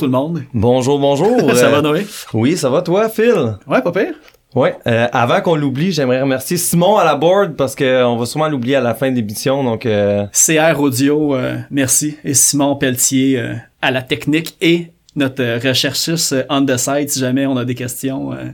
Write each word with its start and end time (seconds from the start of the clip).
Tout 0.00 0.06
le 0.06 0.12
monde. 0.12 0.42
Bonjour, 0.54 0.98
bonjour. 0.98 1.38
ça 1.54 1.66
Euh, 1.66 1.70
va 1.70 1.82
Noé? 1.82 2.06
Oui, 2.32 2.56
ça 2.56 2.70
va 2.70 2.80
toi, 2.80 3.10
Phil? 3.10 3.58
Ouais, 3.66 3.82
pas 3.82 3.92
pire. 3.92 4.14
Ouais. 4.54 4.74
euh, 4.86 5.06
avant 5.12 5.42
qu'on 5.42 5.56
l'oublie, 5.56 5.92
j'aimerais 5.92 6.22
remercier 6.22 6.56
Simon 6.56 6.96
à 6.96 7.04
la 7.04 7.16
board 7.16 7.54
parce 7.54 7.74
que 7.74 8.02
on 8.04 8.16
va 8.16 8.24
sûrement 8.24 8.48
l'oublier 8.48 8.76
à 8.76 8.80
la 8.80 8.94
fin 8.94 9.10
de 9.10 9.16
l'émission. 9.16 9.62
Donc, 9.62 9.84
euh, 9.84 10.24
CR 10.32 10.80
Audio, 10.80 11.34
euh, 11.36 11.58
merci. 11.70 12.16
Et 12.24 12.32
Simon 12.32 12.76
Pelletier 12.76 13.38
euh, 13.38 13.54
à 13.82 13.90
la 13.90 14.00
technique 14.00 14.56
et 14.62 14.86
notre 15.16 15.42
euh, 15.42 15.58
recherchiste 15.62 16.32
euh, 16.32 16.44
on 16.48 16.64
the 16.64 16.78
side 16.78 17.10
si 17.10 17.18
jamais 17.20 17.44
on 17.46 17.58
a 17.58 17.66
des 17.66 17.74
questions. 17.74 18.32
euh. 18.32 18.46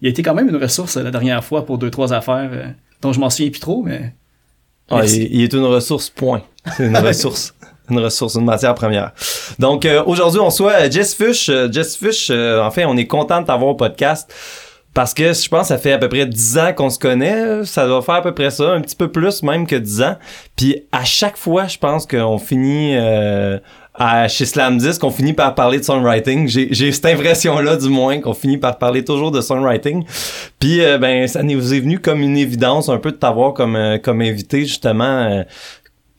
il 0.00 0.06
a 0.06 0.10
été 0.10 0.22
quand 0.22 0.34
même 0.34 0.48
une 0.48 0.56
ressource 0.56 0.96
euh, 0.96 1.02
la 1.02 1.10
dernière 1.10 1.44
fois 1.44 1.66
pour 1.66 1.76
deux, 1.76 1.90
trois 1.90 2.14
affaires 2.14 2.48
euh, 2.50 2.64
dont 3.02 3.12
je 3.12 3.20
m'en 3.20 3.28
souviens 3.28 3.50
plus 3.50 3.60
trop, 3.60 3.82
mais 3.82 4.14
ah, 4.90 5.02
il, 5.04 5.34
il 5.34 5.42
est 5.42 5.52
une 5.52 5.64
ressource, 5.64 6.08
point. 6.08 6.40
C'est 6.78 6.86
une 6.86 6.96
ressource. 7.08 7.54
Une 7.92 7.98
ressource, 7.98 8.36
une 8.36 8.44
matière 8.44 8.74
première. 8.74 9.12
Donc, 9.58 9.84
euh, 9.84 10.02
aujourd'hui, 10.06 10.40
on 10.40 10.50
soit 10.50 10.72
euh, 10.72 10.90
Jess 10.90 11.14
Fush. 11.14 11.48
Euh, 11.50 11.70
Jess 11.70 11.96
Fush, 11.96 12.28
euh, 12.30 12.62
en 12.62 12.70
fait, 12.70 12.86
on 12.86 12.96
est 12.96 13.06
content 13.06 13.42
de 13.42 13.46
t'avoir 13.46 13.70
au 13.70 13.74
podcast. 13.74 14.32
Parce 14.94 15.14
que 15.14 15.32
je 15.32 15.48
pense 15.48 15.62
que 15.62 15.66
ça 15.68 15.78
fait 15.78 15.92
à 15.92 15.98
peu 15.98 16.08
près 16.08 16.26
10 16.26 16.58
ans 16.58 16.72
qu'on 16.74 16.90
se 16.90 16.98
connaît. 16.98 17.64
Ça 17.64 17.86
doit 17.86 18.02
faire 18.02 18.16
à 18.16 18.22
peu 18.22 18.34
près 18.34 18.50
ça, 18.50 18.72
un 18.72 18.80
petit 18.82 18.96
peu 18.96 19.10
plus 19.10 19.42
même 19.42 19.66
que 19.66 19.76
10 19.76 20.02
ans. 20.02 20.16
Puis 20.54 20.84
à 20.92 21.04
chaque 21.04 21.38
fois, 21.38 21.66
je 21.66 21.78
pense 21.78 22.06
qu'on 22.06 22.38
finit 22.38 22.94
euh, 22.94 23.58
à, 23.94 24.28
chez 24.28 24.44
Slam 24.44 24.76
10, 24.76 24.98
qu'on 24.98 25.10
finit 25.10 25.32
par 25.32 25.54
parler 25.54 25.78
de 25.78 25.84
songwriting. 25.84 26.46
J'ai 26.46 26.92
cette 26.92 27.06
impression-là, 27.06 27.76
du 27.76 27.88
moins, 27.88 28.20
qu'on 28.20 28.34
finit 28.34 28.58
par 28.58 28.76
parler 28.76 29.02
toujours 29.02 29.30
de 29.30 29.40
songwriting. 29.40 30.04
Puis 30.58 30.84
euh, 30.84 30.98
ben, 30.98 31.26
ça 31.26 31.42
nous 31.42 31.72
est 31.72 31.80
venu 31.80 31.98
comme 31.98 32.20
une 32.20 32.36
évidence 32.36 32.90
un 32.90 32.98
peu 32.98 33.12
de 33.12 33.16
t'avoir 33.16 33.54
comme, 33.54 33.98
comme 34.02 34.20
invité, 34.20 34.60
justement. 34.66 35.42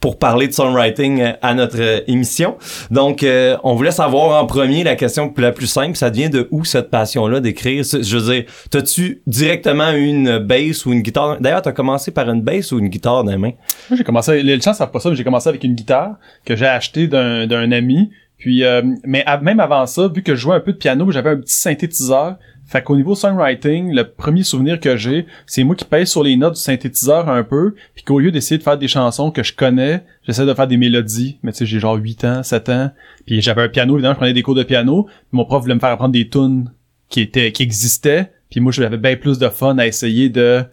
Pour 0.03 0.19
parler 0.19 0.49
de 0.49 0.51
songwriting 0.51 1.21
euh, 1.21 1.31
à 1.41 1.53
notre 1.53 1.79
euh, 1.79 2.01
émission. 2.07 2.57
Donc, 2.91 3.23
euh, 3.23 3.55
on 3.63 3.73
voulait 3.73 3.91
savoir 3.91 4.43
en 4.43 4.45
premier 4.45 4.83
la 4.83 4.97
question 4.97 5.33
la 5.37 5.53
plus 5.53 5.65
simple, 5.65 5.95
ça 5.95 6.09
vient 6.09 6.27
de 6.27 6.49
où 6.51 6.65
cette 6.65 6.89
passion-là 6.89 7.39
d'écrire? 7.39 7.85
Je 7.85 8.17
veux 8.17 8.33
dire, 8.33 8.43
t'as-tu 8.69 9.21
directement 9.27 9.91
une 9.91 10.39
bass 10.39 10.85
ou 10.85 10.91
une 10.91 11.03
guitare? 11.03 11.39
D'ailleurs, 11.39 11.61
t'as 11.61 11.71
commencé 11.71 12.11
par 12.11 12.29
une 12.29 12.41
bass 12.41 12.73
ou 12.73 12.79
une 12.79 12.89
guitare 12.89 13.23
dans 13.23 13.31
les 13.31 13.37
mains? 13.37 13.53
Moi, 13.89 13.97
j'ai 13.97 14.03
commencé, 14.03 14.43
les 14.43 14.59
gens 14.59 14.73
savent 14.73 14.91
pas 14.91 14.99
ça, 14.99 15.09
mais 15.09 15.15
j'ai 15.15 15.23
commencé 15.23 15.47
avec 15.47 15.63
une 15.63 15.73
guitare 15.73 16.15
que 16.43 16.53
j'ai 16.57 16.65
achetée 16.67 17.07
d'un, 17.07 17.47
d'un 17.47 17.71
ami. 17.71 18.09
Puis, 18.37 18.65
euh, 18.65 18.81
mais 19.05 19.23
même 19.41 19.61
avant 19.61 19.85
ça, 19.85 20.09
vu 20.13 20.21
que 20.21 20.35
je 20.35 20.41
jouais 20.41 20.55
un 20.55 20.59
peu 20.59 20.73
de 20.73 20.77
piano, 20.77 21.09
j'avais 21.11 21.29
un 21.29 21.37
petit 21.37 21.55
synthétiseur. 21.55 22.35
Fait 22.73 22.81
qu'au 22.81 22.95
niveau 22.95 23.13
songwriting, 23.13 23.93
le 23.93 24.03
premier 24.03 24.41
souvenir 24.41 24.79
que 24.79 24.97
j'ai, 24.97 25.27
c'est 25.45 25.63
moi 25.63 25.75
qui 25.75 25.85
pèse 25.85 26.09
sur 26.09 26.23
les 26.23 26.35
notes 26.35 26.55
du 26.55 26.59
synthétiseur 26.59 27.29
un 27.29 27.43
peu, 27.43 27.75
puis 27.93 28.03
qu'au 28.03 28.17
lieu 28.17 28.31
d'essayer 28.31 28.57
de 28.57 28.63
faire 28.63 28.79
des 28.79 28.87
chansons 28.87 29.29
que 29.29 29.43
je 29.43 29.53
connais, 29.53 30.03
j'essaie 30.25 30.43
de 30.43 30.53
faire 30.55 30.65
des 30.65 30.77
mélodies. 30.77 31.37
Mais 31.43 31.51
tu 31.51 31.59
sais, 31.59 31.65
j'ai 31.67 31.79
genre 31.79 31.93
8 31.93 32.25
ans, 32.25 32.41
7 32.41 32.69
ans, 32.69 32.89
puis 33.27 33.41
j'avais 33.41 33.61
un 33.61 33.69
piano, 33.69 33.93
évidemment, 33.93 34.15
je 34.15 34.17
prenais 34.17 34.33
des 34.33 34.41
cours 34.41 34.55
de 34.55 34.63
piano, 34.63 35.03
puis 35.03 35.13
mon 35.33 35.45
prof 35.45 35.61
voulait 35.61 35.75
me 35.75 35.79
faire 35.79 35.91
apprendre 35.91 36.13
des 36.13 36.27
tunes 36.27 36.71
qui 37.09 37.21
étaient 37.21 37.51
qui 37.51 37.61
existaient, 37.61 38.31
puis 38.49 38.59
moi 38.59 38.71
j'avais 38.71 38.97
bien 38.97 39.17
plus 39.17 39.37
de 39.37 39.49
fun 39.49 39.77
à 39.77 39.85
essayer 39.85 40.29
de 40.29 40.63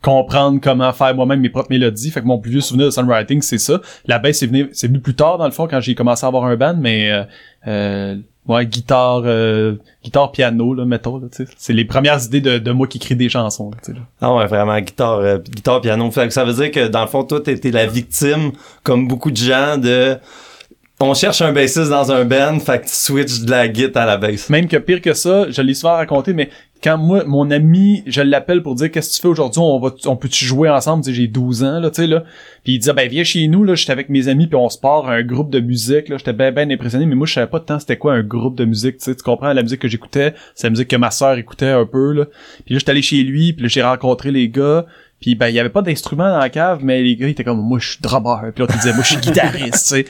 comprendre 0.00 0.60
comment 0.62 0.92
faire 0.92 1.12
moi-même 1.16 1.40
mes 1.40 1.48
propres 1.48 1.70
mélodies. 1.70 2.12
Fait 2.12 2.20
que 2.20 2.26
mon 2.26 2.38
plus 2.38 2.52
vieux 2.52 2.60
souvenir 2.60 2.86
de 2.86 2.92
songwriting, 2.92 3.42
c'est 3.42 3.58
ça. 3.58 3.80
La 4.06 4.20
bass, 4.20 4.38
c'est 4.38 4.46
venu, 4.46 4.70
venu 4.80 5.00
plus 5.00 5.14
tard, 5.14 5.38
dans 5.38 5.46
le 5.46 5.50
fond, 5.50 5.66
quand 5.66 5.80
j'ai 5.80 5.96
commencé 5.96 6.24
à 6.24 6.28
avoir 6.28 6.44
un 6.44 6.54
band, 6.54 6.76
mais 6.78 7.10
euh, 7.10 7.24
euh, 7.66 8.16
ouais, 8.48 8.66
guitare, 8.66 9.22
euh, 9.24 9.74
guitare, 10.02 10.32
piano, 10.32 10.74
là, 10.74 10.84
mettons, 10.84 11.18
là, 11.18 11.28
tu 11.30 11.44
sais. 11.44 11.50
C'est 11.56 11.72
les 11.72 11.84
premières 11.84 12.24
idées 12.24 12.40
de, 12.40 12.58
de 12.58 12.70
moi 12.72 12.86
qui 12.86 12.98
écris 12.98 13.14
des 13.14 13.28
chansons, 13.28 13.70
là, 13.70 13.76
tu 13.84 13.92
sais, 13.92 13.98
là. 13.98 14.04
Ah 14.20 14.34
ouais, 14.34 14.46
vraiment, 14.46 14.78
guitare, 14.80 15.18
euh, 15.18 15.38
guitare, 15.38 15.80
piano. 15.80 16.10
Fait 16.10 16.26
que 16.26 16.32
ça 16.32 16.44
veut 16.44 16.54
dire 16.54 16.70
que, 16.70 16.88
dans 16.88 17.02
le 17.02 17.06
fond, 17.06 17.24
toi, 17.24 17.40
t'étais 17.40 17.70
la 17.70 17.86
victime, 17.86 18.52
comme 18.82 19.06
beaucoup 19.06 19.30
de 19.30 19.36
gens, 19.36 19.76
de... 19.78 20.16
On 21.00 21.14
cherche 21.14 21.42
un 21.42 21.52
bassiste 21.52 21.90
dans 21.90 22.10
un 22.10 22.24
band, 22.24 22.58
fait 22.58 22.80
que 22.80 22.86
tu 22.86 22.92
switches 22.92 23.42
de 23.42 23.50
la 23.52 23.68
guitare 23.68 24.02
à 24.02 24.06
la 24.06 24.16
bass. 24.16 24.50
Même 24.50 24.66
que 24.66 24.76
pire 24.76 25.00
que 25.00 25.14
ça, 25.14 25.48
je 25.48 25.62
l'ai 25.62 25.74
souvent 25.74 25.94
raconté, 25.94 26.32
mais 26.32 26.50
quand 26.82 26.98
moi, 26.98 27.24
mon 27.24 27.50
ami, 27.50 28.02
je 28.06 28.20
l'appelle 28.20 28.62
pour 28.62 28.74
dire 28.74 28.90
qu'est-ce 28.90 29.10
que 29.10 29.16
tu 29.16 29.22
fais 29.22 29.28
aujourd'hui, 29.28 29.60
on 29.60 29.78
va, 29.78 29.90
on 30.06 30.16
peut-tu 30.16 30.44
jouer 30.44 30.68
ensemble, 30.68 31.04
j'ai 31.04 31.26
12 31.26 31.64
ans, 31.64 31.80
là, 31.80 31.90
tu 31.90 32.02
sais, 32.02 32.06
là. 32.06 32.24
Puis 32.62 32.74
il 32.74 32.78
disait, 32.78 32.92
ben, 32.92 33.08
viens 33.08 33.24
chez 33.24 33.48
nous, 33.48 33.64
là, 33.64 33.74
j'étais 33.74 33.92
avec 33.92 34.08
mes 34.08 34.28
amis, 34.28 34.46
puis 34.46 34.56
on 34.56 34.68
se 34.68 34.78
part 34.78 35.08
un 35.08 35.22
groupe 35.22 35.50
de 35.50 35.60
musique, 35.60 36.08
là, 36.08 36.16
j'étais 36.18 36.32
ben, 36.32 36.54
ben 36.54 36.70
impressionné, 36.70 37.06
mais 37.06 37.14
moi, 37.14 37.26
je 37.26 37.34
savais 37.34 37.46
pas 37.46 37.58
de 37.58 37.64
temps 37.64 37.78
c'était 37.78 37.96
quoi 37.96 38.14
un 38.14 38.22
groupe 38.22 38.56
de 38.56 38.64
musique, 38.64 38.98
tu 38.98 39.04
sais, 39.04 39.14
tu 39.14 39.22
comprends, 39.22 39.52
la 39.52 39.62
musique 39.62 39.80
que 39.80 39.88
j'écoutais, 39.88 40.34
c'est 40.54 40.66
la 40.66 40.70
musique 40.70 40.88
que 40.88 40.96
ma 40.96 41.10
sœur 41.10 41.36
écoutait 41.36 41.66
un 41.66 41.86
peu, 41.86 42.12
là. 42.12 42.26
Puis 42.64 42.74
là, 42.74 42.78
j'étais 42.78 42.90
allé 42.90 43.02
chez 43.02 43.22
lui, 43.22 43.52
puis 43.52 43.68
j'ai 43.68 43.82
rencontré 43.82 44.30
les 44.30 44.48
gars, 44.48 44.86
puis 45.20 45.34
ben, 45.34 45.48
il 45.48 45.54
y 45.54 45.58
avait 45.58 45.68
pas 45.68 45.82
d'instrument 45.82 46.28
dans 46.28 46.38
la 46.38 46.48
cave, 46.48 46.80
mais 46.82 47.02
les 47.02 47.16
gars, 47.16 47.26
ils 47.26 47.32
étaient 47.32 47.44
comme, 47.44 47.60
moi, 47.60 47.78
je 47.80 47.90
suis 47.90 48.00
drummer. 48.00 48.52
Puis 48.54 48.60
l'autre, 48.60 48.74
il 48.76 48.80
disait, 48.80 48.92
moi, 48.92 49.02
je 49.02 49.08
suis 49.08 49.16
guitariste, 49.16 49.72
tu 49.72 49.78
sais. 49.78 50.04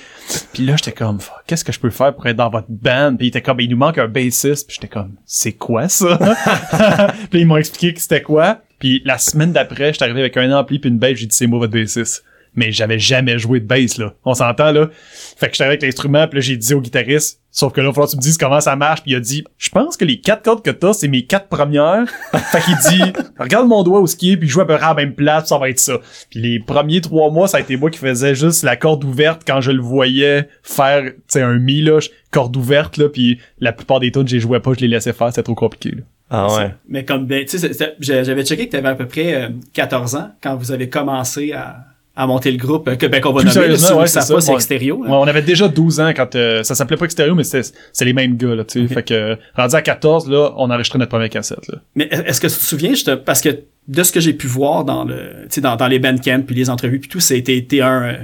Puis 0.53 0.67
là, 0.67 0.77
j'étais 0.77 0.93
comme, 0.93 1.19
qu'est-ce 1.47 1.65
que 1.65 1.73
je 1.73 1.81
peux 1.81 1.89
faire 1.91 2.15
pour 2.15 2.27
être 2.27 2.37
dans 2.37 2.51
votre 2.51 2.69
band? 2.69 3.15
Puis 3.17 3.27
il 3.27 3.29
était 3.29 3.41
comme, 3.41 3.61
il 3.61 3.71
nous 3.71 3.77
manque 3.77 3.97
un 3.97 4.09
bassiste. 4.09 4.67
Puis 4.67 4.77
j'étais 4.81 4.93
comme, 4.93 5.15
c'est 5.25 5.53
quoi 5.53 5.89
ça? 5.89 6.19
puis 7.31 7.41
ils 7.41 7.47
m'ont 7.47 7.57
expliqué 7.57 7.95
que 7.95 8.01
c'était 8.01 8.23
quoi. 8.23 8.61
Puis 8.79 9.01
la 9.07 9.17
semaine 9.17 9.53
d'après, 9.53 9.93
j'étais 9.93 10.05
arrivé 10.05 10.21
avec 10.21 10.37
un 10.37 10.53
ampli 10.53 10.79
puis 10.79 10.91
une 10.91 10.99
bass, 10.99 11.15
j'ai 11.15 11.27
dit, 11.27 11.35
c'est 11.35 11.47
moi 11.47 11.59
votre 11.59 11.73
bassiste. 11.73 12.25
Mais 12.55 12.73
j'avais 12.73 12.99
jamais 12.99 13.39
joué 13.39 13.61
de 13.61 13.67
bass, 13.67 13.99
là. 13.99 14.15
On 14.25 14.35
s'entend, 14.35 14.73
là? 14.73 14.89
Fait 15.37 15.47
que 15.49 15.53
j'étais 15.55 15.65
avec 15.65 15.83
l'instrument, 15.83 16.27
puis 16.29 16.39
là, 16.39 16.41
j'ai 16.41 16.57
dit 16.57 16.75
au 16.75 16.81
guitariste, 16.81 17.41
sauf 17.51 17.73
que 17.73 17.81
là, 17.81 17.89
il 17.89 17.93
falloir 17.93 18.07
que 18.09 18.13
tu 18.13 18.17
me 18.17 18.23
dises 18.23 18.37
comment 18.39 18.61
ça 18.61 18.77
marche, 18.77 19.03
puis 19.03 19.13
il 19.13 19.17
a 19.17 19.21
dit, 19.21 19.45
je 19.59 19.71
pense 19.71 19.97
que 19.97 20.05
les 20.05 20.21
quatre 20.21 20.43
cordes 20.43 20.63
que 20.65 20.71
t'as, 20.71 20.93
c'est 20.93 21.09
mes 21.09 21.23
quatre 21.25 21.49
premières. 21.49 22.05
fait 22.53 22.61
qu'il 22.63 22.77
dit, 22.91 23.03
regarde 23.39 23.67
mon 23.69 23.83
doigt 23.83 24.01
au 24.01 24.07
ski, 24.07 24.37
puis 24.37 24.49
joue 24.49 24.61
à 24.61 24.67
peu 24.67 24.75
près 24.77 24.85
à 24.85 24.89
la 24.89 24.95
même 24.95 25.15
place, 25.15 25.49
ça 25.49 25.59
va 25.59 25.69
être 25.71 25.79
ça. 25.81 25.99
Puis 26.31 26.41
les 26.41 26.61
premiers 26.61 27.01
trois 27.01 27.31
mois, 27.31 27.49
ça 27.49 27.59
a 27.59 27.61
été 27.61 27.77
moi 27.77 27.91
qui 27.91 27.99
faisais 27.99 28.35
juste 28.35 28.63
la 28.63 28.77
corde 28.77 29.05
ouverte 29.05 29.43
quand 29.47 29.61
je 29.61 29.71
le 29.71 29.81
voyais 29.83 30.49
faire, 30.63 31.03
tu 31.05 31.13
sais, 31.29 31.43
un 31.43 31.59
mi, 31.59 31.81
là, 31.83 32.01
corde 32.31 32.57
ouverte, 32.57 32.97
là, 32.97 33.09
puis 33.09 33.39
la 33.61 33.73
plupart 33.73 34.01
des 34.01 34.11
tunes, 34.13 34.27
je 34.29 34.35
les 34.35 34.41
jouais 34.41 34.61
pas, 34.61 34.73
je 34.75 34.81
les 34.81 34.89
laissais 34.89 35.13
faire, 35.13 35.29
c'était 35.29 35.43
trop 35.43 35.55
compliqué, 35.55 35.91
là. 35.91 36.03
Ah 36.31 36.47
ouais. 36.55 36.75
mais 36.87 37.07
comme 37.07 37.27
ben, 37.27 37.43
tu 37.47 37.59
sais, 37.59 37.71
j'ai- 38.01 38.23
j'avais 38.23 38.45
checké 38.45 38.67
que 38.67 38.73
tu 38.73 38.77
avais 38.77 38.89
à 38.91 38.95
peu 38.95 39.07
près 39.07 39.35
euh, 39.35 39.49
14 39.73 40.15
ans 40.15 40.31
quand 40.43 40.57
vous 40.57 40.73
avez 40.73 40.91
commencé 40.91 41.53
à, 41.55 41.79
à 42.19 42.27
monter 42.27 42.51
le 42.51 42.59
groupe, 42.59 42.89
euh, 42.89 42.97
que 42.97 43.07
ben 43.07 43.21
qu'on 43.21 43.33
va 43.33 43.43
Plus 43.43 43.55
nommer, 43.55 43.77
si 43.77 43.93
ouais, 43.93 44.01
le 44.01 44.07
c'est 44.09 44.21
savez 44.21 44.35
pas, 44.35 44.41
ça, 44.41 44.47
c'est 44.49 44.53
extérieur. 44.55 44.99
Ouais, 44.99 45.09
on 45.09 45.23
avait 45.23 45.41
déjà 45.41 45.69
12 45.69 46.01
ans 46.01 46.13
quand 46.15 46.35
euh, 46.35 46.65
ça 46.65 46.75
s'appelait 46.75 46.97
pas 46.97 47.05
extérieur, 47.05 47.37
mais 47.37 47.45
c'était 47.45 47.69
c'est 47.93 48.05
les 48.05 48.13
mêmes 48.13 48.37
gars, 48.37 48.57
là, 48.57 48.65
tu 48.65 48.87
sais. 48.87 48.93
Fait 48.93 49.05
que, 49.05 49.15
euh, 49.15 49.37
rendu 49.55 49.77
à 49.77 49.83
14, 49.83 50.29
là, 50.29 50.53
on 50.57 50.69
enregistrait 50.69 50.99
notre 50.99 51.11
première 51.11 51.31
cassette, 51.31 51.67
là. 51.69 51.79
Mais 51.95 52.09
est-ce 52.11 52.41
que 52.41 52.49
tu 52.49 52.55
te 52.55 52.61
souviens, 52.61 52.93
je 52.95 53.05
te- 53.05 53.15
parce 53.15 53.41
que 53.41 53.51
de 53.87 54.03
ce 54.03 54.11
que 54.13 54.19
j'ai 54.21 54.33
pu 54.35 54.49
voir 54.49 54.85
dans 54.85 55.05
le, 55.05 55.15
tu 55.17 55.47
sais, 55.51 55.61
dans, 55.61 55.77
dans 55.77 55.87
les 55.87 56.01
bandcamps 56.01 56.43
puis 56.45 56.57
les 56.57 56.69
entrevues 56.71 56.99
puis 56.99 57.09
tout, 57.09 57.21
c'était 57.21 57.65
un, 57.81 58.03
euh, 58.03 58.15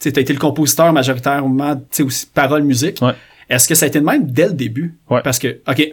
tu 0.00 0.08
été 0.08 0.32
le 0.32 0.38
compositeur 0.38 0.92
majoritairement, 0.92 1.76
tu 1.76 1.82
sais, 1.90 2.02
aussi 2.02 2.26
parole 2.32 2.62
musique. 2.62 3.00
Ouais. 3.02 3.12
Est-ce 3.50 3.68
que 3.68 3.74
ça 3.74 3.84
a 3.84 3.88
été 3.88 4.00
de 4.00 4.04
même 4.06 4.30
dès 4.30 4.46
le 4.46 4.54
début? 4.54 4.94
Ouais. 5.10 5.20
Parce 5.22 5.38
que, 5.38 5.58
ok, 5.68 5.92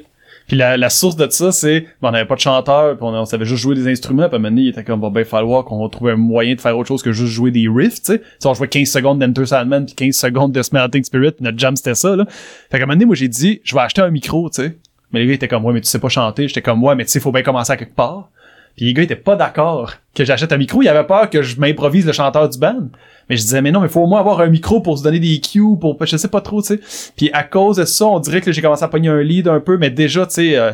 Puis 0.50 0.58
la, 0.58 0.78
la 0.78 0.90
source 0.90 1.16
de 1.16 1.30
ça, 1.30 1.52
c'est 1.52 1.82
bon, 2.02 2.10
on 2.10 2.14
avait 2.14 2.26
pas 2.26 2.34
de 2.34 2.40
chanteur, 2.40 2.98
puis 2.98 3.06
on, 3.06 3.14
on 3.14 3.26
savait 3.26 3.46
juste 3.46 3.62
jouer 3.62 3.76
des 3.76 3.88
instruments, 3.88 4.28
puis 4.28 4.34
à 4.34 4.38
un 4.38 4.40
moment 4.40 4.50
donné, 4.50 4.64
il 4.64 4.70
était 4.70 4.84
comme 4.84 5.00
va 5.00 5.12
bien 5.12 5.24
falloir 5.24 5.64
qu'on 5.64 5.82
va 5.82 5.90
trouver 5.90 6.14
un 6.14 6.18
moyen 6.18 6.56
de 6.56 6.60
faire 6.60 6.76
autre 6.76 6.88
chose 6.88 7.04
que 7.04 7.12
juste 7.12 7.32
jouer 7.32 7.52
des 7.52 7.68
riffs, 7.70 8.02
tu 8.02 8.14
sais. 8.14 8.22
Sais, 8.40 8.48
on 8.50 8.56
jouait 8.56 8.68
15 8.68 8.90
secondes 8.90 9.20
d'Enter 9.20 9.46
Sandman 9.46 9.86
puis 9.86 9.94
15 9.94 10.16
secondes 10.16 10.52
de 10.52 10.62
Smelting 10.64 11.04
Spirit, 11.04 11.34
puis 11.34 11.44
notre 11.46 11.60
jam 11.60 11.76
c'était 11.76 11.94
ça 11.94 12.16
là. 12.16 12.26
Fait 12.28 12.78
qu'à 12.78 12.78
un 12.78 12.80
moment 12.88 12.94
donné, 12.94 13.06
moi 13.06 13.16
j'ai 13.16 13.28
dit 13.28 13.62
je 13.64 13.76
vais 13.76 13.82
acheter 13.82 14.02
un 14.02 14.10
micro, 14.10 14.50
tu 14.50 14.64
sais. 14.64 14.78
Mais 15.12 15.20
les 15.20 15.28
gars 15.28 15.34
étaient 15.34 15.48
comme 15.48 15.64
ouais, 15.66 15.74
mais 15.74 15.82
tu 15.82 15.88
sais 15.88 16.00
pas 16.00 16.10
chanter, 16.10 16.48
j'étais 16.48 16.64
comme 16.64 16.84
ouais, 16.84 16.96
mais 16.96 17.06
tu 17.06 17.12
sais 17.12 17.20
faut 17.20 17.32
bien 17.32 17.44
commencer 17.44 17.72
à 17.72 17.78
quelque 17.78 17.96
part. 17.96 18.32
Puis 18.80 18.86
les 18.86 18.94
gars 18.94 19.04
étaient 19.04 19.18
pas 19.18 19.36
d'accord 19.36 19.92
que 20.16 20.24
j'achète 20.24 20.54
un 20.54 20.58
micro, 20.58 20.82
ils 20.82 20.88
avaient 20.88 21.06
peur 21.06 21.30
que 21.30 21.42
je 21.42 21.60
m'improvise 21.60 22.06
le 22.06 22.14
chanteur 22.14 22.48
du 22.48 22.58
band. 22.58 22.88
Mais 23.30 23.36
je 23.36 23.42
disais 23.42 23.62
mais 23.62 23.74
non, 23.74 23.82
mais 23.82 23.90
faut 23.90 24.00
au 24.00 24.08
moins 24.08 24.22
avoir 24.22 24.40
un 24.40 24.48
micro 24.48 24.80
pour 24.80 24.98
se 24.98 25.04
donner 25.04 25.20
des 25.20 25.42
cues, 25.42 25.78
pour 25.78 25.98
je 26.06 26.16
sais 26.16 26.30
pas 26.30 26.40
trop, 26.40 26.62
tu 26.62 26.68
sais. 26.78 27.12
Puis 27.18 27.30
à 27.34 27.44
cause 27.44 27.76
de 27.76 27.84
ça, 27.84 28.06
on 28.06 28.20
dirait 28.22 28.40
que 28.40 28.54
j'ai 28.54 28.62
commencé 28.62 28.82
à 28.86 28.88
pogner 28.88 29.10
un 29.10 29.22
lead 29.22 29.50
un 29.50 29.60
peu, 29.60 29.78
mais 29.78 29.90
déjà, 29.90 30.26
tu 30.28 30.36
sais, 30.36 30.56
euh, 30.58 30.72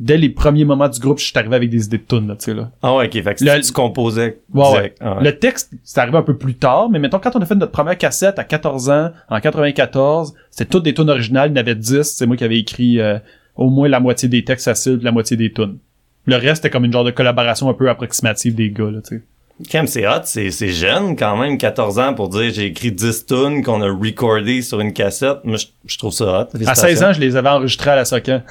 dès 0.00 0.16
les 0.16 0.30
premiers 0.30 0.64
moments 0.64 0.88
du 0.88 0.98
groupe, 0.98 1.18
je 1.18 1.24
suis 1.26 1.34
arrivé 1.38 1.54
avec 1.54 1.68
des 1.68 1.84
idées 1.84 1.98
de 1.98 2.04
tunes, 2.04 2.28
là, 2.28 2.36
tu 2.36 2.46
sais, 2.46 2.54
là. 2.54 2.70
Ah 2.82 2.96
ouais, 2.96 3.08
ok. 3.08 3.22
Fait 3.22 3.34
que 3.34 3.44
Le- 3.44 3.60
tu 3.60 3.72
composais 3.72 4.38
Ouais. 4.54 4.94
Ah 5.00 5.16
ouais. 5.18 5.24
Le 5.24 5.38
texte, 5.38 5.70
c'est 5.82 6.00
arrivé 6.00 6.16
un 6.16 6.22
peu 6.22 6.38
plus 6.38 6.54
tard, 6.54 6.88
mais 6.88 6.98
mettons, 6.98 7.18
quand 7.18 7.36
on 7.36 7.40
a 7.42 7.44
fait 7.44 7.56
notre 7.56 7.72
première 7.72 7.98
cassette 7.98 8.38
à 8.38 8.44
14 8.44 8.88
ans, 8.88 9.10
en 9.28 9.38
94, 9.38 10.32
c'était 10.50 10.64
toutes 10.70 10.84
des 10.84 10.94
tunes 10.94 11.10
originales, 11.10 11.50
il 11.50 11.56
y 11.56 11.58
en 11.58 11.60
avait 11.60 11.74
10, 11.74 12.04
c'est 12.04 12.24
moi 12.26 12.38
qui 12.38 12.44
avais 12.44 12.58
écrit 12.58 13.00
euh, 13.00 13.18
au 13.54 13.68
moins 13.68 13.86
la 13.86 14.00
moitié 14.00 14.30
des 14.30 14.44
textes 14.44 14.64
faciles, 14.64 14.96
puis 14.96 15.04
la 15.04 15.12
moitié 15.12 15.36
des 15.36 15.52
tunes. 15.52 15.76
Le 16.26 16.36
reste, 16.36 16.56
c'était 16.56 16.70
comme 16.70 16.84
une 16.84 16.92
genre 16.92 17.04
de 17.04 17.10
collaboration 17.10 17.68
un 17.68 17.74
peu 17.74 17.88
approximative 17.88 18.54
des 18.54 18.70
gars, 18.70 18.90
là, 18.90 19.00
tu 19.06 19.16
sais. 19.16 19.22
Cam, 19.70 19.86
c'est 19.86 20.04
hot, 20.06 20.22
c'est, 20.24 20.50
c'est 20.50 20.70
jeune 20.70 21.14
quand 21.14 21.36
même, 21.36 21.58
14 21.58 22.00
ans 22.00 22.12
pour 22.14 22.28
dire 22.28 22.52
j'ai 22.52 22.66
écrit 22.66 22.90
10 22.90 23.26
tunes 23.26 23.62
qu'on 23.62 23.80
a 23.82 23.88
recordé 23.88 24.62
sur 24.62 24.80
une 24.80 24.92
cassette. 24.92 25.44
Moi, 25.44 25.56
je, 25.58 25.66
je 25.86 25.96
trouve 25.96 26.12
ça 26.12 26.24
hot. 26.52 26.58
À 26.66 26.74
16 26.74 27.02
ans, 27.04 27.12
je 27.12 27.20
les 27.20 27.36
avais 27.36 27.50
enregistrés 27.50 27.90
à 27.92 27.96
la 27.96 28.04
Socan. 28.04 28.42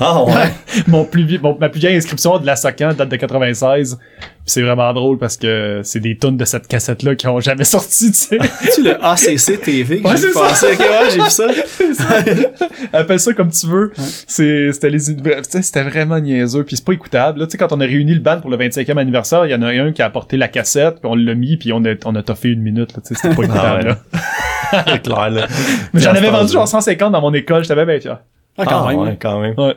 Ah 0.00 0.24
ouais. 0.24 0.32
mon 0.88 1.04
plus 1.04 1.24
vie- 1.24 1.38
mon- 1.42 1.56
ma 1.58 1.68
plus 1.68 1.80
vieille 1.80 1.96
inscription 1.96 2.38
de 2.38 2.46
la 2.46 2.56
Socan 2.56 2.92
date 2.94 3.08
de 3.08 3.16
96. 3.16 3.98
Puis 4.20 4.28
c'est 4.46 4.62
vraiment 4.62 4.92
drôle 4.92 5.18
parce 5.18 5.36
que 5.36 5.82
c'est 5.84 6.00
des 6.00 6.16
tonnes 6.16 6.36
de 6.36 6.44
cette 6.44 6.66
cassette-là 6.66 7.14
qui 7.14 7.28
ont 7.28 7.38
jamais 7.38 7.62
sorti, 7.64 8.10
tu 8.10 8.16
sais. 8.18 8.38
tu 8.74 8.82
le 8.82 8.96
ACC 9.04 9.60
TV 9.62 10.00
que 10.00 10.08
Ouais, 10.08 10.16
j'ai 10.16 10.32
pensé. 10.32 10.66
Ok, 10.72 10.80
ouais, 10.80 11.10
j'ai 11.10 11.20
vu 11.22 11.30
ça. 11.30 11.46
Appelle 12.92 13.20
ça 13.20 13.32
comme 13.34 13.50
tu 13.50 13.66
veux. 13.66 13.92
C'est, 13.96 14.72
c'était 14.72 14.90
les, 14.90 14.98
tu 14.98 15.14
sais, 15.48 15.62
c'était 15.62 15.82
vraiment 15.84 16.18
niaiseux. 16.18 16.64
Puis 16.64 16.76
c'est 16.76 16.84
pas 16.84 16.92
écoutable. 16.92 17.38
Là, 17.40 17.46
tu 17.46 17.52
sais, 17.52 17.58
quand 17.58 17.72
on 17.72 17.80
a 17.80 17.84
réuni 17.84 18.14
le 18.14 18.20
band 18.20 18.40
pour 18.40 18.50
le 18.50 18.56
25e 18.56 18.96
anniversaire, 18.98 19.46
il 19.46 19.52
y 19.52 19.54
en 19.54 19.62
a 19.62 19.68
un 19.68 19.92
qui 19.92 20.02
a 20.02 20.06
apporté 20.06 20.36
la 20.36 20.48
cassette, 20.48 20.94
puis 21.00 21.04
on 21.10 21.14
l'a 21.14 21.34
mis, 21.34 21.56
puis 21.56 21.72
on 21.72 21.84
a, 21.84 21.94
on 22.04 22.14
a 22.16 22.22
toffé 22.22 22.48
une 22.48 22.62
minute. 22.62 22.92
Là, 22.96 23.02
tu 23.06 23.14
sais, 23.14 23.20
c'était 23.22 23.34
pas 23.36 23.44
écoutable. 23.44 23.84
ouais. 23.84 23.88
là. 23.90 24.84
C'est 24.88 25.02
clair, 25.02 25.30
là. 25.30 25.46
Mais 25.92 26.00
j'en 26.00 26.10
avais 26.12 26.30
vendu 26.30 26.52
genre 26.52 26.66
150 26.66 27.12
dans 27.12 27.20
mon 27.20 27.32
école. 27.34 27.62
J'étais 27.62 27.74
bien, 27.74 27.84
bien 27.86 28.00
fier. 28.00 28.18
Ah, 28.58 28.64
quand 28.66 28.84
Ah, 28.84 28.88
même. 28.90 28.98
ouais, 29.00 29.18
quand 29.20 29.40
même. 29.40 29.54
Ouais. 29.58 29.76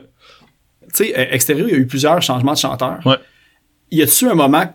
Tu 0.94 1.04
sais, 1.06 1.18
euh, 1.18 1.26
extérieur, 1.30 1.68
il 1.68 1.72
y 1.72 1.74
a 1.76 1.78
eu 1.78 1.86
plusieurs 1.86 2.20
changements 2.22 2.52
de 2.52 2.58
chanteurs. 2.58 2.98
Ouais. 3.04 3.16
Y 3.90 4.02
a-tu 4.02 4.28
un 4.28 4.34
moment 4.34 4.62
que 4.66 4.72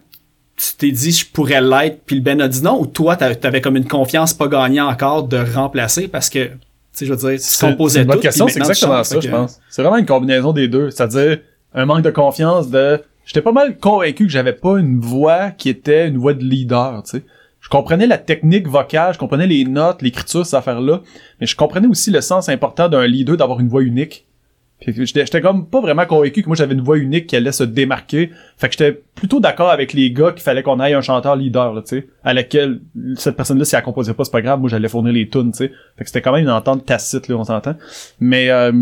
tu 0.58 0.74
t'es 0.78 0.92
dit 0.92 1.12
je 1.12 1.26
pourrais 1.26 1.62
l'être, 1.62 2.02
puis 2.06 2.16
le 2.18 2.22
Ben 2.22 2.40
a 2.42 2.48
dit 2.48 2.62
non, 2.62 2.80
ou 2.82 2.86
toi, 2.86 3.16
t'a- 3.16 3.36
t'avais 3.36 3.62
comme 3.62 3.78
une 3.78 3.88
confiance 3.88 4.34
pas 4.34 4.48
gagnée 4.48 4.82
encore 4.82 5.24
de 5.24 5.38
remplacer 5.54 6.08
parce 6.08 6.30
que, 6.30 6.46
tu 6.46 6.52
sais, 6.94 7.06
je 7.06 7.14
veux 7.14 7.18
dire, 7.18 7.32
tu 7.32 7.38
C'est 7.40 7.68
composais 7.70 7.94
c'est 8.00 8.02
une 8.02 8.08
bonne 8.08 8.18
tout, 8.18 8.22
question, 8.22 8.48
c'est 8.48 8.60
exactement 8.60 8.96
chantes, 8.98 9.06
ça, 9.06 9.20
je 9.20 9.30
pense. 9.30 9.60
C'est 9.70 9.82
vraiment 9.82 9.98
une 9.98 10.06
combinaison 10.06 10.52
des 10.54 10.68
deux. 10.68 10.90
C'est-à-dire 10.92 11.40
un 11.74 11.86
manque 11.86 12.02
de 12.04 12.12
confiance 12.12 12.70
de. 12.70 13.02
J'étais 13.26 13.42
pas 13.42 13.52
mal 13.52 13.78
convaincu 13.78 14.26
que 14.26 14.32
j'avais 14.32 14.54
pas 14.54 14.78
une 14.78 15.00
voix 15.00 15.52
qui 15.52 15.70
était 15.70 16.08
une 16.08 16.18
voix 16.18 16.34
de 16.34 16.44
leader, 16.44 17.04
tu 17.04 17.12
sais. 17.18 17.24
Je 17.72 17.78
comprenais 17.78 18.06
la 18.06 18.18
technique 18.18 18.68
vocale, 18.68 19.14
je 19.14 19.18
comprenais 19.18 19.48
les 19.48 19.64
notes, 19.64 20.02
l'écriture, 20.02 20.46
ces 20.46 20.58
affaires-là, 20.58 21.00
mais 21.40 21.48
je 21.48 21.56
comprenais 21.56 21.88
aussi 21.88 22.12
le 22.12 22.20
sens 22.20 22.50
important 22.50 22.90
d'un 22.90 23.08
leader 23.08 23.38
d'avoir 23.38 23.62
une 23.62 23.70
voix 23.70 23.82
unique. 23.82 24.28
J'étais 24.86 25.40
comme 25.40 25.66
pas 25.68 25.80
vraiment 25.80 26.06
convaincu 26.06 26.42
que 26.42 26.48
moi 26.48 26.58
j'avais 26.58 26.74
une 26.74 26.82
voix 26.82 26.98
unique 26.98 27.28
qui 27.28 27.38
allait 27.38 27.54
se 27.54 27.64
démarquer. 27.64 28.32
Fait 28.58 28.68
que 28.68 28.74
j'étais 28.74 29.02
plutôt 29.16 29.40
d'accord 29.40 29.70
avec 29.70 29.94
les 29.94 30.12
gars 30.12 30.34
qu'il 30.34 30.42
fallait 30.42 30.64
qu'on 30.64 30.82
aille 30.82 30.96
un 30.96 31.02
chanteur 31.02 31.38
leader, 31.38 31.74
là, 31.74 31.82
tu 31.82 32.00
sais, 32.00 32.08
à 32.26 32.34
laquelle 32.34 32.82
cette 33.16 33.38
personne-là, 33.38 33.64
si 33.64 33.78
elle 33.78 33.84
composait 33.84 34.16
pas, 34.16 34.26
c'est 34.26 34.32
pas 34.32 34.42
grave, 34.42 34.60
moi 34.60 34.70
j'allais 34.70 34.90
fournir 34.90 35.14
les 35.14 35.30
tunes, 35.30 35.54
tu 35.54 35.60
sais. 35.60 35.72
Fait 35.98 36.04
que 36.04 36.10
c'était 36.10 36.22
quand 36.22 36.34
même 36.34 36.44
une 36.44 36.50
entente 36.50 36.86
tacite, 36.86 37.30
là, 37.30 37.38
on 37.38 37.46
s'entend. 37.46 37.76
Mais 38.20 38.50
euh, 38.50 38.74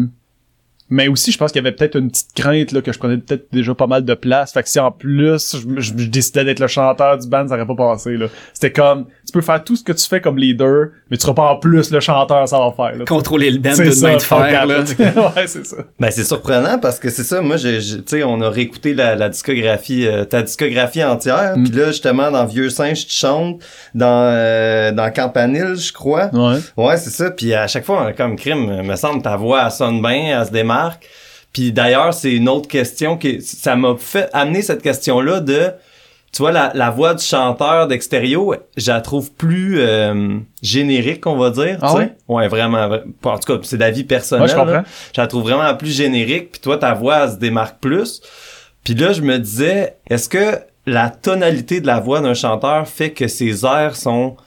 mais 0.90 1.08
aussi, 1.08 1.32
je 1.32 1.38
pense 1.38 1.52
qu'il 1.52 1.62
y 1.64 1.66
avait 1.66 1.76
peut-être 1.76 1.96
une 1.98 2.10
petite 2.10 2.34
crainte 2.36 2.72
là, 2.72 2.82
que 2.82 2.92
je 2.92 3.00
prenais 3.00 3.18
peut-être 3.18 3.48
déjà 3.52 3.74
pas 3.76 3.88
mal 3.88 4.04
de 4.06 4.14
place. 4.14 4.52
Fait 4.54 4.64
que 4.64 4.70
si 4.70 4.80
en 4.80 4.92
plus 4.92 5.56
je, 5.56 5.82
je- 5.82 5.94
je 5.98 6.08
décidais 6.10 6.44
d'être 6.44 6.60
le 6.60 6.68
chanteur 6.68 7.18
du 7.18 7.28
band, 7.28 7.48
ça 7.48 7.56
aurait 7.56 7.66
pas 7.68 7.76
passé. 7.76 8.18
là. 8.18 8.28
C'était 8.54 8.72
comme 8.72 9.06
tu 9.26 9.32
peux 9.34 9.42
faire 9.42 9.64
tout 9.64 9.76
ce 9.76 9.84
que 9.84 9.92
tu 9.92 10.08
fais 10.08 10.20
comme 10.22 10.38
leader, 10.38 10.88
mais 11.12 11.18
tu 11.18 11.22
seras 11.22 11.34
pas 11.34 11.52
en 11.52 11.58
plus 11.58 11.92
le 11.92 12.00
chanteur, 12.00 12.48
ça 12.48 12.58
va 12.58 12.72
faire. 12.76 12.98
Là. 12.98 13.06
Contrôler 13.06 13.52
le 13.52 13.60
band 13.60 13.70
C'est 13.74 13.84
d'une 13.84 13.92
ça, 13.92 14.08
main 14.08 14.16
de 14.18 14.22
fer, 14.22 14.66
là. 14.66 14.80
ouais, 15.36 15.48
c'est 15.48 15.66
ça. 15.66 15.78
Ben 16.00 16.10
c'est 16.12 16.24
surprenant 16.24 16.80
parce 16.80 16.98
que 17.00 17.10
c'est 17.10 17.24
ça. 17.24 17.42
Moi, 17.42 17.58
j'ai, 17.58 17.80
j'ai- 17.82 17.98
tu 17.98 18.04
sais, 18.08 18.24
on 18.24 18.42
a 18.42 18.50
réécouté 18.50 18.94
la, 18.94 19.16
la 19.16 19.30
discographie, 19.30 20.08
euh, 20.08 20.26
ta 20.26 20.42
discographie 20.42 21.04
entière. 21.04 21.56
Mm. 21.58 21.64
Puis 21.64 21.74
là, 21.78 21.88
justement, 21.88 22.32
dans 22.32 22.46
Vieux 22.46 22.70
singe, 22.70 23.06
tu 23.06 23.14
chantes 23.14 23.62
dans 23.94 24.32
euh, 24.34 24.92
dans 24.92 25.12
Campanile, 25.12 25.76
je 25.78 25.94
crois. 25.94 26.30
Ouais. 26.34 26.58
Ouais, 26.78 26.98
c'est 26.98 27.10
ça. 27.12 27.30
Puis 27.32 27.54
à 27.54 27.68
chaque 27.68 27.86
fois, 27.86 28.02
on 28.04 28.08
a 28.08 28.14
comme 28.14 28.36
crime, 28.36 28.82
me 28.82 28.96
semble 28.96 29.22
ta 29.22 29.36
voix 29.36 29.64
elle 29.66 29.72
sonne 29.72 30.02
bien, 30.02 30.40
elle 30.40 30.46
se 30.46 30.52
démarque. 30.80 31.06
Puis 31.54 31.72
d'ailleurs, 31.72 32.14
c'est 32.14 32.32
une 32.32 32.48
autre 32.50 32.68
question 32.68 33.18
que 33.18 33.40
ça 33.42 33.76
m'a 33.76 33.96
fait 33.98 34.30
amener 34.34 34.62
cette 34.62 34.82
question-là 34.82 35.40
de 35.40 35.72
tu 36.32 36.44
vois 36.44 36.52
la, 36.52 36.72
la 36.76 36.92
voix 36.92 37.16
du 37.16 37.24
chanteur 37.24 37.88
d'extérieur, 37.88 38.44
je 38.78 38.92
la 38.92 39.02
trouve 39.02 39.32
plus 39.32 39.80
euh, 39.80 40.38
générique, 40.62 41.26
on 41.26 41.36
va 41.38 41.50
dire. 41.50 41.80
Ah 41.82 41.92
tu 41.96 42.02
sais. 42.04 42.14
ouais? 42.28 42.48
Vraiment. 42.48 42.88
vra- 42.88 43.02
En 43.24 43.40
tout 43.40 43.52
cas, 43.58 43.60
c'est 43.64 43.78
d'avis 43.78 44.04
personnel. 44.04 44.44
Ouais, 44.44 44.48
je 44.50 44.54
comprends. 44.56 44.72
là. 44.74 44.84
Je 45.16 45.20
la 45.22 45.26
trouve 45.26 45.42
vraiment 45.42 45.74
plus 45.76 45.90
générique. 45.92 46.52
Puis 46.52 46.62
toi, 46.62 46.78
ta 46.78 46.94
voix 46.94 47.24
elle 47.24 47.32
se 47.32 47.38
démarque 47.38 47.80
plus. 47.80 48.22
Puis 48.84 48.94
là, 48.94 49.12
je 49.12 49.22
me 49.24 49.40
disais, 49.40 49.96
est-ce 50.08 50.30
que 50.30 50.60
la 50.86 51.10
tonalité 51.10 51.82
de 51.82 51.88
la 51.88 52.00
voix 52.00 52.22
d'un 52.22 52.36
chanteur 52.36 52.88
fait 52.88 53.10
que 53.10 53.28
ses 53.28 53.66
airs 53.66 53.96
sont 53.96 54.38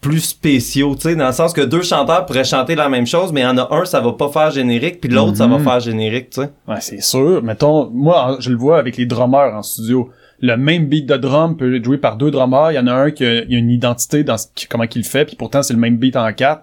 plus 0.00 0.20
spéciaux, 0.20 0.94
tu 0.94 1.02
sais, 1.02 1.16
dans 1.16 1.26
le 1.26 1.32
sens 1.32 1.52
que 1.52 1.62
deux 1.62 1.82
chanteurs 1.82 2.26
pourraient 2.26 2.44
chanter 2.44 2.74
la 2.74 2.88
même 2.88 3.06
chose, 3.06 3.32
mais 3.32 3.40
il 3.40 3.44
y 3.44 3.46
en 3.46 3.58
a 3.58 3.68
un, 3.74 3.84
ça 3.84 4.00
va 4.00 4.12
pas 4.12 4.28
faire 4.28 4.50
générique, 4.50 5.00
puis 5.00 5.10
l'autre, 5.10 5.36
ça 5.36 5.46
va 5.46 5.58
Mhm. 5.58 5.64
faire 5.64 5.80
générique, 5.80 6.30
tu 6.30 6.42
sais. 6.42 6.50
Ouais, 6.68 6.80
c'est 6.80 7.00
sûr. 7.02 7.42
Mettons, 7.42 7.90
moi, 7.90 8.36
je 8.38 8.50
le 8.50 8.56
vois 8.56 8.78
avec 8.78 8.96
les 8.96 9.06
drummers 9.06 9.54
en 9.54 9.62
studio. 9.62 10.10
Le 10.40 10.56
même 10.56 10.86
beat 10.86 11.06
de 11.06 11.16
drum 11.16 11.56
peut 11.56 11.74
être 11.74 11.84
joué 11.84 11.96
par 11.98 12.16
deux 12.16 12.30
drummers. 12.30 12.70
Il 12.72 12.74
y 12.74 12.78
en 12.78 12.86
a 12.86 12.92
un 12.92 13.10
qui 13.10 13.24
a, 13.24 13.42
une 13.48 13.70
identité 13.70 14.22
dans 14.22 14.36
ce 14.36 14.46
comment 14.68 14.86
qu'il 14.86 15.02
fait, 15.04 15.24
puis 15.24 15.34
pourtant 15.34 15.62
c'est 15.62 15.72
le 15.74 15.80
même 15.80 15.96
beat 15.96 16.14
en 16.16 16.30
quatre. 16.32 16.62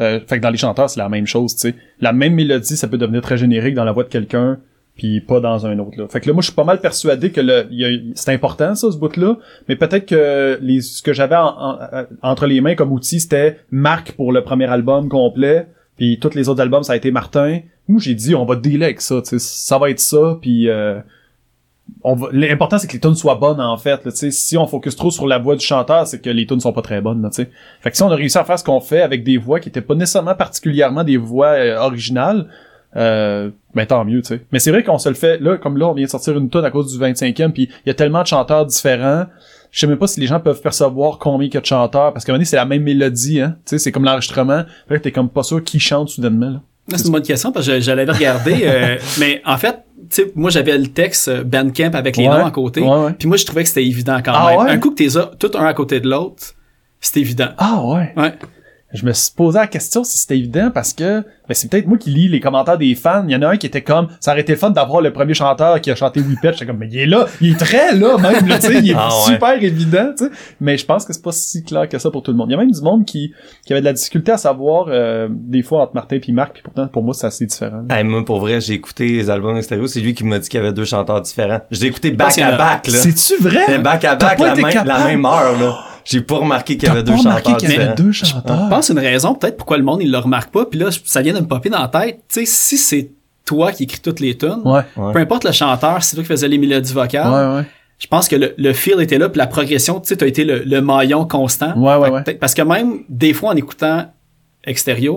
Euh, 0.00 0.18
fait 0.26 0.38
que 0.38 0.42
dans 0.42 0.50
les 0.50 0.56
chanteurs, 0.56 0.88
c'est 0.88 1.00
la 1.00 1.10
même 1.10 1.26
chose, 1.26 1.54
tu 1.54 1.60
sais. 1.68 1.74
La 2.00 2.12
même 2.14 2.34
mélodie, 2.34 2.76
ça 2.76 2.88
peut 2.88 2.96
devenir 2.96 3.20
très 3.20 3.36
générique 3.36 3.74
dans 3.74 3.84
la 3.84 3.92
voix 3.92 4.04
de 4.04 4.08
quelqu'un, 4.08 4.58
puis 5.00 5.22
pas 5.22 5.40
dans 5.40 5.64
un 5.64 5.78
autre. 5.78 5.98
Là. 5.98 6.08
Fait 6.08 6.20
que 6.20 6.26
là, 6.26 6.34
moi, 6.34 6.42
je 6.42 6.48
suis 6.48 6.54
pas 6.54 6.64
mal 6.64 6.78
persuadé 6.78 7.32
que 7.32 7.40
le, 7.40 7.66
c'est 8.14 8.34
important 8.34 8.74
ça, 8.74 8.92
ce 8.92 8.98
bout-là. 8.98 9.38
Mais 9.66 9.74
peut-être 9.74 10.04
que 10.04 10.58
les, 10.60 10.82
ce 10.82 11.00
que 11.00 11.14
j'avais 11.14 11.36
euh, 11.36 12.04
entre 12.20 12.44
les 12.44 12.60
mains 12.60 12.74
comme 12.74 12.92
outil, 12.92 13.18
c'était 13.18 13.60
Marc 13.70 14.12
pour 14.12 14.30
le 14.30 14.44
premier 14.44 14.66
album 14.66 15.08
complet, 15.08 15.68
puis 15.96 16.18
tous 16.20 16.34
les 16.34 16.50
autres 16.50 16.60
albums, 16.60 16.82
ça 16.82 16.92
a 16.92 16.96
été 16.96 17.10
Martin. 17.12 17.60
Moi, 17.88 17.98
j'ai 17.98 18.14
dit, 18.14 18.34
on 18.34 18.44
va 18.44 18.56
dealer 18.56 18.84
avec 18.84 19.00
ça. 19.00 19.22
Ça 19.24 19.78
va 19.78 19.88
être 19.88 20.00
ça, 20.00 20.36
puis 20.38 20.68
euh, 20.68 21.00
l'important, 22.32 22.76
c'est 22.76 22.86
que 22.86 22.92
les 22.92 23.00
tunes 23.00 23.14
soient 23.14 23.36
bonnes, 23.36 23.58
en 23.58 23.78
fait. 23.78 24.10
Si 24.10 24.58
on 24.58 24.66
focus 24.66 24.96
trop 24.96 25.10
sur 25.10 25.26
la 25.26 25.38
voix 25.38 25.56
du 25.56 25.64
chanteur, 25.64 26.06
c'est 26.06 26.20
que 26.20 26.28
les 26.28 26.44
tunes 26.44 26.60
sont 26.60 26.74
pas 26.74 26.82
très 26.82 27.00
bonnes. 27.00 27.26
Fait 27.32 27.90
que 27.90 27.96
si 27.96 28.02
on 28.02 28.10
a 28.10 28.16
réussi 28.16 28.36
à 28.36 28.44
faire 28.44 28.58
ce 28.58 28.64
qu'on 28.64 28.80
fait 28.80 29.00
avec 29.00 29.24
des 29.24 29.38
voix 29.38 29.60
qui 29.60 29.70
étaient 29.70 29.80
pas 29.80 29.94
nécessairement 29.94 30.34
particulièrement 30.34 31.04
des 31.04 31.16
voix 31.16 31.52
euh, 31.52 31.78
originales, 31.78 32.48
euh, 32.96 33.50
ben 33.74 33.86
tant 33.86 34.04
mieux, 34.04 34.20
tu 34.22 34.28
sais. 34.28 34.42
Mais 34.52 34.58
c'est 34.58 34.70
vrai 34.70 34.82
qu'on 34.82 34.98
se 34.98 35.08
le 35.08 35.14
fait, 35.14 35.38
là, 35.40 35.56
comme 35.58 35.76
là, 35.76 35.88
on 35.88 35.92
vient 35.94 36.04
de 36.06 36.10
sortir 36.10 36.36
une 36.36 36.50
tonne 36.50 36.64
à 36.64 36.70
cause 36.70 36.92
du 36.92 36.98
25e, 37.02 37.50
puis 37.52 37.64
il 37.84 37.88
y 37.88 37.90
a 37.90 37.94
tellement 37.94 38.22
de 38.22 38.26
chanteurs 38.26 38.66
différents. 38.66 39.26
Je 39.70 39.78
sais 39.78 39.86
même 39.86 39.98
pas 39.98 40.08
si 40.08 40.18
les 40.20 40.26
gens 40.26 40.40
peuvent 40.40 40.60
percevoir 40.60 41.18
combien 41.18 41.46
il 41.46 41.54
y 41.54 41.56
a 41.56 41.60
de 41.60 41.66
chanteurs, 41.66 42.12
parce 42.12 42.24
qu'à 42.24 42.32
un 42.32 42.34
moment 42.34 42.38
donné, 42.38 42.44
c'est 42.46 42.56
la 42.56 42.64
même 42.64 42.82
mélodie, 42.82 43.40
hein. 43.40 43.56
Tu 43.64 43.70
sais, 43.70 43.78
c'est 43.78 43.92
comme 43.92 44.04
l'enregistrement. 44.04 44.62
Fait 44.88 44.96
que 44.98 45.02
t'es 45.04 45.12
comme 45.12 45.28
pas 45.28 45.44
sûr 45.44 45.62
qui 45.62 45.78
chante 45.78 46.08
soudainement, 46.08 46.50
là. 46.50 46.60
C'est 46.96 47.06
une 47.06 47.12
bonne 47.12 47.22
question 47.22 47.52
parce 47.52 47.68
que 47.68 47.86
l'avais 47.94 48.10
regardé. 48.10 48.62
euh, 48.64 48.96
mais 49.20 49.40
en 49.44 49.56
fait, 49.58 49.76
tu 50.10 50.22
sais, 50.24 50.32
moi 50.34 50.50
j'avais 50.50 50.76
le 50.76 50.88
texte 50.88 51.28
euh, 51.28 51.44
Bandcamp 51.44 51.92
avec 51.94 52.16
les 52.16 52.26
Ouais. 52.26 52.36
noms 52.36 52.44
à 52.46 52.50
côté. 52.50 52.82
Puis 53.16 53.28
moi 53.28 53.36
je 53.36 53.46
trouvais 53.46 53.62
que 53.62 53.68
c'était 53.68 53.84
évident 53.86 54.18
quand 54.24 54.32
Ah 54.34 54.50
même. 54.50 54.58
ouais? 54.58 54.70
Un 54.72 54.78
coup 54.78 54.90
que 54.90 54.96
t'es 54.96 55.06
tout 55.38 55.50
un 55.56 55.66
à 55.66 55.72
côté 55.74 56.00
de 56.00 56.08
l'autre, 56.08 56.42
c'est 57.00 57.20
évident. 57.20 57.50
Ah 57.58 57.80
ouais. 57.84 58.12
Ouais. 58.16 58.32
Je 58.92 59.06
me 59.06 59.12
suis 59.12 59.32
posé 59.34 59.58
la 59.58 59.66
question 59.68 60.02
si 60.02 60.18
c'était 60.18 60.36
évident 60.36 60.70
parce 60.74 60.92
que 60.92 61.20
ben 61.48 61.54
c'est 61.54 61.70
peut-être 61.70 61.86
moi 61.86 61.96
qui 61.96 62.10
lis 62.10 62.28
les 62.28 62.40
commentaires 62.40 62.76
des 62.78 62.94
fans. 62.96 63.24
Il 63.26 63.32
y 63.32 63.36
en 63.36 63.42
a 63.42 63.48
un 63.50 63.56
qui 63.56 63.66
était 63.66 63.82
comme 63.82 64.08
ça 64.18 64.32
aurait 64.32 64.40
été 64.40 64.52
le 64.52 64.58
fun 64.58 64.70
d'avoir 64.70 65.00
le 65.00 65.12
premier 65.12 65.34
chanteur 65.34 65.80
qui 65.80 65.90
a 65.90 65.94
chanté 65.94 66.20
Whippet. 66.20 66.52
J'étais 66.54 66.66
comme 66.66 66.78
mais 66.78 66.88
il 66.90 66.98
est 66.98 67.06
là, 67.06 67.26
il 67.40 67.52
est 67.52 67.56
très 67.58 67.94
là 67.94 68.16
même, 68.18 68.46
là, 68.48 68.58
tu 68.58 68.66
sais, 68.66 68.78
il 68.80 68.90
est 68.90 68.94
Ah 68.96 69.08
ouais. 69.26 69.32
super 69.34 69.62
évident, 69.62 70.10
tu 70.18 70.24
sais. 70.24 70.30
Mais 70.60 70.76
je 70.76 70.84
pense 70.84 71.04
que 71.04 71.12
c'est 71.12 71.22
pas 71.22 71.30
si 71.32 71.62
clair 71.62 71.88
que 71.88 71.98
ça 71.98 72.10
pour 72.10 72.22
tout 72.22 72.32
le 72.32 72.36
monde. 72.36 72.48
Il 72.48 72.52
y 72.52 72.54
a 72.54 72.58
même 72.58 72.70
du 72.72 72.80
monde 72.80 73.04
qui, 73.04 73.32
qui 73.64 73.72
avait 73.72 73.80
de 73.80 73.86
la 73.86 73.92
difficulté 73.92 74.32
à 74.32 74.38
savoir 74.38 74.86
euh, 74.88 75.28
des 75.30 75.62
fois 75.62 75.82
entre 75.82 75.94
Martin 75.94 76.18
et 76.26 76.32
Marc, 76.32 76.54
puis 76.54 76.62
pourtant 76.62 76.88
pour 76.88 77.02
moi 77.04 77.14
c'est 77.14 77.26
assez 77.26 77.46
différent. 77.46 77.84
Hey, 77.90 78.02
moi, 78.04 78.24
pour 78.24 78.40
vrai, 78.40 78.60
j'ai 78.60 78.74
écouté 78.74 79.06
les 79.08 79.30
albums 79.30 79.56
extérieurs, 79.56 79.88
c'est 79.88 80.00
lui 80.00 80.14
qui 80.14 80.24
m'a 80.24 80.38
dit 80.40 80.48
qu'il 80.48 80.58
y 80.58 80.62
avait 80.62 80.72
deux 80.72 80.84
chanteurs 80.84 81.20
différents. 81.20 81.60
J'ai 81.70 81.86
écouté 81.86 82.10
pense 82.12 82.36
back 82.36 82.38
à 82.44 82.56
back, 82.56 82.86
là. 82.88 82.98
C'est-tu 82.98 83.40
vrai? 83.42 83.60
C'était 83.66 83.78
back 83.78 84.04
à 84.04 84.16
back 84.16 84.38
la, 84.40 84.54
même- 84.56 84.84
la 84.84 85.04
même 85.04 85.24
heure, 85.24 85.58
là. 85.60 85.78
J'ai 86.04 86.20
pas 86.20 86.36
remarqué 86.36 86.76
qu'il 86.76 86.88
y 86.88 86.90
avait 86.90 87.02
deux 87.02 87.12
pas 87.12 87.18
remarqué 87.18 87.42
chanteurs 87.50 87.56
qu'il 87.58 87.70
y 87.70 87.74
avait 87.82 87.94
deux 87.94 88.12
Je 88.12 88.24
chanteurs? 88.24 88.68
pense 88.68 88.88
une 88.90 88.98
raison 88.98 89.34
peut-être 89.34 89.56
pourquoi 89.56 89.76
le 89.78 89.84
monde 89.84 90.00
il 90.02 90.10
le 90.10 90.18
remarque 90.18 90.50
pas. 90.52 90.64
Puis 90.66 90.78
là, 90.78 90.88
ça 91.04 91.22
vient 91.22 91.34
de 91.34 91.40
me 91.40 91.46
popper 91.46 91.68
dans 91.70 91.80
la 91.80 91.88
tête. 91.88 92.20
Tu 92.28 92.40
sais, 92.40 92.46
si 92.46 92.76
c'est 92.78 93.10
toi 93.44 93.72
qui 93.72 93.84
écris 93.84 94.00
toutes 94.00 94.20
les 94.20 94.36
tunes, 94.36 94.60
Ouais. 94.64 94.80
Ouais. 94.96 95.12
peu 95.12 95.18
importe 95.18 95.44
le 95.44 95.52
chanteur, 95.52 96.02
c'est 96.02 96.14
toi 96.16 96.22
qui 96.24 96.28
faisais 96.28 96.48
les 96.48 96.58
mélodies 96.58 96.92
vocales. 96.92 97.30
Ouais, 97.52 97.56
ouais. 97.60 97.64
Je 97.98 98.06
pense 98.06 98.28
que 98.28 98.36
le, 98.36 98.54
le 98.56 98.72
feel 98.72 99.00
était 99.00 99.18
là, 99.18 99.28
puis 99.28 99.38
la 99.38 99.46
progression, 99.46 100.00
tu 100.00 100.08
sais, 100.08 100.16
t'as 100.16 100.26
été 100.26 100.44
le, 100.44 100.60
le 100.64 100.80
maillon 100.80 101.26
constant. 101.26 101.76
Ouais, 101.76 101.96
ouais, 102.10 102.22
Fait 102.24 102.34
que 102.34 102.38
Parce 102.38 102.54
que 102.54 102.62
même 102.62 103.00
des 103.10 103.34
fois 103.34 103.50
en 103.50 103.56
écoutant 103.56 104.06
extérieur, 104.64 105.16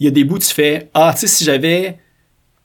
il 0.00 0.06
y 0.06 0.08
a 0.08 0.10
des 0.10 0.24
bouts 0.24 0.38
tu 0.38 0.48
fais 0.52 0.88
ah, 0.94 1.10
tu 1.14 1.20
sais, 1.20 1.26
si 1.26 1.44
j'avais 1.44 1.98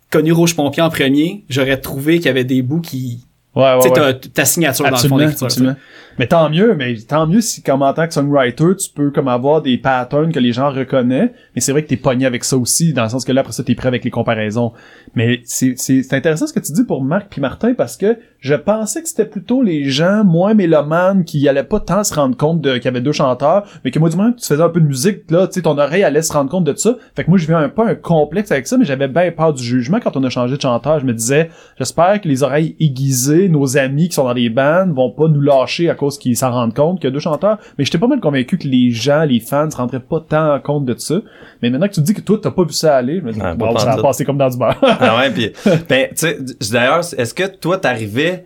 connu 0.10 0.32
Rouge 0.32 0.56
Pompier 0.56 0.82
en 0.84 0.90
premier, 0.90 1.44
j'aurais 1.50 1.78
trouvé 1.78 2.18
qu'il 2.18 2.28
y 2.28 2.30
avait 2.30 2.44
des 2.46 2.62
bouts 2.62 2.80
qui, 2.82 3.26
Ouais, 3.58 3.74
ouais, 3.74 3.90
ouais. 3.90 3.92
t'as 3.92 4.14
ta 4.14 4.46
signature 4.46 4.86
dans 4.86 4.92
le 4.92 5.30
fond 5.30 5.46
Absolument. 5.46 5.76
Mais 6.20 6.28
tant 6.28 6.50
mieux, 6.50 6.76
mais 6.76 6.96
tant 6.96 7.28
mieux 7.28 7.42
si 7.42 7.62
comme 7.62 7.82
en 7.82 7.94
tant 7.94 8.08
que 8.08 8.14
songwriter, 8.14 8.76
tu 8.76 8.90
peux 8.94 9.12
comme 9.12 9.28
avoir 9.28 9.62
des 9.62 9.78
patterns 9.78 10.32
que 10.32 10.40
les 10.40 10.52
gens 10.52 10.72
reconnaissent, 10.72 11.30
mais 11.56 11.62
c'est 11.62 11.72
vrai 11.72 11.84
que 11.84 11.90
t'es 11.90 11.98
pogné 11.98 12.26
avec 12.26 12.44
ça 12.44 12.58
aussi, 12.58 12.94
dans 12.94 13.04
le 13.04 13.10
sens 13.10 13.24
que 13.24 13.32
là, 13.32 13.42
après 13.42 13.54
ça, 13.54 13.64
t'es 13.64 13.76
prêt 13.76 13.88
avec 13.88 14.04
les 14.04 14.10
comparaisons. 14.10 14.74
Mais 15.16 15.42
c'est, 15.44 15.76
c'est, 15.78 16.02
c'est 16.04 16.16
intéressant 16.16 16.48
ce 16.48 16.54
que 16.54 16.60
tu 16.60 16.72
dis 16.72 16.84
pour 16.84 17.04
Marc 17.04 17.28
puis 17.30 17.42
Martin, 17.42 17.74
parce 17.74 17.98
que 17.98 18.18
je 18.40 18.54
pensais 18.54 19.02
que 19.02 19.08
c'était 19.08 19.26
plutôt 19.26 19.62
les 19.62 19.86
gens 19.86 20.24
moins 20.24 20.54
mélomanes 20.54 21.26
qui 21.26 21.48
allaient 21.48 21.64
pas 21.64 21.80
tant 21.80 22.04
se 22.04 22.14
rendre 22.14 22.38
compte 22.38 22.62
de 22.62 22.76
qu'il 22.76 22.86
y 22.86 22.88
avait 22.88 23.02
deux 23.02 23.12
chanteurs, 23.12 23.66
mais 23.84 23.92
que 23.92 24.00
moi 24.00 24.10
du 24.10 24.16
moment 24.16 24.32
que 24.32 24.40
tu 24.40 24.46
faisais 24.46 24.62
un 24.62 24.70
peu 24.70 24.80
de 24.80 24.86
musique 24.86 25.30
là, 25.30 25.48
tu 25.48 25.54
sais 25.54 25.62
ton 25.62 25.78
oreille 25.78 26.04
allait 26.04 26.22
se 26.22 26.32
rendre 26.32 26.50
compte 26.50 26.64
de 26.64 26.76
ça. 26.76 26.96
Fait 27.16 27.24
que 27.24 27.30
moi 27.30 27.38
je 27.38 27.46
vivais 27.46 27.56
un 27.56 27.70
peu 27.70 27.82
un 27.82 27.96
complexe 27.96 28.52
avec 28.52 28.68
ça, 28.68 28.78
mais 28.78 28.86
j'avais 28.86 29.08
bien 29.08 29.32
peur 29.32 29.54
du 29.54 29.64
jugement 29.64 30.00
quand 30.00 30.16
on 30.16 30.24
a 30.24 30.30
changé 30.30 30.56
de 30.56 30.62
chanteur. 30.62 31.00
Je 31.00 31.06
me 31.06 31.14
disais, 31.14 31.50
j'espère 31.78 32.22
que 32.22 32.28
les 32.28 32.44
oreilles 32.44 32.76
aiguisées, 32.80 33.50
nos 33.50 33.78
amis 33.78 34.10
qui 34.10 34.16
sont 34.16 34.24
dans 34.24 34.34
les 34.34 34.50
bandes 34.50 34.94
vont 34.94 35.12
pas 35.12 35.28
nous 35.28 35.42
lâcher 35.42 35.90
à 35.90 35.96
cause 35.96 36.18
qu'ils 36.18 36.38
s'en 36.38 36.52
rendent 36.52 36.76
compte 36.76 37.00
qu'il 37.00 37.10
y 37.10 37.12
a 37.12 37.14
deux 37.14 37.20
chanteurs. 37.20 37.58
Mais 37.78 37.86
j'étais 37.86 37.98
pas 37.98 38.08
mal 38.08 38.20
convaincu 38.20 38.58
que 38.58 38.68
les 38.68 38.92
gens, 38.92 39.24
les 39.24 39.40
fans 39.40 39.70
se 39.70 39.78
rendraient 39.78 40.00
pas 40.00 40.24
tant 40.28 40.60
compte 40.60 40.86
de 40.86 40.96
ça. 40.98 41.22
Mais 41.62 41.70
maintenant 41.70 41.88
que 41.88 41.94
tu 41.94 42.02
me 42.02 42.06
dis 42.06 42.14
que 42.14 42.22
toi 42.22 42.40
t'as 42.42 42.52
pas 42.52 42.64
vu 42.64 42.74
ça 42.74 42.96
aller, 42.96 43.20
je 43.20 43.26
me 43.26 43.32
dis, 43.32 43.40
bon, 43.58 43.74
pas 43.74 43.80
ça 43.80 43.94
a 43.94 44.02
passé 44.02 44.26
comme 44.26 44.38
dans 44.38 44.50
du 44.50 44.58
beurre. 44.58 44.78
ah 44.82 45.18
ouais, 45.18 45.32
puis 45.32 45.52
ben, 45.90 46.08
tu 46.10 46.16
sais, 46.16 46.38
d'ailleurs, 46.72 47.00
est-ce 47.00 47.34
que 47.34 47.48
toi, 47.48 47.78
t'arrivais 47.78 48.37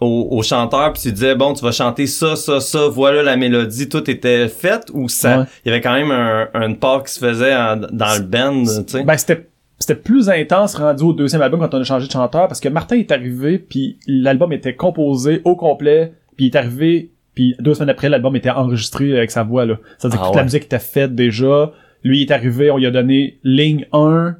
au, 0.00 0.28
au 0.30 0.42
chanteur 0.42 0.92
puis 0.92 1.02
tu 1.02 1.12
disais, 1.12 1.34
bon, 1.34 1.54
tu 1.54 1.64
vas 1.64 1.72
chanter 1.72 2.06
ça, 2.06 2.36
ça, 2.36 2.60
ça, 2.60 2.88
voilà 2.88 3.22
la 3.22 3.36
mélodie, 3.36 3.88
tout 3.88 4.08
était 4.10 4.48
fait 4.48 4.82
ou 4.92 5.08
ça, 5.08 5.38
Ouais. 5.40 5.44
il 5.64 5.68
y 5.68 5.72
avait 5.72 5.80
quand 5.80 5.94
même 5.94 6.10
un, 6.10 6.48
une 6.66 6.76
part 6.76 7.02
qui 7.04 7.12
se 7.14 7.18
faisait 7.18 7.54
en- 7.56 7.76
dans 7.76 8.14
le 8.18 8.22
band, 8.22 8.64
tu 8.64 8.92
sais? 8.92 9.04
Ben 9.04 9.16
c'était 9.16 9.48
c'était 9.78 9.94
plus 9.94 10.30
intense 10.30 10.74
rendu 10.74 11.02
au 11.04 11.12
deuxième 11.12 11.42
album 11.42 11.60
quand 11.60 11.74
on 11.74 11.80
a 11.80 11.84
changé 11.84 12.06
de 12.06 12.12
chanteur 12.12 12.48
parce 12.48 12.60
que 12.60 12.68
Martin 12.70 12.96
est 12.96 13.12
arrivé 13.12 13.58
puis 13.58 13.98
l'album 14.06 14.50
était 14.54 14.74
composé 14.74 15.42
au 15.44 15.54
complet 15.54 16.14
puis 16.36 16.46
il 16.46 16.48
est 16.48 16.56
arrivé 16.56 17.10
puis 17.34 17.54
deux 17.60 17.74
semaines 17.74 17.90
après 17.90 18.08
l'album 18.08 18.34
était 18.36 18.48
enregistré 18.50 19.14
avec 19.16 19.30
sa 19.30 19.42
voix 19.42 19.66
là. 19.66 19.74
Ça 19.98 20.08
veut 20.08 20.12
dire 20.12 20.20
Ah 20.20 20.24
que 20.24 20.26
toute 20.28 20.34
ouais. 20.36 20.40
la 20.40 20.44
musique 20.44 20.64
était 20.64 20.78
faite 20.78 21.14
déjà. 21.14 21.72
Lui 22.02 22.20
il 22.20 22.22
est 22.22 22.30
arrivé, 22.32 22.70
on 22.70 22.78
lui 22.78 22.86
a 22.86 22.90
donné 22.90 23.38
ligne 23.44 23.86
1 23.92 24.36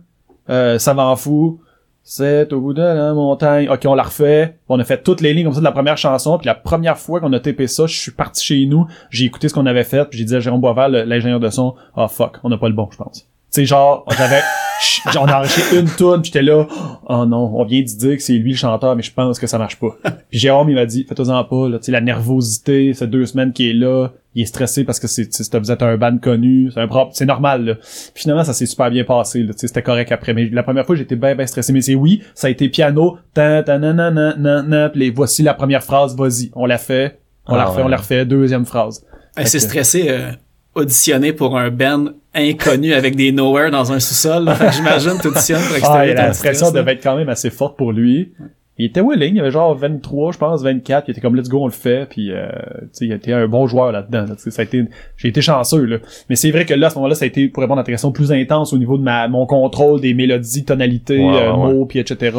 euh, 0.48 0.78
ça 0.78 0.94
va 0.94 1.04
en 1.06 1.16
fou. 1.16 1.60
C'est 2.08 2.52
au 2.52 2.60
bout 2.60 2.72
de 2.72 2.82
la 2.82 3.12
montagne. 3.14 3.68
Ok, 3.68 3.80
on 3.84 3.96
la 3.96 4.04
refait. 4.04 4.58
On 4.68 4.78
a 4.78 4.84
fait 4.84 5.02
toutes 5.02 5.20
les 5.20 5.34
lignes 5.34 5.42
comme 5.42 5.54
ça 5.54 5.58
de 5.58 5.64
la 5.64 5.72
première 5.72 5.98
chanson. 5.98 6.38
Puis 6.38 6.46
la 6.46 6.54
première 6.54 6.96
fois 6.96 7.18
qu'on 7.18 7.32
a 7.32 7.40
tapé 7.40 7.66
ça, 7.66 7.88
je 7.88 7.98
suis 7.98 8.12
parti 8.12 8.44
chez 8.44 8.66
nous. 8.66 8.86
J'ai 9.10 9.24
écouté 9.24 9.48
ce 9.48 9.54
qu'on 9.54 9.66
avait 9.66 9.82
fait. 9.82 10.08
Puis 10.08 10.20
j'ai 10.20 10.24
dit 10.24 10.36
à 10.36 10.38
Jérôme 10.38 10.60
Boisvert, 10.60 10.88
l'ingénieur 10.88 11.40
de 11.40 11.50
son, 11.50 11.74
ah 11.96 12.06
fuck, 12.06 12.38
on 12.44 12.48
n'a 12.48 12.58
pas 12.58 12.68
le 12.68 12.76
bon, 12.76 12.88
je 12.92 12.96
pense. 12.96 13.26
Sais, 13.50 13.64
genre, 13.64 14.06
j'avais, 14.16 14.40
on 15.18 15.24
a 15.24 15.38
enregistré 15.38 15.80
une 15.80 15.88
tune, 15.88 16.22
j'étais 16.22 16.42
là, 16.42 16.66
oh 17.08 17.26
non, 17.26 17.50
on 17.56 17.64
vient 17.64 17.80
de 17.80 17.86
dire 17.86 18.16
que 18.16 18.22
c'est 18.22 18.34
lui 18.34 18.52
le 18.52 18.56
chanteur, 18.56 18.94
mais 18.94 19.02
je 19.02 19.12
pense 19.12 19.40
que 19.40 19.48
ça 19.48 19.58
marche 19.58 19.76
pas. 19.76 19.96
Puis 20.30 20.38
Jérôme, 20.38 20.68
il 20.70 20.76
m'a 20.76 20.86
dit, 20.86 21.04
faites-en 21.08 21.42
pas, 21.42 21.68
là, 21.68 21.78
tu 21.78 21.86
sais, 21.86 21.92
la 21.92 22.00
nervosité, 22.00 22.92
c'est 22.94 23.08
deux 23.08 23.26
semaines 23.26 23.52
qu'il 23.52 23.66
est 23.66 23.72
là, 23.72 24.10
il 24.36 24.42
est 24.42 24.46
stressé 24.46 24.84
parce 24.84 25.00
que 25.00 25.06
c'est, 25.08 25.26
tu 25.26 25.42
sais, 25.42 25.58
vous 25.58 25.72
êtes 25.72 25.82
un 25.82 25.96
band 25.96 26.18
connu, 26.18 26.70
c'est 26.72 26.78
un 26.80 26.86
propre, 26.86 27.12
c'est 27.14 27.24
normal, 27.26 27.64
là. 27.64 27.74
Puis 27.74 28.22
finalement, 28.22 28.44
ça 28.44 28.52
s'est 28.52 28.66
super 28.66 28.90
bien 28.90 29.02
passé, 29.02 29.42
là, 29.42 29.52
tu 29.54 29.60
sais, 29.60 29.66
c'était 29.68 29.82
correct 29.82 30.12
après. 30.12 30.34
Mais 30.34 30.48
la 30.52 30.62
première 30.62 30.84
fois, 30.86 30.94
j'étais 30.94 31.16
bien, 31.16 31.34
bien 31.34 31.46
stressé. 31.46 31.72
Mais 31.72 31.80
c'est 31.80 31.94
oui, 31.94 32.22
ça 32.34 32.46
a 32.46 32.50
été 32.50 32.68
piano, 32.68 33.16
tan, 33.34 33.62
tan, 33.64 33.78
nan, 33.80 33.96
nan, 33.96 34.14
nan, 34.38 34.68
nan, 34.68 34.90
les 34.94 35.10
voici 35.10 35.42
la 35.42 35.54
première 35.54 35.82
phrase, 35.82 36.14
vas-y. 36.16 36.50
On 36.54 36.66
l'a 36.66 36.78
fait, 36.78 37.18
on 37.46 37.54
Ah 37.54 37.56
l'a 37.56 37.64
refait, 37.64 37.78
ouais. 37.78 37.84
on 37.86 37.88
l'a 37.88 37.96
refait, 37.96 38.24
deuxième 38.26 38.66
phrase. 38.66 39.04
Hey, 39.36 39.46
c'est 39.46 39.58
que- 39.58 39.64
stressé 39.64 40.06
euh, 40.10 40.30
auditionner 40.74 41.32
pour 41.32 41.58
un 41.58 41.70
band 41.70 42.06
inconnu 42.34 42.92
avec 42.92 43.16
des 43.16 43.32
nowhere 43.32 43.70
dans 43.70 43.90
un 43.92 43.98
sous-sol. 44.00 44.44
là. 44.44 44.54
Fait 44.54 44.66
que 44.66 44.72
j'imagine 44.72 45.18
t'auditionnes 45.22 45.62
pour 45.62 45.90
Ah, 45.90 46.04
la 46.06 46.30
pression 46.32 46.70
devait 46.70 46.92
être 46.92 47.02
quand 47.02 47.16
même 47.16 47.30
assez 47.30 47.48
forte 47.50 47.78
pour 47.78 47.92
lui. 47.92 48.34
Il 48.78 48.86
était 48.86 49.00
willing, 49.00 49.36
il 49.36 49.40
avait 49.40 49.50
genre 49.50 49.74
23, 49.74 50.32
je 50.32 50.38
pense, 50.38 50.62
24, 50.62 51.08
il 51.08 51.12
était 51.12 51.20
comme 51.22 51.34
let's 51.34 51.48
go, 51.48 51.60
on 51.62 51.66
le 51.66 51.72
fait, 51.72 52.06
puis 52.10 52.30
euh, 52.30 52.46
tu 52.82 52.88
sais, 52.92 53.06
il 53.06 53.12
était 53.12 53.32
un 53.32 53.48
bon 53.48 53.66
joueur 53.66 53.90
là-dedans. 53.90 54.26
là, 54.28 54.34
ça 54.36 54.60
a 54.60 54.64
été, 54.64 54.84
j'ai 55.16 55.28
été 55.28 55.40
chanceux 55.40 55.84
là. 55.84 55.96
Mais 56.28 56.36
c'est 56.36 56.50
vrai 56.50 56.66
que 56.66 56.74
là, 56.74 56.88
à 56.88 56.90
ce 56.90 56.96
moment-là, 56.96 57.14
ça 57.14 57.24
a 57.24 57.28
été 57.28 57.48
pour 57.48 57.62
répondre 57.62 57.80
à 57.80 57.84
ta 57.84 57.92
question 57.92 58.12
plus 58.12 58.32
intense 58.32 58.72
au 58.74 58.78
niveau 58.78 58.98
de 58.98 59.02
ma 59.02 59.28
mon 59.28 59.46
contrôle 59.46 60.00
des 60.00 60.12
mélodies, 60.14 60.64
tonalités, 60.64 61.18
Ouais, 61.18 61.42
euh, 61.42 61.52
ouais, 61.52 61.72
mots, 61.72 61.86
puis 61.86 61.98
etc. 62.00 62.36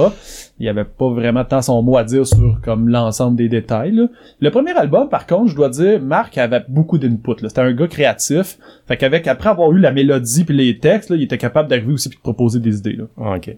Il 0.60 0.68
avait 0.70 0.86
pas 0.86 1.10
vraiment 1.10 1.44
tant 1.44 1.62
son 1.62 1.82
mot 1.82 1.98
à 1.98 2.04
dire 2.04 2.26
sur 2.26 2.60
comme 2.64 2.88
l'ensemble 2.90 3.36
des 3.36 3.50
détails. 3.50 3.92
là. 3.92 4.08
Le 4.40 4.50
premier 4.52 4.72
album, 4.76 5.10
par 5.10 5.26
contre, 5.28 5.52
je 5.52 5.56
dois 5.56 5.70
dire, 5.70 6.02
Marc 6.02 6.38
avait 6.38 6.64
beaucoup 6.68 6.98
d'input. 6.98 7.34
C'était 7.42 7.62
un 7.62 7.74
gars 7.74 7.88
créatif. 7.88 8.58
Fait 8.88 8.98
qu'avec 8.98 9.28
après 9.28 9.50
avoir 9.50 9.72
eu 9.72 9.80
la 9.80 9.92
mélodie 9.92 10.46
puis 10.46 10.56
les 10.56 10.78
textes, 10.80 11.10
là, 11.10 11.16
il 11.16 11.24
était 11.24 11.38
capable 11.38 11.70
d'arriver 11.70 11.94
aussi 11.94 12.10
puis 12.10 12.18
de 12.18 12.22
proposer 12.24 12.60
des 12.60 12.78
idées. 12.78 12.94
Là. 12.94 13.06
Ah, 13.20 13.36
ok. 13.38 13.56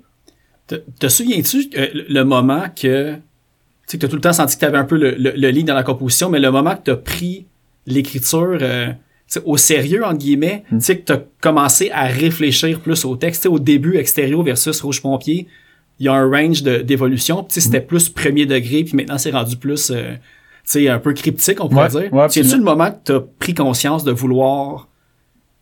Te, 0.70 0.76
te 1.00 1.08
souviens-tu 1.10 1.70
euh, 1.78 1.88
le- 2.08 2.24
moment 2.24 2.64
que 2.80 3.14
tu 3.16 3.20
sais 3.88 3.98
que 3.98 4.02
t'as 4.04 4.08
tout 4.08 4.16
le 4.16 4.22
temps 4.22 4.34
senti 4.34 4.56
que 4.56 4.62
t'avais 4.62 4.78
un 4.78 4.84
peu 4.86 4.98
le, 4.98 5.12
le, 5.18 5.32
le 5.36 5.50
lead 5.50 5.66
dans 5.68 5.74
la 5.74 5.84
composition, 5.84 6.30
mais 6.30 6.40
le 6.40 6.52
moment 6.52 6.76
que 6.76 6.84
t'as 6.86 6.96
pris 6.96 7.46
l'écriture 7.88 8.58
euh, 8.62 8.92
tu 9.32 9.40
au 9.46 9.58
sérieux 9.58 10.04
entre 10.06 10.18
guillemets, 10.20 10.64
Mm. 10.72 10.78
tu 10.80 10.84
sais 10.86 10.98
que 11.00 11.06
t'as 11.06 11.20
commencé 11.42 11.92
à 11.92 12.06
réfléchir 12.06 12.80
plus 12.82 13.04
au 13.06 13.16
texte, 13.16 13.44
Tu 13.44 13.48
au 13.48 13.60
début 13.60 13.98
extérieur 13.98 14.42
versus 14.44 14.80
rouge 14.82 15.02
pompier, 15.02 15.48
il 16.00 16.06
y 16.06 16.10
a 16.10 16.14
un 16.14 16.30
range 16.30 16.64
d'évolution, 16.64 17.44
tu 17.44 17.60
Mm. 17.60 17.62
c'était 17.62 17.82
plus 17.82 18.10
premier 18.10 18.46
degré, 18.46 18.84
puis 18.84 18.96
maintenant 18.96 19.18
c'est 19.18 19.32
rendu 19.32 19.56
plus 19.58 19.92
euh, 19.92 20.14
tu 20.14 20.20
sais 20.66 20.88
un 20.90 21.00
peu 21.00 21.14
cryptique 21.14 21.64
on 21.64 21.68
pourrait 21.70 21.94
Ouais, 21.96 22.02
dire. 22.04 22.14
ouais, 22.14 22.28
C'est-tu 22.30 22.46
absolument. 22.48 22.72
le 22.72 22.78
moment 22.78 22.92
que 22.92 22.98
t'as 23.06 23.20
pris 23.40 23.54
conscience 23.56 24.04
de 24.04 24.12
vouloir 24.12 24.88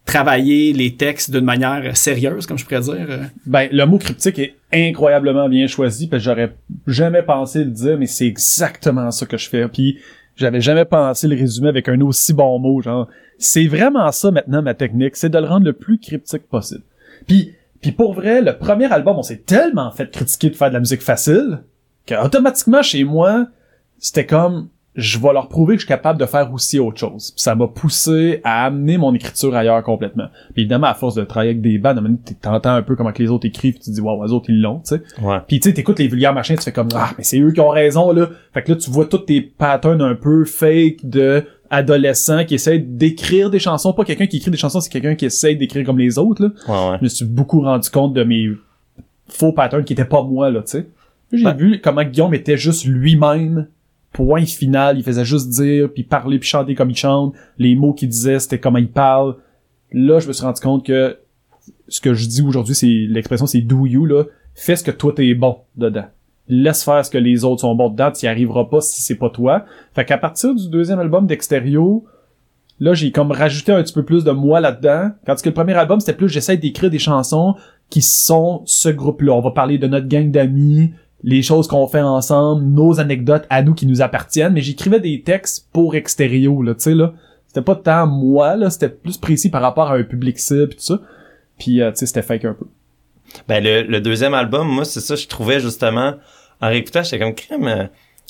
travailler 0.08 0.74
les 0.74 0.96
textes 0.96 1.30
d'une 1.30 1.46
manière 1.46 1.96
sérieuse, 1.96 2.48
comme 2.48 2.58
je 2.58 2.64
pourrais 2.64 2.80
dire? 2.80 3.30
Ben, 3.46 3.68
le 3.72 3.86
mot 3.86 4.00
cryptique 4.00 4.40
est 4.40 4.56
incroyablement 4.74 5.50
bien 5.50 5.68
choisi, 5.68 6.08
parce 6.08 6.24
j'aurais 6.24 6.56
jamais 6.88 7.22
pensé 7.22 7.64
le 7.64 7.72
dire, 7.72 7.98
mais 8.00 8.08
c'est 8.08 8.26
exactement 8.26 9.12
ça 9.12 9.26
que 9.28 9.38
je 9.38 9.48
fais. 9.48 9.68
Puis 9.68 10.00
j'avais 10.36 10.62
jamais 10.62 10.86
pensé 10.86 11.28
le 11.28 11.36
résumer 11.36 11.68
avec 11.68 11.90
un 11.90 12.00
aussi 12.02 12.34
bon 12.34 12.58
mot, 12.58 12.82
genre. 12.82 13.08
C'est 13.38 13.68
vraiment 13.68 14.12
ça 14.12 14.32
maintenant 14.32 14.64
ma 14.64 14.74
technique, 14.74 15.16
c'est 15.16 15.30
de 15.30 15.38
le 15.38 15.46
rendre 15.46 15.66
le 15.66 15.74
plus 15.74 16.00
cryptique 16.00 16.48
possible. 16.48 16.84
Puis, 17.28 17.54
puis 17.82 17.92
pour 17.92 18.14
vrai, 18.14 18.42
le 18.42 18.58
premier 18.58 18.92
album, 18.92 19.18
on 19.18 19.24
s'est 19.24 19.44
tellement 19.46 19.92
fait 19.92 20.10
critiquer 20.10 20.50
de 20.50 20.56
faire 20.56 20.70
de 20.70 20.74
la 20.74 20.80
musique 20.80 21.02
facile 21.02 21.60
que 22.06 22.16
automatiquement 22.16 22.82
chez 22.82 23.04
moi, 23.04 23.48
c'était 24.00 24.26
comme 24.26 24.70
je 24.98 25.20
vais 25.20 25.32
leur 25.32 25.48
prouver 25.48 25.76
que 25.76 25.82
je 25.82 25.86
suis 25.86 25.94
capable 25.94 26.20
de 26.20 26.26
faire 26.26 26.52
aussi 26.52 26.80
autre 26.80 26.98
chose. 27.00 27.32
Puis 27.32 27.42
ça 27.44 27.54
m'a 27.54 27.68
poussé 27.68 28.42
à 28.44 28.66
amener 28.66 28.98
mon 28.98 29.14
écriture 29.14 29.56
ailleurs 29.56 29.84
complètement. 29.84 30.26
Puis 30.54 30.64
évidemment, 30.64 30.88
à 30.88 30.96
force 30.96 31.14
de 31.14 31.24
travailler 31.24 31.52
avec 31.52 31.62
des 31.62 31.78
bands, 31.78 31.90
à 31.90 31.92
un 31.92 31.96
moment 32.02 32.10
donné, 32.10 32.38
t'entends 32.42 32.72
un 32.74 32.82
peu 32.82 32.96
comment 32.96 33.12
que 33.14 33.22
les 33.22 33.30
autres 33.30 33.46
écrivent, 33.46 33.74
puis 33.76 33.84
tu 33.84 33.90
te 33.92 33.96
dis, 33.96 34.02
waouh, 34.02 34.24
les 34.26 34.32
autres, 34.34 34.50
ils 34.50 34.60
l'ont, 34.60 34.80
tu 34.80 34.96
sais. 34.96 35.02
Ouais. 35.22 35.38
Puis 35.48 35.60
tu 35.60 35.70
sais, 35.70 35.74
t'écoutes 35.76 36.00
les 36.00 36.08
vulgaires 36.08 36.34
machins, 36.34 36.56
tu 36.58 36.64
fais 36.64 36.72
comme, 36.72 36.90
ah, 36.96 37.12
mais 37.18 37.24
c'est 37.24 37.40
eux 37.40 37.52
qui 37.52 37.60
ont 37.62 37.70
raison, 37.70 38.12
là. 38.12 38.28
Fait 38.54 38.64
que 38.64 38.72
là, 38.72 38.78
tu 38.78 38.90
vois 38.90 39.06
tous 39.06 39.20
tes 39.20 39.40
patterns 39.42 40.02
un 40.02 40.16
peu 40.16 40.44
fake 40.46 41.06
de 41.06 41.44
adolescents 41.70 42.44
qui 42.46 42.56
essayent 42.56 42.82
d'écrire 42.82 43.50
des 43.52 43.60
chansons. 43.60 43.94
Pas 43.94 44.04
quelqu'un 44.06 44.26
qui 44.26 44.38
écrit 44.38 44.50
des 44.52 44.58
chansons, 44.58 44.80
c'est 44.82 44.90
quelqu'un 44.92 45.16
qui 45.16 45.26
essaye 45.26 45.56
d'écrire 45.58 45.86
comme 45.86 46.00
les 46.00 46.18
autres, 46.18 46.44
là 46.44 46.50
Ouais, 46.68 46.92
ouais. 46.92 46.98
je 47.00 47.04
me 47.04 47.10
suis 47.10 47.26
beaucoup 47.26 47.62
rendu 47.62 47.90
compte 47.90 48.14
de 48.14 48.24
mes 48.24 48.48
faux 49.28 49.52
patterns 49.52 49.84
qui 49.84 49.94
étaient 49.94 50.06
pas 50.06 50.24
moi, 50.24 50.50
là, 50.50 50.62
tu 50.62 50.72
sais. 50.72 50.88
J'ai 51.32 51.46
Ouais. 51.46 51.54
vu 51.54 51.82
comment 51.84 52.04
Guillaume 52.04 52.34
était 52.34 52.56
juste 52.58 52.86
lui-même, 52.86 53.68
point 54.14 54.46
final, 54.46 54.98
il 54.98 55.04
faisait 55.04 55.26
juste 55.26 55.50
dire, 55.50 55.90
puis 55.94 56.04
parler, 56.04 56.40
puis 56.40 56.50
chanter 56.50 56.76
comme 56.76 56.90
il 56.90 56.96
chante, 56.96 57.34
les 57.58 57.76
mots 57.76 57.94
qu'il 57.94 58.10
disait, 58.10 58.40
c'était 58.40 58.60
comment 58.60 58.80
il 58.80 58.90
parle. 58.90 59.36
Là, 59.92 60.20
je 60.20 60.28
me 60.28 60.34
suis 60.34 60.44
rendu 60.44 60.62
compte 60.62 60.86
que 60.86 61.18
ce 61.88 62.02
que 62.02 62.14
je 62.14 62.28
dis 62.28 62.42
aujourd'hui, 62.42 62.76
c'est 62.76 62.88
l'expression, 62.88 63.46
c'est 63.46 63.62
do 63.62 63.86
you, 63.86 64.06
là. 64.06 64.24
Fais 64.56 64.76
ce 64.76 64.84
que 64.84 64.92
toi 64.92 65.14
t'es 65.16 65.34
bon 65.36 65.58
dedans. 65.76 66.06
Laisse 66.48 66.84
faire 66.84 67.06
ce 67.06 67.12
que 67.12 67.18
les 67.18 67.44
autres 67.44 67.62
sont 67.62 67.76
bons 67.76 67.90
dedans, 67.90 68.12
tu 68.12 68.26
y 68.26 68.28
arriveras 68.28 68.66
pas 68.66 68.82
si 68.82 69.02
c'est 69.02 69.16
pas 69.16 69.30
toi. 69.30 69.66
Fait 69.94 70.06
qu'à 70.06 70.18
partir 70.18 70.56
du 70.56 70.70
deuxième 70.70 71.00
album 71.00 71.28
d'Extérieur, 71.28 72.00
là, 72.80 72.94
j'ai 72.94 73.12
comme 73.12 73.32
rajouté 73.32 73.72
un 73.72 73.84
petit 73.84 73.94
peu 73.94 74.04
plus 74.04 74.24
de 74.24 74.32
moi 74.32 74.60
là-dedans. 74.60 75.12
Quand 75.26 75.36
que 75.42 75.50
le 75.50 75.54
premier 75.54 75.74
album, 75.74 76.00
c'était 76.00 76.14
plus 76.14 76.30
j'essaie 76.30 76.58
d'écrire 76.58 76.90
des 76.90 77.00
chansons 77.00 77.56
qui 77.90 78.02
sont 78.02 78.64
ce 78.66 78.90
groupe-là. 78.90 79.34
On 79.34 79.42
va 79.42 79.52
parler 79.52 79.78
de 79.78 79.88
notre 79.88 80.08
gang 80.08 80.32
d'amis, 80.32 80.92
les 81.24 81.42
choses 81.42 81.68
qu'on 81.68 81.88
fait 81.88 82.02
ensemble, 82.02 82.64
nos 82.64 83.00
anecdotes 83.00 83.46
à 83.50 83.62
nous 83.64 83.74
qui 83.74 83.86
nous 83.88 84.02
appartiennent, 84.02 84.54
mais 84.54 84.62
j'écrivais 84.62 85.00
des 85.00 85.22
textes 85.22 85.68
pour 85.74 85.96
extérieur, 85.96 86.62
là, 86.64 86.74
tu 86.76 86.82
sais, 86.82 86.94
là. 86.94 87.14
C'était 87.48 87.62
pas 87.62 87.76
tant 87.76 88.06
moi, 88.08 88.56
là, 88.56 88.70
c'était 88.70 88.90
plus 88.90 89.18
précis 89.18 89.50
par 89.50 89.62
rapport 89.62 89.90
à 89.92 89.96
un 89.96 90.04
public 90.04 90.38
cible 90.38 90.68
pis 90.70 90.76
tout 90.76 90.84
ça. 90.84 91.00
Puis, 91.58 91.82
euh, 91.82 91.92
tu 91.92 91.98
sais, 92.00 92.06
c'était 92.06 92.22
fake 92.22 92.46
un 92.46 92.54
peu. 92.54 92.66
Ben, 93.48 93.64
le, 93.64 93.82
le 93.84 94.00
deuxième 94.02 94.34
album, 94.34 94.68
moi, 94.68 94.86
c'est 94.86 95.00
ça, 95.00 95.16
je 95.16 95.28
trouvais 95.28 95.60
justement, 95.60 96.14
en 96.62 96.68
réécoutant, 96.68 97.02
j'étais 97.04 97.20
comme 97.20 97.34
crème. 97.34 97.68
euh, 97.68 97.86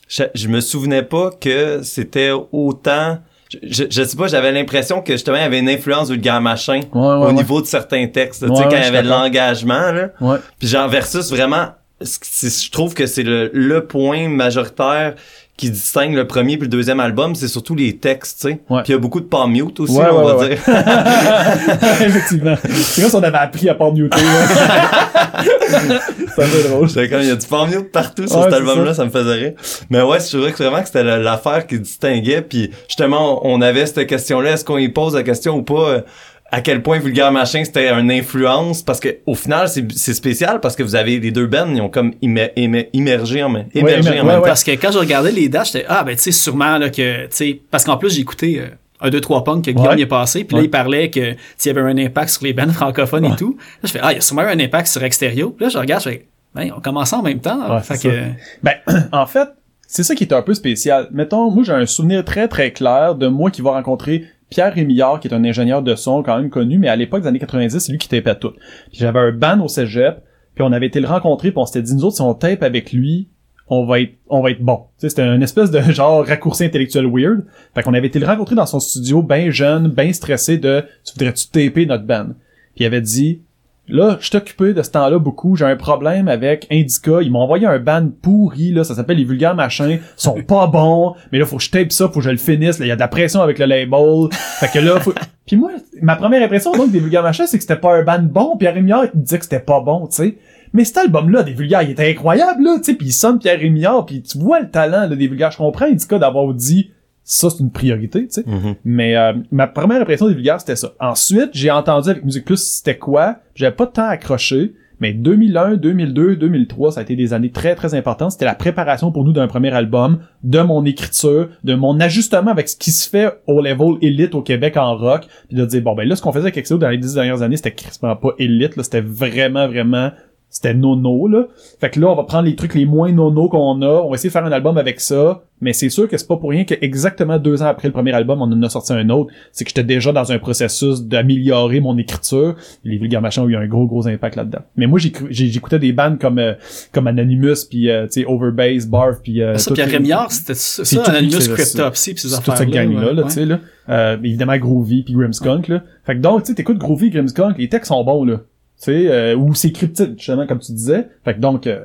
Je, 0.08 0.24
je 0.34 0.48
me 0.48 0.62
souvenais 0.62 1.04
pas 1.04 1.32
que 1.32 1.82
c'était 1.84 2.32
autant. 2.54 3.18
Je, 3.64 3.84
je, 3.90 4.04
sais 4.04 4.16
pas, 4.18 4.28
j'avais 4.28 4.52
l'impression 4.52 5.02
que 5.02 5.14
justement, 5.14 5.38
il 5.38 5.42
y 5.42 5.46
avait 5.46 5.60
une 5.60 5.70
influence 5.70 6.10
vulgaire 6.10 6.40
machin 6.42 6.82
Ouais, 6.94 7.02
au 7.02 7.26
ouais, 7.26 7.34
niveau 7.34 7.60
de 7.62 7.66
certains 7.66 8.08
textes. 8.08 8.42
tu 8.48 8.56
sais, 8.56 8.64
quand 8.64 8.70
il 8.70 8.82
y 8.84 8.86
avait 8.86 9.04
de 9.04 9.10
l'engagement, 9.10 9.92
là. 9.92 10.10
ouais. 10.22 10.38
Puis 10.60 10.68
genre, 10.70 10.88
versus 10.90 11.30
vraiment, 11.32 11.68
je 12.02 12.72
trouve 12.72 12.94
que 12.94 13.06
c'est 13.08 13.24
le, 13.24 13.50
le 13.54 13.86
point 13.86 14.28
majoritaire 14.30 15.16
qui 15.58 15.72
distingue 15.72 16.14
le 16.14 16.28
premier 16.28 16.56
puis 16.58 16.68
le 16.68 16.72
deuxième 16.72 17.00
album, 17.00 17.34
c'est 17.34 17.48
surtout 17.48 17.74
les 17.74 17.98
textes, 17.98 18.42
tu 18.42 18.48
sais. 18.50 18.60
Ouais. 18.70 18.84
Puis 18.84 18.90
il 18.90 18.92
y 18.92 18.96
a 18.96 19.00
beaucoup 19.00 19.20
de 19.20 19.26
palm 19.26 19.52
mute 19.52 19.80
aussi, 19.80 19.98
Ouais, 19.98 20.06
on 20.12 20.20
ouais, 20.20 20.34
va 20.34 20.38
ouais, 20.38 20.50
dire. 20.50 20.60
Effectivement. 22.08 22.56
C'est 22.64 23.02
comme 23.02 23.10
si 23.10 23.16
on 23.16 23.24
avait 23.24 23.38
appris 23.40 23.68
à 23.68 23.74
pas 23.74 23.90
muter, 23.90 24.18
là. 24.22 24.48
C'est 26.36 26.44
un 26.44 26.48
peu 26.48 26.64
drôle. 26.70 26.88
Comme, 27.10 27.22
il 27.22 27.28
y 27.28 27.32
a 27.32 27.36
du 27.36 27.48
palm 27.48 27.70
mute 27.72 27.92
partout 27.92 28.28
sur 28.28 28.42
cet 28.44 28.52
c'est 28.52 28.56
album-là, 28.58 28.92
ça. 28.94 28.98
ça. 28.98 29.06
me 29.06 29.10
faisait 29.10 29.34
rire. 29.34 29.54
Mais 29.90 30.02
ouais, 30.04 30.20
je 30.20 30.28
trouvais 30.38 30.52
que 30.52 30.58
vraiment 30.64 30.80
que 30.82 30.86
c'était 30.88 31.04
la- 31.04 31.18
l'affaire 31.18 31.66
qui 31.66 31.80
distinguait. 31.80 32.44
Puis 32.44 32.70
justement, 32.88 33.42
on 33.46 33.60
avait 33.62 33.88
cette 33.88 34.06
question-là, 34.08 34.52
est-ce 34.52 34.64
qu'on 34.66 34.78
y 34.78 34.90
pose 34.90 35.16
la 35.16 35.24
question 35.24 35.56
ou 35.58 35.64
pas? 35.64 36.04
À 36.52 36.62
quel 36.62 36.82
point 36.82 37.00
Vulgaire 37.00 37.32
Machin 37.32 37.64
c'était 37.66 37.90
une 37.92 38.10
influence 38.12 38.82
parce 38.82 39.00
que 39.00 39.18
au 39.26 39.36
final 39.36 39.68
c'est 39.68 39.86
c'est 39.92 40.14
spécial 40.14 40.60
parce 40.62 40.76
que 40.76 40.84
vous 40.84 40.96
avez 40.96 41.20
les 41.20 41.32
deux 41.32 41.46
bands 41.48 41.68
ils 41.74 41.82
ont 41.82 41.90
comme 41.90 42.14
immer- 42.22 42.52
immer- 42.56 42.90
immergé 42.94 43.44
en 43.44 43.50
même 43.50 43.68
émergé 43.76 44.10
émer- 44.12 44.22
en 44.22 44.26
ouais, 44.26 44.32
même 44.34 44.42
temps. 44.42 44.48
Parce 44.48 44.64
que 44.64 44.72
quand 44.72 44.92
je 44.92 45.00
regardais 45.00 45.32
les 45.32 45.50
dates, 45.50 45.68
j'étais 45.74 45.86
ah 45.90 46.04
ben 46.04 46.16
tu 46.16 46.22
sais 46.24 46.32
sûrement 46.32 46.78
là 46.78 46.90
que 46.90 47.24
tu 47.24 47.28
sais 47.32 47.62
parce 47.70 47.84
qu'en 47.84 47.98
plus 47.98 48.14
j'ai 48.14 48.22
écouté 48.22 48.62
euh, 48.62 48.68
un 49.02 49.10
2 49.10 49.20
3 49.20 49.44
punk 49.44 49.66
que 49.66 49.72
Guillaume 49.72 49.90
Ouais. 49.94 50.00
y 50.00 50.02
est 50.04 50.06
passé 50.06 50.44
puis 50.46 50.56
là 50.56 50.62
Ouais. 50.62 50.66
il 50.68 50.70
parlait 50.72 51.10
que 51.10 51.36
s'il 51.58 51.74
y 51.74 51.78
avait 51.78 51.90
un 51.90 51.98
impact 51.98 52.30
sur 52.30 52.44
les 52.46 52.54
bands 52.54 52.72
francophones 52.72 53.26
et 53.26 53.36
tout. 53.36 53.58
Là 53.60 53.88
je 53.88 53.92
fais 53.92 54.00
ah 54.02 54.12
il 54.14 54.16
y 54.16 54.18
a 54.20 54.22
sûrement 54.22 54.42
un 54.44 54.60
impact 54.60 54.88
sur 54.88 55.04
Extérieur. 55.04 55.52
Puis 55.56 55.66
là 55.66 55.70
je 55.70 55.78
regarde 55.78 56.04
je 56.04 56.10
fais 56.10 56.26
ben 56.56 56.72
on 56.76 56.80
commençait 56.80 57.16
en 57.16 57.22
même 57.24 57.40
temps. 57.40 57.76
Ouais, 57.76 57.82
fait 57.84 58.02
que 58.02 58.22
Ben, 58.64 58.74
en 59.12 59.26
fait, 59.28 59.50
c'est 59.86 60.02
ça 60.04 60.16
qui 60.16 60.24
est 60.24 60.34
un 60.34 60.42
peu 60.42 60.54
spécial. 60.56 61.08
Mettons, 61.12 61.52
moi, 61.52 61.64
j'ai 61.64 61.72
un 61.74 61.86
souvenir 61.86 62.26
très, 62.26 62.48
très 62.48 62.72
clair 62.72 63.16
de 63.16 63.28
moi 63.28 63.52
qui 63.52 63.62
va 63.62 63.72
rencontrer 63.72 64.24
Pierre 64.50 64.74
Rémillard, 64.74 65.20
qui 65.20 65.28
est 65.28 65.34
un 65.34 65.44
ingénieur 65.44 65.82
de 65.82 65.96
son 65.96 66.24
quand 66.24 66.38
même 66.38 66.50
connu, 66.50 66.78
mais 66.78 66.88
à 66.88 66.96
l'époque 66.96 67.22
des 67.22 67.28
années 67.28 67.40
90, 67.40 67.80
c'est 67.80 67.92
lui 67.92 67.98
qui 67.98 68.08
tapait 68.08 68.36
tout. 68.36 68.52
Puis 68.52 69.00
j'avais 69.00 69.20
un 69.20 69.32
band 69.32 69.60
au 69.60 69.68
cégep, 69.68 70.24
puis 70.56 70.64
on 70.64 70.72
avait 70.72 70.88
été 70.88 71.00
le 71.00 71.08
rencontrer, 71.08 71.52
puis 71.52 71.60
on 71.60 71.66
s'était 71.66 71.82
dit, 71.82 71.94
nous 71.96 72.06
autres, 72.06 72.16
si 72.16 72.22
on 72.22 72.34
tape 72.34 72.64
avec 72.64 72.94
lui, 72.94 73.28
on 73.70 73.86
va 73.86 74.00
être, 74.00 74.14
on 74.30 74.42
va 74.42 74.52
être 74.52 74.62
bon. 74.62 74.86
C'était 74.98 75.24
une 75.24 75.44
espèce 75.44 75.72
de 75.72 75.82
genre 75.92 76.26
raccourci 76.26 76.64
intellectuel 76.64 77.06
weird. 77.06 77.46
Fait 77.76 77.84
qu'on 77.84 77.94
avait 77.94 78.08
été 78.08 78.20
le 78.20 78.26
rencontrer 78.26 78.56
dans 78.56 78.66
son 78.66 78.80
studio, 78.80 79.22
ben 79.22 79.50
jeune, 79.52 79.88
ben 79.90 80.14
stressé 80.14 80.58
de, 80.58 80.86
tu 81.04 81.14
voudrais-tu 81.14 81.48
taper 81.48 81.86
notre 81.86 82.06
band? 82.06 82.28
Puis 82.76 82.84
il 82.84 82.86
avait 82.86 83.02
dit, 83.02 83.42
Là, 83.90 84.18
je 84.20 84.28
suis 84.28 84.38
occupé 84.38 84.74
de 84.74 84.82
ce 84.82 84.92
temps-là 84.92 85.18
beaucoup. 85.18 85.56
J'ai 85.56 85.66
un 85.66 85.78
problème 85.78 86.28
avec 86.28 86.68
Indica. 86.70 87.22
Ils 87.22 87.32
m'ont 87.32 87.40
envoyé 87.40 87.66
un 87.66 87.80
ban 87.80 88.10
pourri, 88.22 88.72
là. 88.72 88.84
Ça 88.84 88.96
s'appelle 88.96 89.18
les 89.18 89.24
vulgaires 89.24 89.56
machins. 89.56 89.92
Ils 89.92 90.02
sont 90.18 90.42
pas 90.42 90.68
bons. 90.72 91.16
Mais 91.32 91.40
là, 91.40 91.46
faut 91.46 91.58
que 91.58 91.64
je 91.64 91.72
tape 91.72 91.94
ça, 91.94 92.08
faut 92.10 92.20
que 92.20 92.26
je 92.26 92.30
le 92.30 92.38
finisse. 92.38 92.80
Là, 92.80 92.86
il 92.86 92.90
y 92.90 92.92
a 92.92 92.96
de 92.96 93.00
la 93.00 93.08
pression 93.08 93.42
avec 93.42 93.60
le 93.60 93.66
label. 93.66 94.28
Fait 94.32 94.68
que 94.68 94.80
là, 94.80 95.00
faut... 95.00 95.14
Puis 95.46 95.56
moi, 95.56 95.72
ma 96.02 96.18
première 96.18 96.44
impression, 96.44 96.74
donc, 96.74 96.92
des 96.92 97.00
vulgaires 97.00 97.24
machins, 97.24 97.46
c'est 97.48 97.58
que 97.58 97.64
c'était 97.64 97.78
pas 97.78 97.96
un 97.96 98.04
ban 98.04 98.20
bon. 98.22 98.58
Pierre 98.58 98.74
Rémillard, 98.74 99.06
il 99.14 99.20
me 99.20 99.24
disait 99.24 99.38
que 99.38 99.46
c'était 99.46 99.62
pas 99.62 99.80
bon, 99.80 100.08
tu 100.08 100.16
sais. 100.16 100.38
Mais 100.74 100.84
cet 100.84 100.98
album-là, 100.98 101.44
des 101.44 101.54
vulgaires, 101.54 101.84
il 101.84 101.92
était 101.92 102.10
incroyable, 102.10 102.62
là, 102.64 102.76
tu 102.78 102.84
sais. 102.84 102.94
Puis 102.96 103.08
il 103.08 103.14
sonne 103.14 103.40
Pierre 103.40 103.58
Rémillard, 103.58 104.06
puis 104.06 104.22
tu 104.22 104.38
vois 104.38 104.60
le 104.60 104.70
talent, 104.70 105.08
là, 105.08 105.16
des 105.16 105.28
vulgaires. 105.28 105.52
Je 105.52 105.58
comprends 105.58 105.86
Indica 105.86 106.20
d'avoir 106.20 106.54
dit, 106.54 106.92
ça, 107.30 107.50
c'est 107.50 107.60
une 107.60 107.72
priorité, 107.72 108.26
tu 108.26 108.36
sais. 108.36 108.44
Mhm. 108.48 108.76
Mais 108.86 109.18
euh, 109.18 109.34
ma 109.52 109.68
première 109.68 110.02
impression 110.02 110.30
des 110.30 110.34
vulgaires, 110.34 110.62
c'était 110.62 110.78
ça. 110.78 110.94
Ensuite, 111.02 111.50
j'ai 111.52 111.70
entendu 111.70 112.10
avec 112.10 112.24
Musique 112.24 112.46
Plus 112.46 112.56
c'était 112.56 112.98
quoi. 112.98 113.40
J'avais 113.54 113.76
pas 113.76 113.86
de 113.86 113.92
temps 113.92 114.06
à 114.06 114.12
accrocher. 114.12 114.74
Mais 115.00 115.14
2001, 115.14 115.76
2002, 115.76 116.38
2003, 116.38 116.94
ça 116.94 117.02
a 117.02 117.04
été 117.04 117.16
des 117.16 117.34
années 117.34 117.52
très 117.52 117.76
très 117.76 117.94
importantes. 117.94 118.32
C'était 118.32 118.46
la 118.46 118.56
préparation 118.56 119.12
pour 119.12 119.26
nous 119.26 119.34
d'un 119.34 119.48
premier 119.48 119.72
album, 119.72 120.20
de 120.44 120.60
mon 120.62 120.86
écriture, 120.86 121.50
de 121.64 121.76
mon 121.76 122.00
ajustement 122.00 122.50
avec 122.50 122.68
ce 122.70 122.76
qui 122.76 122.92
se 122.92 123.08
fait 123.08 123.32
au 123.46 123.62
level 123.62 123.98
élite 124.02 124.34
au 124.34 124.42
Québec 124.42 124.76
en 124.78 124.96
rock, 124.96 125.28
puis 125.50 125.58
de 125.58 125.66
dire 125.66 125.84
bon 125.84 125.94
ben 125.94 126.08
là 126.08 126.16
ce 126.16 126.22
qu'on 126.22 126.32
faisait 126.32 126.46
avec 126.46 126.58
Exo 126.58 126.78
dans 126.78 126.90
les 126.90 126.98
dix 126.98 127.14
dernières 127.14 127.44
années, 127.44 127.58
c'était 127.58 127.76
crispement 127.76 128.16
pas 128.16 128.32
élite, 128.40 128.76
là, 128.76 128.84
c'était 128.84 129.02
vraiment 129.02 129.68
vraiment 129.68 130.12
c'était 130.50 130.74
nono 130.74 131.28
là. 131.28 131.48
Fait 131.80 131.90
que 131.90 132.00
là 132.00 132.08
on 132.08 132.16
va 132.16 132.24
prendre 132.24 132.46
les 132.48 132.56
trucs 132.56 132.74
les 132.74 132.86
moins 132.86 133.12
nono 133.12 133.50
qu'on 133.50 133.82
a, 133.82 133.88
on 134.04 134.10
va 134.10 134.16
essayer 134.16 134.30
de 134.30 134.34
faire 134.34 134.46
un 134.46 134.52
album 134.52 134.78
avec 134.78 135.00
ça, 135.00 135.44
mais 135.62 135.74
c'est 135.74 135.90
sûr 135.90 136.08
que 136.08 136.18
c'est 136.18 136.28
pas 136.28 136.38
pour 136.38 136.52
rien 136.52 136.64
que 136.66 136.74
exactement 136.82 137.38
deux 137.40 137.62
ans 137.64 137.68
après 137.68 137.88
le 137.88 137.92
premier 137.94 138.14
album, 138.14 138.42
on 138.42 138.46
en 138.46 138.64
a 138.64 138.70
sorti 138.70 138.94
un 138.94 139.10
autre. 139.10 139.32
C'est 139.52 139.64
que 139.66 139.70
j'étais 139.72 139.84
déjà 139.84 140.12
dans 140.12 140.32
un 140.32 140.40
processus 140.40 141.02
d'améliorer 141.04 141.80
mon 141.80 141.98
écriture. 141.98 142.56
Les 142.84 142.98
vulgaires 142.98 143.22
machins 143.22 143.44
ont 143.44 143.50
eu 143.50 143.56
un 143.56 143.68
gros 143.68 143.86
gros 143.88 144.08
impact 144.08 144.36
là-dedans. 144.36 144.60
Mais 144.76 144.88
moi 144.88 145.00
j'écoutais 145.30 145.80
des 145.80 145.92
bands 145.94 146.16
comme 146.20 146.40
euh, 146.40 146.54
comme 146.92 147.08
Anonymous 147.08 147.66
puis 147.70 147.90
euh, 147.90 148.06
tu 148.06 148.22
sais 148.22 148.26
Overbass, 148.28 148.86
Barf 148.88 149.18
puis 149.22 149.42
euh, 149.42 149.58
ça 149.58 149.70
toutes 149.70 149.76
Pierre 149.76 149.88
les- 149.88 149.94
Rémillard 149.98 150.32
c'était 150.32 150.54
ça, 150.54 150.86
ça 150.86 151.04
Anonymous 151.04 151.42
ça. 151.42 151.54
Cryptopsy 151.54 152.14
puis 152.14 152.22
ces 152.22 152.30
c'est 152.30 152.36
toute 152.38 152.50
affaires 152.50 152.58
cette 152.58 152.70
gang-là, 152.70 153.14
là, 153.14 153.24
tu 153.24 153.30
sais, 153.32 153.46
là. 153.46 153.60
Euh, 153.90 154.18
évidemment, 154.24 154.58
Groovy 154.58 155.04
puis 155.04 155.14
Grimmskunk, 155.14 155.68
là. 155.70 155.82
Fait 156.06 156.16
que 156.16 156.20
donc, 156.20 156.42
tu 156.44 156.48
sais, 156.48 156.56
t'écoutes 156.56 156.78
Groovy, 156.78 157.10
Grimmskunk, 157.10 157.58
les 157.58 157.70
textes 157.70 157.88
sont 157.90 158.04
bons, 158.04 158.26
là. 158.26 158.42
Sais, 158.80 159.08
euh, 159.08 159.36
ou 159.36 159.56
c'est 159.56 159.72
cryptique, 159.72 160.18
justement, 160.20 160.46
comme 160.46 160.60
tu 160.60 160.72
disais. 160.72 161.08
Fait 161.26 161.34
que 161.34 161.40
donc, 161.40 161.66
euh, 161.66 161.80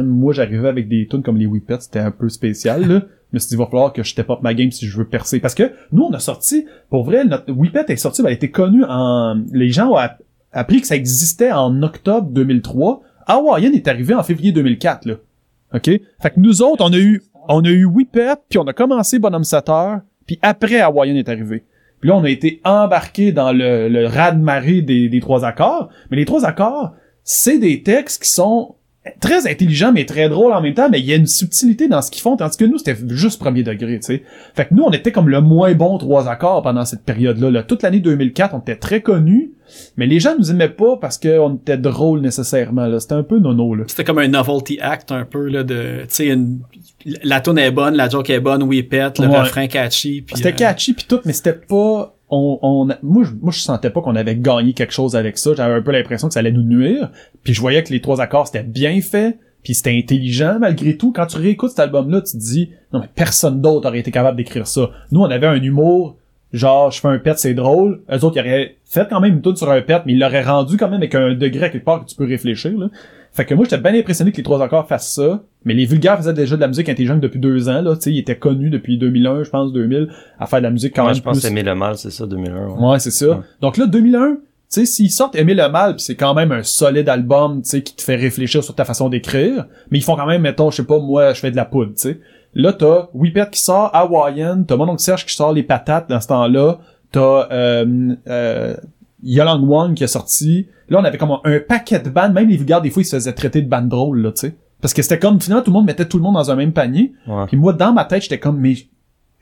moi, 0.00 0.34
j'arrivais 0.34 0.68
avec 0.68 0.86
des 0.86 1.06
tunes 1.10 1.22
comme 1.22 1.38
les 1.38 1.46
Whippets, 1.46 1.80
c'était 1.80 1.98
un 1.98 2.10
peu 2.10 2.28
spécial, 2.28 2.86
là. 2.86 3.02
Mais 3.32 3.40
il 3.40 3.56
va 3.56 3.64
falloir 3.66 3.92
que 3.92 4.02
je 4.02 4.10
step 4.10 4.28
up 4.30 4.38
ma 4.42 4.52
game 4.54 4.70
si 4.70 4.86
je 4.86 4.98
veux 4.98 5.06
percer. 5.06 5.40
Parce 5.40 5.54
que, 5.54 5.72
nous, 5.92 6.02
on 6.02 6.12
a 6.12 6.18
sorti, 6.18 6.66
pour 6.90 7.04
vrai, 7.04 7.24
notre 7.24 7.50
Whippet 7.52 7.86
est 7.88 7.96
sorti, 7.96 8.22
ben, 8.22 8.28
elle 8.28 8.34
était 8.34 8.50
connue 8.50 8.84
en, 8.86 9.42
les 9.52 9.70
gens 9.70 9.90
ont 9.90 9.96
app- 9.96 10.22
appris 10.52 10.80
que 10.82 10.86
ça 10.86 10.94
existait 10.94 11.52
en 11.52 11.82
octobre 11.82 12.28
2003. 12.30 13.02
Hawaiian 13.26 13.72
est 13.72 13.88
arrivé 13.88 14.14
en 14.14 14.22
février 14.22 14.52
2004, 14.52 15.06
là. 15.06 15.14
OK? 15.74 15.84
Fait 15.84 16.30
que 16.30 16.38
nous 16.38 16.62
autres, 16.62 16.84
on 16.84 16.92
a 16.92 16.98
eu, 16.98 17.22
on 17.48 17.64
a 17.64 17.68
eu 17.70 17.84
Whippet, 17.86 18.34
puis 18.48 18.58
on 18.58 18.66
a 18.66 18.72
commencé 18.72 19.18
Bonhomme 19.18 19.42
Sateur, 19.44 20.00
puis 20.26 20.38
après 20.42 20.80
Hawaiian 20.80 21.16
est 21.16 21.28
arrivé. 21.28 21.64
Puis 22.00 22.10
là, 22.10 22.16
on 22.16 22.24
a 22.24 22.30
été 22.30 22.60
embarqué 22.64 23.32
dans 23.32 23.52
le, 23.52 23.88
le 23.88 24.06
raz-de-marée 24.06 24.82
des, 24.82 25.08
des 25.08 25.20
trois 25.20 25.44
accords. 25.44 25.88
Mais 26.10 26.16
les 26.16 26.24
trois 26.24 26.44
accords, 26.44 26.94
c'est 27.24 27.58
des 27.58 27.82
textes 27.82 28.22
qui 28.22 28.30
sont 28.30 28.76
très 29.20 29.46
intelligents, 29.50 29.92
mais 29.92 30.04
très 30.04 30.28
drôles 30.28 30.52
en 30.52 30.60
même 30.60 30.74
temps, 30.74 30.88
mais 30.90 31.00
il 31.00 31.06
y 31.06 31.12
a 31.12 31.16
une 31.16 31.26
subtilité 31.26 31.88
dans 31.88 32.02
ce 32.02 32.10
qu'ils 32.10 32.22
font, 32.22 32.36
tandis 32.36 32.56
que 32.56 32.64
nous, 32.64 32.78
c'était 32.78 32.96
juste 33.08 33.38
premier 33.40 33.62
degré, 33.62 33.98
tu 34.00 34.06
sais. 34.06 34.22
Fait 34.54 34.66
que 34.66 34.74
nous, 34.74 34.82
on 34.82 34.90
était 34.90 35.12
comme 35.12 35.28
le 35.28 35.40
moins 35.40 35.74
bon 35.74 35.98
trois 35.98 36.28
accords 36.28 36.62
pendant 36.62 36.84
cette 36.84 37.02
période-là. 37.02 37.50
là. 37.50 37.62
Toute 37.62 37.82
l'année 37.82 38.00
2004, 38.00 38.54
on 38.54 38.58
était 38.60 38.76
très 38.76 39.00
connus, 39.00 39.52
mais 39.96 40.06
les 40.06 40.20
gens 40.20 40.34
nous 40.38 40.50
aimaient 40.50 40.68
pas 40.68 40.96
parce 40.96 41.18
qu'on 41.18 41.54
était 41.56 41.76
drôle 41.76 42.20
nécessairement, 42.20 42.86
là. 42.86 43.00
C'était 43.00 43.14
un 43.14 43.22
peu 43.22 43.38
nono, 43.38 43.74
là. 43.74 43.84
C'était 43.86 44.04
comme 44.04 44.18
un 44.18 44.28
novelty 44.28 44.78
act 44.80 45.12
un 45.12 45.24
peu 45.24 45.48
là 45.48 45.62
de 45.64 46.00
tu 46.02 46.06
sais 46.08 46.26
une- 46.28 46.60
la 47.22 47.40
tune 47.40 47.58
est 47.58 47.70
bonne, 47.70 47.94
la 47.94 48.08
joke 48.08 48.30
est 48.30 48.40
bonne, 48.40 48.62
oui 48.62 48.82
pète, 48.82 49.18
le 49.18 49.28
Ouais. 49.28 49.38
refrain 49.40 49.66
catchy 49.68 50.22
puis 50.22 50.36
C'était 50.36 50.48
euh, 50.48 50.52
catchy 50.52 50.92
pis 50.94 51.06
tout, 51.06 51.20
mais 51.24 51.32
c'était 51.32 51.52
pas. 51.52 52.15
On, 52.28 52.88
moi, 53.02 53.24
je, 53.24 53.30
moi, 53.40 53.52
sentais 53.52 53.90
pas 53.90 54.00
qu'on 54.00 54.16
avait 54.16 54.36
gagné 54.36 54.72
quelque 54.72 54.92
chose 54.92 55.14
avec 55.14 55.38
ça. 55.38 55.54
J'avais 55.54 55.74
un 55.74 55.82
peu 55.82 55.92
l'impression 55.92 56.26
que 56.26 56.34
ça 56.34 56.40
allait 56.40 56.50
nous 56.50 56.64
nuire. 56.64 57.10
Puis 57.44 57.54
je 57.54 57.60
voyais 57.60 57.82
que 57.84 57.92
les 57.92 58.00
trois 58.00 58.20
accords 58.20 58.48
c'était 58.48 58.64
bien 58.64 59.00
fait, 59.00 59.38
puis 59.62 59.74
c'était 59.74 59.96
intelligent 59.96 60.58
malgré 60.60 60.96
tout. 60.96 61.12
Quand 61.12 61.26
tu 61.26 61.38
réécoutes 61.38 61.70
cet 61.70 61.80
album-là, 61.80 62.22
tu 62.22 62.32
te 62.32 62.42
dis 62.42 62.70
non 62.92 63.00
mais 63.00 63.08
personne 63.14 63.60
d'autre 63.60 63.88
aurait 63.88 64.00
été 64.00 64.10
capable 64.10 64.36
d'écrire 64.36 64.66
ça. 64.66 64.90
Nous, 65.12 65.20
on 65.20 65.30
avait 65.30 65.46
un 65.46 65.62
humour 65.62 66.16
genre 66.56 66.90
je 66.90 67.00
fais 67.00 67.08
un 67.08 67.18
pet 67.18 67.38
c'est 67.38 67.54
drôle. 67.54 68.02
Eux 68.10 68.24
autres 68.24 68.36
ils 68.36 68.40
auraient 68.40 68.76
fait 68.84 69.06
quand 69.08 69.20
même 69.20 69.34
une 69.34 69.42
tune 69.42 69.56
sur 69.56 69.70
un 69.70 69.80
pet, 69.82 70.02
mais 70.06 70.12
ils 70.12 70.18
l'auraient 70.18 70.42
rendu 70.44 70.76
quand 70.76 70.86
même 70.88 70.98
avec 71.00 71.14
un 71.14 71.34
degré 71.34 71.66
à 71.66 71.68
quelque 71.68 71.84
part 71.84 72.04
que 72.04 72.08
tu 72.10 72.16
peux 72.16 72.26
réfléchir. 72.26 72.76
Là. 72.76 72.88
Fait 73.32 73.44
que 73.44 73.54
moi, 73.54 73.64
j'étais 73.68 73.76
bien 73.76 73.92
impressionné 73.94 74.32
que 74.32 74.38
les 74.38 74.42
trois 74.42 74.62
accords 74.62 74.88
fassent 74.88 75.12
ça. 75.12 75.42
Mais 75.66 75.74
les 75.74 75.84
vulgaires 75.84 76.16
faisaient 76.16 76.32
déjà 76.32 76.56
de 76.56 76.60
la 76.62 76.68
musique 76.68 76.88
intelligente 76.88 77.20
depuis 77.20 77.38
deux 77.38 77.68
ans, 77.68 77.82
là. 77.82 77.94
Tu 77.96 78.02
sais, 78.02 78.12
ils 78.12 78.18
étaient 78.20 78.36
connus 78.38 78.70
depuis 78.70 78.96
2001, 78.96 79.42
je 79.42 79.50
pense, 79.50 79.72
2000, 79.74 80.08
à 80.38 80.46
faire 80.46 80.60
de 80.60 80.64
la 80.64 80.70
musique 80.70 80.94
quand 80.96 81.02
Moi, 81.02 81.10
même 81.10 81.18
je 81.18 81.22
pense 81.22 81.40
plus... 81.40 81.48
aimer 81.48 81.62
le 81.62 81.74
mal, 81.74 81.98
c'est 81.98 82.10
ça, 82.10 82.24
2001. 82.24 82.66
ouais. 82.68 82.88
Ouais, 82.92 82.98
c'est 82.98 83.10
ça. 83.10 83.28
Ouais. 83.28 83.36
Donc 83.60 83.76
là, 83.76 83.86
2001, 83.86 84.36
tu 84.36 84.36
sais, 84.68 84.86
s'ils 84.86 85.10
sortent 85.10 85.36
Aimer 85.36 85.54
le 85.54 85.68
mal, 85.68 85.96
pis 85.96 86.04
c'est 86.04 86.14
quand 86.14 86.32
même 86.32 86.50
un 86.50 86.62
solide 86.62 87.10
album, 87.10 87.60
tu 87.62 87.68
sais, 87.68 87.82
qui 87.82 87.94
te 87.94 88.00
fait 88.00 88.16
réfléchir 88.16 88.64
sur 88.64 88.74
ta 88.74 88.86
façon 88.86 89.10
d'écrire, 89.10 89.66
mais 89.90 89.98
ils 89.98 90.02
font 90.02 90.16
quand 90.16 90.26
même, 90.26 90.40
mettons, 90.42 90.70
je 90.70 90.76
sais 90.76 90.84
pas, 90.84 90.98
moi, 90.98 91.34
je 91.34 91.40
fais 91.40 91.50
de 91.50 91.56
la 91.56 91.66
poudre, 91.66 91.90
tu 91.90 92.08
sais. 92.08 92.20
Là, 92.58 92.72
t'as 92.72 93.10
Whippet 93.12 93.50
qui 93.52 93.60
sort, 93.60 93.90
Hawaiian, 93.94 94.64
t'as 94.66 94.76
mon 94.76 94.88
oncle 94.88 95.02
Serge 95.02 95.26
qui 95.26 95.36
sort 95.36 95.52
Les 95.52 95.62
Patates 95.62 96.08
dans 96.08 96.22
ce 96.22 96.28
temps-là, 96.28 96.78
t'as 97.12 97.52
euh, 97.52 98.14
euh, 98.28 98.74
Yolang 99.22 99.62
Wang 99.62 99.94
qui 99.94 100.04
est 100.04 100.06
sorti. 100.06 100.66
Là, 100.88 100.98
on 100.98 101.04
avait 101.04 101.18
comme 101.18 101.36
un 101.44 101.60
paquet 101.60 101.98
de 101.98 102.08
bandes, 102.08 102.32
même 102.32 102.48
les 102.48 102.56
vulgaires, 102.56 102.80
des 102.80 102.88
fois, 102.88 103.02
ils 103.02 103.04
se 103.04 103.16
faisaient 103.16 103.34
traiter 103.34 103.60
de 103.60 103.68
bandes 103.68 103.90
drôles, 103.90 104.22
là, 104.22 104.32
tu 104.32 104.46
sais. 104.46 104.56
Parce 104.80 104.94
que 104.94 105.02
c'était 105.02 105.18
comme, 105.18 105.38
finalement, 105.38 105.62
tout 105.62 105.70
le 105.70 105.74
monde 105.74 105.84
mettait 105.84 106.06
tout 106.06 106.16
le 106.16 106.22
monde 106.22 106.32
dans 106.32 106.50
un 106.50 106.56
même 106.56 106.72
panier. 106.72 107.12
Ouais. 107.26 107.44
Puis 107.46 107.58
moi, 107.58 107.74
dans 107.74 107.92
ma 107.92 108.06
tête, 108.06 108.22
j'étais 108.22 108.38
comme, 108.38 108.58
mais 108.58 108.74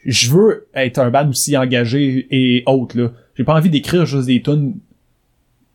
je 0.04 0.32
veux 0.32 0.66
être 0.74 0.98
un 0.98 1.10
band 1.10 1.28
aussi 1.28 1.56
engagé 1.56 2.26
et 2.32 2.64
autre, 2.66 2.98
là. 2.98 3.12
J'ai 3.36 3.44
pas 3.44 3.54
envie 3.54 3.70
d'écrire 3.70 4.06
juste 4.06 4.26
des 4.26 4.42
tunes 4.42 4.74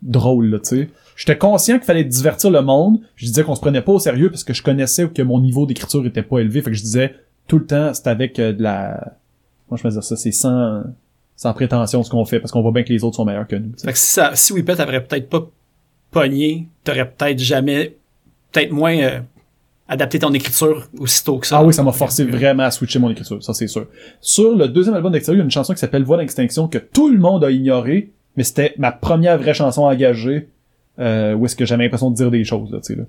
drôles, 0.02 0.47
là, 0.47 0.60
tu 0.60 0.65
sais. 0.65 0.89
J'étais 1.15 1.38
conscient 1.38 1.78
qu'il 1.78 1.86
fallait 1.86 2.04
divertir 2.04 2.52
le 2.52 2.62
monde. 2.62 2.99
Je 3.15 3.25
disais 3.25 3.43
qu'on 3.43 3.56
se 3.56 3.62
prenait 3.62 3.82
pas 3.82 3.93
au 3.93 3.99
sérieux 3.99 4.30
parce 4.30 4.43
que 4.43 4.54
je 4.54 4.62
connaissais 4.62 5.08
que 5.08 5.21
mon 5.21 5.39
niveau 5.39 5.65
d'écriture 5.65 6.06
était 6.06 6.23
pas 6.23 6.39
élevé. 6.39 6.62
Fait 6.62 6.71
que 6.71 6.78
je 6.78 6.82
disais, 6.82 7.13
tout 7.50 7.60
le 7.60 7.66
temps, 7.66 7.94
c'est 7.94 8.08
avec 8.08 8.40
euh, 8.40 8.54
de 8.54 8.64
la... 8.64 9.16
Comment 9.68 9.78
je 9.78 9.84
peux 9.84 9.90
dire 9.90 10.04
ça? 10.04 10.16
C'est 10.16 10.32
sans... 10.32 10.84
sans 11.36 11.54
prétention 11.54 12.04
ce 12.04 12.10
qu'on 12.10 12.24
fait 12.24 12.40
parce 12.40 12.52
qu'on 12.52 12.62
voit 12.62 12.72
bien 12.72 12.84
que 12.84 12.94
les 12.94 13.04
autres 13.04 13.18
sont 13.18 13.26
meilleurs 13.26 13.48
que 13.48 13.58
nous. 13.58 13.72
tu 13.72 13.80
sais. 13.80 13.88
Fait 13.88 13.94
que 13.94 14.00
si 14.00 14.14
ça 14.14 14.32
si 14.36 14.54
Whippet 14.54 14.80
avait 14.80 15.02
peut-être 15.02 15.30
pas 15.30 15.46
pogné, 16.12 16.68
t'aurais 16.84 17.10
peut-être 17.10 17.40
jamais 17.40 17.98
peut-être 18.52 18.72
moins 18.72 18.98
euh, 18.98 19.20
adapté 19.88 20.20
ton 20.20 20.34
écriture 20.34 20.88
aussitôt 21.00 21.38
que 21.38 21.48
ça. 21.48 21.58
Ah 21.60 21.64
oui, 21.64 21.74
ça 21.74 21.84
m'a 21.84 21.92
forcé 21.92 22.24
vraiment 22.24 22.64
à 22.64 22.72
switcher 22.72 23.00
mon 23.00 23.10
écriture, 23.10 23.44
ça 23.44 23.54
c'est 23.54 23.68
sûr. 23.68 23.88
Sur 24.22 24.56
le 24.56 24.68
deuxième 24.68 24.96
album 24.96 25.12
d'Extérieur, 25.12 25.38
il 25.38 25.40
y 25.40 25.44
a 25.44 25.46
une 25.46 25.52
chanson 25.52 25.74
qui 25.74 25.80
s'appelle 25.80 26.04
Voix 26.04 26.18
d'extinction 26.18 26.68
que 26.68 26.78
tout 26.78 27.10
le 27.10 27.20
monde 27.20 27.44
a 27.44 27.52
ignoré, 27.52 28.12
mais 28.36 28.44
c'était 28.44 28.74
ma 28.78 28.92
première 28.92 29.38
vraie 29.38 29.54
chanson 29.54 29.84
engagée, 29.84 30.50
euh, 31.00 31.34
où 31.34 31.46
est-ce 31.46 31.56
que 31.56 31.66
j'avais 31.66 31.84
l'impression 31.84 32.12
de 32.12 32.16
dire 32.16 32.32
des 32.32 32.44
choses, 32.44 32.72
là, 32.72 32.80
tu 32.80 32.94
sais, 32.94 33.00
là. 33.00 33.04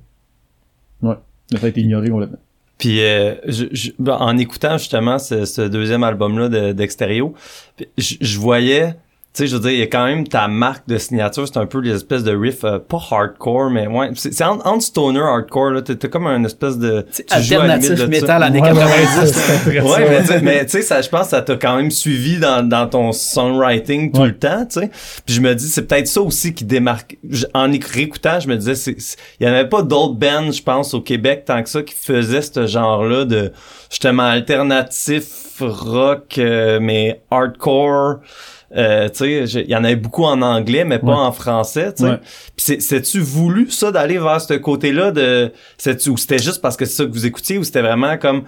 Ouais. 1.03 1.16
Ça 1.59 1.66
a 1.66 1.68
été 1.68 1.81
ignoré 1.81 2.11
complètement. 2.11 2.38
Puis 2.80 3.02
euh, 3.02 3.34
je, 3.46 3.66
je- 3.72 3.90
ben, 3.98 4.16
en 4.18 4.36
écoutant 4.38 4.78
justement 4.78 5.18
ce, 5.18 5.44
ce 5.44 5.60
deuxième 5.62 6.02
album-là 6.02 6.48
de- 6.48 6.72
d'Extérieur, 6.72 7.28
puis 7.76 7.86
je, 7.98 8.14
je 8.20 8.38
voyais 8.38 8.94
tu 9.32 9.44
sais, 9.44 9.46
je 9.46 9.54
veux 9.54 9.62
dire, 9.62 9.70
il 9.70 9.78
y 9.78 9.82
a 9.82 9.86
quand 9.86 10.06
même 10.06 10.26
ta 10.26 10.48
marque 10.48 10.88
de 10.88 10.98
signature, 10.98 11.46
c'est 11.46 11.56
un 11.56 11.66
peu 11.66 11.78
les 11.78 11.92
espèces 11.94 12.24
de 12.24 12.34
riff, 12.36 12.64
euh, 12.64 12.80
pas 12.80 12.98
hardcore, 13.12 13.70
mais 13.70 13.86
ouais, 13.86 14.10
c'est 14.16 14.34
c'est 14.34 14.42
entre, 14.42 14.66
entre 14.66 14.82
stoner 14.82 15.20
hardcore, 15.20 15.70
là, 15.70 15.82
t'as 15.82 16.08
comme 16.08 16.26
un 16.26 16.42
espèce 16.42 16.78
de... 16.78 17.06
tu 17.14 17.22
joues 17.42 17.60
à 17.60 17.66
la 17.68 17.76
limite 17.76 17.90
Alternatif 17.92 18.08
métal 18.08 18.42
années 18.42 18.60
Ouais, 18.60 18.72
ouais, 18.72 18.78
90. 18.80 19.32
c'est 19.32 19.54
intéressant. 19.54 19.94
Ouais, 19.94 20.06
mais 20.10 20.20
tu 20.22 20.26
sais- 20.26 20.40
mais 20.40 20.64
tu 20.64 20.70
sais, 20.72 20.82
ça, 20.82 21.00
je 21.00 21.08
pense 21.08 21.22
que 21.22 21.28
ça 21.30 21.42
t'a 21.42 21.54
quand 21.54 21.76
même 21.76 21.92
suivi 21.92 22.38
dans, 22.40 22.68
dans 22.68 22.88
ton 22.88 23.12
songwriting 23.12 24.10
tout 24.10 24.20
Ouais. 24.22 24.26
le 24.28 24.36
temps, 24.36 24.66
tu 24.66 24.80
sais. 24.80 24.90
Puis 25.24 25.36
je 25.36 25.40
me 25.40 25.54
dis, 25.54 25.68
c'est 25.68 25.86
peut-être 25.86 26.08
ça 26.08 26.22
aussi 26.22 26.52
qui 26.52 26.64
démarque. 26.64 27.16
je- 27.28 27.46
En 27.54 27.70
éc- 27.70 27.86
réécoutant, 27.86 28.40
je 28.40 28.48
me 28.48 28.56
disais, 28.56 28.74
c'est, 28.74 28.96
c'est- 29.00 29.16
il 29.38 29.46
y 29.46 29.48
en 29.50 29.52
avait 29.52 29.68
pas 29.68 29.82
d'autres 29.82 30.14
bands, 30.14 30.50
je 30.50 30.62
pense, 30.62 30.92
au 30.92 31.00
Québec 31.02 31.44
tant 31.46 31.62
que 31.62 31.68
ça 31.68 31.82
qui 31.82 31.94
faisaient 31.94 32.42
ce 32.42 32.66
genre-là 32.66 33.24
de 33.26 33.52
justement 33.90 34.24
alternatif 34.24 35.24
rock, 35.60 36.36
euh, 36.38 36.78
mais 36.80 37.22
hardcore. 37.30 38.16
Euh, 38.76 39.09
tu 39.09 39.46
sais, 39.46 39.62
il 39.62 39.68
y 39.70 39.74
en 39.74 39.83
avait 39.83 39.96
beaucoup 39.96 40.24
en 40.24 40.42
anglais, 40.42 40.85
mais 40.85 41.00
pas 41.00 41.06
Ouais. 41.09 41.12
en 41.14 41.33
français, 41.33 41.92
tu 41.92 42.04
sais. 42.04 42.11
Ouais. 42.11 42.18
Puis 42.18 42.64
c'est- 42.64 42.80
c'est-tu 42.80 43.18
voulu 43.18 43.68
ça 43.70 43.90
d'aller 43.90 44.18
vers 44.18 44.40
ce 44.40 44.54
côté-là 44.54 45.11
de, 45.11 45.50
c'est 45.76 46.06
ou 46.06 46.16
c'était 46.16 46.38
juste 46.38 46.61
parce 46.62 46.76
que 46.76 46.85
c'est 46.85 46.94
ça 46.94 47.04
que 47.04 47.11
vous 47.11 47.26
écoutiez 47.26 47.59
ou 47.59 47.64
c'était 47.64 47.83
vraiment 47.83 48.16
comme 48.16 48.44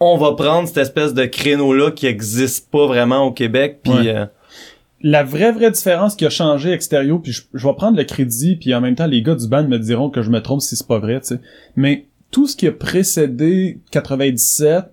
on 0.00 0.16
va 0.18 0.32
prendre 0.32 0.66
cette 0.66 0.78
espèce 0.78 1.14
de 1.14 1.24
créneau-là 1.26 1.92
qui 1.92 2.06
existe 2.06 2.72
pas 2.72 2.86
vraiment 2.88 3.22
au 3.24 3.30
Québec 3.30 3.78
puis 3.84 3.92
Ouais. 3.92 4.08
euh, 4.16 4.26
la 5.00 5.22
vraie 5.22 5.52
vraie 5.52 5.70
différence 5.70 6.16
qui 6.16 6.26
a 6.26 6.30
changé 6.30 6.72
extérieur 6.72 7.20
puis 7.22 7.30
je, 7.30 7.42
je 7.54 7.66
vais 7.66 7.74
prendre 7.74 7.96
le 7.96 8.02
crédit 8.04 8.56
puis 8.56 8.74
en 8.74 8.80
même 8.80 8.96
temps 8.96 9.06
les 9.06 9.22
gars 9.22 9.36
du 9.36 9.46
band 9.46 9.62
me 9.68 9.78
diront 9.78 10.10
que 10.10 10.22
je 10.22 10.30
me 10.30 10.40
trompe 10.42 10.60
si 10.60 10.74
c'est 10.76 10.86
pas 10.88 10.98
vrai 10.98 11.20
tu 11.20 11.28
sais 11.28 11.40
mais 11.76 12.06
tout 12.32 12.48
ce 12.48 12.56
qui 12.56 12.66
a 12.66 12.72
précédé 12.72 13.78
97 13.92 14.84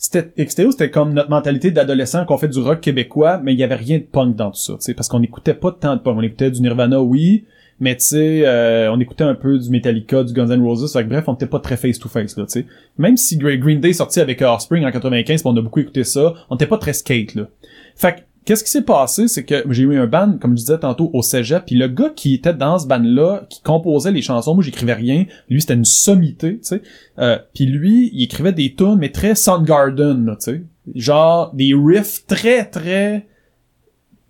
c'était 0.00 0.30
extérieur 0.40 0.72
c'était 0.72 0.90
comme 0.90 1.12
notre 1.12 1.28
mentalité 1.28 1.70
d'adolescent 1.72 2.24
qu'on 2.24 2.38
fait 2.38 2.48
du 2.48 2.60
rock 2.60 2.80
québécois 2.80 3.40
mais 3.42 3.52
il 3.52 3.58
y 3.58 3.64
avait 3.64 3.74
rien 3.74 3.98
de 3.98 4.04
punk 4.04 4.36
dans 4.36 4.50
tout 4.52 4.58
ça 4.60 4.74
tu 4.74 4.78
sais 4.80 4.94
parce 4.94 5.08
qu'on 5.08 5.22
écoutait 5.22 5.54
pas 5.54 5.72
tant 5.72 5.96
de 5.96 6.00
punk. 6.00 6.16
On 6.16 6.22
écoutait 6.22 6.50
du 6.52 6.62
Nirvana 6.62 7.02
oui 7.02 7.44
mais 7.80 7.94
tu 7.96 8.04
sais 8.04 8.42
euh, 8.46 8.90
on 8.92 8.98
écoutait 9.00 9.24
un 9.24 9.34
peu 9.34 9.58
du 9.58 9.68
Metallica 9.70 10.22
du 10.24 10.32
Guns 10.32 10.48
N' 10.50 10.62
Roses 10.62 10.92
que 10.92 11.02
bref 11.02 11.24
on 11.26 11.34
était 11.34 11.46
pas 11.46 11.58
très 11.60 11.76
face 11.76 11.98
to 11.98 12.08
face 12.08 12.36
là 12.36 12.44
tu 12.46 12.60
sais. 12.60 12.66
Même 12.96 13.16
si 13.16 13.36
Gre- 13.38 13.58
Green 13.58 13.80
Day 13.80 13.92
sorti 13.92 14.20
avec 14.20 14.40
Offspring 14.40 14.84
en 14.84 14.90
95 14.92 15.42
pis 15.42 15.48
on 15.48 15.56
a 15.56 15.60
beaucoup 15.60 15.80
écouté 15.80 16.04
ça 16.04 16.32
on 16.48 16.54
était 16.54 16.66
pas 16.66 16.78
très 16.78 16.92
skate 16.92 17.34
là. 17.34 17.48
Fait 17.96 18.24
qu'est-ce 18.48 18.64
qui 18.64 18.70
s'est 18.70 18.80
passé, 18.80 19.28
c'est 19.28 19.44
que 19.44 19.62
j'ai 19.68 19.82
eu 19.82 19.98
un 19.98 20.06
band, 20.06 20.38
comme 20.40 20.52
je 20.52 20.62
disais 20.62 20.78
tantôt, 20.78 21.10
au 21.12 21.20
cégep, 21.20 21.66
puis 21.66 21.74
le 21.76 21.86
gars 21.86 22.08
qui 22.08 22.32
était 22.32 22.54
dans 22.54 22.78
ce 22.78 22.86
band-là, 22.86 23.42
qui 23.50 23.60
composait 23.60 24.10
les 24.10 24.22
chansons, 24.22 24.54
moi 24.54 24.64
j'écrivais 24.64 24.94
rien, 24.94 25.26
lui 25.50 25.60
c'était 25.60 25.74
une 25.74 25.84
sommité, 25.84 26.54
tu 26.54 26.60
sais, 26.62 26.82
euh, 27.18 27.38
puis 27.52 27.66
lui, 27.66 28.08
il 28.14 28.22
écrivait 28.22 28.54
des 28.54 28.74
tunes, 28.74 28.96
mais 28.98 29.10
très 29.10 29.34
Soundgarden, 29.34 30.34
tu 30.40 30.50
sais, 30.50 30.62
genre 30.94 31.52
des 31.52 31.74
riffs 31.74 32.26
très, 32.26 32.64
très, 32.64 33.26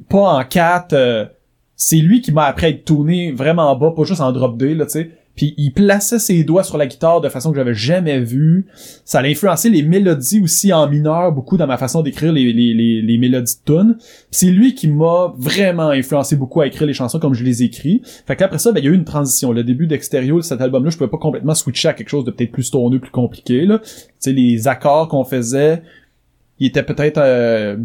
pas 0.09 0.39
en 0.39 0.45
quatre, 0.45 0.95
euh, 0.95 1.27
c'est 1.77 1.99
lui 1.99 2.21
qui 2.21 2.33
m'a 2.33 2.47
appris 2.47 2.67
à 2.67 2.69
être 2.71 2.85
tourné 2.85 3.31
vraiment 3.31 3.77
bas, 3.77 3.93
pas 3.93 4.03
juste 4.03 4.21
en 4.21 4.33
drop 4.33 4.59
D, 4.59 4.77
tu 4.77 4.89
sais, 4.89 5.13
puis 5.39 5.55
il 5.57 5.71
plaçait 5.71 6.19
ses 6.19 6.43
doigts 6.43 6.65
sur 6.65 6.79
la 6.79 6.89
guitare 6.89 7.21
de 7.21 7.29
façon 7.29 7.53
que 7.53 7.57
j'avais 7.57 7.73
jamais 7.73 8.19
vue. 8.19 8.67
Ça 9.05 9.21
a 9.21 9.23
influencé 9.23 9.71
les 9.71 9.83
mélodies 9.83 10.41
aussi 10.41 10.73
en 10.73 10.89
mineur 10.91 11.31
beaucoup 11.31 11.57
dans 11.57 11.69
ma 11.69 11.77
façon 11.77 12.03
d'écrire 12.03 12.33
les, 12.33 12.53
les, 12.53 12.75
les, 12.75 13.01
les 13.03 13.19
mélodies 13.19 13.55
de 13.65 13.73
tunes. 13.73 13.97
C'est 14.33 14.51
lui 14.51 14.75
qui 14.75 14.89
m'a 14.89 15.33
vraiment 15.39 15.91
influencé 15.91 16.35
beaucoup 16.35 16.61
à 16.61 16.67
écrire 16.67 16.89
les 16.89 16.93
chansons 16.93 17.21
comme 17.21 17.35
je 17.35 17.45
les 17.45 17.63
écris. 17.63 18.03
Fait 18.27 18.35
qu'après 18.35 18.59
ça, 18.59 18.73
ben, 18.73 18.81
il 18.81 18.87
y 18.87 18.89
a 18.89 18.91
eu 18.91 18.97
une 18.97 19.05
transition. 19.05 19.53
Le 19.53 19.63
début 19.63 19.87
d'Extérieur, 19.87 20.43
cet 20.43 20.61
album-là, 20.61 20.91
je 20.91 20.97
pouvais 20.97 21.09
pas 21.09 21.19
complètement 21.19 21.55
switcher 21.55 21.87
à 21.87 21.93
quelque 21.93 22.09
chose 22.09 22.25
de 22.25 22.33
peut-être 22.33 22.51
plus 22.51 22.69
tourné, 22.69 22.99
plus 22.99 23.13
compliqué. 23.13 23.65
Là. 23.65 23.79
Tu 23.79 23.91
sais, 24.19 24.33
les 24.33 24.67
accords 24.67 25.07
qu'on 25.07 25.23
faisait, 25.23 25.85
ils 26.59 26.67
étaient 26.67 26.83
peut-être... 26.83 27.19
Euh, 27.19 27.77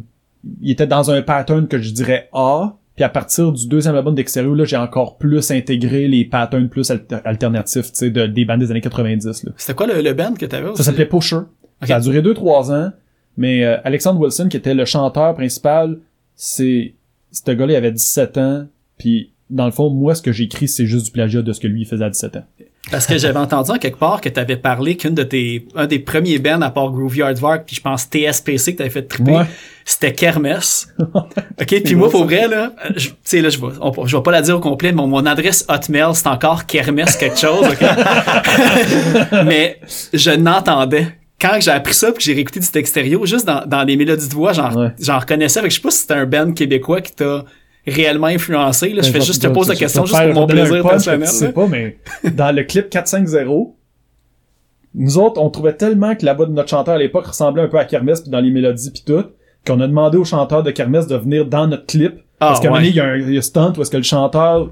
ils 0.62 0.72
étaient 0.72 0.88
dans 0.88 1.12
un 1.12 1.22
pattern 1.22 1.68
que 1.68 1.78
je 1.78 1.92
dirais 1.92 2.30
A, 2.34 2.78
puis 2.96 3.04
à 3.04 3.10
partir 3.10 3.52
du 3.52 3.68
deuxième 3.68 3.96
album 3.96 4.14
d'Extérieur, 4.16 4.54
là, 4.56 4.66
j'ai 4.66 4.78
encore 4.78 5.18
plus 5.18 5.52
intégré 5.52 6.08
les 6.08 6.26
patterns 6.26 6.70
plus 6.70 6.90
alter- 6.92 7.22
alternatifs, 7.26 7.92
tu 7.92 7.98
sais, 7.98 8.10
de, 8.12 8.26
des 8.28 8.46
bandes 8.46 8.60
des 8.60 8.70
années 8.72 8.82
90, 8.82 9.44
là. 9.46 9.52
C'était 9.58 9.74
quoi 9.74 9.88
le, 9.88 10.02
le 10.02 10.14
band 10.14 10.34
que 10.34 10.46
t'avais 10.46 10.76
Ça 10.76 10.84
s'appelait 10.84 11.06
Pusher. 11.08 11.38
Ok. 11.82 11.88
Ça 11.88 11.96
a 11.96 12.00
duré 12.00 12.22
2-3 12.22 12.72
ans, 12.72 12.92
mais 13.38 13.66
euh, 13.66 13.78
Alexandre 13.84 14.20
Wilson, 14.20 14.48
qui 14.50 14.58
était 14.58 14.74
le 14.74 14.86
chanteur 14.86 15.34
principal, 15.34 15.98
c'est... 16.36 16.94
Ce 17.32 17.52
gars-là, 17.52 17.74
il 17.74 17.76
avait 17.78 17.92
17 17.92 18.38
ans, 18.38 18.68
puis 19.00 19.32
dans 19.50 19.66
le 19.66 19.72
fond, 19.72 19.90
moi, 19.90 20.14
ce 20.14 20.22
que 20.22 20.32
j'écris, 20.32 20.68
c'est 20.68 20.86
juste 20.86 21.06
du 21.08 21.12
plagiat 21.12 21.42
de 21.42 21.52
ce 21.52 21.60
que 21.60 21.68
lui 21.68 21.82
il 21.82 21.86
faisait 21.86 22.06
à 22.06 22.10
17 22.10 22.36
ans. 22.38 22.46
Parce 22.92 23.08
que 23.08 23.18
j'avais 23.18 23.40
entendu 23.40 23.72
en 23.72 23.78
quelque 23.78 23.98
part 23.98 24.20
que 24.20 24.28
t'avais 24.28 24.58
parlé 24.58 24.98
qu'une 24.98 25.16
de 25.16 25.24
tes, 25.24 25.66
un 25.74 25.88
des 25.88 26.00
premiers 26.00 26.38
bands 26.38 26.62
à 26.62 26.70
part 26.70 26.92
Groovy 26.92 27.22
Hardvark, 27.22 27.64
puis 27.66 27.78
je 27.78 27.82
pense 27.82 28.10
TSPC 28.10 28.74
que 28.74 28.80
t'avais 28.80 28.90
fait 28.90 29.04
triper, 29.04 29.32
Ouais. 29.32 29.46
c'était 29.86 30.12
Kermesse. 30.14 30.90
ok, 31.16 31.82
puis 31.84 31.96
moi 31.96 32.10
pour 32.10 32.26
vrai 32.26 32.48
là, 32.48 32.74
je- 32.98 33.08
tu 33.10 33.16
sais 33.24 33.42
là 33.42 33.48
je 33.50 33.58
vais, 33.58 33.68
on- 33.80 34.06
je 34.06 34.16
vais 34.18 34.22
pas 34.22 34.32
la 34.32 34.42
dire 34.42 34.58
au 34.58 34.60
complet, 34.60 34.92
mais 34.92 35.02
mon, 35.02 35.26
adresse 35.26 35.66
Hotmail 35.70 36.14
c'est 36.14 36.28
encore 36.28 36.66
Kermesse 36.66 37.16
quelque 37.16 37.40
chose, 37.40 37.66
ok? 37.66 37.80
mais 39.46 39.80
je 40.14 40.32
n'entendais 40.32 41.08
quand 41.40 41.58
j'ai 41.60 41.72
appris 41.72 41.94
ça 41.94 42.12
puis 42.12 42.24
j'ai 42.24 42.34
réécouté 42.34 42.60
du 42.60 42.68
extérieur 42.76 43.26
juste 43.26 43.46
dans, 43.46 43.64
dans 43.66 43.84
les 43.84 43.96
mélodies 43.98 44.28
de 44.30 44.34
voix, 44.34 44.54
j'en 44.54 44.74
Ouais. 44.76 44.90
j'en 45.00 45.20
reconnaissais. 45.20 45.62
Fait 45.62 45.68
que 45.68 45.72
je 45.74 45.76
sais 45.80 45.82
pas 45.82 45.92
si 45.92 46.00
c'était 46.00 46.14
un 46.16 46.26
band 46.26 46.52
québécois 46.54 47.02
qui 47.02 47.14
t'a 47.14 47.44
réellement 47.86 48.28
influencé. 48.28 48.90
Là, 48.90 49.02
je 49.02 49.08
fais 49.12 49.20
Ben, 49.20 49.26
juste 49.26 49.42
je- 49.44 49.48
te 49.48 49.54
pose 49.54 49.68
la 49.68 49.74
je- 49.76 49.80
question 49.80 50.06
je 50.06 50.12
juste 50.16 50.24
pour 50.32 50.34
mon 50.42 50.48
plaisir 50.48 50.82
personnel. 50.88 51.28
Tu 51.28 51.34
sais 51.36 51.52
pas, 51.52 51.68
mais 51.68 51.98
dans 52.34 52.56
le 52.56 52.64
clip 52.64 52.90
450, 52.90 53.74
nous 54.96 55.18
autres, 55.18 55.42
on 55.42 55.50
trouvait 55.50 55.74
tellement 55.74 56.16
que 56.16 56.26
la 56.26 56.34
voix 56.34 56.46
de 56.46 56.52
notre 56.52 56.70
chanteur 56.70 56.96
à 56.96 56.98
l'époque 56.98 57.26
ressemblait 57.28 57.64
un 57.64 57.68
peu 57.68 57.80
à 57.80 57.86
Kermesse 57.86 58.22
puis 58.22 58.30
dans 58.30 58.40
les 58.40 58.52
mélodies 58.52 58.92
puis 58.92 59.04
tout, 59.06 59.26
qu'on 59.66 59.80
a 59.82 59.88
demandé 59.88 60.18
au 60.18 60.24
chanteur 60.26 60.62
de 60.64 60.72
Kermesse 60.72 61.08
de 61.08 61.16
venir 61.18 61.46
dans 61.46 61.68
notre 61.68 61.86
clip. 61.88 62.14
Ah, 62.40 62.48
parce 62.50 62.60
qu'à 62.60 62.68
un 62.68 62.72
moment 62.72 62.82
donné, 62.82 62.90
il 62.92 62.96
y 62.96 63.00
a 63.00 63.06
un, 63.06 63.18
il 63.18 63.32
y 63.34 63.36
a 63.36 63.40
un 63.40 63.42
stunt 63.42 63.74
où 63.78 63.82
est-ce 63.82 63.90
que 63.90 63.98
le 63.98 64.04
chanteur, 64.04 64.72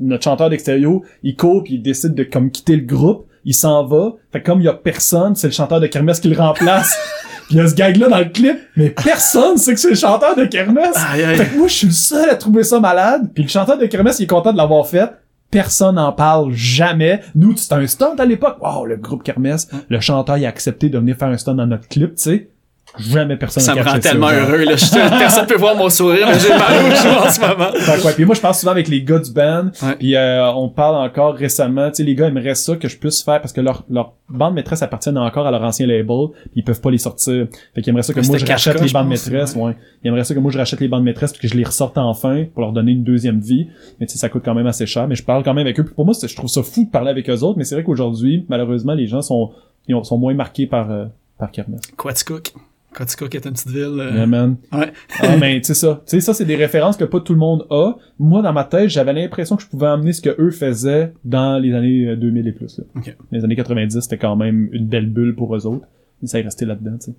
notre 0.00 0.24
chanteur 0.24 0.48
d'extérieur, 0.48 1.00
il 1.22 1.36
court 1.36 1.64
puis 1.64 1.74
il 1.74 1.82
décide 1.82 2.14
de 2.14 2.22
comme 2.24 2.50
quitter 2.50 2.76
le 2.76 2.84
groupe, 2.86 3.26
il 3.44 3.54
s'en 3.54 3.84
va. 3.84 4.14
Fait 4.32 4.40
que 4.40 4.46
comme 4.46 4.60
il 4.60 4.64
y 4.64 4.68
a 4.68 4.74
personne, 4.74 5.34
c'est 5.34 5.48
le 5.48 5.52
chanteur 5.52 5.80
de 5.80 5.86
Kermesse 5.86 6.20
qui 6.20 6.28
le 6.28 6.36
remplace. 6.40 6.96
Il 7.50 7.56
y 7.56 7.60
a 7.60 7.68
ce 7.68 7.74
gag-là 7.74 8.08
dans 8.08 8.18
le 8.18 8.26
clip, 8.26 8.58
mais 8.76 8.90
personne 8.90 9.56
sait 9.56 9.72
que 9.74 9.80
c'est 9.80 9.90
le 9.90 9.96
chanteur 9.96 10.36
de 10.36 10.44
Kermesse. 10.44 10.96
Aïe, 10.96 11.24
aïe. 11.24 11.36
Fait 11.36 11.46
que 11.46 11.56
moi, 11.56 11.66
je 11.66 11.74
suis 11.74 11.86
le 11.86 11.92
seul 11.92 12.28
à 12.28 12.34
trouver 12.34 12.62
ça 12.62 12.78
malade. 12.78 13.30
Puis 13.34 13.44
le 13.44 13.48
chanteur 13.48 13.78
de 13.78 13.86
Kermesse, 13.86 14.20
il 14.20 14.24
est 14.24 14.26
content 14.26 14.52
de 14.52 14.58
l'avoir 14.58 14.86
fait. 14.86 15.10
Personne 15.50 15.94
n'en 15.94 16.12
parle 16.12 16.52
jamais. 16.52 17.20
Nous, 17.34 17.56
c'était 17.56 17.76
un 17.76 17.86
stunt 17.86 18.16
à 18.18 18.26
l'époque. 18.26 18.58
Wow, 18.60 18.84
le 18.84 18.96
groupe 18.96 19.22
Kermesse. 19.22 19.68
Le 19.88 19.98
chanteur, 19.98 20.36
il 20.36 20.44
a 20.44 20.48
accepté 20.48 20.90
de 20.90 20.98
venir 20.98 21.16
faire 21.16 21.28
un 21.28 21.38
stunt 21.38 21.54
dans 21.54 21.66
notre 21.66 21.88
clip, 21.88 22.16
tu 22.16 22.22
sais. 22.22 22.50
Jamais 22.98 23.36
personne 23.36 23.62
Ça 23.62 23.74
me 23.74 23.82
rend 23.82 23.98
tellement 23.98 24.28
heureux. 24.30 24.64
Là. 24.64 24.76
Je- 24.76 25.18
personne 25.18 25.46
peut 25.46 25.56
voir 25.56 25.76
mon 25.76 25.88
sourire, 25.88 26.26
mais 26.28 26.38
j'ai 26.38 26.48
mal 26.48 26.84
aux 26.84 26.94
joues 26.94 27.26
en 27.26 27.30
ce 27.30 27.40
moment. 27.40 27.72
Fait 27.78 28.04
ouais, 28.06 28.12
puis 28.14 28.24
moi 28.24 28.34
je 28.34 28.40
parle 28.40 28.54
souvent 28.54 28.72
avec 28.72 28.88
les 28.88 29.02
gars 29.02 29.18
du 29.18 29.30
band 29.32 29.66
Ouais. 29.82 29.94
puis 29.98 30.16
euh, 30.16 30.50
on 30.52 30.68
parle 30.68 30.96
encore 30.96 31.34
récemment 31.34 31.88
tu 31.90 31.96
sais 31.96 32.02
les 32.04 32.14
gars 32.14 32.26
aimeraient 32.28 32.54
ça 32.54 32.76
que 32.76 32.88
je 32.88 32.96
puisse 32.96 33.22
faire 33.22 33.40
parce 33.40 33.52
que 33.52 33.60
leur 33.60 33.84
leur 33.88 34.12
bande 34.28 34.54
maîtresse 34.54 34.82
appartiennent 34.82 35.18
encore 35.18 35.46
à 35.46 35.50
leur 35.50 35.62
ancien 35.62 35.86
label 35.86 36.06
puis 36.42 36.50
ils 36.56 36.64
peuvent 36.64 36.80
pas 36.80 36.90
les 36.90 36.98
sortir 36.98 37.46
fait 37.74 37.80
qu'ils 37.82 37.90
aimeraient 37.90 38.02
ça 38.02 38.12
que 38.12 38.20
Ouais, 38.20 38.26
moi 38.26 38.38
je 38.38 38.46
rachète 38.46 38.80
les 38.80 38.88
je 38.88 38.92
bandes 38.92 39.08
pense, 39.08 39.26
maîtresses 39.30 39.54
ouais. 39.56 39.76
ils 40.04 40.08
aimeraient 40.08 40.24
ça 40.24 40.34
que 40.34 40.40
moi 40.40 40.50
je 40.52 40.58
rachète 40.58 40.80
les 40.80 40.88
bandes 40.88 41.04
maîtresses 41.04 41.32
puis 41.32 41.40
que 41.42 41.48
je 41.48 41.56
les 41.58 41.64
ressorte 41.64 41.96
enfin 41.98 42.44
pour 42.52 42.62
leur 42.62 42.72
donner 42.72 42.92
une 42.92 43.04
deuxième 43.04 43.40
vie 43.40 43.68
mais 44.00 44.06
tu 44.06 44.12
sais 44.14 44.18
ça 44.18 44.28
coûte 44.28 44.42
quand 44.44 44.54
même 44.54 44.66
assez 44.66 44.86
cher 44.86 45.06
mais 45.08 45.14
je 45.14 45.22
parle 45.24 45.42
quand 45.44 45.54
même 45.54 45.66
avec 45.66 45.78
eux 45.80 45.84
Puis 45.84 45.94
pour 45.94 46.04
moi 46.04 46.14
je 46.20 46.34
trouve 46.34 46.50
ça 46.50 46.62
fou 46.62 46.84
de 46.84 46.90
parler 46.90 47.10
avec 47.10 47.28
eux 47.30 47.40
autres 47.42 47.58
mais 47.58 47.64
c'est 47.64 47.74
vrai 47.74 47.84
qu'aujourd'hui 47.84 48.44
malheureusement 48.48 48.94
les 48.94 49.06
gens 49.06 49.22
sont 49.22 49.52
ils 49.86 49.94
ont- 49.94 50.04
sont 50.04 50.18
moins 50.18 50.34
marqués 50.34 50.66
par 50.66 50.90
euh, 50.90 51.04
par 51.38 51.50
Kermesse 51.50 51.80
Quaticook. 51.96 52.52
Quaticook 52.98 53.34
est 53.34 53.46
une 53.46 53.52
petite 53.52 53.68
ville. 53.68 53.96
euh, 54.00 54.10
Yeah, 54.12 54.26
man. 54.26 54.56
Ouais. 54.72 54.92
Ah, 55.20 55.36
mais 55.38 55.60
tu 55.60 55.68
sais 55.68 55.74
ça. 55.74 56.02
Tu 56.06 56.16
sais, 56.16 56.20
ça, 56.20 56.34
c'est 56.34 56.44
des 56.44 56.56
références 56.56 56.96
que 56.96 57.04
pas 57.04 57.20
tout 57.20 57.32
le 57.32 57.38
monde 57.38 57.64
a. 57.70 57.92
Moi, 58.18 58.42
dans 58.42 58.52
ma 58.52 58.64
tête, 58.64 58.88
j'avais 58.90 59.12
l'impression 59.12 59.56
que 59.56 59.62
je 59.62 59.68
pouvais 59.68 59.86
amener 59.86 60.12
ce 60.12 60.20
que 60.20 60.34
eux 60.38 60.50
faisaient 60.50 61.12
dans 61.24 61.58
les 61.58 61.72
années 61.74 62.08
euh, 62.08 62.16
2000 62.16 62.48
et 62.48 62.52
plus. 62.52 62.78
Là. 62.78 62.84
Les 63.30 63.44
années 63.44 63.56
90, 63.56 64.00
c'était 64.00 64.18
quand 64.18 64.34
même 64.36 64.68
une 64.72 64.86
belle 64.86 65.06
bulle 65.06 65.34
pour 65.36 65.54
eux 65.54 65.64
autres. 65.66 65.86
Mais 66.20 66.28
ça 66.28 66.40
est 66.40 66.42
resté 66.42 66.64
là-dedans, 66.64 66.98
tu 66.98 67.12
sais. 67.12 67.16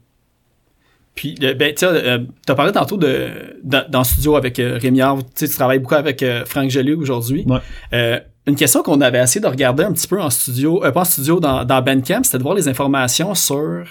Puis, 1.16 1.36
euh, 1.44 1.54
ben, 1.54 1.74
tu 1.74 1.86
euh, 1.86 2.20
t'as 2.46 2.56
parlé 2.56 2.72
tantôt 2.72 2.96
de, 2.98 3.28
dans, 3.64 3.84
dans 3.90 4.00
le 4.00 4.06
studio 4.06 4.36
avec 4.36 4.60
euh, 4.60 4.78
Rémi 4.82 5.02
Arve. 5.02 5.24
Tu 5.24 5.30
sais, 5.36 5.48
tu 5.48 5.56
travailles 5.56 5.80
beaucoup 5.80 5.96
avec 5.96 6.22
euh, 6.24 6.46
Franck 6.46 6.70
Joliot 6.70 7.00
aujourd'hui. 7.00 7.46
Ouais. 7.48 7.58
Euh, 7.94 8.20
une 8.48 8.56
question 8.56 8.84
qu'on 8.84 9.02
avait 9.02 9.20
essayé 9.22 9.42
de 9.42 9.48
regarder 9.48 9.84
un 9.84 9.92
petit 9.92 10.08
peu 10.08 10.22
en 10.22 10.30
studio, 10.30 10.84
euh, 10.84 10.92
pas 10.92 11.02
en 11.02 11.06
studio, 11.06 11.40
dans, 11.40 11.66
dans 11.66 11.82
Bandcamp, 11.82 12.24
c'était 12.24 12.38
de 12.38 12.44
voir 12.44 12.56
les 12.56 12.68
informations 12.68 13.36
sur 13.36 13.86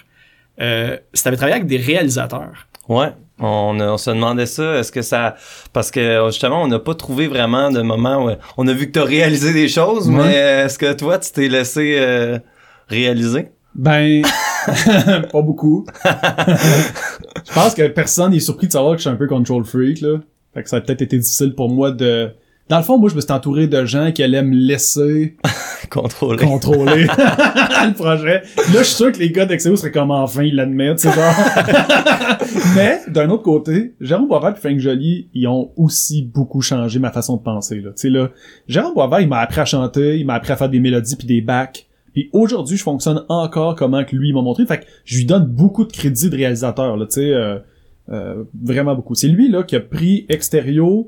euh, 0.60 0.96
si 1.14 1.22
t'avais 1.24 1.36
travaillé 1.36 1.56
avec 1.56 1.68
des 1.68 1.76
réalisateurs. 1.76 2.66
Ouais, 2.88 3.12
on, 3.38 3.78
a- 3.80 3.92
on 3.92 3.98
se 3.98 4.10
demandait 4.10 4.46
ça. 4.46 4.78
Est-ce 4.78 4.90
que 4.90 5.02
ça, 5.02 5.34
parce 5.72 5.90
que 5.90 6.22
justement, 6.28 6.62
on 6.62 6.68
n'a 6.68 6.78
pas 6.78 6.94
trouvé 6.94 7.26
vraiment 7.28 7.70
de 7.70 7.82
moment 7.82 8.26
où 8.26 8.30
on 8.56 8.66
a 8.66 8.72
vu 8.72 8.86
que 8.86 8.92
t'as 8.92 9.04
réalisé 9.04 9.52
des 9.52 9.68
choses, 9.68 10.08
Ouais. 10.08 10.16
mais 10.16 10.34
est-ce 10.34 10.78
que 10.78 10.92
toi, 10.94 11.18
tu 11.18 11.30
t'es 11.32 11.48
laissé 11.48 11.96
euh, 11.98 12.38
réaliser? 12.88 13.48
Ben, 13.74 14.22
pas 15.32 15.42
beaucoup. 15.42 15.86
je 16.04 17.52
pense 17.54 17.74
que 17.74 17.86
personne 17.88 18.32
n'est 18.32 18.40
surpris 18.40 18.66
de 18.66 18.72
savoir 18.72 18.92
que 18.92 18.98
je 18.98 19.02
suis 19.02 19.10
un 19.10 19.16
peu 19.16 19.26
control 19.26 19.64
freak, 19.64 20.00
là. 20.00 20.18
Fait 20.54 20.62
que 20.62 20.68
ça 20.68 20.76
a 20.76 20.80
peut-être 20.80 21.02
été 21.02 21.18
difficile 21.18 21.54
pour 21.54 21.68
moi 21.68 21.90
de... 21.92 22.30
dans 22.68 22.76
le 22.76 22.82
fond, 22.82 22.98
moi, 22.98 23.08
je 23.08 23.14
me 23.14 23.20
suis 23.20 23.32
entouré 23.32 23.66
de 23.66 23.84
gens 23.86 24.12
qui 24.12 24.22
allaient 24.22 24.42
me 24.42 24.54
laisser 24.54 25.36
Contrôler. 25.90 26.44
contrôler 26.44 27.04
le 27.06 27.94
projet. 27.94 28.42
Là, 28.56 28.78
je 28.78 28.82
suis 28.82 28.94
sûr 28.96 29.10
que 29.12 29.18
les 29.18 29.30
gars 29.30 29.46
d'Exeo 29.46 29.74
seraient 29.76 29.90
comme 29.90 30.10
enfin, 30.10 30.42
ils 30.42 30.54
l'admettent, 30.54 30.98
c'est 30.98 31.12
genre. 31.12 31.32
Mais, 32.76 33.00
d'un 33.08 33.30
autre 33.30 33.42
côté, 33.42 33.94
Jérôme 34.00 34.28
Boisvert 34.28 34.50
et 34.56 34.60
Frank 34.60 34.78
Joly, 34.78 35.28
ils 35.32 35.46
ont 35.46 35.70
aussi 35.76 36.22
beaucoup 36.22 36.60
changé 36.60 36.98
ma 36.98 37.10
façon 37.10 37.36
de 37.36 37.42
penser, 37.42 37.80
là. 37.80 37.90
Tu 37.90 38.02
sais, 38.02 38.10
là, 38.10 38.28
Jérôme 38.66 38.92
Boisvert, 38.92 39.20
il 39.20 39.28
m'a 39.28 39.38
appris 39.38 39.60
à 39.60 39.64
chanter, 39.64 40.18
il 40.18 40.26
m'a 40.26 40.34
appris 40.34 40.52
à 40.52 40.56
faire 40.56 40.68
des 40.68 40.80
mélodies 40.80 41.16
puis 41.16 41.26
des 41.26 41.40
backs. 41.40 41.86
Puis 42.12 42.28
aujourd'hui, 42.32 42.76
je 42.76 42.82
fonctionne 42.82 43.24
encore 43.28 43.74
comment 43.76 44.04
que 44.04 44.14
lui 44.14 44.32
m'a 44.32 44.42
montré. 44.42 44.66
Fait 44.66 44.78
que 44.78 44.84
je 45.04 45.16
lui 45.16 45.24
donne 45.24 45.46
beaucoup 45.46 45.84
de 45.84 45.92
crédit 45.92 46.28
de 46.28 46.36
réalisateur, 46.36 46.96
là, 46.98 47.06
tu 47.06 47.20
sais, 47.20 47.32
euh, 47.32 47.58
euh, 48.10 48.44
vraiment 48.62 48.94
beaucoup. 48.94 49.14
C'est 49.14 49.28
lui, 49.28 49.48
là, 49.48 49.62
qui 49.62 49.76
a 49.76 49.80
pris 49.80 50.26
Extérieur 50.28 51.04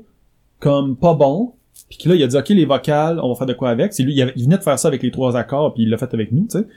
comme 0.61 0.95
pas 0.95 1.13
bon, 1.15 1.55
puis 1.89 2.07
là, 2.07 2.15
il 2.15 2.23
a 2.23 2.27
dit, 2.27 2.37
OK, 2.37 2.49
les 2.49 2.65
vocales, 2.65 3.19
on 3.21 3.27
va 3.27 3.35
faire 3.35 3.47
de 3.47 3.53
quoi 3.53 3.69
avec? 3.69 3.91
C'est 3.91 4.03
lui, 4.03 4.15
il, 4.15 4.43
venait 4.43 4.57
de 4.57 4.63
faire 4.63 4.79
ça 4.79 4.87
avec 4.87 5.03
les 5.03 5.11
trois 5.11 5.35
accords, 5.35 5.73
puis 5.73 5.83
il 5.83 5.89
l'a 5.89 5.97
fait 5.97 6.13
avec 6.13 6.31
nous, 6.31 6.47
tu 6.49 6.59
sais. 6.59 6.67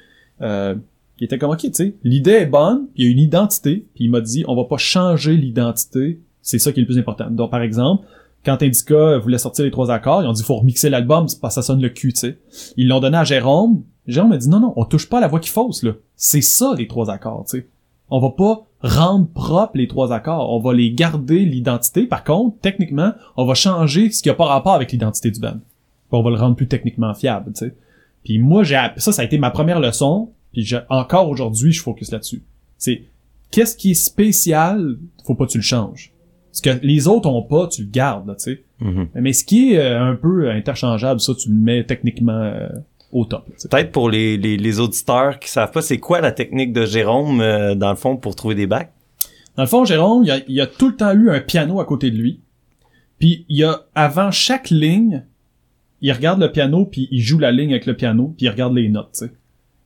Euh, 0.43 0.75
il 1.21 1.25
était 1.25 1.39
comme, 1.39 1.53
OK, 1.53 1.61
tu 1.61 1.71
sais, 1.73 1.95
l'idée 2.03 2.33
est 2.33 2.47
bonne, 2.47 2.89
puis 2.93 3.05
il 3.05 3.07
y 3.07 3.09
a 3.09 3.13
une 3.13 3.21
identité, 3.21 3.87
puis 3.95 4.05
il 4.05 4.11
m'a 4.11 4.21
dit, 4.21 4.45
on 4.49 4.57
va 4.57 4.65
pas 4.65 4.79
changer 4.79 5.37
l'identité, 5.37 6.21
c'est 6.43 6.59
ça 6.59 6.73
qui 6.73 6.81
est 6.81 6.83
le 6.83 6.87
plus 6.87 6.99
important. 6.99 7.31
Donc, 7.31 7.53
par 7.53 7.63
exemple, 7.63 8.05
quand 8.45 8.61
Indica 8.63 9.19
voulait 9.19 9.39
sortir 9.39 9.65
les 9.65 9.71
trois 9.71 9.91
accords, 9.91 10.23
ils 10.23 10.27
ont 10.27 10.33
dit, 10.33 10.43
faut 10.43 10.57
remixer 10.57 10.91
l'album, 10.91 11.29
ça 11.29 11.63
sonne 11.63 11.81
le 11.81 11.91
cul, 11.91 12.13
tu 12.13 12.21
sais. 12.21 12.39
Ils 12.77 12.89
l'ont 12.89 13.01
donné 13.01 13.17
à 13.17 13.25
Jérôme. 13.25 13.85
Jérôme 14.07 14.33
a 14.33 14.37
dit, 14.37 14.49
non, 14.49 14.61
non, 14.61 14.73
on 14.77 14.85
touche 14.85 15.09
pas 15.09 15.19
à 15.19 15.21
la 15.21 15.29
voix 15.29 15.41
qui 15.41 15.51
fausse, 15.51 15.83
là. 15.83 15.93
C'est 16.17 16.43
ça, 16.43 16.75
les 16.77 16.89
trois 16.89 17.11
accords, 17.11 17.45
tu 17.49 17.59
sais. 17.59 17.69
On 18.17 18.21
va 18.21 18.31
pas 18.31 18.65
rendre 18.81 19.27
propre 19.27 19.73
les 19.75 19.89
trois 19.89 20.13
accords. 20.13 20.49
On 20.49 20.61
va 20.61 20.73
les 20.73 20.93
garder 20.93 21.41
l'identité. 21.41 22.07
Par 22.07 22.23
contre, 22.23 22.57
techniquement, 22.61 23.13
on 23.37 23.45
va 23.45 23.55
changer 23.55 24.09
ce 24.13 24.23
qui 24.23 24.31
a 24.31 24.35
pas 24.35 24.45
rapport 24.45 24.75
avec 24.75 24.93
l'identité 24.93 25.33
du 25.33 25.41
band. 25.41 25.59
On 26.13 26.23
va 26.23 26.31
le 26.31 26.37
rendre 26.37 26.55
plus 26.55 26.69
techniquement 26.69 27.13
fiable, 27.13 27.51
tu 27.53 27.67
sais. 27.67 27.75
Puis 28.23 28.39
moi, 28.39 28.63
j'ai 28.63 28.81
ça, 28.99 29.11
ça 29.11 29.23
a 29.23 29.25
été 29.25 29.37
ma 29.37 29.51
première 29.51 29.81
leçon. 29.81 30.31
Puis 30.53 30.75
encore 30.91 31.29
aujourd'hui, 31.29 31.73
je 31.73 31.83
focus 31.83 32.13
là-dessus. 32.13 32.45
C'est 32.79 33.03
qu'est-ce 33.51 33.77
qui 33.77 33.91
est 33.91 33.95
spécial, 33.95 34.97
faut 35.25 35.35
pas 35.35 35.47
que 35.47 35.51
tu 35.51 35.59
le 35.59 35.65
changes. 35.65 36.13
Ce 36.53 36.63
que 36.63 36.71
les 36.85 37.09
autres 37.09 37.29
ont 37.29 37.43
pas, 37.43 37.67
tu 37.67 37.83
le 37.83 37.91
gardes, 37.91 38.33
tu 38.37 38.45
sais. 38.45 38.65
Mhm. 38.79 39.09
Mais 39.17 39.33
ce 39.33 39.43
qui 39.43 39.73
est 39.73 39.79
euh, 39.79 40.01
un 40.01 40.15
peu 40.15 40.53
interchangeable, 40.53 41.19
ça, 41.19 41.35
tu 41.35 41.49
le 41.49 41.57
mets 41.57 41.83
techniquement 41.83 42.33
euh, 42.33 42.69
au 43.15 43.25
top. 43.25 43.47
Peut-être 43.71 43.93
pour 43.93 44.11
les, 44.11 44.37
les, 44.37 44.59
les 44.59 44.81
auditeurs 44.81 45.39
qui 45.39 45.49
savent 45.49 45.71
pas, 45.71 45.81
c'est 45.81 45.99
quoi 45.99 46.21
la 46.21 46.33
technique 46.33 46.73
de 46.73 46.85
Jérôme, 46.85 47.41
euh, 47.41 47.75
dans 47.75 47.91
le 47.91 47.97
fond, 47.97 48.17
pour 48.17 48.35
trouver 48.35 48.57
des 48.57 48.67
bacs? 48.67 48.93
Dans 49.57 49.63
le 49.63 49.69
fond, 49.69 49.85
Jérôme, 49.85 50.25
il 50.25 50.31
a, 50.33 50.41
il 50.49 50.61
a 50.61 50.67
tout 50.67 50.89
le 50.89 50.97
temps 50.97 51.13
eu 51.13 51.31
un 51.31 51.41
piano 51.41 51.81
à 51.81 51.85
côté 51.85 52.11
de 52.11 52.17
lui. 52.17 52.41
Puis 53.21 53.47
il 53.49 53.59
y 53.59 53.65
a 53.65 53.87
avant 53.95 54.33
chaque 54.33 54.69
ligne, 54.71 55.25
il 56.01 56.13
regarde 56.13 56.41
le 56.41 56.51
piano 56.51 56.85
puis 56.85 57.09
il 57.13 57.21
joue 57.21 57.39
la 57.39 57.53
ligne 57.53 57.71
avec 57.71 57.87
le 57.87 57.95
piano 57.95 58.35
puis 58.37 58.47
il 58.47 58.51
regarde 58.51 58.75
les 58.75 58.89
notes, 58.89 59.11
tu 59.13 59.27
sais. 59.27 59.33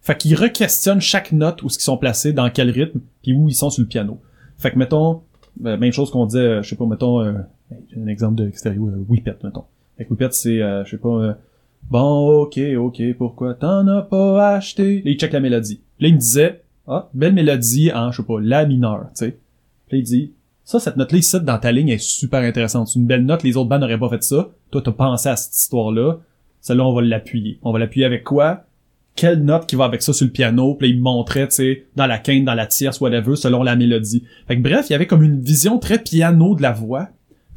Fait 0.00 0.16
qu'il 0.16 0.34
requestionne 0.34 1.02
chaque 1.02 1.32
note 1.32 1.62
où 1.62 1.68
ce 1.68 1.76
qu'ils 1.76 1.84
sont 1.84 1.98
placés, 1.98 2.32
dans 2.32 2.48
quel 2.48 2.70
rythme 2.70 3.00
puis 3.22 3.34
où 3.34 3.48
ils 3.48 3.54
sont 3.54 3.68
sur 3.68 3.82
le 3.82 3.88
piano. 3.88 4.18
Fait 4.56 4.70
que 4.70 4.78
mettons 4.78 5.20
euh, 5.66 5.76
même 5.76 5.92
chose 5.92 6.10
qu'on 6.10 6.24
disait, 6.24 6.38
euh, 6.38 6.62
je 6.62 6.70
sais 6.70 6.76
pas, 6.76 6.86
mettons 6.86 7.20
euh, 7.20 7.34
j'ai 7.92 8.00
un 8.00 8.06
exemple 8.06 8.36
de 8.36 8.48
extérieur, 8.48 8.84
euh, 8.86 9.04
Whippet, 9.06 9.36
mettons. 9.44 9.64
Avec 9.98 10.10
Whippet, 10.10 10.30
c'est 10.30 10.62
euh, 10.62 10.82
je 10.86 10.92
sais 10.92 10.96
pas 10.96 11.08
euh, 11.08 11.34
Bon, 11.90 12.42
ok, 12.42 12.60
ok, 12.76 13.02
pourquoi 13.16 13.54
t'en 13.54 13.86
as 13.88 14.02
pas 14.02 14.54
acheté? 14.54 14.96
Là, 14.96 15.10
il 15.10 15.18
check 15.18 15.32
la 15.32 15.40
mélodie. 15.40 15.80
Là, 16.00 16.08
il 16.08 16.14
me 16.14 16.20
disait, 16.20 16.62
ah, 16.86 17.08
belle 17.14 17.32
mélodie 17.32 17.90
en, 17.92 18.12
je 18.12 18.18
sais 18.18 18.26
pas, 18.26 18.40
la 18.40 18.66
mineur, 18.66 19.06
tu 19.16 19.24
sais. 19.24 19.38
Là, 19.90 19.98
il 19.98 20.02
dit, 20.02 20.32
ça, 20.64 20.78
cette 20.78 20.98
note-là 20.98 21.18
ici, 21.18 21.40
dans 21.40 21.58
ta 21.58 21.72
ligne, 21.72 21.88
est 21.88 21.98
super 21.98 22.40
intéressante. 22.40 22.88
C'est 22.88 22.98
une 22.98 23.06
belle 23.06 23.24
note, 23.24 23.42
les 23.42 23.56
autres 23.56 23.70
bands 23.70 23.78
n'auraient 23.78 23.98
pas 23.98 24.10
fait 24.10 24.22
ça. 24.22 24.50
Toi, 24.70 24.82
t'as 24.84 24.92
pensé 24.92 25.30
à 25.30 25.36
cette 25.36 25.54
histoire-là. 25.54 26.18
Celle-là, 26.60 26.84
on 26.84 26.92
va 26.92 27.00
l'appuyer. 27.00 27.58
On 27.62 27.72
va 27.72 27.78
l'appuyer 27.78 28.04
avec 28.04 28.22
quoi? 28.22 28.64
Quelle 29.16 29.42
note 29.42 29.66
qui 29.66 29.76
va 29.76 29.86
avec 29.86 30.02
ça 30.02 30.12
sur 30.12 30.26
le 30.26 30.30
piano? 30.30 30.74
Puis 30.74 30.90
il 30.90 30.98
me 30.98 31.02
montrait, 31.02 31.48
tu 31.48 31.54
sais, 31.54 31.86
dans 31.96 32.06
la 32.06 32.18
quinte, 32.18 32.44
dans 32.44 32.52
la 32.52 32.66
tierce, 32.66 33.00
whatever, 33.00 33.34
selon 33.34 33.62
la 33.62 33.76
mélodie. 33.76 34.24
Fait 34.46 34.58
que 34.58 34.62
bref, 34.62 34.90
il 34.90 34.92
y 34.92 34.94
avait 34.94 35.06
comme 35.06 35.22
une 35.22 35.40
vision 35.40 35.78
très 35.78 35.98
piano 35.98 36.54
de 36.54 36.60
la 36.60 36.72
voix. 36.72 37.08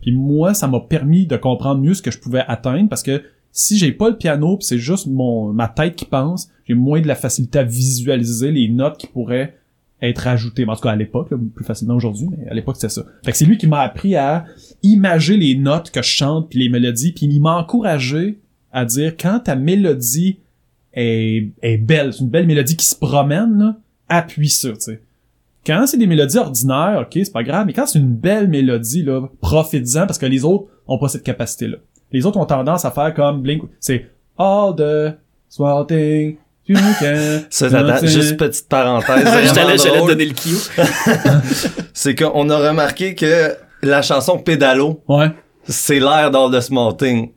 Puis 0.02 0.14
moi, 0.14 0.54
ça 0.54 0.70
m'a 0.70 0.80
permis 0.80 1.28
de 1.28 1.36
comprendre 1.36 1.82
mieux 1.82 1.94
ce 1.94 2.02
que 2.02 2.12
je 2.12 2.18
pouvais 2.18 2.46
atteindre 2.48 2.88
parce 2.88 3.04
que 3.04 3.22
si 3.52 3.78
j'ai 3.78 3.92
pas 3.92 4.10
le 4.10 4.18
piano 4.18 4.58
c'est 4.62 4.78
juste 4.78 5.08
mon 5.08 5.54
ma 5.54 5.68
tête 5.68 5.96
qui 5.96 6.06
pense, 6.06 6.50
j'ai 6.68 6.74
moins 6.74 7.02
de 7.02 7.08
la 7.08 7.16
facilité 7.16 7.60
à 7.60 7.64
visualiser 7.64 8.52
les 8.52 8.70
notes 8.70 8.98
qui 8.98 9.08
pourraient 9.08 9.56
être 10.02 10.28
ajoutées. 10.28 10.66
En 10.68 10.76
tout 10.76 10.82
cas, 10.82 10.92
à 10.92 10.96
l'époque, 10.96 11.30
plus 11.54 11.66
facilement 11.66 11.96
aujourd'hui, 11.96 12.28
mais 12.32 12.50
à 12.50 12.54
l'époque, 12.54 12.76
c'était 12.78 12.90
ça. 12.90 13.06
Fait 13.24 13.32
que 13.32 13.38
c'est 13.38 13.46
lui 13.46 13.58
qui 13.58 13.68
m'a 13.68 13.82
appris 13.82 14.16
à 14.16 14.46
imager 14.84 15.38
les 15.38 15.56
notes 15.56 15.92
que 15.92 16.02
je 16.02 16.10
chante 16.10 16.50
puis 16.50 16.60
les 16.60 16.70
mélodies 16.70 17.12
puis 17.12 17.28
il 17.28 17.40
m'a 17.40 17.58
encouragé 17.58 18.40
à 18.72 18.86
dire 18.86 19.16
quand 19.18 19.42
ta 19.42 19.56
mélodie 19.56 20.40
est, 20.94 21.78
belle, 21.82 22.14
c'est 22.14 22.22
une 22.22 22.30
belle 22.30 22.48
mélodie 22.48 22.76
qui 22.76 22.86
se 22.86 22.96
promène, 22.96 23.58
là, 23.58 23.78
appuie 24.10 24.50
sur, 24.50 24.78
tu 24.78 24.86
sais. 24.86 25.02
Quand 25.66 25.86
c'est 25.86 25.98
des 25.98 26.08
mélodies 26.08 26.38
ordinaires, 26.38 27.06
ok, 27.06 27.12
c'est 27.14 27.32
pas 27.32 27.44
grave, 27.44 27.68
mais 27.68 27.74
quand 27.74 27.86
c'est 27.86 28.00
une 28.00 28.16
belle 28.16 28.48
mélodie, 28.48 29.04
là, 29.04 29.30
profites-en 29.42 30.08
parce 30.08 30.18
que 30.18 30.26
les 30.26 30.44
autres 30.44 30.66
ont 30.88 30.98
pas 30.98 31.08
cette 31.08 31.24
capacité-là. 31.24 31.78
Les 32.12 32.26
autres 32.26 32.38
ont 32.40 32.46
tendance 32.46 32.86
à 32.86 32.92
faire 32.92 33.14
comme 33.14 33.42
Blink, 33.42 33.64
c'est 33.80 34.06
all 34.38 34.76
the 34.76 35.18
small 35.50 35.86
thing 35.86 36.38
you 36.68 36.78
can. 37.00 37.42
Ça, 37.50 37.66
attends, 37.68 38.06
juste 38.06 38.38
petite 38.38 38.68
parenthèse. 38.68 39.24
J'allais 39.56 39.78
j'allais 39.78 40.00
donner 40.06 40.26
le 40.26 40.34
cue. 40.34 40.58
C'est 41.94 42.16
qu'on 42.16 42.50
a 42.50 42.58
remarqué 42.70 43.16
que 43.16 43.56
la 43.82 44.02
chanson 44.02 44.38
Pédalo, 44.38 45.02
Ouais. 45.08 45.32
c'est 45.68 46.00
l'air 46.00 46.32
d'All 46.32 46.52
the 46.52 46.62
Small 46.62 46.96
Thing. 46.96 47.32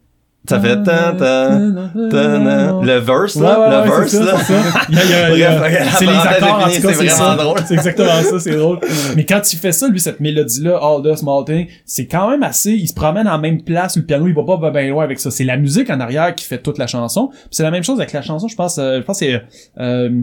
Ça 0.46 0.60
fait 0.60 0.76
tan 0.82 1.16
tan 1.16 1.88
tan. 2.10 2.82
Le 2.82 2.98
verse, 2.98 3.36
là, 3.36 3.58
Ouais, 3.58 3.64
ouais, 3.64 3.70
le 3.70 3.90
ouais, 3.90 3.98
verse, 3.98 4.12
ça, 4.12 4.24
là? 4.24 4.38
c'est. 4.44 4.54
Il 4.90 4.98
il 4.98 5.32
il 5.32 5.38
les 5.38 5.44
accords, 5.46 6.58
en 6.58 6.70
tout 6.70 6.82
cas, 6.82 6.92
c'est 6.92 7.08
ça. 7.08 7.34
drôle. 7.36 7.58
C'est 7.66 7.74
exactement 7.74 8.22
ça, 8.22 8.38
c'est 8.40 8.56
drôle. 8.56 8.78
Mais 9.16 9.24
quand 9.24 9.40
tu 9.40 9.56
fais 9.56 9.72
ça, 9.72 9.88
lui, 9.88 10.00
cette 10.00 10.20
mélodie-là, 10.20 10.78
All 10.82 11.02
the 11.02 11.16
Small 11.16 11.44
Thing, 11.46 11.66
c'est 11.86 12.06
quand 12.06 12.28
même 12.30 12.42
assez, 12.42 12.72
il 12.72 12.86
se 12.86 12.94
promène 12.94 13.26
en 13.26 13.38
même 13.38 13.62
place, 13.62 13.96
le 13.96 14.02
piano, 14.02 14.26
il 14.26 14.34
va 14.34 14.42
pas 14.44 14.70
bien 14.70 14.88
loin 14.90 15.02
avec 15.04 15.18
ça. 15.18 15.30
C'est 15.30 15.44
la 15.44 15.56
musique 15.56 15.88
en 15.88 15.98
arrière 16.00 16.34
qui 16.34 16.44
fait 16.44 16.58
toute 16.58 16.76
la 16.76 16.86
chanson. 16.86 17.28
Puis 17.28 17.40
c'est 17.52 17.62
la 17.62 17.70
même 17.70 17.84
chose 17.84 17.98
avec 17.98 18.12
la 18.12 18.20
chanson, 18.22 18.46
je 18.46 18.54
pense, 18.56 18.76
euh, 18.78 18.98
je 18.98 19.02
pense 19.02 19.18
c'est, 19.20 19.42
euh, 19.80 20.20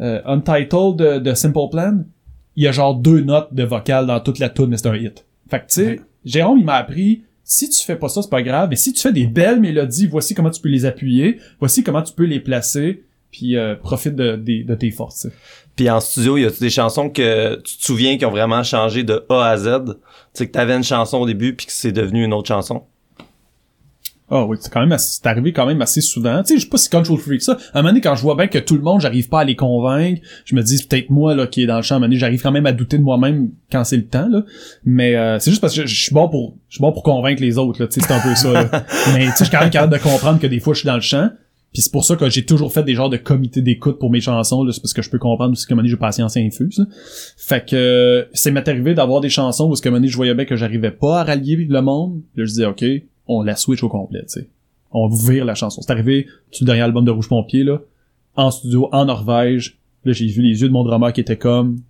euh, 0.00 0.20
Untitled 0.24 0.96
de, 0.96 1.18
de 1.18 1.34
Simple 1.34 1.68
Plan. 1.72 1.94
Il 2.54 2.62
y 2.62 2.68
a 2.68 2.72
genre 2.72 2.94
deux 2.94 3.20
notes 3.22 3.52
de 3.52 3.64
vocales 3.64 4.06
dans 4.06 4.20
toute 4.20 4.38
la 4.38 4.48
tune, 4.50 4.66
mais 4.66 4.76
c'est 4.76 4.88
un 4.88 4.94
hit. 4.94 5.24
Fait 5.50 5.58
que, 5.60 5.64
tu 5.66 5.74
sais, 5.74 6.00
Jérôme, 6.24 6.58
il 6.58 6.64
m'a 6.64 6.74
appris, 6.74 7.22
si 7.50 7.70
tu 7.70 7.82
fais 7.82 7.96
pas 7.96 8.10
ça, 8.10 8.20
c'est 8.20 8.28
pas 8.28 8.42
grave, 8.42 8.68
mais 8.68 8.76
si 8.76 8.92
tu 8.92 9.00
fais 9.00 9.12
des 9.12 9.26
belles 9.26 9.58
mélodies, 9.58 10.06
voici 10.06 10.34
comment 10.34 10.50
tu 10.50 10.60
peux 10.60 10.68
les 10.68 10.84
appuyer, 10.84 11.40
voici 11.58 11.82
comment 11.82 12.02
tu 12.02 12.12
peux 12.12 12.24
les 12.24 12.40
placer, 12.40 13.04
puis 13.30 13.56
euh, 13.56 13.74
profite 13.74 14.14
de, 14.14 14.74
tes 14.74 14.90
forces. 14.90 15.28
Puis 15.74 15.88
en 15.88 15.98
studio, 15.98 16.36
y 16.36 16.44
a-tu 16.44 16.60
des 16.60 16.68
chansons 16.68 17.08
que 17.08 17.56
tu 17.62 17.78
te 17.78 17.84
souviens 17.84 18.18
qui 18.18 18.26
ont 18.26 18.30
vraiment 18.30 18.62
changé 18.62 19.02
de 19.02 19.24
A 19.30 19.46
à 19.46 19.56
Z? 19.56 19.64
Tu 19.86 19.92
sais, 20.34 20.46
que 20.46 20.52
t'avais 20.52 20.76
une 20.76 20.84
chanson 20.84 21.18
au 21.18 21.26
début 21.26 21.56
puis 21.56 21.64
que 21.64 21.72
c'est 21.72 21.90
devenu 21.90 22.22
une 22.22 22.34
autre 22.34 22.48
chanson? 22.48 22.82
Ah 24.30 24.44
oui, 24.44 24.58
c'est 24.60 24.70
quand 24.70 24.80
même 24.80 24.92
assez- 24.92 25.18
c'est 25.22 25.26
arrivé 25.26 25.52
quand 25.54 25.64
même 25.64 25.80
assez 25.80 26.00
souvent. 26.02 26.42
Tu 26.42 26.48
sais, 26.48 26.54
je 26.56 26.60
suis 26.60 26.68
pas 26.68 26.76
si 26.76 26.90
control 26.90 27.18
freak 27.18 27.38
que 27.38 27.44
ça. 27.44 27.52
À 27.72 27.78
un 27.78 27.82
moment 27.82 27.90
donné, 27.92 28.00
quand 28.02 28.14
je 28.14 28.20
vois 28.22 28.34
bien 28.36 28.46
que 28.46 28.58
tout 28.58 28.74
le 28.74 28.82
monde, 28.82 29.00
j'arrive 29.00 29.28
pas 29.28 29.40
à 29.40 29.44
les 29.44 29.56
convaincre, 29.56 30.20
je 30.44 30.54
me 30.54 30.62
dis 30.62 30.76
c'est 30.78 30.88
peut-être 30.88 31.08
moi 31.10 31.34
là 31.34 31.46
qui 31.46 31.62
est 31.62 31.66
dans 31.66 31.76
le 31.76 31.82
champ. 31.82 31.94
À 31.94 31.96
un 31.96 32.00
moment 32.00 32.08
donné, 32.08 32.18
j'arrive 32.20 32.42
quand 32.42 32.52
même 32.52 32.66
à 32.66 32.72
douter 32.72 32.98
de 32.98 33.02
moi-même 33.02 33.50
quand 33.72 33.84
c'est 33.84 33.96
le 33.96 34.06
temps 34.06 34.28
là. 34.28 34.44
Mais 34.84 35.16
euh, 35.16 35.38
c'est 35.38 35.50
juste 35.50 35.62
parce 35.62 35.74
que 35.74 35.82
je, 35.82 35.86
je 35.86 36.02
suis 36.02 36.14
bon 36.14 36.28
pour 36.28 36.54
je 36.68 36.74
suis 36.76 36.82
bon 36.82 36.92
pour 36.92 37.02
convaincre 37.02 37.40
les 37.40 37.56
autres 37.56 37.80
là. 37.80 37.88
Tu 37.88 38.00
sais, 38.00 38.06
c'est 38.06 38.12
un 38.12 38.20
peu 38.20 38.34
ça. 38.34 38.52
Là. 38.52 38.68
Mais 39.14 39.24
tu 39.26 39.30
sais, 39.30 39.34
je 39.40 39.44
suis 39.44 39.50
quand 39.50 39.60
même 39.60 39.70
capable 39.70 39.92
de 39.94 39.98
comprendre 39.98 40.38
que 40.38 40.46
des 40.46 40.60
fois 40.60 40.74
je 40.74 40.80
suis 40.80 40.86
dans 40.86 40.94
le 40.96 41.00
champ. 41.00 41.30
Puis 41.72 41.82
c'est 41.82 41.92
pour 41.92 42.04
ça 42.04 42.16
que 42.16 42.30
j'ai 42.30 42.46
toujours 42.46 42.72
fait 42.72 42.82
des 42.82 42.94
genres 42.94 43.10
de 43.10 43.18
comités 43.18 43.60
d'écoute 43.60 43.98
pour 43.98 44.10
mes 44.10 44.22
chansons, 44.22 44.64
là, 44.64 44.72
c'est 44.72 44.80
parce 44.80 44.94
que 44.94 45.02
je 45.02 45.10
peux 45.10 45.18
comprendre 45.18 45.52
aussi 45.52 45.66
que 45.66 45.74
un 45.74 45.76
moment 45.76 45.82
donné, 45.82 45.90
j'ai 45.90 45.98
patience 45.98 46.34
infuse. 46.38 46.78
là. 46.78 46.86
Fait 47.36 47.62
que 47.68 47.76
euh, 47.76 48.24
c'est 48.32 48.50
m'est 48.50 48.66
arrivé 48.66 48.94
d'avoir 48.94 49.20
des 49.20 49.28
chansons 49.28 49.68
où 49.68 49.76
ce 49.76 49.82
que 49.82 49.88
un 49.88 49.90
moment 49.90 49.98
donné, 50.00 50.08
je 50.08 50.16
voyais 50.16 50.34
bien 50.34 50.46
que 50.46 50.56
j'arrivais 50.56 50.90
pas 50.92 51.20
à 51.20 51.24
rallier 51.24 51.56
le 51.56 51.80
monde. 51.82 52.22
Là, 52.36 52.44
je 52.46 52.50
disais 52.50 52.64
OK, 52.64 52.82
on 53.28 53.42
la 53.42 53.54
switch 53.56 53.82
au 53.82 53.88
complet, 53.88 54.22
tu 54.22 54.40
sais. 54.40 54.48
On 54.90 55.06
vire 55.08 55.44
la 55.44 55.54
chanson. 55.54 55.82
C'est 55.82 55.92
arrivé 55.92 56.26
sur 56.50 56.64
le 56.64 56.66
dernier 56.66 56.82
album 56.82 57.04
de 57.04 57.10
Rouge 57.10 57.28
Pompier 57.28 57.62
là, 57.62 57.78
en 58.36 58.50
studio 58.50 58.88
en 58.92 59.04
Norvège. 59.04 59.78
Là, 60.04 60.12
j'ai 60.12 60.26
vu 60.26 60.40
les 60.42 60.62
yeux 60.62 60.68
de 60.68 60.72
mon 60.72 60.82
drummer 60.84 61.12
qui 61.12 61.20
étaient 61.20 61.36
comme 61.36 61.80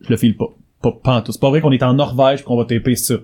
je 0.00 0.10
le 0.10 0.16
file 0.16 0.36
pas. 0.36 0.48
Pas, 0.82 0.92
pas 0.92 1.16
en 1.18 1.22
tout. 1.22 1.32
C'est 1.32 1.40
pas 1.40 1.50
vrai 1.50 1.60
qu'on 1.60 1.72
est 1.72 1.82
en 1.82 1.94
Norvège 1.94 2.42
qu'on 2.42 2.56
va 2.56 2.64
taper 2.64 2.96
ça. 2.96 3.14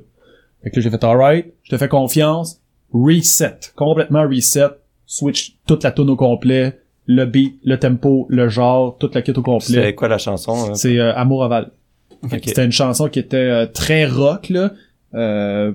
Fait 0.62 0.70
que 0.70 0.76
là, 0.76 0.82
j'ai 0.82 0.90
fait 0.90 1.04
alright, 1.04 1.52
je 1.62 1.70
te 1.70 1.76
fais 1.76 1.88
confiance, 1.88 2.60
reset, 2.92 3.58
complètement 3.76 4.22
reset, 4.22 4.68
switch 5.06 5.56
toute 5.66 5.82
la 5.84 5.92
tune 5.92 6.08
au 6.10 6.16
complet, 6.16 6.80
le 7.06 7.26
beat, 7.26 7.58
le 7.64 7.78
tempo, 7.78 8.26
le 8.30 8.48
genre, 8.48 8.96
toute 8.98 9.14
la 9.14 9.22
kit 9.22 9.32
au 9.36 9.42
complet. 9.42 9.82
C'est 9.82 9.94
quoi 9.94 10.08
la 10.08 10.18
chanson? 10.18 10.70
hein? 10.70 10.74
C'est 10.74 10.98
euh, 10.98 11.14
Amour 11.14 11.44
Aval. 11.44 11.70
Ok. 12.22 12.40
C'était 12.44 12.64
une 12.64 12.72
chanson 12.72 13.08
qui 13.08 13.18
était 13.18 13.36
euh, 13.36 13.66
très 13.66 14.06
rock 14.06 14.48
là, 14.48 14.72
euh, 15.14 15.72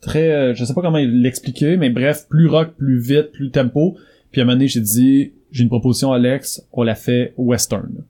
très, 0.00 0.30
euh, 0.30 0.54
je 0.54 0.64
sais 0.64 0.74
pas 0.74 0.82
comment 0.82 0.98
l'expliquer, 0.98 1.76
mais 1.76 1.90
bref, 1.90 2.26
plus 2.28 2.48
rock, 2.48 2.74
plus 2.76 2.98
vite, 2.98 3.32
plus 3.32 3.50
tempo. 3.50 3.96
Puis 4.30 4.40
à 4.40 4.44
un 4.44 4.46
moment 4.46 4.56
donné, 4.56 4.68
j'ai 4.68 4.80
dit, 4.80 5.32
j'ai 5.50 5.62
une 5.62 5.68
proposition 5.68 6.12
Alex, 6.12 6.62
on 6.72 6.82
la 6.82 6.94
fait 6.94 7.34
western. 7.36 8.04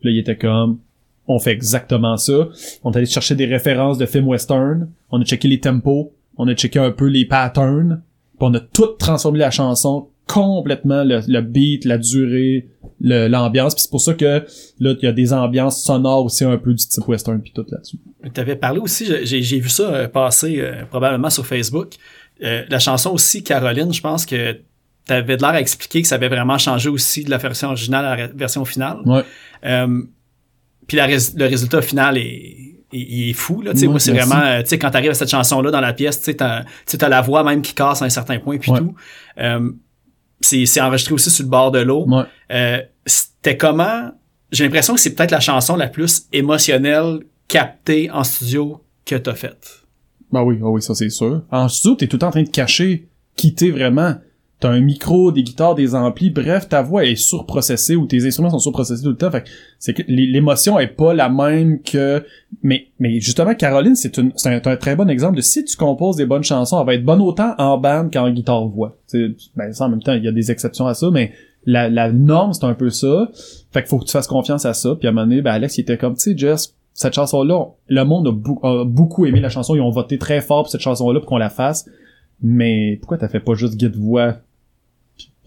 Puis 0.00 0.08
là, 0.08 0.10
il 0.10 0.18
était 0.18 0.36
comme, 0.36 0.78
on 1.26 1.38
fait 1.38 1.52
exactement 1.52 2.16
ça. 2.16 2.48
On 2.84 2.92
est 2.92 2.96
allé 2.96 3.06
chercher 3.06 3.34
des 3.34 3.46
références 3.46 3.98
de 3.98 4.06
films 4.06 4.28
western, 4.28 4.90
on 5.10 5.20
a 5.20 5.24
checké 5.24 5.48
les 5.48 5.60
tempos, 5.60 6.12
on 6.36 6.48
a 6.48 6.54
checké 6.54 6.78
un 6.78 6.90
peu 6.90 7.06
les 7.06 7.24
patterns, 7.24 8.02
puis 8.38 8.48
on 8.48 8.54
a 8.54 8.60
tout 8.60 8.86
transformé 8.98 9.38
la 9.38 9.50
chanson 9.50 10.08
complètement, 10.28 11.02
le, 11.04 11.20
le 11.26 11.40
beat, 11.40 11.84
la 11.84 11.98
durée, 11.98 12.68
le- 13.00 13.26
l'ambiance, 13.28 13.74
puis 13.74 13.82
c'est 13.82 13.90
pour 13.90 14.00
ça 14.00 14.14
que 14.14 14.44
là, 14.80 14.94
il 15.00 15.04
y 15.04 15.06
a 15.06 15.12
des 15.12 15.32
ambiances 15.32 15.82
sonores 15.82 16.24
aussi 16.26 16.44
un 16.44 16.56
peu 16.58 16.72
du 16.74 16.86
type 16.86 17.08
western 17.08 17.40
puis 17.40 17.52
tout 17.54 17.64
là-dessus. 17.68 17.96
Tu 18.32 18.40
avais 18.40 18.56
parlé 18.56 18.78
aussi, 18.78 19.06
j'ai 19.24 19.42
j'ai 19.42 19.58
vu 19.60 19.68
ça 19.68 19.82
euh, 19.84 20.08
passer 20.08 20.60
euh, 20.60 20.84
probablement 20.88 21.30
sur 21.30 21.46
Facebook. 21.46 21.94
Euh, 22.42 22.62
la 22.68 22.78
chanson 22.78 23.10
aussi, 23.10 23.42
Caroline, 23.42 23.92
je 23.92 24.00
pense 24.00 24.24
que 24.26 24.52
tu 24.52 25.12
avais 25.12 25.36
de 25.36 25.42
l'air 25.42 25.50
à 25.52 25.60
expliquer 25.60 26.02
que 26.02 26.08
ça 26.08 26.16
avait 26.16 26.28
vraiment 26.28 26.58
changé 26.58 26.88
aussi 26.88 27.24
de 27.24 27.30
la 27.30 27.38
version 27.38 27.68
originale 27.68 28.04
à 28.04 28.16
la 28.16 28.26
version 28.28 28.64
finale. 28.64 28.98
Ouais. 29.06 29.22
Euh, 29.64 30.02
puis 30.86 30.96
la 30.96 31.06
rés- 31.06 31.32
le 31.36 31.46
résultat 31.46 31.80
final 31.82 32.16
est, 32.18 32.20
est- 32.22 32.76
il 32.92 33.30
est 33.30 33.32
fou. 33.34 33.62
Là, 33.62 33.72
Tu 33.72 33.80
sais, 33.80 33.86
moi, 33.86 33.98
c'est 34.00 34.12
vraiment, 34.12 34.60
tu 34.62 34.66
sais, 34.68 34.78
quand 34.78 34.90
t'arrives 34.90 35.10
à 35.10 35.14
cette 35.14 35.30
chanson-là 35.30 35.70
dans 35.70 35.80
la 35.80 35.92
pièce, 35.92 36.18
tu 36.18 36.24
sais, 36.26 36.34
t'as 36.34 36.62
tu 36.64 36.68
sais, 36.86 36.98
t'as 36.98 37.08
la 37.08 37.20
voix 37.22 37.42
même 37.44 37.62
qui 37.62 37.74
casse 37.74 38.02
à 38.02 38.04
un 38.04 38.10
certain 38.10 38.38
point, 38.38 38.58
puis 38.58 38.70
Ouais. 38.70 38.78
tout. 38.78 38.94
Euh, 39.38 39.70
c'est 40.40 40.66
c'est 40.66 40.80
enregistré 40.80 41.14
aussi 41.14 41.30
sur 41.30 41.44
le 41.44 41.50
bord 41.50 41.70
de 41.70 41.80
l'eau. 41.80 42.06
Ouais. 42.06 42.24
Euh, 42.52 42.80
C'était 43.06 43.56
comment... 43.56 44.12
J'ai 44.50 44.64
l'impression 44.64 44.94
que 44.94 45.00
c'est 45.00 45.14
peut-être 45.14 45.30
la 45.30 45.40
chanson 45.40 45.76
la 45.76 45.88
plus 45.88 46.26
émotionnelle 46.32 47.20
captée 47.48 48.10
en 48.10 48.24
studio 48.24 48.82
que 49.04 49.14
t'as 49.16 49.34
faite. 49.34 49.82
Bah 50.32 50.42
oui, 50.42 50.58
ah 50.62 50.68
oui, 50.68 50.80
ça 50.82 50.94
c'est 50.94 51.10
sûr. 51.10 51.42
En 51.50 51.68
studio, 51.68 51.96
t'es 51.96 52.06
tout 52.06 52.16
le 52.16 52.20
temps 52.20 52.28
en 52.28 52.32
train 52.32 52.42
de 52.42 52.48
cacher, 52.48 53.08
quitter 53.36 53.70
vraiment. 53.70 54.14
T'as 54.60 54.70
un 54.70 54.80
micro, 54.80 55.30
des 55.30 55.44
guitares, 55.44 55.76
des 55.76 55.94
amplis, 55.94 56.30
bref, 56.30 56.68
ta 56.68 56.82
voix 56.82 57.04
est 57.04 57.14
surprocessée 57.14 57.94
ou 57.94 58.06
tes 58.06 58.26
instruments 58.26 58.50
sont 58.50 58.58
surprocessés 58.58 59.04
tout 59.04 59.10
le 59.10 59.16
temps. 59.16 59.30
Fait 59.30 59.44
que 59.44 59.48
c'est 59.78 59.94
que 59.94 60.02
l'émotion 60.08 60.80
est 60.80 60.88
pas 60.88 61.14
la 61.14 61.28
même 61.28 61.80
que. 61.80 62.24
Mais, 62.64 62.88
mais 62.98 63.20
justement, 63.20 63.54
Caroline, 63.54 63.94
c'est 63.94 64.16
une, 64.18 64.32
c'est 64.34 64.66
un, 64.66 64.76
très 64.76 64.96
bon 64.96 65.08
exemple 65.08 65.36
de 65.36 65.42
si 65.42 65.64
tu 65.64 65.76
composes 65.76 66.16
des 66.16 66.26
bonnes 66.26 66.42
chansons, 66.42 66.80
elle 66.80 66.86
va 66.86 66.94
être 66.94 67.04
bonne 67.04 67.20
autant 67.20 67.54
en 67.58 67.78
band 67.78 68.08
qu'en 68.12 68.30
guitare 68.30 68.66
voix. 68.66 68.96
Ben 69.54 69.72
ça 69.72 69.84
en 69.84 69.90
même 69.90 70.02
temps, 70.02 70.14
il 70.14 70.24
y 70.24 70.28
a 70.28 70.32
des 70.32 70.50
exceptions 70.50 70.88
à 70.88 70.94
ça, 70.94 71.08
mais 71.12 71.32
la, 71.64 71.88
la 71.88 72.10
norme 72.10 72.52
c'est 72.52 72.64
un 72.64 72.74
peu 72.74 72.90
ça. 72.90 73.30
Fait 73.70 73.82
qu'il 73.82 73.88
faut 73.88 74.00
que 74.00 74.06
tu 74.06 74.12
fasses 74.12 74.26
confiance 74.26 74.66
à 74.66 74.74
ça. 74.74 74.96
Puis 74.96 75.06
à 75.06 75.10
un 75.10 75.14
moment 75.14 75.28
donné, 75.28 75.40
ben 75.40 75.52
Alex 75.52 75.78
il 75.78 75.82
était 75.82 75.98
comme, 75.98 76.14
tu 76.14 76.32
sais, 76.32 76.36
Jess, 76.36 76.74
cette 76.94 77.14
chanson-là, 77.14 77.64
le 77.86 78.02
monde 78.02 78.26
a, 78.26 78.32
bou- 78.32 78.58
a 78.64 78.84
beaucoup 78.84 79.24
aimé 79.24 79.38
la 79.38 79.50
chanson, 79.50 79.76
ils 79.76 79.80
ont 79.80 79.90
voté 79.90 80.18
très 80.18 80.40
fort 80.40 80.64
pour 80.64 80.72
cette 80.72 80.80
chanson-là 80.80 81.20
pour 81.20 81.28
qu'on 81.28 81.36
la 81.36 81.48
fasse. 81.48 81.88
Mais 82.42 82.96
pourquoi 83.00 83.18
t'as 83.18 83.28
fait 83.28 83.40
pas 83.40 83.54
juste 83.54 83.76
guide 83.76 83.94
voix 83.96 84.38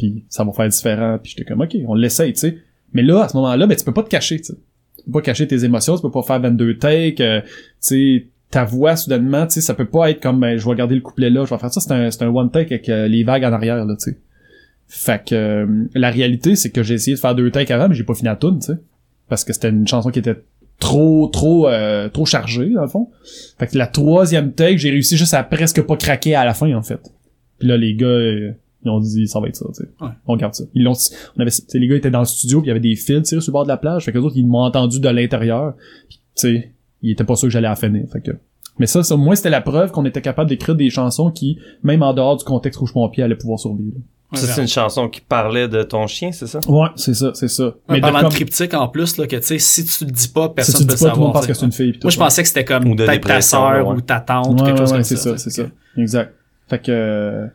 puis, 0.01 0.23
ça 0.29 0.43
va 0.43 0.51
faire 0.51 0.67
différent 0.67 1.19
puis 1.21 1.33
j'étais 1.35 1.47
comme 1.47 1.61
ok 1.61 1.75
on 1.87 1.93
l'essaye 1.93 2.33
tu 2.33 2.39
sais. 2.39 2.57
Mais 2.93 3.03
là 3.03 3.23
à 3.23 3.29
ce 3.29 3.37
moment-là 3.37 3.67
ben 3.67 3.75
tu 3.75 3.85
peux 3.85 3.93
pas 3.93 4.03
te 4.03 4.09
cacher 4.09 4.37
tu 4.39 4.45
sais. 4.45 4.55
Tu 4.97 5.05
peux 5.05 5.11
pas 5.11 5.21
cacher 5.21 5.47
tes 5.47 5.63
émotions 5.63 5.95
tu 5.95 6.01
peux 6.01 6.11
pas 6.11 6.23
faire 6.23 6.39
22 6.39 6.77
takes 6.77 7.21
euh, 7.21 7.41
tu 7.41 7.49
sais 7.79 8.27
ta 8.49 8.65
voix 8.65 8.95
soudainement 8.95 9.47
tu 9.47 9.53
sais 9.53 9.61
ça 9.61 9.73
peut 9.73 9.85
pas 9.85 10.09
être 10.09 10.21
comme 10.21 10.39
ben, 10.39 10.57
je 10.57 10.67
vais 10.67 10.75
garder 10.75 10.95
le 10.95 11.01
couplet 11.01 11.29
là 11.29 11.45
je 11.45 11.53
vais 11.53 11.59
faire 11.59 11.71
ça. 11.71 11.79
C'est 11.79 11.91
un 11.91 12.11
c'est 12.11 12.23
un 12.23 12.29
one 12.29 12.51
take 12.51 12.73
avec 12.73 12.89
euh, 12.89 13.07
les 13.07 13.23
vagues 13.23 13.45
en 13.45 13.53
arrière 13.53 13.83
là 13.83 13.95
tu 13.95 14.11
sais. 14.11 14.17
Fait 14.87 15.23
que 15.23 15.35
euh, 15.35 15.85
la 15.95 16.11
réalité 16.11 16.55
c'est 16.55 16.69
que 16.69 16.83
j'ai 16.83 16.95
essayé 16.95 17.15
de 17.15 17.21
faire 17.21 17.33
deux 17.33 17.49
takes 17.49 17.71
avant 17.71 17.87
mais 17.87 17.95
j'ai 17.95 18.03
pas 18.03 18.13
fini 18.13 18.27
la 18.27 18.35
tune 18.35 18.59
tu 18.59 18.67
sais. 18.67 18.79
Parce 19.29 19.45
que 19.45 19.53
c'était 19.53 19.69
une 19.69 19.87
chanson 19.87 20.09
qui 20.09 20.19
était 20.19 20.35
trop 20.79 21.27
trop 21.27 21.69
euh, 21.69 22.09
trop 22.09 22.25
chargée 22.25 22.69
dans 22.71 22.81
le 22.81 22.89
fond. 22.89 23.09
Fait 23.57 23.67
que 23.67 23.77
la 23.77 23.87
troisième 23.87 24.51
take 24.51 24.77
j'ai 24.77 24.89
réussi 24.89 25.15
juste 25.15 25.33
à 25.33 25.43
presque 25.43 25.81
pas 25.81 25.95
craquer 25.95 26.35
à 26.35 26.43
la 26.43 26.53
fin 26.53 26.73
en 26.75 26.81
fait. 26.81 26.99
Puis 27.59 27.69
là 27.69 27.77
les 27.77 27.95
gars 27.95 28.53
ils 28.83 28.89
ont 28.89 28.99
dit 28.99 29.27
ça 29.27 29.39
va 29.39 29.47
être 29.47 29.55
ça 29.55 29.65
tu 29.75 29.83
sais 29.83 29.89
Ouais. 30.01 30.09
on 30.27 30.35
garde 30.37 30.53
ça 30.53 30.63
ils 30.73 30.83
l'ont 30.83 30.93
on 31.37 31.41
avait 31.41 31.51
tu 31.51 31.61
sais, 31.67 31.79
les 31.79 31.87
gars 31.87 31.95
étaient 31.95 32.09
dans 32.11 32.19
le 32.19 32.25
studio 32.25 32.59
puis 32.61 32.67
il 32.67 32.69
y 32.69 32.71
avait 32.71 32.79
des 32.79 32.95
fils 32.95 33.21
tirés 33.23 33.41
sur 33.41 33.51
le 33.51 33.53
bord 33.53 33.63
de 33.63 33.67
la 33.69 33.77
plage 33.77 34.05
fait 34.05 34.11
que 34.11 34.17
les 34.17 34.23
autres 34.25 34.37
ils 34.37 34.47
m'ont 34.47 34.63
entendu 34.63 34.99
de 34.99 35.09
l'intérieur 35.09 35.73
Puis, 36.09 36.17
tu 36.35 36.47
sais 36.47 36.71
ils 37.01 37.11
étaient 37.11 37.23
pas 37.23 37.35
sûrs 37.35 37.47
que 37.47 37.53
j'allais 37.53 37.67
la 37.67 37.75
finir 37.75 38.05
fait 38.11 38.21
que 38.21 38.31
mais 38.79 38.87
ça, 38.87 39.03
ça 39.03 39.15
moi 39.15 39.35
c'était 39.35 39.49
la 39.49 39.61
preuve 39.61 39.91
qu'on 39.91 40.05
était 40.05 40.21
capable 40.21 40.49
d'écrire 40.49 40.75
des 40.75 40.89
chansons 40.89 41.29
qui 41.31 41.59
même 41.83 42.01
en 42.03 42.13
dehors 42.13 42.37
du 42.37 42.43
contexte 42.45 42.79
rouge 42.79 42.93
pompier 42.93 43.23
allaient 43.23 43.35
pouvoir 43.35 43.59
survivre 43.59 43.97
Ça, 44.33 44.47
c'est 44.47 44.61
une 44.61 44.67
chanson 44.67 45.09
qui 45.09 45.19
parlait 45.19 45.67
de 45.67 45.83
ton 45.83 46.07
chien, 46.07 46.31
c'est 46.31 46.47
ça? 46.47 46.59
ouais 46.67 46.87
c'est 46.95 47.13
ça 47.13 47.31
c'est 47.33 47.49
ça 47.49 47.73
Ouais, 47.89 47.97
de 47.97 48.01
parlant 48.01 48.21
comme- 48.21 48.29
de 48.29 48.33
triptyque 48.35 48.73
en 48.73 48.87
plus, 48.87 49.17
là, 49.17 49.27
que 49.27 49.35
tu 49.35 49.41
sais, 49.43 49.59
si 49.59 49.83
tu 49.85 50.05
le 50.05 50.11
dis 50.11 50.29
pas, 50.29 50.47
si 50.47 50.53
personne 50.55 50.75
tu 50.75 50.81
ne 50.83 50.87
peut 50.87 50.93
le 50.93 50.99
pas 50.99 51.09
tout 51.11 51.15
le 51.19 51.21
monde 51.21 51.27
savoir. 51.27 51.33
pense 51.33 51.47
que 51.47 51.51
tu 51.51 51.59
c'est 51.59 51.65
une 51.65 51.71
fille 51.73 51.99
Moi, 52.01 52.11
je 52.11 52.17
ouais. 52.17 52.23
pensais 52.25 52.41
que 52.41 52.47
c'était 52.47 52.63
comme 52.65 52.87
Ou 52.87 52.95
de 52.95 53.05
peut-être 53.05 53.27
ta 53.27 53.41
sœur 53.41 53.87
ouais. 53.87 53.93
ou 53.95 53.99
ta 54.01 54.21
tante, 54.21 54.59
Ouais, 54.61 54.67
quelque 54.67 54.77
chose 54.79 54.91
ouais, 54.91 54.97
comme 54.99 55.03
c'est 55.03 55.17
ça. 55.17 55.31
ça, 55.31 55.37
c'est 55.37 55.49
ça. 55.49 55.63
Exact. 55.97 56.33
Fait 56.69 56.79
que 56.81 57.47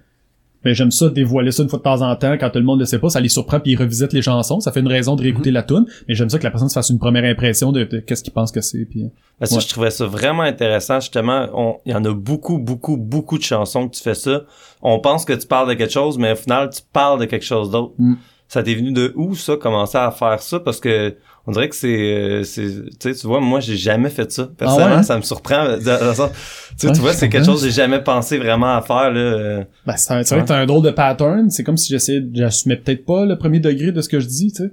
ben, 0.66 0.74
j'aime 0.74 0.90
ça 0.90 1.09
dévoiler 1.09 1.52
ça 1.52 1.62
une 1.62 1.68
fois 1.68 1.79
de 1.79 1.85
temps 1.85 2.02
en 2.02 2.14
temps 2.16 2.33
quand 2.38 2.50
tout 2.50 2.59
le 2.59 2.64
monde 2.64 2.81
le 2.81 2.87
sait 2.87 2.98
pas, 2.98 3.09
ça 3.09 3.20
les 3.20 3.29
surprend 3.29 3.61
puis 3.61 3.72
ils 3.72 3.76
revisitent 3.76 4.12
les 4.12 4.22
chansons, 4.22 4.61
ça 4.61 4.72
fait 4.72 4.81
une 4.81 4.88
raison 4.88 5.14
de 5.16 5.22
réécouter 5.22 5.50
la 5.50 5.62
tune, 5.62 5.87
mais 6.09 6.14
j'aime 6.14 6.29
ça 6.29 6.38
que 6.38 6.44
la 6.44 6.50
personne 6.50 6.68
se 6.68 6.74
fasse 6.74 6.90
une 6.90 6.98
première 6.98 7.24
impression 7.24 7.70
de, 7.72 7.85
de 7.85 8.00
qu'est-ce 8.00 8.22
qu'il 8.24 8.33
pense 8.33 8.50
que 8.52 8.61
c'est 8.61 8.85
puis 8.85 9.05
euh, 9.05 9.09
Parce 9.38 9.55
que 9.55 9.61
je 9.61 9.68
trouvais 9.68 9.90
ça 9.90 10.07
vraiment 10.07 10.42
intéressant, 10.42 11.00
justement. 11.00 11.46
on- 11.55 11.76
Il 11.87 11.92
y 11.92 11.94
en 11.94 12.05
a 12.05 12.12
beaucoup, 12.12 12.59
beaucoup, 12.59 12.96
beaucoup 12.96 13.38
de 13.38 13.42
chansons 13.44 13.88
que 13.88 13.94
tu 13.96 14.02
fais 14.02 14.14
ça. 14.14 14.42
On 14.83 14.98
pense 15.00 15.24
que 15.24 15.33
tu 15.33 15.46
parles 15.46 15.68
de 15.68 15.74
quelque 15.74 15.92
chose, 15.92 16.18
mais 16.18 16.33
au 16.33 16.37
final, 16.37 16.70
tu 16.70 16.81
parles 16.92 17.20
de 17.20 17.24
quelque 17.26 17.44
chose 17.44 17.70
d'autre. 17.70 17.92
Mm. 17.98 18.14
Ça 18.48 18.62
t'est 18.62 18.74
venu 18.74 18.92
de 18.92 19.12
où, 19.16 19.35
ça, 19.35 19.57
commencer 19.57 19.98
à 19.98 20.11
faire 20.11 20.40
ça? 20.40 20.61
Parce 20.61 20.79
que 20.81 21.16
on 21.47 21.53
dirait 21.53 21.69
que 21.69 21.77
c'est... 21.77 21.89
euh, 22.15 22.43
c'est 22.45 22.67
tu 22.67 22.91
sais, 22.99 23.15
tu 23.15 23.27
vois, 23.27 23.41
moi, 23.41 23.61
j'ai 23.61 23.77
jamais 23.77 24.11
fait 24.11 24.31
ça. 24.33 24.51
Personnellement, 24.59 24.95
Ah 24.95 24.99
ouais? 24.99 25.03
ça 25.05 25.17
me 25.17 25.23
surprend. 25.23 25.65
Sens- 25.81 26.31
Tu 26.79 26.87
Ouais, 26.87 26.93
tu 26.93 27.01
vois, 27.01 27.13
c'est 27.13 27.29
quelque 27.29 27.45
chose 27.47 27.61
que 27.63 27.67
j'ai 27.69 27.73
jamais 27.75 28.03
pensé 28.03 28.37
vraiment 28.39 28.75
à 28.77 28.83
faire, 28.83 29.11
là. 29.13 29.21
euh. 29.21 29.65
ben, 29.87 29.97
c'est 29.97 30.25
c'est 30.25 30.35
vrai 30.35 30.43
que 30.45 30.49
t'as 30.49 30.59
un 30.59 30.67
drôle 30.67 30.85
de 30.85 30.91
pattern, 30.91 31.49
c'est 31.51 31.63
comme 31.65 31.77
si 31.77 31.91
j'essayais, 31.93 32.23
j'assumais 32.35 32.77
peut-être 32.77 33.05
pas 33.05 33.25
le 33.25 33.37
premier 33.39 33.61
degré 33.61 33.93
de 33.93 34.01
ce 34.01 34.09
que 34.09 34.21
je 34.21 34.27
dis, 34.27 34.53
tu 34.53 34.65
sais. 34.65 34.71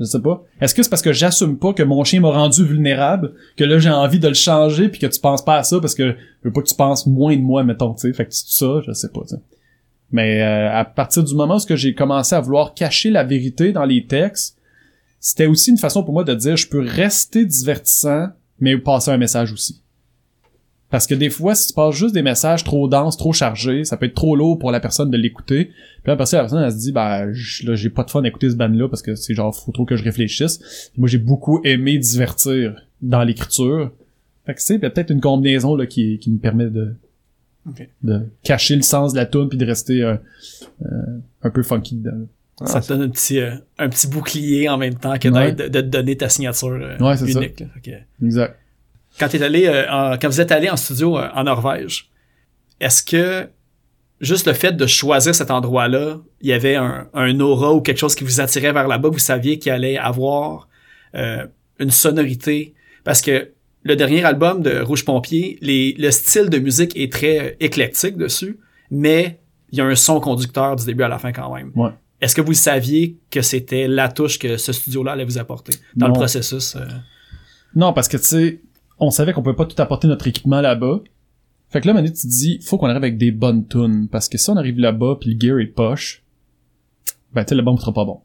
Je 0.00 0.04
sais 0.04 0.20
pas. 0.20 0.42
Est-ce 0.60 0.74
que 0.74 0.82
c'est 0.82 0.88
parce 0.90 1.02
que 1.02 1.12
j'assume 1.12 1.56
pas 1.56 1.72
que 1.72 1.82
mon 1.84 2.02
chien 2.02 2.20
m'a 2.20 2.30
rendu 2.30 2.64
vulnérable, 2.64 3.32
que 3.56 3.62
là 3.62 3.78
j'ai 3.78 3.90
envie 3.90 4.18
de 4.18 4.26
le 4.26 4.34
changer 4.34 4.88
puis 4.88 4.98
que 4.98 5.06
tu 5.06 5.20
penses 5.20 5.44
pas 5.44 5.58
à 5.58 5.62
ça 5.62 5.78
parce 5.80 5.94
que 5.94 6.08
je 6.42 6.48
veux 6.48 6.52
pas 6.52 6.62
que 6.62 6.66
tu 6.68 6.74
penses 6.74 7.06
moins 7.06 7.36
de 7.36 7.40
moi, 7.42 7.62
mettons, 7.62 7.94
tu 7.94 8.08
sais. 8.08 8.12
Fait 8.12 8.24
que 8.24 8.34
c'est 8.34 8.48
ça, 8.48 8.80
je 8.84 8.92
sais 8.92 9.08
pas, 9.10 9.20
tu 9.20 9.36
sais. 9.36 9.40
Mais 10.10 10.42
euh, 10.42 10.72
à 10.72 10.84
partir 10.84 11.22
du 11.22 11.32
moment 11.36 11.56
où 11.58 11.76
j'ai 11.76 11.94
commencé 11.94 12.34
à 12.34 12.40
vouloir 12.40 12.74
cacher 12.74 13.10
la 13.10 13.22
vérité 13.22 13.70
dans 13.72 13.84
les 13.84 14.04
textes, 14.06 14.53
c'était 15.24 15.46
aussi 15.46 15.70
une 15.70 15.78
façon 15.78 16.04
pour 16.04 16.12
moi 16.12 16.22
de 16.22 16.34
dire 16.34 16.54
je 16.54 16.68
peux 16.68 16.80
rester 16.80 17.46
divertissant, 17.46 18.28
mais 18.60 18.76
passer 18.76 19.10
un 19.10 19.16
message 19.16 19.54
aussi. 19.54 19.80
Parce 20.90 21.06
que 21.06 21.14
des 21.14 21.30
fois, 21.30 21.54
si 21.54 21.68
tu 21.68 21.72
passes 21.72 21.94
juste 21.94 22.12
des 22.12 22.20
messages 22.22 22.62
trop 22.62 22.88
denses, 22.88 23.16
trop 23.16 23.32
chargés, 23.32 23.84
ça 23.84 23.96
peut 23.96 24.04
être 24.04 24.14
trop 24.14 24.36
lourd 24.36 24.58
pour 24.58 24.70
la 24.70 24.80
personne 24.80 25.10
de 25.10 25.16
l'écouter. 25.16 25.70
Puis 26.02 26.12
après 26.12 26.26
ça, 26.26 26.36
la 26.36 26.42
personne, 26.42 26.62
elle 26.62 26.70
se 26.70 26.76
dit, 26.76 26.92
bah, 26.92 27.24
là, 27.24 27.74
j'ai 27.74 27.88
pas 27.88 28.04
de 28.04 28.10
fun 28.10 28.22
à 28.22 28.28
écouter 28.28 28.50
ce 28.50 28.54
band-là 28.56 28.86
parce 28.86 29.00
que 29.00 29.14
c'est 29.14 29.32
genre, 29.32 29.56
faut 29.56 29.72
trop 29.72 29.86
que 29.86 29.96
je 29.96 30.04
réfléchisse. 30.04 30.58
Puis 30.92 31.00
moi, 31.00 31.08
j'ai 31.08 31.16
beaucoup 31.16 31.62
aimé 31.64 31.96
divertir 31.96 32.76
dans 33.00 33.24
l'écriture. 33.24 33.92
Fait 34.44 34.54
que 34.54 34.60
c'est 34.60 34.78
peut-être 34.78 35.10
une 35.10 35.22
combinaison, 35.22 35.74
là, 35.74 35.86
qui, 35.86 36.18
qui 36.18 36.30
me 36.30 36.38
permet 36.38 36.66
de 36.66 38.26
cacher 38.42 38.76
le 38.76 38.82
sens 38.82 39.14
de 39.14 39.16
la 39.16 39.24
tune 39.24 39.48
puis 39.48 39.56
de 39.56 39.64
rester 39.64 40.02
euh, 40.02 40.16
euh, 40.84 41.18
un 41.42 41.48
peu 41.48 41.62
funky 41.62 41.94
dedans. 41.94 42.26
Ça 42.64 42.80
te 42.80 42.88
donne 42.88 43.02
un 43.02 43.08
petit, 43.08 43.40
euh, 43.40 43.56
un 43.78 43.88
petit 43.88 44.06
bouclier 44.06 44.68
en 44.68 44.76
même 44.78 44.94
temps 44.94 45.18
que 45.18 45.28
Ouais. 45.28 45.52
d'être- 45.52 45.70
de, 45.72 45.80
te 45.80 45.86
donner 45.86 46.16
ta 46.16 46.28
signature 46.28 46.68
euh, 46.68 46.96
Ouais, 46.98 47.16
ça. 47.16 47.26
unique. 47.26 47.56
que- 47.82 48.24
Exact. 48.24 48.56
quand 49.18 49.28
t'es 49.28 49.42
allé, 49.42 49.66
euh, 49.66 49.90
en- 49.90 50.16
quand 50.18 50.28
vous 50.28 50.40
êtes 50.40 50.52
allé 50.52 50.70
en 50.70 50.76
studio 50.76 51.18
en 51.18 51.42
Norvège, 51.44 52.10
est-ce 52.80 53.02
que 53.02 53.48
juste 54.20 54.46
le 54.46 54.52
fait 54.52 54.72
de 54.72 54.86
choisir 54.86 55.34
cet 55.34 55.50
endroit-là, 55.50 56.18
il 56.42 56.48
y 56.48 56.52
avait 56.52 56.76
un, 56.76 57.08
un 57.12 57.40
aura 57.40 57.72
ou 57.74 57.80
quelque 57.80 57.98
chose 57.98 58.14
qui 58.14 58.22
vous 58.24 58.40
attirait 58.40 58.72
vers 58.72 58.86
là-bas, 58.86 59.08
vous 59.08 59.18
saviez 59.18 59.58
qu'il 59.58 59.72
allait 59.72 59.98
avoir 59.98 60.68
une 61.78 61.90
sonorité, 61.90 62.74
parce 63.04 63.20
que 63.20 63.50
le 63.82 63.96
dernier 63.96 64.24
album 64.24 64.62
de 64.62 64.80
Rouge 64.80 65.04
Pompier, 65.04 65.58
les, 65.60 65.94
le 65.98 66.10
style 66.10 66.48
de 66.50 66.58
musique 66.58 66.96
est 66.96 67.12
très 67.12 67.56
éclectique 67.60 68.16
dessus, 68.16 68.58
mais 68.90 69.38
il 69.70 69.78
y 69.78 69.80
a 69.80 69.84
un 69.84 69.94
son 69.94 70.20
conducteur 70.20 70.76
du 70.76 70.84
début 70.86 71.02
à 71.02 71.08
la 71.08 71.18
fin 71.18 71.32
quand 71.32 71.52
même. 71.54 71.70
Ouais. 71.74 71.90
Est-ce 72.24 72.34
que 72.34 72.40
vous 72.40 72.54
saviez 72.54 73.18
que 73.30 73.42
c'était 73.42 73.86
la 73.86 74.08
touche 74.08 74.38
que 74.38 74.56
ce 74.56 74.72
studio-là 74.72 75.12
allait 75.12 75.26
vous 75.26 75.36
apporter 75.36 75.74
dans 75.94 76.06
Non. 76.06 76.14
le 76.14 76.18
processus? 76.18 76.74
euh? 76.76 76.80
Non, 77.76 77.92
parce 77.92 78.08
que 78.08 78.16
tu 78.16 78.22
sais, 78.24 78.60
on 78.98 79.10
savait 79.10 79.34
qu'on 79.34 79.42
pouvait 79.42 79.54
pas 79.56 79.66
tout 79.66 79.80
apporter 79.82 80.08
notre 80.08 80.26
équipement 80.26 80.62
là-bas. 80.62 81.00
Fait 81.68 81.82
que 81.82 81.86
là, 81.86 81.92
maintenant, 81.92 82.10
tu 82.10 82.22
te 82.22 82.26
dis, 82.26 82.60
faut 82.62 82.78
qu'on 82.78 82.86
arrive 82.86 83.02
avec 83.02 83.18
des 83.18 83.30
bonnes 83.30 83.66
tunes. 83.68 84.08
Parce 84.10 84.30
que 84.30 84.38
si 84.38 84.48
on 84.48 84.56
arrive 84.56 84.78
là-bas 84.78 85.18
puis 85.20 85.34
le 85.34 85.38
gear 85.38 85.58
est 85.58 85.66
poche, 85.66 86.22
ben 87.34 87.44
tu 87.44 87.50
sais, 87.50 87.54
l'album 87.56 87.76
sera 87.76 87.92
pas 87.92 88.04
bon. 88.06 88.20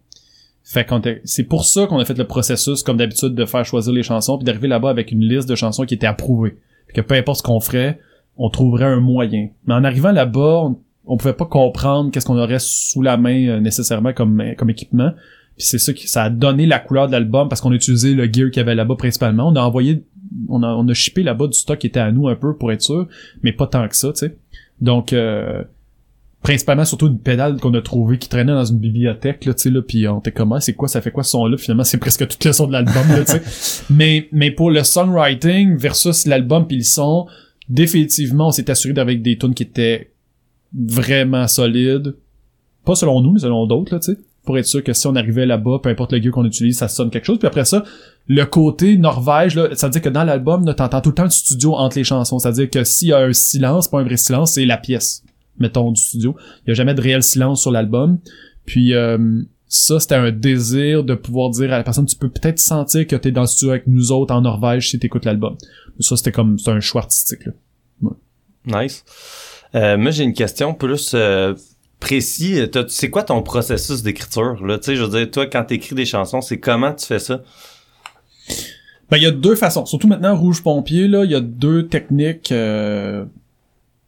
Fait 0.64 0.86
qu'on 0.86 1.02
c'est 1.26 1.44
pour 1.44 1.66
ça 1.66 1.86
qu'on 1.88 1.98
a 2.00 2.06
fait 2.06 2.18
le 2.18 2.28
processus, 2.28 2.84
comme 2.84 2.96
d'habitude, 2.98 3.36
de 3.36 3.46
faire 3.46 3.66
choisir 3.66 3.92
les 3.92 4.04
chansons 4.04 4.38
puis 4.38 4.46
d'arriver 4.46 4.68
là-bas 4.70 4.92
avec 4.92 5.12
une 5.12 5.26
liste 5.26 5.50
de 5.50 5.56
chansons 5.56 5.84
qui 5.86 5.96
était 5.96 6.08
approuvée. 6.08 6.58
Fait 6.88 6.94
que 6.94 7.02
peu 7.02 7.16
importe 7.16 7.40
ce 7.40 7.44
qu'on 7.44 7.60
ferait, 7.60 8.00
on 8.38 8.50
trouverait 8.50 8.86
un 8.86 9.02
moyen. 9.02 9.50
Mais 9.66 9.74
en 9.74 9.84
arrivant 9.84 10.12
là-bas, 10.12 10.62
on, 10.68 10.80
on 11.10 11.18
pouvait 11.18 11.34
pas 11.34 11.46
comprendre 11.46 12.12
qu'est-ce 12.12 12.26
qu'on 12.26 12.38
aurait 12.38 12.60
sous 12.60 13.02
la 13.02 13.18
main 13.18 13.48
euh, 13.48 13.60
nécessairement 13.60 14.14
comme, 14.14 14.42
comme 14.56 14.70
équipement. 14.70 15.12
Puis 15.58 15.66
c'est 15.66 15.80
ça 15.80 15.92
qui 15.92 16.08
ça 16.08 16.24
a 16.24 16.30
donné 16.30 16.68
la 16.68 16.80
couleur 16.80 17.08
de 17.08 17.12
l'album 17.12 17.50
parce 17.50 17.62
qu'on 17.62 17.72
a 17.72 17.76
utilisé 17.76 18.14
le 18.14 18.26
gear 18.26 18.52
qu'il 18.52 18.58
y 18.58 18.60
avait 18.60 18.76
là-bas 18.76 18.96
principalement. 18.96 19.50
On 19.50 19.56
a 19.56 19.62
envoyé 19.62 20.04
on 20.48 20.62
a 20.62 20.68
on 20.68 20.88
a 20.88 20.94
shippé 20.94 21.24
là-bas 21.24 21.48
du 21.48 21.58
stock 21.58 21.80
qui 21.80 21.88
était 21.88 22.00
à 22.00 22.12
nous 22.12 22.28
un 22.28 22.36
peu 22.36 22.56
pour 22.56 22.72
être 22.72 22.84
sûr, 22.84 23.08
mais 23.42 23.52
pas 23.52 23.66
tant 23.66 23.88
que 23.88 23.96
ça, 23.96 24.10
tu 24.10 24.20
sais. 24.20 24.38
Donc 24.80 25.12
euh, 25.12 25.64
principalement 26.44 26.86
surtout 26.86 27.08
une 27.08 27.20
pédale 27.20 27.58
qu'on 27.58 27.74
a 27.74 27.82
trouvée 27.82 28.20
qui 28.20 28.30
traînait 28.30 28.54
dans 28.54 28.64
une 28.64 28.78
bibliothèque 28.78 29.44
là, 29.46 29.56
tu 29.56 29.64
sais 29.64 29.70
là, 29.72 29.82
puis 29.82 30.08
on 30.08 30.20
était 30.20 30.32
comment, 30.32 30.60
c'est 30.60 30.74
quoi 30.74 30.88
ça 30.88 31.02
fait 31.02 31.12
quoi 31.12 31.24
ce 31.24 31.32
son 31.32 31.48
là 31.48 31.58
Finalement, 31.58 31.84
c'est 31.84 31.98
presque 31.98 32.28
toute 32.28 32.46
le 32.46 32.54
son 32.54 32.68
de 32.68 32.74
l'album 32.74 33.10
là, 33.10 33.26
tu 33.26 33.32
sais. 33.32 33.84
mais 33.90 34.30
mais 34.32 34.52
pour 34.52 34.70
le 34.70 34.84
songwriting 34.84 35.76
versus 35.76 36.28
l'album 36.28 36.68
puis 36.68 36.78
le 36.78 36.84
son, 36.84 37.26
définitivement, 37.68 38.50
on 38.50 38.52
s'est 38.52 38.70
assuré 38.70 38.94
d'avec 38.94 39.24
des 39.24 39.38
tunes 39.40 39.56
qui 39.56 39.64
étaient 39.64 40.12
vraiment 40.74 41.48
solides. 41.48 42.16
Pas 42.86 42.96
selon 42.96 43.22
nous, 43.22 43.32
mais 43.32 43.40
selon 43.40 43.66
d'autres, 43.66 43.94
là, 43.94 44.00
tu 44.00 44.14
sais. 44.14 44.20
Pour 44.46 44.58
être 44.58 44.66
sûr 44.66 44.84
que 44.84 44.94
si 44.94 45.06
on 45.06 45.16
arrivait 45.16 45.46
là-bas, 45.46 45.80
peu 45.84 45.90
importe 45.90 46.14
le 46.14 46.22
gear 46.22 46.32
qu'on 46.32 46.46
utilise, 46.46 46.78
ça 46.78 46.88
sonne 46.88 47.12
quelque 47.12 47.26
chose. 47.26 47.38
Puis 47.38 47.48
après 47.48 47.66
ça, 47.66 47.84
le 48.28 48.46
côté 48.46 48.98
Norvège, 48.98 49.56
là, 49.56 49.76
ça 49.76 49.88
veut 49.88 49.92
dire 49.92 50.02
que 50.02 50.10
dans 50.10 50.24
l'album, 50.24 50.66
t'entends 50.74 51.02
tout 51.02 51.10
le 51.10 51.16
temps 51.16 51.24
le 51.24 51.30
studio 51.30 51.76
entre 51.76 51.98
les 51.98 52.04
chansons. 52.04 52.40
C'est-à-dire 52.40 52.70
que 52.70 52.84
s'il 52.84 53.10
y 53.10 53.14
a 53.14 53.20
un 53.20 53.34
silence, 53.34 53.88
pas 53.88 54.00
un 54.00 54.04
vrai 54.04 54.18
silence, 54.18 54.54
c'est 54.54 54.66
la 54.66 54.78
pièce, 54.78 55.24
mettons, 55.60 55.92
du 55.92 56.02
studio. 56.02 56.36
Il 56.66 56.70
y 56.70 56.72
a 56.72 56.74
jamais 56.74 56.96
de 56.96 57.02
réel 57.02 57.22
silence 57.22 57.62
sur 57.62 57.72
l'album. 57.72 58.18
Puis 58.66 58.96
euh, 58.96 59.42
ça, 59.68 60.00
c'était 60.00 60.16
un 60.16 60.32
désir 60.32 61.04
de 61.04 61.14
pouvoir 61.14 61.52
dire 61.52 61.72
à 61.72 61.78
la 61.78 61.84
personne, 61.84 62.08
tu 62.08 62.16
peux 62.16 62.30
peut-être 62.30 62.60
sentir 62.60 63.06
que 63.06 63.16
t'es 63.16 63.32
dans 63.32 63.42
le 63.42 63.48
studio 63.48 63.72
avec 63.72 63.86
nous 63.88 64.12
autres 64.12 64.34
en 64.34 64.42
Norvège 64.42 64.90
si 64.90 64.98
t'écoutes 64.98 65.26
l'album. 65.26 65.58
Ça, 66.00 66.16
c'était 66.16 66.32
comme, 66.32 66.58
c'est 66.58 66.72
un 66.72 66.80
choix 66.80 67.02
artistique, 67.02 67.46
là. 67.46 67.52
Nice. 68.66 69.04
Euh, 69.76 69.98
moi, 69.98 70.12
j'ai 70.12 70.24
une 70.24 70.34
question 70.34 70.74
plus 70.74 71.12
euh, 71.14 71.54
précis. 72.00 72.60
T'as- 72.72 72.88
C'est 72.88 73.10
quoi 73.10 73.24
ton 73.24 73.42
processus 73.42 74.02
d'écriture? 74.04 74.66
Là, 74.66 74.80
tu 74.80 74.96
je 74.96 75.04
veux 75.04 75.10
dire, 75.20 75.30
toi, 75.32 75.46
quand 75.46 75.64
t'écris 75.66 75.96
des 75.96 76.06
chansons, 76.06 76.42
c'est 76.42 76.60
comment 76.60 76.94
tu 76.94 77.06
fais 77.06 77.20
ça? 77.20 77.42
Ben, 79.10 79.18
il 79.18 79.24
y 79.24 79.28
a 79.28 79.32
deux 79.32 79.56
façons. 79.56 79.86
Surtout 79.86 80.08
maintenant, 80.08 80.36
Rouge 80.36 80.62
Pompier, 80.64 81.08
là, 81.08 81.24
il 81.26 81.32
y 81.32 81.36
a 81.36 81.40
deux 81.42 81.88
techniques 81.88 82.52
euh, 82.52 83.26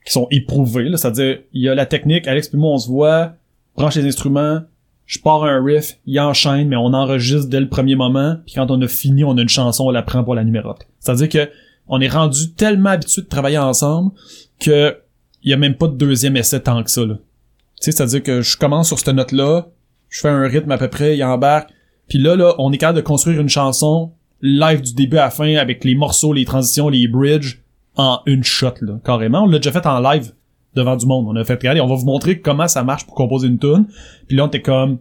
qui 0.05 0.13
sont 0.13 0.27
éprouvées. 0.31 0.89
C'est-à-dire, 0.95 1.39
il 1.53 1.61
y 1.63 1.69
a 1.69 1.75
la 1.75 1.85
technique, 1.85 2.27
Alex 2.27 2.49
puis 2.49 2.57
moi, 2.57 2.71
on 2.71 2.77
se 2.77 2.87
voit, 2.87 3.33
branche 3.75 3.95
les 3.95 4.05
instruments, 4.05 4.61
je 5.07 5.19
pars 5.19 5.43
un 5.43 5.63
riff, 5.63 5.97
il 6.05 6.19
enchaîne, 6.19 6.67
mais 6.67 6.75
on 6.75 6.93
enregistre 6.93 7.49
dès 7.49 7.59
le 7.59 7.67
premier 7.67 7.95
moment, 7.95 8.37
puis 8.45 8.55
quand 8.55 8.69
on 8.71 8.79
a 8.81 8.87
fini, 8.87 9.23
on 9.23 9.37
a 9.37 9.41
une 9.41 9.49
chanson, 9.49 9.85
on 9.85 9.91
la 9.91 10.03
prend 10.03 10.23
pour 10.23 10.35
la 10.35 10.43
numérote. 10.43 10.87
C'est-à-dire 10.99 11.29
que 11.29 11.51
on 11.87 11.99
est 11.99 12.07
rendu 12.07 12.51
tellement 12.53 12.91
habitué 12.91 13.23
de 13.23 13.27
travailler 13.27 13.57
ensemble 13.57 14.11
que 14.59 14.95
il 15.43 15.51
y 15.51 15.53
a 15.53 15.57
même 15.57 15.75
pas 15.75 15.87
de 15.87 15.95
deuxième 15.95 16.37
essai 16.37 16.61
tant 16.61 16.83
que 16.83 16.91
ça. 16.91 17.05
Là. 17.05 17.15
Tu 17.15 17.85
sais, 17.85 17.91
c'est-à-dire 17.91 18.23
que 18.23 18.41
je 18.41 18.57
commence 18.57 18.87
sur 18.87 18.99
cette 18.99 19.15
note-là, 19.15 19.67
je 20.09 20.19
fais 20.19 20.29
un 20.29 20.47
rythme 20.47 20.71
à 20.71 20.77
peu 20.77 20.87
près, 20.87 21.17
il 21.17 21.23
embarque, 21.23 21.69
puis 22.07 22.19
là, 22.19 22.35
là, 22.35 22.55
on 22.57 22.71
est 22.71 22.77
capable 22.77 22.97
de 22.97 23.03
construire 23.03 23.39
une 23.39 23.49
chanson 23.49 24.11
live 24.41 24.81
du 24.81 24.93
début 24.93 25.17
à 25.17 25.25
la 25.25 25.29
fin 25.29 25.55
avec 25.55 25.83
les 25.83 25.95
morceaux, 25.95 26.33
les 26.33 26.45
transitions, 26.45 26.89
les 26.89 27.07
bridges 27.07 27.61
en 27.95 28.19
une 28.25 28.43
shot, 28.43 28.73
là, 28.81 28.99
carrément. 29.03 29.43
On 29.43 29.47
l'a 29.47 29.59
déjà 29.59 29.71
fait 29.71 29.85
en 29.85 29.99
live 29.99 30.33
devant 30.75 30.95
du 30.95 31.05
monde. 31.05 31.25
On 31.27 31.35
a 31.35 31.43
fait, 31.43 31.55
regardez, 31.55 31.81
on 31.81 31.87
va 31.87 31.95
vous 31.95 32.05
montrer 32.05 32.39
comment 32.39 32.67
ça 32.67 32.83
marche 32.83 33.05
pour 33.05 33.15
composer 33.15 33.47
une 33.47 33.59
tune. 33.59 33.85
Puis 34.27 34.37
là, 34.37 34.45
on 34.45 34.47
était 34.47 34.61
comme, 34.61 34.99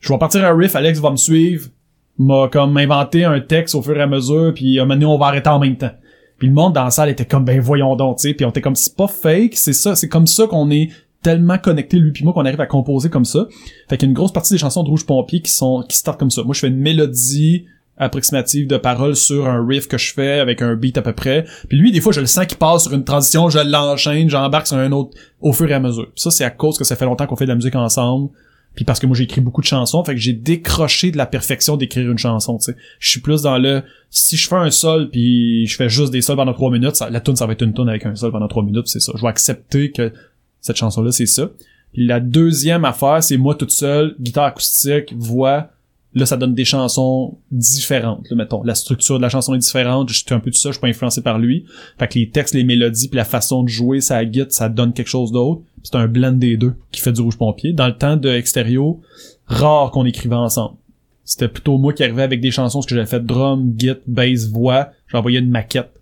je 0.00 0.12
vais 0.12 0.18
partir 0.18 0.44
un 0.44 0.56
riff, 0.56 0.74
Alex 0.76 1.00
va 1.00 1.10
me 1.10 1.16
suivre, 1.16 1.68
m'a 2.18 2.48
comme 2.48 2.76
inventé 2.76 3.24
un 3.24 3.40
texte 3.40 3.74
au 3.74 3.82
fur 3.82 3.96
et 3.96 4.02
à 4.02 4.06
mesure, 4.06 4.52
puis 4.54 4.76
donné, 4.76 5.04
on 5.04 5.18
va 5.18 5.26
arrêter 5.26 5.48
en 5.48 5.58
même 5.58 5.76
temps. 5.76 5.92
Puis 6.38 6.48
le 6.48 6.54
monde 6.54 6.72
dans 6.72 6.84
la 6.84 6.90
salle 6.90 7.08
était 7.08 7.26
comme, 7.26 7.44
ben 7.44 7.60
voyons 7.60 7.96
donc, 7.96 8.18
tu 8.18 8.28
sais. 8.28 8.34
Puis 8.34 8.46
on 8.46 8.50
était 8.50 8.60
comme, 8.60 8.76
c'est 8.76 8.96
pas 8.96 9.08
fake, 9.08 9.56
c'est 9.56 9.72
ça, 9.72 9.96
c'est 9.96 10.08
comme 10.08 10.26
ça 10.26 10.46
qu'on 10.46 10.70
est 10.70 10.90
tellement 11.22 11.58
connecté 11.58 11.98
lui 11.98 12.12
puis 12.12 12.24
moi 12.24 12.32
qu'on 12.32 12.44
arrive 12.44 12.60
à 12.60 12.66
composer 12.66 13.10
comme 13.10 13.24
ça. 13.24 13.46
Fait 13.88 13.96
qu'il 13.96 14.06
y 14.06 14.08
a 14.08 14.10
une 14.10 14.14
grosse 14.14 14.32
partie 14.32 14.54
des 14.54 14.58
chansons 14.58 14.82
de 14.82 14.88
Rouge 14.88 15.06
Pompier 15.06 15.40
qui 15.40 15.50
sont 15.50 15.84
qui 15.88 15.96
startent 15.96 16.18
comme 16.18 16.30
ça. 16.30 16.42
Moi 16.42 16.54
je 16.54 16.60
fais 16.60 16.68
une 16.68 16.78
mélodie 16.78 17.66
approximative 17.96 18.68
de 18.68 18.76
paroles 18.76 19.16
sur 19.16 19.48
un 19.48 19.66
riff 19.66 19.88
que 19.88 19.98
je 19.98 20.12
fais 20.14 20.38
avec 20.38 20.62
un 20.62 20.76
beat 20.76 20.96
à 20.96 21.02
peu 21.02 21.12
près. 21.12 21.44
Puis 21.68 21.76
lui 21.76 21.90
des 21.90 22.00
fois 22.00 22.12
je 22.12 22.20
le 22.20 22.26
sens 22.26 22.46
qu'il 22.46 22.58
passe 22.58 22.84
sur 22.84 22.94
une 22.94 23.04
transition, 23.04 23.48
je 23.48 23.58
l'enchaîne, 23.58 24.30
j'embarque 24.30 24.68
sur 24.68 24.76
un 24.76 24.92
autre 24.92 25.16
au 25.40 25.52
fur 25.52 25.68
et 25.68 25.74
à 25.74 25.80
mesure. 25.80 26.06
Ça 26.14 26.30
c'est 26.30 26.44
à 26.44 26.50
cause 26.50 26.78
que 26.78 26.84
ça 26.84 26.94
fait 26.94 27.04
longtemps 27.04 27.26
qu'on 27.26 27.36
fait 27.36 27.46
de 27.46 27.50
la 27.50 27.56
musique 27.56 27.74
ensemble. 27.74 28.30
Puis 28.78 28.84
parce 28.84 29.00
que 29.00 29.08
moi 29.08 29.16
j'ai 29.16 29.24
écrit 29.24 29.40
beaucoup 29.40 29.60
de 29.60 29.66
chansons, 29.66 30.04
fait 30.04 30.14
que 30.14 30.20
j'ai 30.20 30.32
décroché 30.32 31.10
de 31.10 31.16
la 31.16 31.26
perfection 31.26 31.76
d'écrire 31.76 32.08
une 32.08 32.16
chanson, 32.16 32.58
tu 32.58 32.66
sais. 32.66 32.76
Je 33.00 33.10
suis 33.10 33.18
plus 33.18 33.42
dans 33.42 33.58
le 33.58 33.82
si 34.08 34.36
je 34.36 34.46
fais 34.46 34.54
un 34.54 34.70
sol 34.70 35.10
puis 35.10 35.66
je 35.66 35.74
fais 35.74 35.88
juste 35.88 36.12
des 36.12 36.22
sols 36.22 36.36
pendant 36.36 36.52
trois 36.52 36.70
minutes, 36.70 36.94
la 37.10 37.20
tune 37.20 37.34
ça 37.34 37.44
va 37.44 37.54
être 37.54 37.62
une 37.62 37.74
tune 37.74 37.88
avec 37.88 38.06
un 38.06 38.14
sol 38.14 38.30
pendant 38.30 38.46
trois 38.46 38.62
minutes, 38.62 38.86
c'est 38.86 39.00
ça. 39.00 39.10
Je 39.16 39.22
vais 39.22 39.26
accepter 39.26 39.90
que 39.90 40.12
cette 40.60 40.76
chanson 40.76 41.02
là 41.02 41.10
c'est 41.10 41.26
ça. 41.26 41.50
Puis 41.92 42.06
la 42.06 42.20
deuxième 42.20 42.84
affaire, 42.84 43.20
c'est 43.20 43.36
moi 43.36 43.56
toute 43.56 43.72
seule, 43.72 44.14
guitare 44.20 44.44
acoustique, 44.44 45.12
voix. 45.16 45.70
Là, 46.14 46.24
ça 46.24 46.36
donne 46.36 46.54
des 46.54 46.64
chansons 46.64 47.36
différentes. 47.50 48.28
Là, 48.30 48.36
mettons, 48.36 48.62
la 48.62 48.74
structure 48.74 49.18
de 49.18 49.22
la 49.22 49.28
chanson 49.28 49.54
est 49.54 49.58
différente. 49.58 50.08
Je 50.08 50.14
suis 50.14 50.24
un 50.30 50.40
peu 50.40 50.50
tout 50.50 50.58
ça, 50.58 50.70
je 50.70 50.74
suis 50.74 50.80
pas 50.80 50.88
influencé 50.88 51.20
par 51.20 51.38
lui. 51.38 51.66
Fait 51.98 52.08
que 52.08 52.18
les 52.18 52.30
textes, 52.30 52.54
les 52.54 52.64
mélodies, 52.64 53.08
puis 53.08 53.16
la 53.16 53.24
façon 53.24 53.62
de 53.62 53.68
jouer 53.68 54.00
sa 54.00 54.24
guitare, 54.24 54.52
ça 54.52 54.68
donne 54.68 54.94
quelque 54.94 55.08
chose 55.08 55.32
d'autre. 55.32 55.60
C'est 55.82 55.96
un 55.96 56.08
blend 56.08 56.32
des 56.32 56.56
deux 56.56 56.74
qui 56.92 57.00
fait 57.02 57.12
du 57.12 57.20
rouge 57.20 57.36
pompier. 57.36 57.72
Dans 57.72 57.86
le 57.86 57.96
temps 57.96 58.16
de 58.16 58.30
Extérieur, 58.30 58.94
rare 59.46 59.90
qu'on 59.90 60.06
écrivait 60.06 60.34
ensemble. 60.34 60.76
C'était 61.24 61.48
plutôt 61.48 61.76
moi 61.76 61.92
qui 61.92 62.02
arrivais 62.02 62.22
avec 62.22 62.40
des 62.40 62.50
chansons, 62.50 62.80
ce 62.80 62.86
que 62.86 62.94
j'avais 62.94 63.06
fait 63.06 63.24
drum, 63.24 63.74
git, 63.76 63.92
bass, 64.06 64.48
voix. 64.48 64.88
J'envoyais 65.08 65.40
une 65.40 65.50
maquette. 65.50 65.92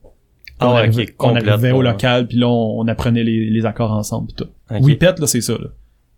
Ah 0.59 0.69
on 0.69 0.73
ouais, 0.73 0.79
arrivait, 0.79 1.03
ok, 1.03 1.15
on 1.19 1.29
complète, 1.29 1.49
arrivait 1.49 1.73
au 1.73 1.83
local, 1.83 2.29
puis 2.29 2.39
là, 2.39 2.49
on, 2.49 2.81
on 2.81 2.89
apprenait 2.89 3.25
les, 3.25 3.51
les 3.51 3.67
accords 3.67 3.91
ensemble, 3.91 4.29
pis 4.29 4.35
tout. 4.35 4.47
Ok. 4.71 4.83
Whippet, 4.83 5.15
là, 5.19 5.27
c'est 5.27 5.41
ça, 5.43 5.55
là. 5.55 5.69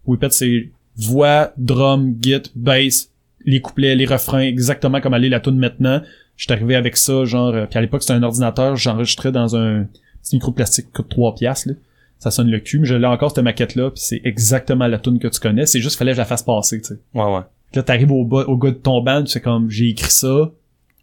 Whippet, 0.07 0.31
c'est 0.31 0.71
voix, 0.97 1.53
drum, 1.57 2.15
git, 2.21 2.43
bass, 2.55 3.11
les 3.45 3.61
couplets, 3.61 3.95
les 3.95 4.07
refrains, 4.07 4.41
exactement 4.41 5.01
comme 5.01 5.15
aller 5.15 5.29
la 5.29 5.41
tune 5.41 5.59
maintenant. 5.59 6.01
J'étais 6.37 6.53
arrivé 6.55 6.77
avec 6.77 6.97
ça, 6.97 7.25
genre, 7.25 7.49
euh, 7.55 7.67
puis 7.67 7.79
à 7.79 7.81
l'époque, 7.81 8.03
c'était 8.03 8.15
un 8.15 8.23
ordinateur, 8.23 8.77
j'enregistrais 8.77 9.33
dans 9.33 9.57
un 9.57 9.87
petit 10.23 10.37
micro 10.37 10.53
plastique 10.53 10.87
qui 10.87 10.93
coûte 10.93 11.09
3 11.09 11.35
piastres, 11.35 11.69
là. 11.71 11.75
Ça 12.21 12.33
sonne 12.33 12.51
le 12.51 12.59
cul, 12.59 12.81
mais 12.81 12.87
je 12.87 12.97
l'ai 12.97 13.07
encore, 13.07 13.31
cette 13.31 13.45
maquette-là, 13.45 13.91
puis 13.91 14.01
c'est 14.05 14.21
exactement 14.25 14.89
la 14.89 14.99
tune 14.99 15.19
que 15.21 15.29
tu 15.29 15.39
connais, 15.39 15.67
c'est 15.67 15.81
juste 15.81 15.97
fallait 15.99 16.11
que 16.11 16.17
je 16.17 16.21
la 16.21 16.25
fasse 16.27 16.43
passer, 16.43 16.81
tu 16.81 16.89
sais. 16.89 16.99
Ouais, 17.15 17.25
ouais. 17.25 17.43
Puis 17.71 17.77
Là, 17.79 17.83
t'arrives 17.85 18.11
au, 18.11 18.25
bas- 18.25 18.45
au 18.49 18.57
gars 18.57 18.71
de 18.71 18.77
ton 18.77 19.01
band, 19.03 19.23
tu 19.23 19.29
sais 19.31 19.41
comme, 19.41 19.71
j'ai 19.71 19.89
écrit 19.91 20.11
ça, 20.11 20.51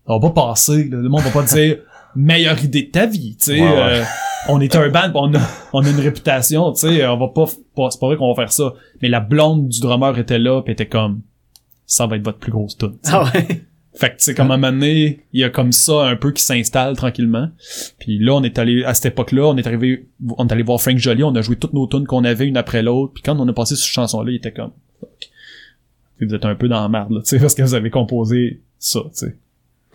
on 0.08 0.20
va 0.20 0.30
pas 0.30 0.48
passer, 0.50 0.84
là. 0.90 0.98
le 0.98 1.08
monde 1.10 1.22
va 1.22 1.32
pas 1.32 1.44
dire 1.44 1.78
meilleure 2.18 2.62
idée 2.64 2.84
de 2.84 2.92
ta 2.92 3.06
vie, 3.06 3.36
tu 3.38 3.46
sais. 3.46 3.62
Ouais, 3.62 3.68
ouais. 3.70 4.00
euh, 4.00 4.04
on 4.50 4.60
est 4.62 4.76
un 4.76 4.90
band, 4.90 5.10
on 5.16 5.34
a, 5.36 5.40
on 5.74 5.86
a 5.86 5.90
une 5.90 6.00
réputation, 6.02 6.72
tu 6.74 6.82
sais, 6.88 7.06
on 7.08 7.18
va 7.18 7.28
pas, 7.30 7.46
pas 7.76 7.90
c'est 7.92 8.00
pas 8.00 8.08
vrai 8.08 8.18
qu'on 8.18 8.34
va 8.34 8.36
faire 8.36 8.52
ça. 8.52 8.74
Mais 9.02 9.08
la 9.10 9.20
blonde 9.22 9.70
du 9.70 9.80
drummer 9.80 10.18
était 10.20 10.38
là, 10.40 10.62
pis 10.62 10.72
était 10.72 10.86
comme, 10.86 11.22
ça 11.86 12.08
va 12.08 12.16
être 12.18 12.26
votre 12.26 12.40
plus 12.40 12.52
grosse 12.52 12.78
tune. 12.78 12.98
Ah 13.06 13.24
ouais. 13.34 13.66
Fait 13.96 14.10
que 14.10 14.18
tu 14.18 14.24
sais, 14.26 14.36
comme 14.36 14.52
à 14.52 14.56
un 14.56 14.58
moment 14.58 14.74
donné, 14.74 15.26
il 15.32 15.40
y 15.40 15.44
a 15.46 15.50
comme 15.50 15.72
ça 15.72 16.06
un 16.06 16.18
peu 16.18 16.34
qui 16.34 16.44
s'installe 16.44 16.98
tranquillement. 16.98 17.50
Puis 17.98 18.20
là, 18.20 18.34
on 18.34 18.44
est 18.44 18.60
allé, 18.60 18.84
à 18.84 18.94
cette 18.94 19.06
époque-là, 19.06 19.48
on 19.48 19.56
est 19.56 19.66
arrivé, 19.66 20.10
on 20.38 20.46
est 20.48 20.52
allé 20.52 20.64
voir 20.64 20.82
Frank 20.82 20.98
Joly, 20.98 21.24
on 21.24 21.34
a 21.34 21.42
joué 21.42 21.56
toutes 21.56 21.72
nos 21.72 21.88
tunes 21.88 22.06
qu'on 22.06 22.26
avait 22.26 22.46
une 22.46 22.58
après 22.58 22.84
l'autre. 22.84 23.14
Puis 23.14 23.24
quand 23.24 23.40
on 23.40 23.48
a 23.48 23.54
passé 23.54 23.78
cette 23.78 23.86
chanson-là, 23.86 24.32
il 24.32 24.36
était 24.36 24.52
comme, 24.52 24.72
fuck. 25.00 25.32
Vous 26.20 26.34
êtes 26.34 26.44
un 26.44 26.56
peu 26.56 26.68
dans 26.68 26.82
la 26.82 26.90
merde, 26.90 27.12
là, 27.12 27.22
tu 27.22 27.30
sais, 27.30 27.40
parce 27.42 27.56
que 27.56 27.62
vous 27.62 27.74
avez 27.74 27.90
composé 27.90 28.62
ça, 28.80 29.00
tu 29.06 29.28
sais. 29.28 29.38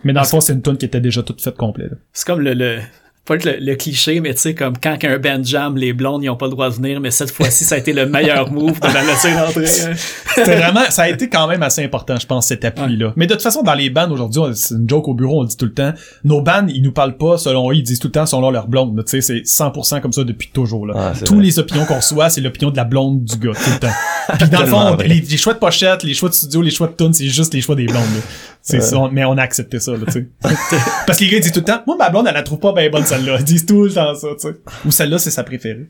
Mais 0.03 0.13
dans 0.13 0.21
le 0.21 0.27
fond, 0.27 0.41
c'est 0.41 0.53
une 0.53 0.63
tune 0.63 0.77
qui 0.77 0.85
était 0.85 0.99
déjà 0.99 1.21
toute 1.21 1.41
faite 1.41 1.57
complète. 1.57 1.91
C'est 2.11 2.25
comme 2.25 2.41
le, 2.41 2.55
le 2.55 2.79
pas 3.23 3.35
le, 3.35 3.57
le 3.59 3.75
cliché, 3.75 4.19
mais 4.19 4.33
tu 4.33 4.39
sais, 4.41 4.55
comme 4.55 4.73
quand 4.81 4.97
un 5.03 5.17
band 5.19 5.43
jam, 5.43 5.77
les 5.77 5.93
blondes, 5.93 6.23
ils 6.23 6.29
ont 6.29 6.35
pas 6.35 6.47
le 6.47 6.51
droit 6.51 6.69
de 6.69 6.75
venir, 6.75 6.99
mais 6.99 7.11
cette 7.11 7.29
fois-ci, 7.29 7.63
ça 7.65 7.75
a 7.75 7.77
été 7.77 7.93
le 7.93 8.07
meilleur 8.07 8.51
move 8.51 8.79
de 8.79 8.87
la 8.93 9.03
laisser 9.03 9.31
rentrer. 9.33 9.65
hein. 9.65 9.93
C'était 10.35 10.55
vraiment, 10.57 10.81
ça 10.89 11.03
a 11.03 11.09
été 11.09 11.29
quand 11.29 11.47
même 11.47 11.61
assez 11.61 11.83
important, 11.83 12.15
je 12.19 12.25
pense, 12.25 12.47
cet 12.47 12.65
appui-là. 12.65 13.13
Mais 13.15 13.27
de 13.27 13.33
toute 13.33 13.43
façon, 13.43 13.61
dans 13.61 13.75
les 13.75 13.91
bands 13.91 14.09
aujourd'hui, 14.09 14.41
c'est 14.55 14.73
une 14.73 14.89
joke 14.89 15.07
au 15.07 15.13
bureau, 15.13 15.39
on 15.39 15.41
le 15.43 15.47
dit 15.49 15.55
tout 15.57 15.65
le 15.65 15.73
temps. 15.73 15.93
Nos 16.23 16.41
bands, 16.41 16.65
ils 16.67 16.81
nous 16.81 16.91
parlent 16.93 17.17
pas 17.17 17.37
selon 17.37 17.69
eux, 17.69 17.75
ils 17.75 17.83
disent 17.83 17.99
tout 17.99 18.07
le 18.07 18.13
temps 18.13 18.25
selon 18.25 18.49
leur 18.49 18.67
blonde. 18.67 18.99
Tu 19.05 19.21
sais, 19.21 19.21
c'est 19.21 19.41
100% 19.63 20.01
comme 20.01 20.13
ça 20.13 20.23
depuis 20.23 20.49
toujours. 20.51 20.87
Là. 20.87 20.93
Ah, 20.97 21.13
Tous 21.23 21.35
vrai. 21.35 21.43
les 21.43 21.59
opinions 21.59 21.85
qu'on 21.85 21.97
reçoit, 21.97 22.29
c'est 22.31 22.41
l'opinion 22.41 22.71
de 22.71 22.77
la 22.77 22.85
blonde 22.85 23.23
du 23.23 23.35
gars, 23.37 23.53
tout 23.53 23.69
le 23.71 23.79
temps. 23.79 23.93
Puis 24.39 24.49
dans 24.49 24.61
le 24.61 24.65
fond, 24.65 24.95
les, 24.97 25.21
les 25.21 25.37
choix 25.37 25.53
de 25.53 25.59
pochette, 25.59 26.01
les 26.03 26.13
choix 26.15 26.29
de 26.29 26.33
studio, 26.33 26.61
les 26.63 26.71
choix 26.71 26.87
de 26.87 26.93
tunes, 26.93 27.13
c'est 27.13 27.27
juste 27.27 27.53
les 27.53 27.61
choix 27.61 27.75
des 27.75 27.85
blondes. 27.85 28.01
là. 28.15 28.21
C'est 28.63 28.79
ça, 28.81 28.97
on- 28.97 29.09
mais 29.11 29.25
on 29.25 29.37
a 29.37 29.41
accepté 29.41 29.79
ça, 29.79 29.91
là, 29.93 29.99
tu 30.05 30.11
sais. 30.11 30.27
Parce 31.07 31.17
que 31.17 31.23
les 31.23 31.31
gars 31.31 31.39
disent 31.39 31.51
tout 31.51 31.59
le 31.61 31.65
temps, 31.65 31.81
moi 31.87 31.95
ma 31.97 32.09
blonde, 32.09 32.27
elle 32.27 32.33
la 32.35 32.43
trouve 32.43 32.59
pas 32.59 32.73
bien 32.73 32.89
bonne 32.89 33.05
celle-là. 33.05 33.37
Ils 33.39 33.43
disent 33.43 33.65
tout 33.65 33.83
le 33.85 33.91
temps 33.91 34.13
ça, 34.13 34.27
tu 34.39 34.47
sais. 34.49 34.55
Ou 34.85 34.91
celle-là, 34.91 35.17
c'est 35.17 35.31
sa 35.31 35.43
préférée. 35.43 35.89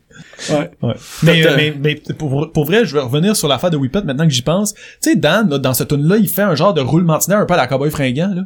Ouais. 0.50 0.72
Ouais. 0.82 0.94
Mais, 1.24 1.46
euh, 1.46 1.54
mais, 1.58 1.74
mais 1.82 1.96
pour, 2.18 2.52
pour 2.52 2.66
vrai, 2.66 2.86
je 2.86 2.94
vais 2.96 3.02
revenir 3.02 3.36
sur 3.36 3.48
l'affaire 3.48 3.72
de 3.72 3.78
Whippet 3.78 4.04
maintenant 4.04 4.26
que 4.26 4.34
j'y 4.34 4.42
pense. 4.42 4.74
Tu 4.74 4.82
sais, 5.02 5.16
Dan, 5.16 5.50
là, 5.50 5.58
dans 5.58 5.74
ce 5.74 5.84
tune-là, 5.84 6.18
il 6.18 6.30
fait 6.30 6.44
un 6.44 6.56
genre 6.56 6.74
de 6.74 6.82
roulement 6.82 7.18
de 7.18 7.34
un 7.34 7.46
peu 7.46 7.54
à 7.54 7.58
la 7.58 7.68
cowboy 7.68 7.92
fringant, 7.92 8.34
là. 8.34 8.44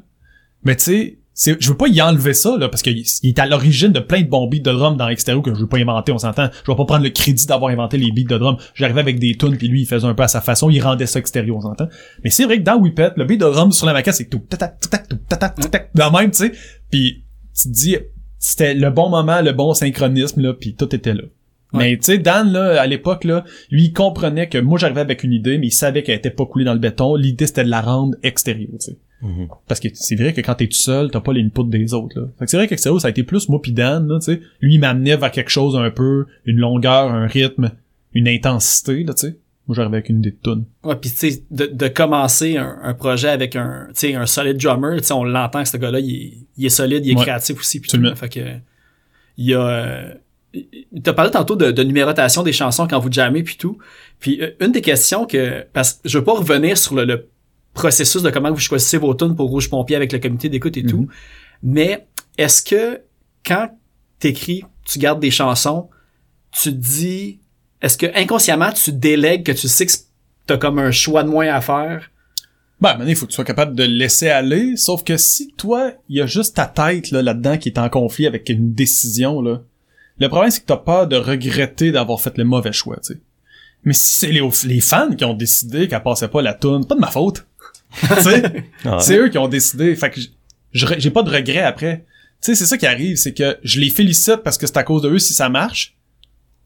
Mais 0.64 0.76
tu 0.76 0.84
sais, 0.86 1.18
c'est, 1.38 1.62
je 1.62 1.70
veux 1.70 1.76
pas 1.76 1.90
y 1.90 2.02
enlever 2.02 2.34
ça, 2.34 2.58
là, 2.58 2.70
parce 2.70 2.82
qu'il 2.82 3.04
il 3.24 3.30
est 3.30 3.40
à 3.40 3.46
l'origine 3.46 3.92
de 3.92 4.00
plein 4.00 4.22
de 4.22 4.28
bons 4.28 4.48
beats 4.48 4.60
de 4.60 4.72
drum 4.72 4.96
dans 4.96 5.10
Extérieur 5.10 5.44
que 5.44 5.54
je 5.54 5.60
veux 5.60 5.68
pas 5.68 5.78
inventer, 5.78 6.14
on 6.14 6.18
s'entend. 6.18 6.50
Je 6.66 6.72
vais 6.72 6.78
pas 6.78 6.86
prendre 6.86 7.04
le 7.04 7.10
crédit 7.10 7.46
d'avoir 7.46 7.72
inventé 7.72 7.98
les 7.98 8.14
beats 8.14 8.34
de 8.34 8.38
drum. 8.38 8.56
J'arrivais 8.74 9.02
avec 9.02 9.20
des 9.20 9.36
tunes, 9.36 9.58
puis 9.58 9.68
lui, 9.68 9.82
il 9.82 9.86
faisait 9.86 10.08
un 10.08 10.14
peu 10.14 10.24
à 10.24 10.30
sa 10.30 10.40
façon, 10.40 10.70
il 10.70 10.82
rendait 10.82 11.06
ça 11.06 11.20
extérieur, 11.20 11.58
on 11.58 11.62
s'entend. 11.62 11.90
Mais 12.24 12.30
c'est 12.30 12.46
vrai 12.46 12.60
que 12.60 12.64
dans 12.64 12.78
Whippet, 12.78 13.12
le 13.18 13.26
beat 13.26 13.42
de 13.42 13.46
drum 13.46 13.74
sur 13.74 13.86
la 13.86 13.92
maquette, 13.92 14.16
c'est 14.16 14.30
tout, 14.30 14.40
tac, 14.50 14.60
tac, 14.60 15.10
tout, 15.10 15.18
tac, 15.28 15.56
tac, 15.70 15.90
dans 15.94 16.10
même, 16.10 16.32
tu 16.32 16.38
sais. 16.38 16.54
Puis 16.90 17.26
tu 17.54 17.68
te 17.68 17.74
dis, 17.74 17.98
c'était 18.40 18.74
le 18.74 18.90
bon 18.90 19.10
moment, 19.10 19.42
le 19.42 19.52
bon 19.52 19.74
synchronisme, 19.74 20.42
là, 20.42 20.54
puis 20.54 20.76
tout 20.76 20.96
était 20.96 21.14
là. 21.14 21.24
Mais 21.74 21.98
tu 21.98 22.04
sais, 22.04 22.18
Dan, 22.18 22.50
là, 22.54 22.80
à 22.82 22.88
l'époque, 22.88 23.26
là, 23.26 23.44
lui, 23.70 23.86
il 23.86 23.94
comprenait 23.94 24.48
que 24.48 24.58
moi, 24.58 24.80
j'arrivais 24.80 25.02
avec 25.02 25.26
une 25.26 25.34
idée, 25.34 25.58
mais 25.58 25.68
il 25.68 25.72
savait 25.72 26.04
qu'elle 26.04 26.16
était 26.16 26.30
pas 26.30 26.46
coulée 26.46 26.64
dans 26.64 26.74
le 26.74 26.80
béton. 26.80 27.16
L'idée, 27.16 27.48
c'était 27.48 27.66
de 27.66 27.70
la 27.70 27.82
rendre 27.82 28.16
extérieure, 28.24 28.70
tu 28.80 28.92
sais. 28.92 28.98
Mhm. 29.22 29.48
Parce 29.68 29.80
que 29.80 29.88
c'est 29.94 30.16
vrai 30.16 30.34
que 30.34 30.42
quand 30.42 30.56
t'es 30.56 30.68
tout 30.68 30.78
seul, 30.78 31.10
t'as 31.10 31.22
pas 31.22 31.34
l'input 31.34 31.64
des 31.66 31.94
autres, 31.94 32.20
là. 32.20 32.28
Fait 32.38 32.46
que 32.46 32.52
c'est 32.52 32.58
vrai 32.58 32.68
qu'extérieur, 32.68 33.00
ça 33.02 33.08
a 33.08 33.12
été 33.12 33.24
plus 33.24 33.48
moi 33.50 33.62
pis 33.62 33.72
Dan, 33.72 34.08
là, 34.08 34.20
tu 34.20 34.26
sais. 34.34 34.42
Lui, 34.62 34.76
il 34.76 34.80
m'amenait 34.80 35.16
vers 35.18 35.32
quelque 35.32 35.50
chose 35.50 35.76
un 35.76 35.90
peu, 35.90 36.26
une 36.46 36.58
longueur, 36.58 37.12
un 37.12 37.26
rythme, 37.28 37.72
une 38.14 38.28
intensité, 38.28 39.04
là, 39.04 39.14
tu 39.14 39.28
sais. 39.28 39.38
Moi, 39.68 39.76
j'arrivais 39.76 39.98
avec 39.98 40.10
une 40.10 40.20
idée 40.20 40.32
de 40.32 40.38
tune. 40.44 40.66
Ouais, 40.84 40.96
puis 40.96 41.10
tu 41.10 41.32
sais, 41.32 41.44
de, 41.50 41.66
de 41.66 41.88
commencer 41.88 42.56
un, 42.58 42.78
un 42.84 42.94
projet 42.94 43.30
avec 43.30 43.56
un, 43.56 43.88
tu 43.88 43.94
sais, 43.96 44.14
un 44.16 44.28
solide 44.28 44.58
drummer, 44.58 44.98
tu 44.98 45.06
sais, 45.06 45.14
on 45.14 45.24
l'entend 45.24 45.64
que 45.64 45.70
ce 45.70 45.78
gars-là, 45.78 46.00
il 46.00 46.12
est, 46.16 46.34
il 46.58 46.66
est 46.68 46.70
solide, 46.70 47.04
il 47.06 47.14
est 47.14 47.16
Ouais. 47.16 47.22
créatif 47.24 47.60
aussi. 47.60 47.80
Puis 47.80 47.88
Absolument. 47.90 48.12
tout, 48.12 48.18
fait 48.18 48.30
que 48.30 48.40
il 49.38 49.46
y 49.48 49.54
a, 49.56 49.62
euh, 49.68 50.14
t'as 51.04 51.14
parlé 51.14 51.32
tantôt 51.32 51.56
de, 51.56 51.72
de 51.72 51.84
numérotation 51.84 52.44
des 52.44 52.54
chansons 52.54 52.88
quand 52.88 53.00
vous 53.00 53.12
jammez 53.12 53.42
puis 53.44 53.58
tout. 53.58 53.78
Puis 54.20 54.40
euh, 54.42 54.52
une 54.62 54.72
des 54.72 54.82
questions 54.82 55.26
que 55.26 55.66
parce 55.74 55.94
que 55.94 56.08
je 56.08 56.18
veux 56.20 56.24
pas 56.24 56.34
revenir 56.36 56.78
sur 56.78 56.96
le, 56.96 57.04
le 57.06 57.28
processus 57.76 58.24
de 58.24 58.32
comment 58.32 58.52
vous 58.52 58.60
choisissez 58.60 58.98
vos 58.98 59.14
tunes 59.14 59.36
pour 59.36 59.50
Rouge 59.52 59.70
Pompier 59.70 59.96
avec 59.96 60.12
le 60.12 60.18
comité 60.20 60.50
d'écoute 60.50 60.76
et 60.78 60.82
Mhm. 60.84 60.90
tout, 60.90 61.08
mais 61.62 62.08
est-ce 62.40 62.64
que 62.64 63.02
quand 63.46 63.70
t'écris, 64.20 64.64
tu 64.86 64.98
gardes 64.98 65.20
des 65.20 65.30
chansons, 65.32 65.90
tu 66.52 66.72
te 66.72 66.76
dis 66.76 67.40
est-ce 67.82 67.98
que 67.98 68.08
inconsciemment 68.20 68.72
tu 68.72 68.92
délègues 68.92 69.44
que 69.46 69.52
tu 69.52 69.68
sais 69.68 69.86
que 69.86 69.92
t'as 70.48 70.58
comme 70.58 70.80
un 70.80 70.90
choix 70.92 71.24
de 71.24 71.30
moins 71.30 71.48
à 71.54 71.62
faire? 71.62 72.10
Ben, 72.82 72.92
maintenant, 72.98 73.08
il 73.08 73.16
faut 73.16 73.26
que 73.26 73.32
tu 73.32 73.36
sois 73.36 73.46
capable 73.46 73.76
de 73.76 73.84
le 73.84 73.90
laisser 73.94 74.30
aller, 74.30 74.76
sauf 74.76 75.04
que 75.04 75.18
si 75.18 75.54
toi, 75.56 75.92
il 76.10 76.18
y 76.18 76.22
a 76.22 76.26
juste 76.26 76.56
ta 76.56 76.66
tête 76.66 77.12
là, 77.12 77.22
là-dedans 77.22 77.58
qui 77.58 77.70
est 77.70 77.78
en 77.78 77.90
conflit 77.90 78.26
avec 78.28 78.50
une 78.50 78.74
décision, 78.74 79.42
là, 79.42 79.62
le 80.20 80.28
problème, 80.30 80.50
c'est 80.52 80.62
que 80.62 80.66
t'as 80.66 80.78
peur 80.78 81.08
de 81.08 81.16
regretter 81.18 81.92
d'avoir 81.92 82.20
fait 82.22 82.38
le 82.38 82.44
mauvais 82.46 82.74
choix, 82.74 82.98
tu 82.98 83.14
sais. 83.14 83.20
Mais 83.84 83.94
si 83.94 84.16
c'est 84.16 84.32
les, 84.32 84.42
les 84.66 84.82
fans 84.82 85.12
qui 85.16 85.24
ont 85.26 85.34
décidé 85.36 85.88
qu'elle 85.88 86.02
passait 86.04 86.28
pas 86.28 86.42
la 86.42 86.54
tune, 86.54 86.80
c'est 86.82 86.88
pas 86.90 86.96
de 86.96 87.00
ma 87.02 87.12
faute. 87.12 87.46
Tu 88.02 88.22
sais, 88.22 88.42
Ouais. 88.86 89.00
c'est 89.00 89.18
eux 89.18 89.30
qui 89.30 89.38
ont 89.38 89.48
décidé. 89.48 89.96
Fait 89.96 90.10
que 90.10 90.20
j'ai 90.72 91.10
pas 91.12 91.24
de 91.24 91.30
regret 91.30 91.62
après. 91.62 92.06
Tu 92.42 92.52
sais, 92.52 92.56
c'est 92.56 92.66
ça 92.66 92.78
qui 92.78 92.86
arrive, 92.86 93.16
c'est 93.16 93.34
que 93.34 93.58
je 93.64 93.80
les 93.80 93.90
félicite 93.90 94.38
parce 94.44 94.58
que 94.58 94.68
c'est 94.68 94.78
à 94.78 94.84
cause 94.84 95.02
de 95.02 95.10
eux 95.10 95.20
si 95.20 95.34
ça 95.34 95.50
marche. 95.50 95.96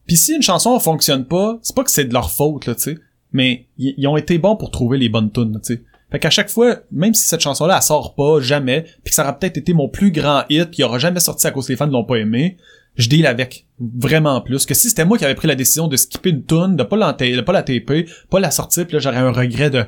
Puis 0.06 0.16
si 0.16 0.34
une 0.34 0.42
chanson 0.42 0.78
fonctionne 0.80 1.24
pas, 1.24 1.58
c'est 1.62 1.74
pas 1.74 1.84
que 1.84 1.90
c'est 1.90 2.04
de 2.04 2.12
leur 2.12 2.30
faute, 2.30 2.66
là, 2.66 2.74
tu 2.74 2.82
sais. 2.82 2.98
Mais 3.32 3.66
ils 3.78 4.06
ont 4.08 4.16
été 4.16 4.38
bons 4.38 4.56
pour 4.56 4.70
trouver 4.72 4.98
les 4.98 5.08
bonnes 5.08 5.30
tunes, 5.30 5.60
tu 5.64 5.74
sais. 5.74 5.82
Fait 6.10 6.18
qu'à 6.18 6.30
chaque 6.30 6.50
fois, 6.50 6.80
même 6.90 7.14
si 7.14 7.28
cette 7.28 7.40
chanson-là, 7.40 7.76
elle 7.76 7.82
sort 7.82 8.16
pas, 8.16 8.40
jamais, 8.40 8.82
puis 9.04 9.10
que 9.10 9.14
ça 9.14 9.22
aura 9.22 9.38
peut-être 9.38 9.56
été 9.56 9.72
mon 9.72 9.88
plus 9.88 10.10
grand 10.10 10.42
hit, 10.50 10.64
puis 10.70 10.78
il 10.80 10.84
aura 10.84 10.98
jamais 10.98 11.20
sorti 11.20 11.46
à 11.46 11.52
cause 11.52 11.66
que 11.68 11.72
les 11.72 11.76
fans 11.76 11.86
l'ont 11.86 12.04
pas 12.04 12.16
aimé, 12.16 12.56
je 12.96 13.08
deal 13.08 13.24
avec. 13.26 13.66
Vraiment 13.78 14.40
plus. 14.40 14.66
Que 14.66 14.74
si 14.74 14.88
c'était 14.88 15.04
moi 15.04 15.16
qui 15.16 15.24
avais 15.24 15.36
pris 15.36 15.46
la 15.46 15.54
décision 15.54 15.86
de 15.86 15.96
skipper 15.96 16.30
une 16.30 16.44
tune, 16.44 16.74
de 16.74 16.82
pas, 16.82 16.96
de 16.96 17.40
pas 17.42 17.52
la 17.52 17.62
taper, 17.62 18.06
pas 18.28 18.40
la 18.40 18.50
sortir, 18.50 18.86
puis 18.86 18.94
là, 18.94 18.98
j'aurais 18.98 19.18
un 19.18 19.30
regret 19.30 19.70
de... 19.70 19.84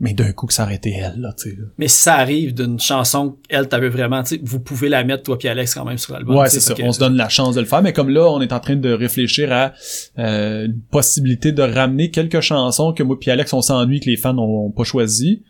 Mais 0.00 0.14
d'un 0.14 0.30
coup 0.32 0.46
que 0.46 0.54
ça 0.54 0.62
aurait 0.62 0.76
été 0.76 0.92
elle, 0.92 1.20
là, 1.20 1.32
tu 1.36 1.50
sais. 1.50 1.56
là. 1.56 1.64
Mais 1.76 1.88
si 1.88 1.96
ça 2.02 2.14
arrive 2.14 2.54
d'une 2.54 2.78
chanson 2.78 3.36
qu'elle 3.48 3.66
t'avait 3.68 3.88
vraiment, 3.88 4.22
tu 4.22 4.36
sais, 4.36 4.40
vous 4.44 4.60
pouvez 4.60 4.88
la 4.88 5.02
mettre, 5.02 5.24
toi 5.24 5.36
puis 5.36 5.48
Alex, 5.48 5.74
quand 5.74 5.84
même, 5.84 5.98
sur 5.98 6.14
l'album. 6.14 6.36
Ouais, 6.36 6.48
c'est 6.48 6.60
ça. 6.60 6.74
que- 6.74 6.82
On 6.82 6.92
se 6.92 7.00
donne 7.00 7.16
la 7.16 7.28
chance 7.28 7.56
de 7.56 7.60
le 7.60 7.66
faire, 7.66 7.82
mais 7.82 7.92
comme 7.92 8.08
là, 8.10 8.30
on 8.30 8.40
est 8.40 8.52
en 8.52 8.60
train 8.60 8.76
de 8.76 8.92
réfléchir 8.92 9.52
à 9.52 9.72
euh, 10.20 10.66
une 10.66 10.78
possibilité 10.92 11.50
de 11.50 11.62
ramener 11.62 12.10
quelques 12.10 12.40
chansons 12.40 12.92
que 12.92 13.02
moi 13.02 13.18
puis 13.18 13.30
Alex 13.32 13.52
on 13.52 13.60
s'ennuie 13.60 13.98
que 13.98 14.08
les 14.08 14.16
fans 14.16 14.38
ont 14.38 14.70
pas 14.70 14.84
choisi. 14.84 15.42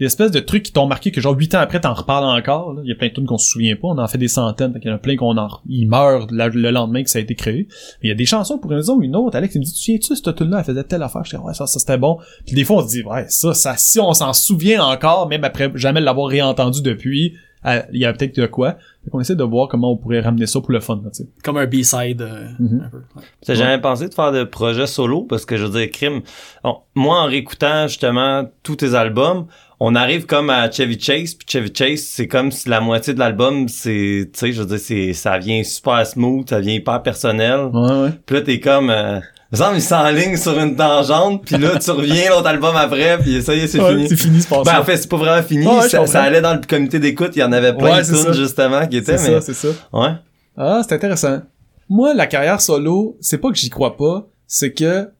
Des 0.00 0.06
espèces 0.06 0.32
de 0.32 0.40
trucs 0.40 0.64
qui 0.64 0.72
t'ont 0.72 0.86
marqué 0.86 1.12
que 1.12 1.20
genre 1.20 1.36
huit 1.36 1.54
ans 1.54 1.60
après 1.60 1.80
t'en 1.80 1.94
reparles 1.94 2.24
encore. 2.24 2.72
là. 2.74 2.80
Il 2.84 2.88
y 2.88 2.92
a 2.92 2.96
plein 2.96 3.08
de 3.08 3.12
tunes 3.12 3.26
qu'on 3.26 3.38
se 3.38 3.48
souvient 3.48 3.76
pas. 3.76 3.86
On 3.88 3.98
en 3.98 4.08
fait 4.08 4.18
des 4.18 4.26
centaines. 4.28 4.72
Fait 4.72 4.80
qu'il 4.80 4.90
y 4.90 4.92
en 4.92 4.96
a 4.96 4.98
plein 4.98 5.14
qu'on 5.16 5.36
en 5.38 5.48
ils 5.68 5.86
meurent 5.88 6.26
la- 6.32 6.48
le 6.48 6.70
lendemain 6.72 7.04
que 7.04 7.10
ça 7.10 7.20
a 7.20 7.22
été 7.22 7.34
créé. 7.36 7.68
Mais 8.02 8.08
il 8.08 8.08
y 8.08 8.12
a 8.12 8.16
des 8.16 8.26
chansons 8.26 8.58
pour 8.58 8.72
une 8.72 8.78
raison 8.78 8.96
ou 8.96 9.02
une 9.02 9.14
autre. 9.14 9.36
Alex 9.36 9.54
il 9.54 9.60
me 9.60 9.64
dit 9.64 9.72
tu 9.72 9.78
souviens-tu 9.78 10.16
cette 10.16 10.34
tune 10.34 10.50
là 10.50 10.58
elle 10.58 10.64
faisait 10.64 10.82
telle 10.84 11.02
affaire. 11.04 11.22
Je 11.24 11.36
dis 11.36 11.42
ouais 11.42 11.54
ça, 11.54 11.66
ça 11.68 11.78
c'était 11.78 11.96
bon. 11.98 12.18
Puis 12.44 12.56
des 12.56 12.64
fois 12.64 12.78
on 12.78 12.82
se 12.82 12.88
dit 12.88 13.02
ouais 13.04 13.26
ça 13.28 13.54
ça 13.54 13.74
si 13.76 14.00
on 14.00 14.12
s'en 14.14 14.32
souvient 14.32 14.84
encore 14.84 15.28
même 15.28 15.44
après 15.44 15.70
jamais 15.76 16.00
l'avoir 16.00 16.26
réentendu 16.28 16.82
depuis. 16.82 17.34
euh, 17.66 17.80
Il 17.92 18.00
y 18.00 18.04
a 18.04 18.12
peut-être 18.12 18.34
de 18.38 18.46
quoi. 18.46 18.72
Fait 19.04 19.10
qu'on 19.10 19.20
essaie 19.20 19.36
de 19.36 19.44
voir 19.44 19.68
comment 19.68 19.92
on 19.92 19.96
pourrait 19.96 20.20
ramener 20.20 20.46
ça 20.46 20.60
pour 20.60 20.72
le 20.72 20.80
fun, 20.80 20.96
là, 21.04 21.10
tu 21.14 21.22
sais. 21.22 21.28
Comme 21.42 21.56
un 21.58 21.66
B-side, 21.66 22.20
euh, 22.22 22.46
Mhm. 22.58 22.82
un 22.84 22.88
peu. 22.90 22.96
ouais. 23.16 23.22
T'as 23.46 23.54
jamais 23.54 23.78
pensé 23.80 24.08
de 24.08 24.14
faire 24.14 24.32
de 24.32 24.44
projets 24.44 24.86
solo? 24.86 25.22
Parce 25.22 25.44
que 25.46 25.56
je 25.56 25.64
veux 25.66 25.78
dire, 25.80 25.90
crime. 25.90 26.20
bon, 26.62 26.78
moi, 26.94 27.20
en 27.22 27.26
réécoutant 27.26 27.86
justement 27.86 28.44
tous 28.62 28.76
tes 28.76 28.94
albums, 28.94 29.46
on 29.86 29.94
arrive 29.94 30.24
comme 30.24 30.48
à 30.48 30.70
Chevy 30.70 30.98
Chase, 30.98 31.34
puis 31.34 31.46
Chevy 31.46 31.70
Chase, 31.74 32.00
c'est 32.00 32.26
comme 32.26 32.50
si 32.50 32.70
la 32.70 32.80
moitié 32.80 33.12
de 33.12 33.18
l'album, 33.18 33.68
c'est, 33.68 34.30
tu 34.32 34.38
sais, 34.38 34.52
je 34.52 34.62
veux 34.62 34.66
dire, 34.66 34.78
c'est, 34.78 35.12
ça 35.12 35.36
vient 35.36 35.62
super 35.62 36.06
smooth, 36.06 36.48
ça 36.48 36.58
vient 36.58 36.72
hyper 36.72 37.02
personnel. 37.02 37.66
Ouais, 37.70 37.92
ouais. 37.92 38.10
Puis 38.24 38.36
là, 38.36 38.40
t'es 38.42 38.60
comme, 38.60 38.88
euh, 38.88 39.20
il 39.52 39.82
s'enligne 39.82 40.38
sur 40.38 40.58
une 40.58 40.74
tangente, 40.74 41.44
puis 41.44 41.58
là, 41.58 41.78
tu 41.78 41.90
reviens 41.90 42.30
l'autre 42.30 42.46
album 42.46 42.74
après, 42.74 43.18
puis 43.18 43.42
ça 43.42 43.54
y 43.54 43.60
est, 43.60 43.66
c'est 43.66 43.78
Ouais, 43.78 43.90
fini. 43.90 44.08
c'est 44.08 44.16
fini, 44.16 44.40
c'est 44.40 44.48
passé. 44.48 44.70
Ben, 44.72 44.80
en 44.80 44.84
fait, 44.84 44.96
c'est 44.96 45.08
pas 45.10 45.18
vraiment 45.18 45.46
fini. 45.46 45.66
Ouais, 45.66 45.86
ça, 45.88 46.22
allait 46.22 46.40
dans 46.40 46.54
le 46.54 46.60
comité 46.66 46.98
d'écoute, 46.98 47.32
il 47.36 47.40
y 47.40 47.44
en 47.44 47.52
avait 47.52 47.76
plein 47.76 47.98
de 47.98 48.04
c'est 48.04 48.24
tunes, 48.24 48.32
justement, 48.32 48.86
qui 48.86 48.96
étaient, 48.96 49.18
c'est 49.18 49.32
mais, 49.32 49.40
ça, 49.40 49.52
c'est 49.52 49.54
ça. 49.54 49.68
ouais. 49.92 50.12
Ah, 50.56 50.80
c'est 50.88 50.94
intéressant. 50.94 51.42
Moi, 51.90 52.14
la 52.14 52.26
carrière 52.26 52.62
solo, 52.62 53.18
c'est 53.20 53.36
pas 53.36 53.50
que 53.50 53.58
j'y 53.58 53.68
crois 53.68 53.98
pas, 53.98 54.26
c'est 54.46 54.72
que 54.72 55.10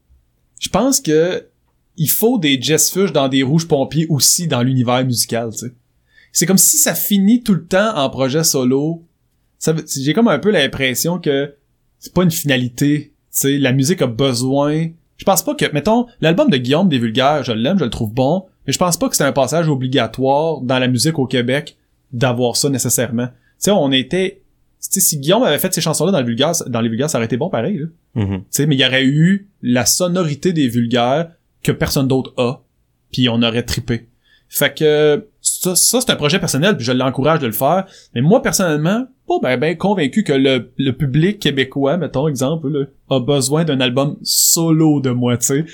je 0.58 0.70
pense 0.70 1.00
que 1.00 1.44
il 1.96 2.08
faut 2.08 2.38
des 2.38 2.60
Jess 2.60 2.90
Fush 2.90 3.12
dans 3.12 3.28
des 3.28 3.42
rouges 3.42 3.68
pompiers 3.68 4.06
aussi 4.08 4.46
dans 4.46 4.62
l'univers 4.62 5.04
musical, 5.04 5.50
tu 5.52 5.58
sais. 5.58 5.72
C'est 6.32 6.46
comme 6.46 6.58
si 6.58 6.78
ça 6.78 6.94
finit 6.94 7.42
tout 7.42 7.54
le 7.54 7.64
temps 7.64 7.96
en 7.96 8.10
projet 8.10 8.42
solo. 8.42 9.04
J'ai 9.94 10.14
comme 10.14 10.26
un 10.26 10.40
peu 10.40 10.50
l'impression 10.50 11.20
que 11.20 11.54
c'est 12.00 12.12
pas 12.12 12.24
une 12.24 12.30
finalité, 12.30 13.12
tu 13.12 13.26
sais. 13.30 13.58
La 13.58 13.72
musique 13.72 14.02
a 14.02 14.08
besoin. 14.08 14.88
Je 15.16 15.24
pense 15.24 15.44
pas 15.44 15.54
que, 15.54 15.72
mettons, 15.72 16.06
l'album 16.20 16.50
de 16.50 16.56
Guillaume 16.56 16.88
des 16.88 16.98
Vulgaires, 16.98 17.44
je 17.44 17.52
l'aime, 17.52 17.78
je 17.78 17.84
le 17.84 17.90
trouve 17.90 18.12
bon, 18.12 18.46
mais 18.66 18.72
je 18.72 18.78
pense 18.78 18.96
pas 18.96 19.08
que 19.08 19.14
c'est 19.14 19.24
un 19.24 19.32
passage 19.32 19.68
obligatoire 19.68 20.60
dans 20.60 20.80
la 20.80 20.88
musique 20.88 21.18
au 21.20 21.26
Québec 21.26 21.76
d'avoir 22.12 22.56
ça 22.56 22.68
nécessairement. 22.68 23.28
Tu 23.28 23.32
sais, 23.58 23.70
on 23.70 23.92
était 23.92 24.42
si 24.90 25.18
Guillaume 25.18 25.42
avait 25.42 25.58
fait 25.58 25.72
ces 25.72 25.80
chansons-là 25.80 26.12
dans 26.12 26.20
le 26.20 26.26
vulgaire, 26.26 26.52
dans 26.66 26.80
les 26.80 26.88
vulgaires, 26.88 27.10
ça 27.10 27.18
aurait 27.18 27.26
été 27.26 27.36
bon 27.36 27.48
pareil, 27.48 27.78
là. 27.78 27.86
Mhm. 28.14 28.42
Sais, 28.50 28.66
mais 28.66 28.76
il 28.76 28.80
y 28.80 28.84
aurait 28.84 29.04
eu 29.04 29.48
la 29.62 29.86
sonorité 29.86 30.52
des 30.52 30.68
vulgaires 30.68 31.30
que 31.64 31.72
personne 31.72 32.06
d'autre 32.06 32.32
a, 32.36 32.60
puis 33.12 33.28
on 33.28 33.42
aurait 33.42 33.64
trippé. 33.64 34.06
Fait 34.48 34.72
que 34.72 35.26
ça, 35.40 35.74
ça 35.74 36.00
c'est 36.00 36.10
un 36.12 36.16
projet 36.16 36.38
personnel, 36.38 36.76
puis 36.76 36.84
je 36.86 36.92
l'encourage 36.92 37.40
de 37.40 37.46
le 37.46 37.52
faire. 37.52 37.86
Mais 38.14 38.20
moi, 38.20 38.40
personnellement, 38.42 39.06
pas 39.26 39.34
ben, 39.42 39.58
ben 39.58 39.76
convaincu 39.76 40.22
que 40.22 40.32
le, 40.32 40.70
le 40.78 40.90
public 40.92 41.40
québécois, 41.40 41.96
mettons 41.96 42.28
exemple, 42.28 42.68
là, 42.68 42.84
a 43.10 43.18
besoin 43.20 43.64
d'un 43.64 43.80
album 43.80 44.16
solo 44.22 45.00
de 45.00 45.10
moi, 45.10 45.36
tu 45.38 45.46
sais. 45.46 45.64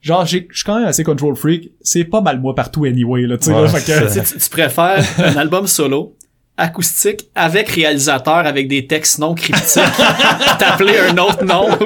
Genre, 0.00 0.24
j'ai- 0.24 0.48
je 0.50 0.56
suis 0.58 0.64
quand 0.64 0.78
même 0.78 0.88
assez 0.88 1.04
control 1.04 1.36
freak. 1.36 1.72
C'est 1.82 2.04
pas 2.04 2.22
mal 2.22 2.40
moi 2.40 2.54
partout 2.54 2.84
anyway, 2.84 3.22
là, 3.26 3.36
tu 3.36 3.46
sais. 3.46 3.52
Ouais, 3.52 3.62
là. 3.62 3.68
Fait 3.68 3.80
que- 3.80 4.08
c'est- 4.08 4.20
Tu, 4.20 4.26
sais, 4.26 4.34
tu- 4.38 4.44
tu 4.44 4.50
préfères 4.50 5.04
un 5.18 5.36
album 5.36 5.66
solo, 5.66 6.16
acoustique, 6.56 7.28
avec 7.34 7.68
réalisateur, 7.70 8.34
avec 8.46 8.68
des 8.68 8.86
textes 8.86 9.18
non 9.18 9.34
cryptiques, 9.34 9.82
t'appeler 10.58 10.94
un 11.10 11.18
autre 11.18 11.44
nom. 11.44 11.66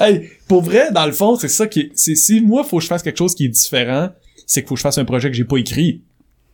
Hey, 0.00 0.30
pour 0.52 0.60
vrai, 0.60 0.92
dans 0.92 1.06
le 1.06 1.12
fond, 1.12 1.34
c'est 1.36 1.48
ça 1.48 1.66
qui 1.66 1.80
est, 1.80 1.90
c'est, 1.94 2.14
si 2.14 2.42
moi, 2.42 2.62
faut 2.62 2.76
que 2.76 2.82
je 2.82 2.86
fasse 2.86 3.02
quelque 3.02 3.16
chose 3.16 3.34
qui 3.34 3.46
est 3.46 3.48
différent, 3.48 4.10
c'est 4.46 4.60
qu'il 4.60 4.68
faut 4.68 4.74
que 4.74 4.80
je 4.80 4.82
fasse 4.82 4.98
un 4.98 5.06
projet 5.06 5.30
que 5.30 5.34
j'ai 5.34 5.46
pas 5.46 5.56
écrit. 5.56 6.02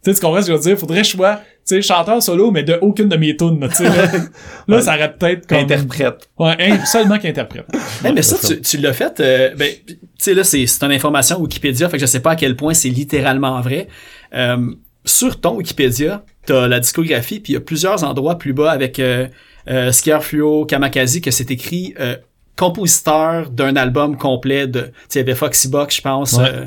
Tu 0.05 0.12
sais, 0.12 0.14
tu 0.14 0.20
comprends 0.20 0.40
ce 0.40 0.46
que 0.46 0.53
je 0.53 0.57
veux 0.57 0.62
dire? 0.62 0.78
Faudrait 0.78 1.01
que 1.01 1.09
je 1.09 1.16
sois, 1.16 1.40
tu 1.66 1.74
sais, 1.74 1.82
chanteur 1.82 2.22
solo, 2.22 2.53
mais 2.53 2.62
de 2.62 2.78
aucune 2.80 3.09
de 3.09 3.16
mes 3.16 3.36
tunes, 3.36 3.59
là, 3.59 3.66
tu 3.66 3.74
sais, 3.74 3.84
là. 3.86 4.09
Là, 4.68 4.80
ça 4.82 4.94
aurait 4.94 5.12
peut-être 5.12 5.49
comme... 5.49 5.59
Interprète. 5.59 6.30
Ouais, 6.38 6.55
hein, 6.61 6.84
seulement 6.84 7.18
qu'interprète. 7.18 7.66
Hey, 8.05 8.12
mais 8.12 8.22
ça, 8.22 8.36
tu, 8.38 8.61
tu 8.61 8.76
l'as 8.76 8.92
fait. 8.92 9.18
euh, 9.18 9.53
ben, 9.57 9.68
tu 9.84 9.96
sais, 10.16 10.32
là, 10.32 10.44
c'est 10.44 10.64
c'est 10.68 10.84
une 10.84 10.92
information 10.92 11.40
Wikipédia, 11.40 11.88
fait 11.88 11.96
que 11.96 12.01
je 12.01 12.07
sais 12.07 12.20
pas 12.20 12.30
à 12.30 12.36
quel 12.36 12.55
point 12.55 12.74
c'est 12.74 12.90
littéralement 12.90 13.61
vrai. 13.61 13.88
Euh, 14.32 14.74
sur 15.05 15.40
ton 15.40 15.57
Wikipédia, 15.57 16.24
t'as 16.46 16.68
la 16.68 16.78
discographie, 16.78 17.40
puis 17.40 17.55
il 17.55 17.55
y 17.55 17.59
a 17.59 17.61
plusieurs 17.61 18.05
endroits 18.05 18.38
plus 18.38 18.53
bas 18.53 18.70
avec 18.70 19.01
euh, 19.01 19.26
euh, 19.68 20.64
Kamakazi, 20.68 21.20
que 21.20 21.32
c'est 21.32 21.51
écrit 21.51 21.94
euh, 21.99 22.14
compositeur 22.59 23.50
d'un 23.50 23.76
album 23.76 24.16
complet 24.16 24.66
de. 24.66 24.80
Tu 24.80 24.86
sais, 25.09 25.20
il 25.20 25.22
y 25.22 25.30
avait 25.30 25.34
Foxy 25.34 25.68
Box, 25.68 25.96
je 25.96 26.02
pense. 26.02 26.32
Ouais. 26.34 26.44
euh, 26.46 26.64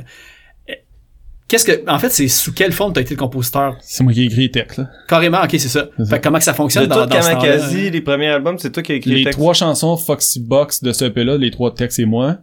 Qu'est-ce 1.47 1.65
que. 1.65 1.89
En 1.89 1.99
fait, 1.99 2.09
c'est 2.09 2.29
sous 2.29 2.53
quelle 2.53 2.71
forme 2.71 2.93
t'as 2.93 3.01
été 3.01 3.13
le 3.13 3.19
compositeur? 3.19 3.75
C'est 3.81 4.03
moi 4.05 4.13
qui 4.13 4.21
ai 4.21 4.25
écrit 4.25 4.41
les 4.43 4.51
textes, 4.51 4.77
là. 4.77 4.89
Carrément, 5.09 5.41
ok, 5.43 5.49
c'est 5.51 5.59
ça. 5.67 5.87
Fait 6.09 6.21
comment 6.21 6.37
que 6.37 6.45
ça 6.45 6.53
fonctionne 6.53 6.87
dans, 6.87 7.05
dans 7.05 7.21
ce 7.21 7.29
temps-là? 7.31 7.41
Kamakazi, 7.41 7.89
les 7.91 7.99
premiers 8.01 8.27
albums, 8.29 8.57
c'est 8.57 8.71
toi 8.71 8.81
qui 8.81 8.93
as 8.93 8.95
écrit 8.95 9.09
les, 9.09 9.15
Les 9.17 9.23
textes? 9.25 9.37
trois 9.39 9.53
chansons 9.53 9.97
Foxy 9.97 10.39
Box 10.39 10.81
de 10.81 10.93
ce 10.93 11.05
EP-là, 11.05 11.37
les 11.37 11.51
trois 11.51 11.73
textes, 11.75 11.97
c'est 11.97 12.05
moi. 12.05 12.37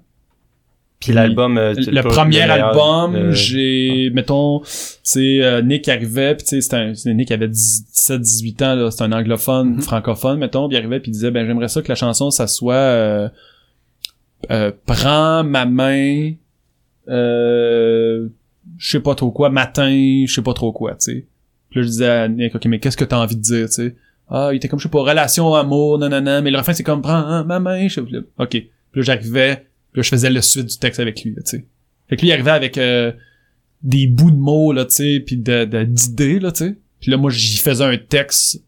Puis 1.01 1.13
l'album, 1.13 1.57
euh, 1.59 1.75
le, 1.77 2.03
premier 2.03 2.45
le 2.45 2.51
album, 2.51 3.31
j'ai, 3.31 4.11
mettons, 4.13 4.63
c'est 4.65 5.43
euh, 5.45 5.63
Nick 5.63 5.89
arrivait, 5.89 6.35
puis 6.35 6.45
tu 6.45 6.61
sais, 6.61 7.15
Nick 7.15 7.29
qui 7.29 7.33
avait 7.35 7.47
17-18 7.47 8.65
ans, 8.65 8.91
c'est 8.91 9.05
un 9.05 9.13
anglophone, 9.13 9.75
Mhm. 9.77 9.83
francophone, 9.83 10.39
mettons, 10.41 10.67
puis 10.69 10.77
il 10.77 10.81
arrivait 10.81 10.99
puis 10.99 11.11
il 11.11 11.15
disait, 11.15 11.31
ben 11.31 11.47
j'aimerais 11.47 11.69
ça 11.69 11.83
que 11.83 11.89
la 11.89 11.95
chanson, 11.95 12.31
ça 12.33 12.49
soit 12.49 12.75
euh, 12.75 13.29
euh, 14.51 14.73
Prends 14.87 15.45
ma 15.45 15.67
main, 15.67 16.33
euh, 17.09 18.29
je 18.77 18.91
sais 18.91 19.01
pas 19.01 19.15
trop 19.15 19.31
quoi, 19.31 19.51
matin, 19.51 20.25
je 20.27 20.33
sais 20.33 20.43
pas 20.43 20.53
trop 20.55 20.73
quoi, 20.73 20.93
tu 20.93 20.97
sais. 21.13 21.27
Puis 21.71 21.81
là, 21.81 21.83
je 21.85 21.89
disais 21.91 22.09
à 22.09 22.29
Nick, 22.29 22.55
ok, 22.55 22.65
mais 22.67 22.79
qu'est-ce 22.81 22.97
que 22.97 23.05
t'as 23.05 23.19
envie 23.19 23.37
de 23.37 23.43
dire, 23.43 23.67
tu 23.67 23.73
sais? 23.73 23.97
Ah, 24.31 24.51
il 24.53 24.57
était 24.57 24.69
comme, 24.69 24.79
je 24.79 24.85
sais 24.85 24.91
pas, 24.91 25.01
relation, 25.03 25.55
amour, 25.55 25.99
nanana, 25.99 26.41
mais 26.43 26.51
le 26.51 26.59
refrain, 26.59 26.73
c'est 26.75 26.83
comme, 26.83 27.03
prends 27.03 27.45
ma 27.45 27.61
main, 27.61 27.89
je 27.89 27.95
sais 27.95 28.03
pas. 28.03 28.45
Ok. 28.45 28.51
Puis 28.51 28.67
là, 28.95 29.03
j'arrivais, 29.03 29.67
puis 29.93 30.01
là, 30.01 30.03
je 30.03 30.09
faisais 30.09 30.31
le 30.31 30.41
suite 30.43 30.67
du 30.67 30.79
texte 30.79 31.01
avec 31.01 31.23
lui, 31.25 31.35
là, 31.35 31.43
tu 31.43 31.51
sais. 31.59 31.65
Fait 32.09 32.17
que 32.17 32.23
lui, 32.23 32.29
il 32.29 32.33
arrivait 32.33 32.51
avec 32.51 32.79
euh, 32.79 33.13
des 33.83 34.07
bouts 34.07 34.31
de 34.31 34.37
mots, 34.37 34.73
là, 34.73 34.85
tu 34.85 34.95
sais, 34.95 35.21
puis 35.25 35.37
de, 35.37 35.65
de- 35.65 35.85
d'idées, 35.85 36.39
là, 36.41 36.53
tu 36.53 36.65
sais. 36.67 36.79
Puis 37.01 37.11
là, 37.11 37.17
moi, 37.17 37.31
j'y 37.31 37.59
faisais 37.59 37.85
un 37.85 37.97
texte 37.97 38.63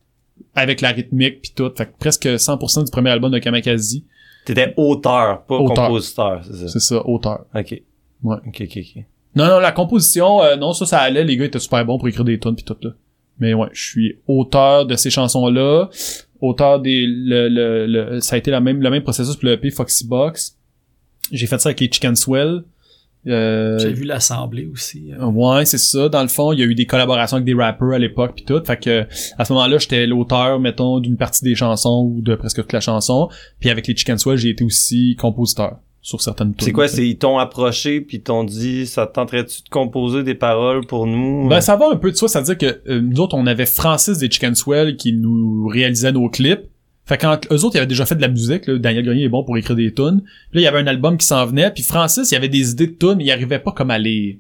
avec 0.55 0.81
la 0.81 0.91
rythmique 0.91 1.43
puis 1.43 1.53
tout. 1.55 1.71
Fait 1.77 1.87
que 1.87 1.93
presque 1.99 2.27
100% 2.27 2.85
du 2.85 2.91
premier 2.91 3.11
album 3.11 3.31
de 3.33 3.39
Kamakazi, 3.39 4.05
T'étais 4.45 4.73
auteur, 4.77 5.45
pas 5.45 5.57
Auteur. 5.59 5.87
compositeur, 5.89 6.43
c'est 6.45 6.55
ça? 6.57 6.69
c'est 6.69 6.81
ça, 6.81 7.07
auteur. 7.07 7.45
Ok. 7.55 7.83
Ouais. 8.23 8.37
Ok, 8.47 8.63
ok, 8.63 8.79
ok. 8.79 9.03
Non, 9.37 9.47
non, 9.47 9.59
la 9.61 9.71
composition, 9.73 10.43
euh, 10.43 10.57
non, 10.57 10.73
ça, 10.73 10.87
ça 10.87 10.99
allait. 11.01 11.25
Les 11.25 11.37
gars 11.37 11.45
étaient 11.45 11.59
super 11.59 11.85
bons 11.85 11.99
pour 11.99 12.09
écrire 12.09 12.25
des 12.25 12.39
tunes 12.39 12.55
puis 12.57 12.65
tout, 12.65 12.77
là. 12.83 12.91
Mais 13.39 13.55
ouais, 13.55 13.69
je 13.73 13.83
suis 13.91 14.19
auteur 14.27 14.87
de 14.87 14.97
ces 14.97 15.11
chansons-là. 15.11 15.89
auteur 16.41 16.81
des 16.81 17.05
le, 17.07 17.49
le, 17.49 17.87
le- 17.87 18.21
ça 18.21 18.35
a 18.37 18.39
été 18.39 18.51
la 18.51 18.61
même 18.61 18.81
le 18.83 18.91
même 18.91 19.03
processus 19.03 19.37
pour 19.37 19.45
le 19.47 19.53
EP 19.53 19.71
Foxy 19.71 20.07
Box. 20.07 20.57
J'ai 21.31 21.47
fait 21.47 21.59
ça 21.61 21.69
avec 21.71 21.81
les 21.81 21.91
Chicken 21.91 22.17
Swell. 22.17 22.63
Euh, 23.27 23.79
J'ai 23.79 23.93
vu 23.93 24.05
l'assemblée 24.05 24.67
aussi. 24.73 25.11
euh. 25.13 25.27
Ouais, 25.27 25.67
c'est 25.67 25.77
ça. 25.79 26.09
Dans 26.09 26.23
le 26.23 26.29
fond, 26.29 26.53
il 26.53 26.61
y 26.61 26.63
a 26.63 26.65
eu 26.67 26.75
des 26.75 26.87
collaborations 26.87 27.37
avec 27.37 27.45
des 27.45 27.53
rappers 27.55 27.91
à 27.93 27.99
l'époque 27.99 28.33
puis 28.35 28.45
tout. 28.47 28.61
Fait 28.65 28.79
que 28.79 29.07
à 29.37 29.45
ce 29.45 29.53
moment-là, 29.53 29.77
j'étais 29.79 30.07
l'auteur, 30.07 30.59
mettons, 30.59 31.01
d'une 31.01 31.19
partie 31.19 31.45
des 31.45 31.55
chansons 31.55 32.11
ou 32.11 32.23
de 32.23 32.35
presque 32.35 32.57
toute 32.63 32.73
la 32.73 32.81
chanson. 32.81 33.29
Puis 33.61 33.69
avec 33.69 33.87
les 33.87 33.95
Chicken 33.95 34.17
Swell, 34.19 34.39
j'ai 34.39 34.49
été 34.51 34.65
aussi 34.65 35.17
compositeur 35.21 35.77
sur 36.01 36.23
certaines. 36.23 36.55
C'est 36.61 36.73
quoi, 36.73 36.89
c'est 36.89 37.07
ils 37.07 37.19
t'ont 37.19 37.37
approché 37.39 38.01
puis 38.01 38.17
ils 38.17 38.23
t'ont 38.23 38.43
dit 38.45 38.87
ça 38.87 39.07
te 39.07 39.13
tenterait-tu 39.13 39.65
de 39.65 39.69
composer 39.69 40.23
des 40.23 40.35
paroles 40.35 40.87
pour 40.87 41.07
nous? 41.07 41.47
Ben, 41.47 41.61
ça 41.61 41.77
va 41.77 41.91
un 41.93 41.97
peu 41.97 42.11
de 42.13 42.17
ça, 42.17 42.27
c'est-à-dire 42.27 42.57
que 42.57 42.81
euh, 42.91 43.03
nous 43.03 43.21
autres, 43.21 43.37
on 43.37 43.47
avait 43.47 43.67
Francis 43.67 44.17
des 44.17 44.31
Chicken 44.31 44.55
Swell 44.55 44.97
qui 44.97 45.13
nous 45.13 45.67
réalisait 45.69 46.13
nos 46.13 46.31
clips. 46.31 46.63
Fait 47.11 47.19
quand 47.19 47.41
eux 47.51 47.65
autres, 47.65 47.75
ils 47.75 47.79
avaient 47.79 47.89
déjà 47.89 48.07
fait 48.07 48.15
de 48.15 48.21
la 48.21 48.29
musique, 48.29 48.69
là, 48.69 48.79
Daniel 48.79 49.05
Grenier 49.05 49.25
est 49.25 49.29
bon 49.29 49.43
pour 49.43 49.59
écrire 49.59 49.75
des 49.75 49.93
tunes. 49.93 50.21
Puis 50.21 50.55
là, 50.55 50.61
il 50.61 50.63
y 50.63 50.67
avait 50.69 50.79
un 50.79 50.87
album 50.87 51.19
qui 51.19 51.27
s'en 51.27 51.45
venait, 51.45 51.69
puis 51.73 51.83
Francis, 51.83 52.31
il 52.31 52.37
avait 52.37 52.49
des 52.49 52.71
idées 52.71 52.87
de 52.87 52.93
tunes, 52.93 53.17
mais 53.17 53.25
il 53.25 53.33
arrivait 53.33 53.59
pas 53.59 53.73
comme 53.73 53.91
à 53.91 53.99
les... 53.99 54.39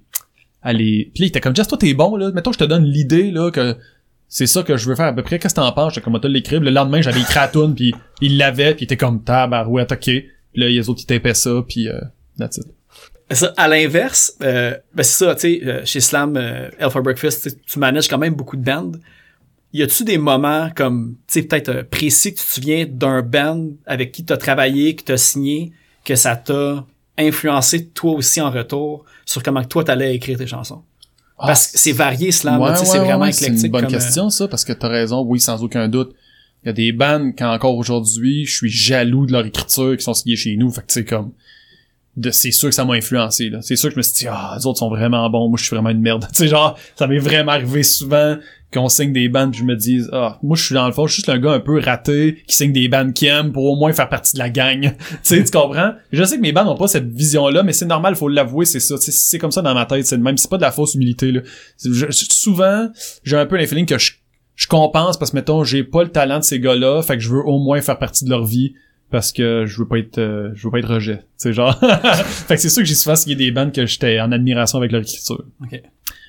À 0.62 0.72
les... 0.72 1.10
Puis 1.12 1.22
là, 1.22 1.26
il 1.26 1.28
était 1.30 1.40
comme, 1.40 1.56
Jess, 1.56 1.66
toi, 1.66 1.76
t'es 1.76 1.94
bon, 1.94 2.14
là. 2.14 2.30
Mettons, 2.30 2.52
je 2.52 2.58
te 2.58 2.64
donne 2.64 2.84
l'idée, 2.84 3.32
là, 3.32 3.50
que 3.50 3.76
c'est 4.28 4.46
ça 4.46 4.62
que 4.62 4.76
je 4.76 4.88
veux 4.88 4.94
faire 4.94 5.06
à 5.06 5.12
peu 5.12 5.24
près. 5.24 5.40
Qu'est-ce 5.40 5.56
que 5.56 5.60
t'en 5.60 5.72
penses? 5.72 5.94
J'étais 5.94 6.04
comme, 6.04 6.14
on 6.14 6.20
te 6.20 6.28
l'écrire. 6.28 6.60
Le 6.60 6.70
lendemain, 6.70 7.02
j'avais 7.02 7.18
écrit 7.18 7.34
la 7.34 7.48
tune, 7.48 7.74
puis 7.74 7.92
il 8.20 8.36
l'avait, 8.36 8.76
puis 8.76 8.82
il 8.82 8.84
était 8.84 8.96
comme, 8.96 9.24
tabarouette, 9.24 9.90
ok. 9.90 10.04
Puis 10.04 10.24
là, 10.54 10.68
les 10.68 10.88
autres, 10.88 11.00
ils 11.02 11.06
tapaient 11.06 11.34
ça, 11.34 11.64
puis 11.68 11.88
euh, 11.88 12.00
that's 12.38 12.58
it. 12.58 12.66
Ça, 13.32 13.52
à 13.56 13.66
l'inverse, 13.66 14.36
euh, 14.42 14.76
ben 14.94 15.02
c'est 15.02 15.24
ça, 15.24 15.34
tu 15.34 15.40
sais, 15.40 15.60
euh, 15.64 15.84
chez 15.84 15.98
Slam, 15.98 16.36
euh, 16.36 16.68
Alpha 16.78 17.00
Breakfast, 17.00 17.56
tu 17.66 17.78
manages 17.80 18.06
quand 18.06 18.18
même 18.18 18.34
beaucoup 18.34 18.56
de 18.56 18.62
bands. 18.62 18.92
Y 19.72 19.82
a-tu 19.82 20.04
des 20.04 20.18
moments 20.18 20.70
comme, 20.74 21.16
tu 21.28 21.34
sais, 21.34 21.42
peut-être 21.42 21.68
euh, 21.68 21.82
précis 21.84 22.34
que 22.34 22.40
tu 22.40 22.44
te 22.44 22.52
souviens 22.52 22.86
d'un 22.88 23.22
band 23.22 23.68
avec 23.86 24.10
qui 24.12 24.24
t'as 24.24 24.36
travaillé, 24.36 24.96
que 24.96 25.04
t'as 25.04 25.16
signé, 25.16 25.72
que 26.04 26.16
ça 26.16 26.34
t'a 26.36 26.84
influencé 27.16 27.86
toi 27.86 28.12
aussi 28.12 28.40
en 28.40 28.50
retour 28.50 29.04
sur 29.26 29.42
comment 29.42 29.62
toi 29.62 29.84
t'allais 29.84 30.14
écrire 30.14 30.38
tes 30.38 30.46
chansons? 30.46 30.82
Parce 31.38 31.68
que 31.68 31.78
c'est 31.78 31.92
varié, 31.92 32.28
tu 32.28 32.32
sais, 32.32 32.42
c'est 32.42 32.98
vraiment 32.98 33.20
ouais, 33.20 33.30
éclectique. 33.30 33.58
C'est 33.58 33.66
une 33.66 33.72
bonne 33.72 33.84
comme, 33.84 33.94
euh, 33.94 33.98
question, 33.98 34.28
ça, 34.28 34.46
parce 34.46 34.64
que 34.64 34.72
t'as 34.72 34.88
raison, 34.88 35.24
oui, 35.24 35.40
sans 35.40 35.62
aucun 35.62 35.88
doute. 35.88 36.12
Il 36.62 36.66
y 36.66 36.70
a 36.70 36.72
des 36.74 36.92
bands 36.92 37.32
qu'encore 37.32 37.76
aujourd'hui, 37.76 38.44
je 38.44 38.54
suis 38.54 38.70
jaloux 38.70 39.24
de 39.24 39.32
leur 39.32 39.46
écriture 39.46 39.96
qui 39.96 40.04
sont 40.04 40.12
signées 40.12 40.36
chez 40.36 40.56
nous. 40.56 40.70
Fait 40.70 40.82
que 40.82 40.88
tu 40.88 40.94
sais, 40.94 41.04
comme, 41.06 41.32
de, 42.16 42.30
c'est 42.30 42.50
sûr 42.50 42.68
que 42.68 42.74
ça 42.74 42.84
m'a 42.84 42.94
influencé, 42.94 43.48
là. 43.48 43.62
C'est 43.62 43.76
sûr 43.76 43.88
que 43.88 43.94
je 43.94 43.98
me 43.98 44.02
suis 44.02 44.12
dit, 44.12 44.26
ah, 44.28 44.54
les 44.58 44.66
autres 44.66 44.80
sont 44.80 44.90
vraiment 44.90 45.30
bons, 45.30 45.48
moi 45.48 45.56
je 45.58 45.64
suis 45.64 45.74
vraiment 45.74 45.90
une 45.90 46.02
merde. 46.02 46.26
tu 46.32 46.42
sais, 46.42 46.48
genre, 46.48 46.78
ça 46.96 47.06
m'est 47.06 47.18
vraiment 47.18 47.52
arrivé 47.52 47.82
souvent 47.82 48.36
qu'on 48.72 48.88
signe 48.88 49.12
des 49.12 49.28
bandes 49.28 49.54
je 49.54 49.64
me 49.64 49.74
dis, 49.74 50.02
ah, 50.12 50.38
moi 50.42 50.56
je 50.56 50.64
suis 50.64 50.74
dans 50.74 50.86
le 50.86 50.92
fond, 50.92 51.06
je 51.06 51.14
suis 51.14 51.22
juste 51.22 51.28
un 51.28 51.38
gars 51.38 51.52
un 51.52 51.60
peu 51.60 51.80
raté 51.80 52.42
qui 52.46 52.54
signe 52.54 52.72
des 52.72 52.88
bandes 52.88 53.12
qui 53.12 53.26
aiment 53.26 53.52
pour 53.52 53.64
au 53.64 53.76
moins 53.76 53.92
faire 53.92 54.08
partie 54.08 54.34
de 54.34 54.38
la 54.38 54.50
gang. 54.50 54.80
tu 55.08 55.16
sais, 55.22 55.42
tu 55.42 55.50
comprends? 55.50 55.92
Je 56.12 56.22
sais 56.22 56.36
que 56.36 56.42
mes 56.42 56.52
bandes 56.52 56.68
ont 56.68 56.76
pas 56.76 56.88
cette 56.88 57.10
vision-là, 57.10 57.62
mais 57.62 57.72
c'est 57.72 57.86
normal, 57.86 58.14
faut 58.14 58.28
l'avouer, 58.28 58.64
c'est 58.64 58.80
ça. 58.80 58.96
C'est 58.98 59.38
comme 59.38 59.50
ça 59.50 59.62
dans 59.62 59.74
ma 59.74 59.86
tête, 59.86 60.06
c'est 60.06 60.18
même. 60.18 60.38
C'est 60.38 60.50
pas 60.50 60.56
de 60.56 60.62
la 60.62 60.72
fausse 60.72 60.94
humilité, 60.94 61.32
là. 61.32 61.40
Souvent, 62.10 62.88
j'ai 63.24 63.36
un 63.36 63.46
peu 63.46 63.58
feeling 63.66 63.86
que 63.86 63.98
je, 63.98 64.12
je 64.54 64.66
compense 64.66 65.18
parce 65.18 65.30
que, 65.32 65.36
mettons, 65.36 65.64
j'ai 65.64 65.84
pas 65.84 66.02
le 66.02 66.10
talent 66.10 66.38
de 66.38 66.44
ces 66.44 66.60
gars-là, 66.60 67.02
fait 67.02 67.16
que 67.16 67.22
je 67.22 67.30
veux 67.30 67.42
au 67.44 67.58
moins 67.58 67.80
faire 67.80 67.98
partie 67.98 68.24
de 68.24 68.30
leur 68.30 68.44
vie 68.44 68.74
parce 69.10 69.32
que 69.32 69.64
je 69.66 69.78
veux 69.78 69.88
pas 69.88 69.98
être 69.98 70.18
euh, 70.18 70.50
je 70.54 70.64
veux 70.64 70.70
pas 70.70 70.78
être 70.78 70.94
rejet. 70.94 71.24
Sais 71.36 71.52
genre. 71.52 71.78
Fait 72.24 72.54
que 72.54 72.60
c'est 72.60 72.68
sûr 72.68 72.82
que 72.82 72.88
j'ai 72.88 72.94
souvent 72.94 73.16
signé 73.16 73.34
des 73.34 73.50
bandes 73.50 73.72
que 73.72 73.84
j'étais 73.86 74.20
en 74.20 74.30
admiration 74.32 74.78
avec 74.78 74.92
leur 74.92 75.02
écriture. 75.02 75.44
Ok. 75.62 75.82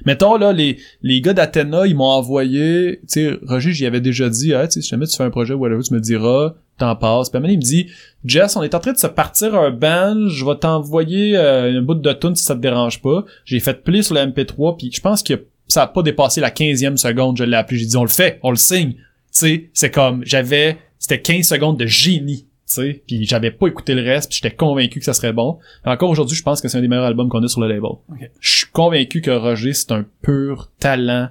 mettons 0.06 0.36
là 0.36 0.52
les 0.52 0.80
les 1.02 1.22
gars 1.22 1.34
d'Athéna 1.34 1.86
ils 1.86 1.96
m'ont 1.96 2.06
envoyé 2.06 3.00
tu 3.02 3.08
sais 3.08 3.40
Roger 3.48 3.72
j'y 3.72 3.86
avais 3.86 4.02
déjà 4.02 4.30
dit 4.30 4.54
ah 4.54 4.68
tu 4.68 4.74
sais 4.74 4.82
si 4.82 4.90
jamais 4.90 5.06
tu 5.06 5.16
fais 5.16 5.24
un 5.24 5.30
projet 5.30 5.54
whatever 5.54 5.84
tu 5.84 5.94
me 5.94 6.00
diras 6.00 6.56
t'en 6.80 6.96
passes. 6.96 7.30
Puis 7.30 7.38
à 7.38 7.40
un 7.40 7.42
moment 7.42 7.54
il 7.54 7.58
me 7.58 7.64
dit 7.64 7.88
Jess 8.26 8.56
on 8.56 8.64
est 8.64 8.74
en 8.74 8.80
train 8.80 8.94
de 8.94 8.98
se 8.98 9.08
partir 9.08 9.54
un 9.56 9.70
band 9.70 10.28
je 10.28 10.44
vais 10.44 10.56
t'envoyer 10.56 11.38
euh, 11.38 11.78
un 11.80 11.82
bout 11.84 11.96
de 11.96 12.14
tune 12.14 12.36
si 12.36 12.44
ça 12.44 12.56
te 12.56 12.62
dérange 12.62 13.02
pas. 13.02 13.26
J'ai 13.46 13.60
fait 13.60 13.84
play 13.84 14.02
sur 14.02 14.16
le 14.16 14.22
MP3 14.22 14.78
puis 14.78 14.92
je 14.92 15.02
pense 15.02 15.22
que 15.22 15.46
ça 15.68 15.84
a 15.84 15.88
pas 15.88 16.02
dépassé 16.02 16.42
la 16.42 16.50
15e 16.50 16.98
seconde 16.98 17.38
je 17.38 17.44
l'ai 17.44 17.58
appelé 17.58 17.80
j'ai 17.80 17.86
dit 17.86 17.98
on 17.98 18.04
le 18.04 18.10
fait 18.10 18.40
on 18.42 18.50
le 18.50 18.58
signe. 18.58 18.94
Tu 18.94 19.00
sais 19.32 19.70
c'est 19.74 19.92
comme 19.92 20.24
j'avais 20.26 20.78
c'était 20.98 21.22
15 21.22 21.48
secondes 21.48 21.78
de 21.78 21.86
génie 21.86 22.48
sais 22.72 23.04
puis 23.06 23.26
j'avais 23.26 23.52
pas 23.52 23.68
écouté 23.68 23.94
le 23.96 24.02
reste 24.04 24.30
puis 24.30 24.40
j'étais 24.42 24.56
convaincu 24.56 25.00
que 25.00 25.06
ça 25.06 25.14
serait 25.14 25.34
bon. 25.34 25.60
Encore 25.86 26.10
aujourd'hui 26.10 26.36
je 26.36 26.44
pense 26.44 26.62
que 26.62 26.68
c'est 26.68 26.78
un 26.78 26.82
des 26.82 26.88
meilleurs 26.88 27.06
albums 27.06 27.30
qu'on 27.30 27.44
a 27.44 27.48
sur 27.48 27.62
le 27.62 27.68
label. 27.68 27.92
Je 28.40 28.58
suis 28.58 28.68
convaincu 28.68 29.22
que 29.22 29.32
Roger 29.32 29.74
c'est 29.74 29.92
un 29.92 30.06
pur 30.22 30.72
talent 30.80 31.30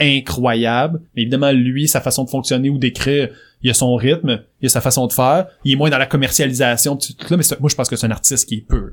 incroyable 0.00 1.00
mais 1.14 1.22
évidemment 1.22 1.50
lui 1.50 1.88
sa 1.88 2.00
façon 2.00 2.24
de 2.24 2.30
fonctionner 2.30 2.70
ou 2.70 2.78
d'écrire 2.78 3.30
il 3.62 3.70
a 3.70 3.74
son 3.74 3.96
rythme 3.96 4.42
il 4.60 4.66
a 4.66 4.68
sa 4.68 4.80
façon 4.80 5.08
de 5.08 5.12
faire 5.12 5.46
il 5.64 5.72
est 5.72 5.76
moins 5.76 5.90
dans 5.90 5.98
la 5.98 6.06
commercialisation 6.06 6.96
tout 6.96 7.14
là 7.28 7.36
mais 7.36 7.44
moi 7.58 7.68
je 7.68 7.74
pense 7.74 7.88
que 7.88 7.96
c'est 7.96 8.06
un 8.06 8.12
artiste 8.12 8.48
qui 8.48 8.56
est 8.56 8.68
pur. 8.68 8.90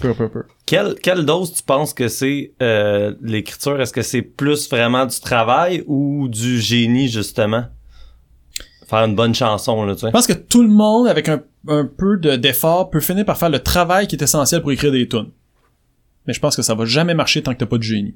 Pur 0.00 0.16
pur 0.16 0.30
pur. 0.30 0.44
Quelle, 0.66 0.96
quelle 1.00 1.24
dose 1.24 1.52
tu 1.52 1.62
penses 1.62 1.94
que 1.94 2.08
c'est 2.08 2.54
euh, 2.60 3.14
l'écriture? 3.22 3.80
Est-ce 3.80 3.92
que 3.92 4.02
c'est 4.02 4.22
plus 4.22 4.68
vraiment 4.68 5.06
du 5.06 5.20
travail 5.20 5.84
ou 5.86 6.28
du 6.28 6.60
génie, 6.60 7.08
justement? 7.08 7.66
Faire 8.92 9.04
une 9.06 9.16
bonne 9.16 9.34
chanson, 9.34 9.84
là, 9.84 9.94
tu 9.94 10.00
sais. 10.02 10.06
Je 10.08 10.12
pense 10.12 10.26
que 10.26 10.34
tout 10.34 10.62
le 10.62 10.68
monde, 10.68 11.08
avec 11.08 11.28
un, 11.30 11.42
un 11.66 11.86
peu 11.86 12.18
de- 12.18 12.36
d'effort, 12.36 12.90
peut 12.90 13.00
finir 13.00 13.24
par 13.24 13.38
faire 13.38 13.48
le 13.48 13.58
travail 13.60 14.06
qui 14.06 14.16
est 14.16 14.22
essentiel 14.22 14.60
pour 14.60 14.70
écrire 14.70 14.92
des 14.92 15.08
tunes. 15.08 15.30
Mais 16.26 16.34
je 16.34 16.40
pense 16.40 16.54
que 16.56 16.60
ça 16.62 16.74
va 16.74 16.84
jamais 16.84 17.14
marcher 17.14 17.42
tant 17.42 17.54
que 17.54 17.58
t'as 17.58 17.66
pas 17.66 17.78
de 17.78 17.82
génie. 17.82 18.14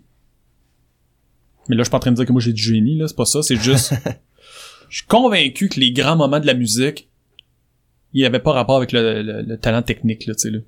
Mais 1.68 1.76
là, 1.76 1.80
je 1.80 1.84
suis 1.84 1.90
pas 1.90 1.96
en 1.96 2.00
train 2.00 2.10
de 2.10 2.16
dire 2.16 2.26
que 2.26 2.32
moi 2.32 2.40
j'ai 2.42 2.52
du 2.52 2.62
génie, 2.62 2.98
là, 2.98 3.08
c'est 3.08 3.16
pas 3.16 3.24
ça, 3.24 3.42
c'est 3.42 3.56
juste... 3.56 3.94
Je 4.88 4.98
suis 4.98 5.06
convaincu 5.08 5.68
que 5.68 5.80
les 5.80 5.90
grands 5.92 6.14
moments 6.14 6.38
de 6.38 6.46
la 6.46 6.54
musique, 6.54 7.08
il 8.12 8.20
y 8.20 8.24
avait 8.26 8.38
pas 8.38 8.52
rapport 8.52 8.76
avec 8.76 8.92
le, 8.92 9.20
le- 9.22 9.42
le 9.42 9.58
talent 9.58 9.82
technique, 9.82 10.26
là, 10.26 10.34
tu 10.34 10.42
sais, 10.42 10.50
là. 10.50 10.58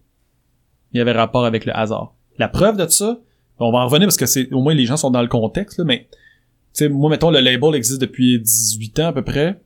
Il 0.93 0.99
y 0.99 1.01
avait 1.01 1.13
rapport 1.13 1.45
avec 1.45 1.65
le 1.67 1.77
hasard. 1.77 2.15
La 2.39 2.49
preuve 2.49 2.77
de 2.77 2.89
ça, 2.89 3.21
on 3.61 3.71
va 3.71 3.79
en 3.79 3.85
revenir 3.87 4.07
parce 4.09 4.17
que 4.17 4.27
c'est, 4.27 4.53
au 4.53 4.61
moins 4.61 4.75
les 4.75 4.87
gens 4.87 4.97
sont 4.97 5.11
dans 5.13 5.23
le 5.23 5.29
contexte, 5.29 5.79
là, 5.79 5.85
mais, 5.85 6.09
tu 6.11 6.17
sais, 6.73 6.89
moi, 6.89 7.11
mettons, 7.11 7.31
le 7.31 7.39
label 7.41 7.75
existe 7.77 8.01
depuis 8.01 8.41
18 8.41 8.99
ans 9.01 9.07
à 9.09 9.13
peu 9.13 9.23
près. 9.23 9.61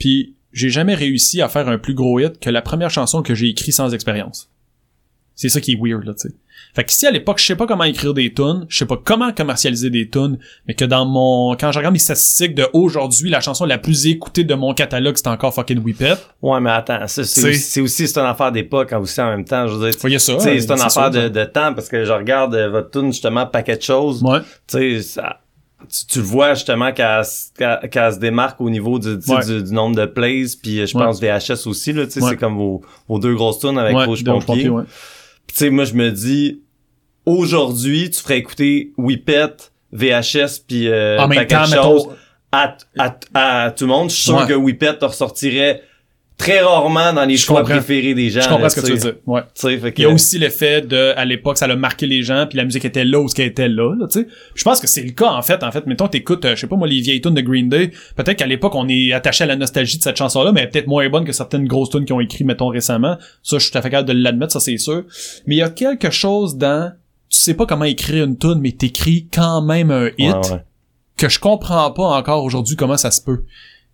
Puis 0.00 0.34
j'ai 0.52 0.70
jamais 0.70 0.96
réussi 0.96 1.40
à 1.40 1.48
faire 1.48 1.68
un 1.68 1.78
plus 1.78 1.94
gros 1.94 2.18
hit 2.18 2.40
que 2.40 2.50
la 2.50 2.62
première 2.62 2.90
chanson 2.90 3.22
que 3.22 3.36
j'ai 3.36 3.48
écrite 3.48 3.74
sans 3.74 3.94
expérience. 3.94 4.50
C'est 5.36 5.48
ça 5.48 5.60
qui 5.60 5.72
est 5.72 5.78
weird 5.80 6.04
là, 6.04 6.12
tu 6.12 6.28
sais. 6.28 6.34
Fait 6.74 6.84
que 6.84 6.92
si 6.92 7.06
à 7.06 7.10
l'époque 7.10 7.38
je 7.38 7.46
sais 7.46 7.56
pas 7.56 7.66
comment 7.66 7.84
écrire 7.84 8.12
des 8.12 8.32
tunes, 8.32 8.66
je 8.68 8.78
sais 8.78 8.86
pas 8.86 9.00
comment 9.02 9.32
commercialiser 9.32 9.90
des 9.90 10.08
tunes, 10.08 10.38
mais 10.66 10.74
que 10.74 10.84
dans 10.84 11.06
mon 11.06 11.56
quand 11.56 11.72
je 11.72 11.78
regarde 11.78 11.94
mes 11.94 11.98
statistiques 11.98 12.54
de 12.54 12.66
aujourd'hui, 12.72 13.30
la 13.30 13.40
chanson 13.40 13.64
la 13.64 13.78
plus 13.78 14.06
écoutée 14.06 14.44
de 14.44 14.54
mon 14.54 14.74
catalogue 14.74 15.16
c'est 15.16 15.28
encore 15.28 15.54
fucking 15.54 15.82
Whippet. 15.82 16.16
Ouais, 16.42 16.60
mais 16.60 16.70
attends, 16.70 17.06
ça, 17.06 17.24
c'est 17.24 17.48
aussi, 17.48 17.58
c'est 17.58 17.80
aussi 17.80 18.06
c'est 18.06 18.18
une 18.18 18.26
affaire 18.26 18.52
d'époque 18.52 18.92
hein, 18.92 18.98
aussi 18.98 19.20
en 19.20 19.30
même 19.30 19.44
temps. 19.44 19.66
Je 19.66 19.74
veux 19.74 19.90
dire, 19.90 19.98
euh, 20.04 20.18
c'est 20.18 20.64
une 20.64 20.80
affaire 20.80 21.10
de 21.10 21.44
temps 21.44 21.74
parce 21.74 21.88
que 21.88 22.04
je 22.04 22.12
regarde 22.12 22.54
euh, 22.54 22.68
votre 22.68 22.90
tune 22.90 23.12
justement 23.12 23.46
paquet 23.46 23.76
de 23.76 23.82
choses. 23.82 24.22
Ouais. 24.22 24.40
Tu 24.66 25.00
sais, 25.00 25.02
ça. 25.02 25.39
Tu, 25.88 26.06
tu 26.06 26.18
le 26.18 26.24
vois 26.24 26.54
justement 26.54 26.92
qu'elle 26.92 27.24
qu'elle 27.90 28.12
se 28.12 28.18
démarque 28.18 28.60
au 28.60 28.68
niveau 28.70 28.98
du, 28.98 29.18
Ouais. 29.28 29.44
du, 29.44 29.62
du 29.62 29.72
nombre 29.72 29.96
de 29.96 30.06
plays, 30.06 30.44
puis 30.62 30.86
je 30.86 30.96
Ouais. 30.96 31.04
pense 31.04 31.20
VHS 31.20 31.66
aussi 31.66 31.92
là, 31.92 32.04
tu 32.06 32.12
sais, 32.12 32.22
Ouais. 32.22 32.30
c'est 32.30 32.36
comme 32.36 32.56
vos, 32.56 32.82
vos 33.08 33.18
deux 33.18 33.34
grosses 33.34 33.58
tunes 33.60 33.78
avec 33.78 33.96
Rouge 33.96 34.22
Pompier. 34.24 34.68
Pompier, 34.68 34.70
tu 35.48 35.54
sais, 35.54 35.70
moi, 35.70 35.84
je 35.84 35.94
me 35.94 36.10
dis, 36.10 36.60
aujourd'hui, 37.26 38.10
tu 38.10 38.20
ferais 38.20 38.38
écouter 38.38 38.92
Whippet, 38.96 39.56
VHS, 39.92 40.60
puis 40.66 40.88
euh, 40.88 41.18
En 41.18 41.28
même 41.28 41.46
temps, 41.46 41.66
mettons, 41.68 41.82
choses 41.82 42.08
à, 42.52 42.76
à, 42.98 43.64
à 43.66 43.70
tout 43.70 43.84
le 43.84 43.88
monde. 43.90 44.10
Je 44.10 44.14
suis 44.16 44.24
sûr 44.24 44.46
que 44.46 44.54
Whippet 44.54 44.98
te 44.98 45.04
ressortirait 45.04 45.82
très 46.40 46.60
rarement 46.60 47.12
dans 47.12 47.24
les 47.24 47.36
Je 47.36 47.44
choix 47.44 47.60
comprends. 47.60 47.74
préférés 47.76 48.14
des 48.14 48.30
gens. 48.30 48.40
je 48.40 48.48
comprends 48.48 48.62
là, 48.64 48.70
ce 48.70 48.80
que 48.80 48.86
tu 48.86 48.92
veux 48.92 48.98
dire. 48.98 49.14
Ouais. 49.26 49.42
Tu 49.54 49.60
sais, 49.60 49.78
fait 49.78 49.92
que, 49.92 50.00
Il 50.00 50.04
y 50.04 50.06
a 50.06 50.10
aussi 50.10 50.38
l'effet 50.38 50.80
de, 50.80 51.12
à 51.16 51.24
l'époque, 51.24 51.58
ça 51.58 51.66
a 51.66 51.76
marqué 51.76 52.06
les 52.06 52.22
gens, 52.22 52.46
puis 52.48 52.56
la 52.56 52.64
musique 52.64 52.84
était 52.84 53.04
là 53.04 53.20
où 53.20 53.28
ce 53.28 53.34
qu'elle 53.34 53.46
était 53.48 53.68
là, 53.68 53.94
là, 53.94 54.06
tu 54.10 54.20
sais. 54.20 54.26
Je 54.54 54.64
pense 54.64 54.80
que 54.80 54.86
c'est 54.86 55.02
le 55.02 55.10
cas, 55.12 55.30
en 55.30 55.42
fait. 55.42 55.62
En 55.62 55.70
fait, 55.70 55.86
mettons, 55.86 56.08
t'écoutes, 56.08 56.44
euh, 56.44 56.56
je 56.56 56.60
sais 56.62 56.66
pas 56.66 56.76
moi, 56.76 56.88
les 56.88 57.00
vieilles 57.00 57.20
tunes 57.20 57.34
de 57.34 57.40
Green 57.40 57.68
Day. 57.68 57.90
Peut-être 58.16 58.36
qu'à 58.38 58.46
l'époque, 58.46 58.74
on 58.74 58.88
est 58.88 59.12
attaché 59.12 59.44
à 59.44 59.46
la 59.46 59.56
nostalgie 59.56 59.98
de 59.98 60.02
cette 60.02 60.16
chanson-là, 60.16 60.52
mais 60.52 60.60
elle 60.60 60.66
est 60.66 60.70
peut-être 60.70 60.86
moins 60.86 61.08
bonne 61.08 61.24
que 61.24 61.32
certaines 61.32 61.66
grosses 61.66 61.90
tunes 61.90 62.04
qui 62.04 62.12
ont 62.12 62.20
écrit, 62.20 62.44
mettons, 62.44 62.68
récemment. 62.68 63.16
Ça, 63.42 63.58
je 63.58 63.62
suis 63.64 63.70
tout 63.72 63.78
à 63.78 63.82
fait 63.82 63.90
capable 63.90 64.08
de 64.08 64.14
l'admettre, 64.14 64.52
ça, 64.52 64.60
c'est 64.60 64.76
sûr. 64.78 65.04
Mais 65.46 65.56
il 65.56 65.58
y 65.58 65.62
a 65.62 65.68
quelque 65.70 66.10
chose 66.10 66.56
dans, 66.56 66.90
tu 67.28 67.38
sais 67.38 67.54
pas 67.54 67.66
comment 67.66 67.84
écrire 67.84 68.24
une 68.24 68.38
tune, 68.38 68.58
mais 68.60 68.72
t'écris 68.72 69.28
quand 69.32 69.62
même 69.62 69.90
un 69.90 70.06
hit 70.18 70.34
Ouais, 70.34 70.50
ouais. 70.52 70.64
que 71.16 71.28
je 71.28 71.38
comprends 71.38 71.90
pas 71.90 72.04
encore 72.16 72.42
aujourd'hui 72.44 72.76
comment 72.76 72.96
ça 72.96 73.10
se 73.10 73.20
peut. 73.20 73.42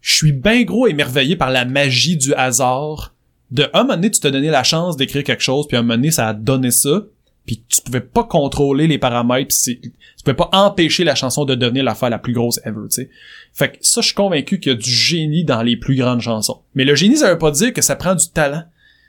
Je 0.06 0.14
suis 0.14 0.30
bien 0.30 0.62
gros 0.62 0.86
émerveillé 0.86 1.34
par 1.34 1.50
la 1.50 1.64
magie 1.64 2.16
du 2.16 2.32
hasard. 2.34 3.12
De 3.50 3.68
un 3.74 3.82
moment 3.82 3.94
donné, 3.94 4.08
tu 4.12 4.20
t'as 4.20 4.30
donné 4.30 4.50
la 4.50 4.62
chance 4.62 4.96
d'écrire 4.96 5.24
quelque 5.24 5.42
chose, 5.42 5.66
puis 5.66 5.76
un 5.76 5.82
moment 5.82 5.94
donné, 5.96 6.12
ça 6.12 6.28
a 6.28 6.32
donné 6.32 6.70
ça, 6.70 7.02
puis 7.44 7.64
tu 7.68 7.80
pouvais 7.80 8.00
pas 8.00 8.22
contrôler 8.22 8.86
les 8.86 8.98
paramètres, 8.98 9.48
puis 9.48 9.56
c'est- 9.58 9.80
tu 9.82 10.22
pouvais 10.24 10.36
pas 10.36 10.48
empêcher 10.52 11.02
la 11.02 11.16
chanson 11.16 11.44
de 11.44 11.56
devenir 11.56 11.82
l'affaire 11.82 12.08
la 12.08 12.20
plus 12.20 12.34
grosse 12.34 12.60
ever, 12.64 12.82
tu 12.88 13.02
sais. 13.02 13.10
Fait 13.52 13.72
que 13.72 13.78
ça, 13.80 14.00
je 14.00 14.06
suis 14.06 14.14
convaincu 14.14 14.60
qu'il 14.60 14.70
y 14.70 14.74
a 14.76 14.78
du 14.78 14.88
génie 14.88 15.42
dans 15.44 15.62
les 15.62 15.76
plus 15.76 15.96
grandes 15.96 16.20
chansons. 16.20 16.60
Mais 16.76 16.84
le 16.84 16.94
génie, 16.94 17.16
ça 17.16 17.32
veut 17.32 17.38
pas 17.38 17.50
dire 17.50 17.72
que 17.72 17.82
ça 17.82 17.96
prend 17.96 18.14
du 18.14 18.28
talent. 18.28 18.62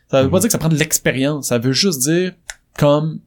Ça 0.09 0.23
veut 0.23 0.31
pas 0.31 0.39
dire 0.39 0.47
que 0.47 0.51
ça 0.53 0.57
prend 0.57 0.69
de 0.69 0.77
l'expérience. 0.77 1.49
Ça 1.49 1.59
veut 1.59 1.73
juste 1.73 2.01
dire 2.01 2.33
comme 2.75 3.19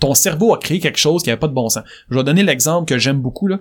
ton 0.00 0.14
cerveau 0.14 0.54
a 0.54 0.58
créé 0.58 0.80
quelque 0.80 0.98
chose 0.98 1.22
qui 1.22 1.30
avait 1.30 1.38
pas 1.38 1.48
de 1.48 1.52
bon 1.52 1.68
sens. 1.68 1.84
Je 2.10 2.16
vais 2.16 2.24
donner 2.24 2.42
l'exemple 2.42 2.88
que 2.88 2.98
j'aime 2.98 3.20
beaucoup 3.20 3.46
là. 3.46 3.60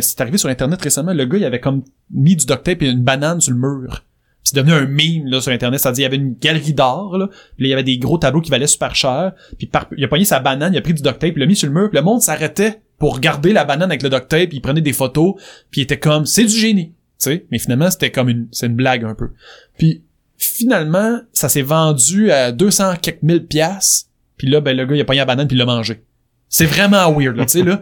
C'est 0.00 0.20
arrivé 0.20 0.38
sur 0.38 0.48
internet 0.48 0.80
récemment, 0.80 1.12
le 1.12 1.24
gars 1.24 1.38
il 1.38 1.44
avait 1.44 1.60
comme 1.60 1.82
mis 2.12 2.36
du 2.36 2.46
duct 2.46 2.62
tape 2.62 2.82
et 2.82 2.88
une 2.90 3.02
banane 3.02 3.40
sur 3.40 3.52
le 3.52 3.58
mur. 3.58 4.04
Puis 4.44 4.50
C'est 4.54 4.56
devenu 4.56 4.72
un 4.72 4.86
meme 4.86 5.26
là 5.30 5.40
sur 5.40 5.52
internet, 5.52 5.80
c'est-à-dire 5.80 6.00
il 6.00 6.02
y 6.02 6.06
avait 6.06 6.16
une 6.16 6.34
galerie 6.34 6.74
d'art 6.74 7.16
là, 7.16 7.28
puis 7.56 7.66
il 7.66 7.68
y 7.68 7.72
avait 7.72 7.84
des 7.84 7.98
gros 7.98 8.18
tableaux 8.18 8.40
qui 8.40 8.50
valaient 8.50 8.66
super 8.66 8.94
cher, 8.94 9.32
puis 9.56 9.66
par- 9.66 9.86
il 9.96 10.04
a 10.04 10.08
pogné 10.08 10.24
sa 10.24 10.40
banane, 10.40 10.74
il 10.74 10.78
a 10.78 10.80
pris 10.82 10.94
du 10.94 11.02
duct 11.02 11.18
tape, 11.18 11.32
il 11.36 11.38
l'a 11.40 11.46
mis 11.46 11.56
sur 11.56 11.68
le 11.68 11.74
mur, 11.74 11.88
puis 11.90 11.98
le 11.98 12.04
monde 12.04 12.20
s'arrêtait 12.22 12.82
pour 12.98 13.14
regarder 13.14 13.52
la 13.52 13.64
banane 13.64 13.90
avec 13.90 14.02
le 14.02 14.10
duct 14.10 14.28
tape, 14.28 14.52
il 14.52 14.60
prenait 14.60 14.80
des 14.80 14.92
photos, 14.92 15.34
puis 15.70 15.80
il 15.80 15.84
était 15.84 15.98
comme 15.98 16.26
c'est 16.26 16.44
du 16.44 16.56
génie, 16.56 16.88
tu 16.88 17.30
sais, 17.30 17.46
mais 17.52 17.58
finalement 17.58 17.90
c'était 17.90 18.10
comme 18.10 18.28
une 18.28 18.48
c'est 18.50 18.66
une 18.66 18.74
blague 18.74 19.04
un 19.04 19.14
peu. 19.14 19.30
Puis 19.78 20.02
finalement, 20.36 21.20
ça 21.32 21.48
s'est 21.48 21.62
vendu 21.62 22.32
à 22.32 22.50
200 22.50 22.94
quelques 23.00 23.22
mille 23.22 23.46
piastres, 23.46 24.08
puis 24.36 24.48
là 24.48 24.60
ben 24.60 24.76
le 24.76 24.84
gars 24.86 24.96
il 24.96 25.00
a 25.00 25.04
pogné 25.04 25.18
la 25.18 25.24
banane 25.24 25.46
puis 25.48 25.56
il 25.56 25.58
l'a 25.58 25.66
mangé. 25.66 26.02
C'est 26.48 26.66
vraiment 26.66 27.10
weird 27.12 27.36
là, 27.36 27.44
tu 27.46 27.58
sais 27.58 27.62
là. 27.64 27.80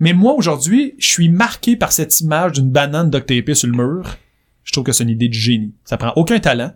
Mais 0.00 0.12
moi 0.14 0.32
aujourd'hui, 0.32 0.94
je 0.98 1.06
suis 1.06 1.28
marqué 1.28 1.76
par 1.76 1.92
cette 1.92 2.18
image 2.20 2.52
d'une 2.52 2.70
banane 2.70 3.10
duct 3.10 3.26
tapée 3.26 3.54
sur 3.54 3.68
le 3.68 3.76
mur. 3.76 4.16
Je 4.64 4.72
trouve 4.72 4.84
que 4.84 4.92
c'est 4.92 5.04
une 5.04 5.10
idée 5.10 5.28
de 5.28 5.34
génie. 5.34 5.74
Ça 5.84 5.96
prend 5.96 6.12
aucun 6.16 6.40
talent, 6.40 6.72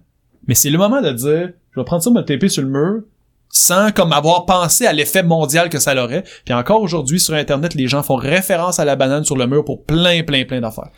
mais 0.46 0.54
c'est 0.54 0.70
le 0.70 0.78
moment 0.78 1.00
de 1.00 1.10
dire 1.12 1.50
je 1.72 1.80
vais 1.80 1.84
prendre 1.84 2.02
ça 2.02 2.10
le 2.14 2.24
taper 2.24 2.48
sur 2.48 2.62
le 2.62 2.68
mur 2.68 3.02
sans 3.48 3.90
comme 3.92 4.12
avoir 4.12 4.44
pensé 4.44 4.86
à 4.86 4.92
l'effet 4.92 5.22
mondial 5.22 5.68
que 5.70 5.78
ça 5.78 5.94
l'aurait. 5.94 6.24
Puis 6.44 6.52
encore 6.52 6.82
aujourd'hui 6.82 7.18
sur 7.18 7.34
internet, 7.34 7.74
les 7.74 7.88
gens 7.88 8.02
font 8.02 8.16
référence 8.16 8.78
à 8.78 8.84
la 8.84 8.96
banane 8.96 9.24
sur 9.24 9.36
le 9.36 9.46
mur 9.46 9.64
pour 9.64 9.84
plein 9.84 10.22
plein 10.22 10.44
plein 10.44 10.60
d'affaires. 10.60 10.90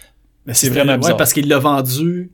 Mais 0.44 0.54
c'est 0.54 0.68
vraiment 0.70 0.92
ouais, 0.92 0.98
bizarre. 0.98 1.16
parce 1.16 1.32
qu'il 1.32 1.46
l'a 1.48 1.58
vendu. 1.58 2.32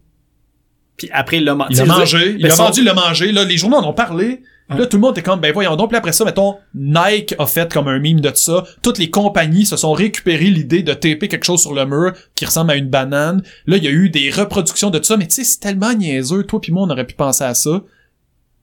Puis 0.97 1.11
après, 1.13 1.39
il 1.39 1.45
l'a 1.45 1.55
mangé. 1.57 1.73
Il 1.73 1.79
l'a 1.79 1.85
mangé, 1.87 2.31
il 2.39 2.43
mais 2.43 2.51
a 2.51 2.55
son- 2.55 2.65
vendu, 2.65 2.81
il 2.81 2.85
l'a 2.87 2.95
mangé. 2.95 3.33
Là, 3.33 3.45
les 3.45 3.57
journaux 3.57 3.77
en 3.77 3.89
ont 3.89 3.93
parlé. 3.93 4.43
Là, 4.71 4.87
tout 4.87 4.97
le 4.97 5.03
monde 5.03 5.13
était 5.13 5.23
comme, 5.23 5.41
ben 5.41 5.53
voyons 5.53 5.77
donc. 5.77 5.91
Puis 5.91 5.97
après 5.99 6.13
ça, 6.13 6.25
mettons, 6.25 6.57
Nike 6.75 7.35
a 7.39 7.47
fait 7.47 7.71
comme 7.73 7.87
un 7.87 7.99
meme 7.99 8.21
de 8.21 8.31
ça. 8.35 8.65
Toutes 8.83 8.99
les 8.99 9.11
compagnies 9.11 9.67
se 9.67 9.77
sont 9.77 9.93
récupérées 9.93 10.51
l'idée 10.51 10.83
de 10.83 10.95
taper 10.95 11.29
quelque 11.29 11.45
chose 11.45 11.61
sur 11.61 11.75
le 11.75 11.85
mur 11.85 12.13
qui 12.35 12.47
ressemble 12.47 12.71
à 12.71 12.77
une 12.77 12.89
banane. 12.89 13.43
Là, 13.67 13.77
il 13.77 13.85
y 13.85 13.89
a 13.89 13.91
eu 13.91 14.09
des 14.09 14.31
reproductions 14.31 14.89
de 14.91 15.03
ça. 15.03 15.17
Mais 15.19 15.27
tu 15.27 15.35
sais, 15.35 15.45
c'est 15.45 15.61
tellement 15.61 15.93
niaiseux. 15.93 16.45
Toi 16.45 16.61
puis 16.63 16.73
moi, 16.73 16.85
on 16.87 16.91
aurait 16.91 17.07
pu 17.07 17.15
penser 17.15 17.45
à 17.45 17.53
ça. 17.53 17.83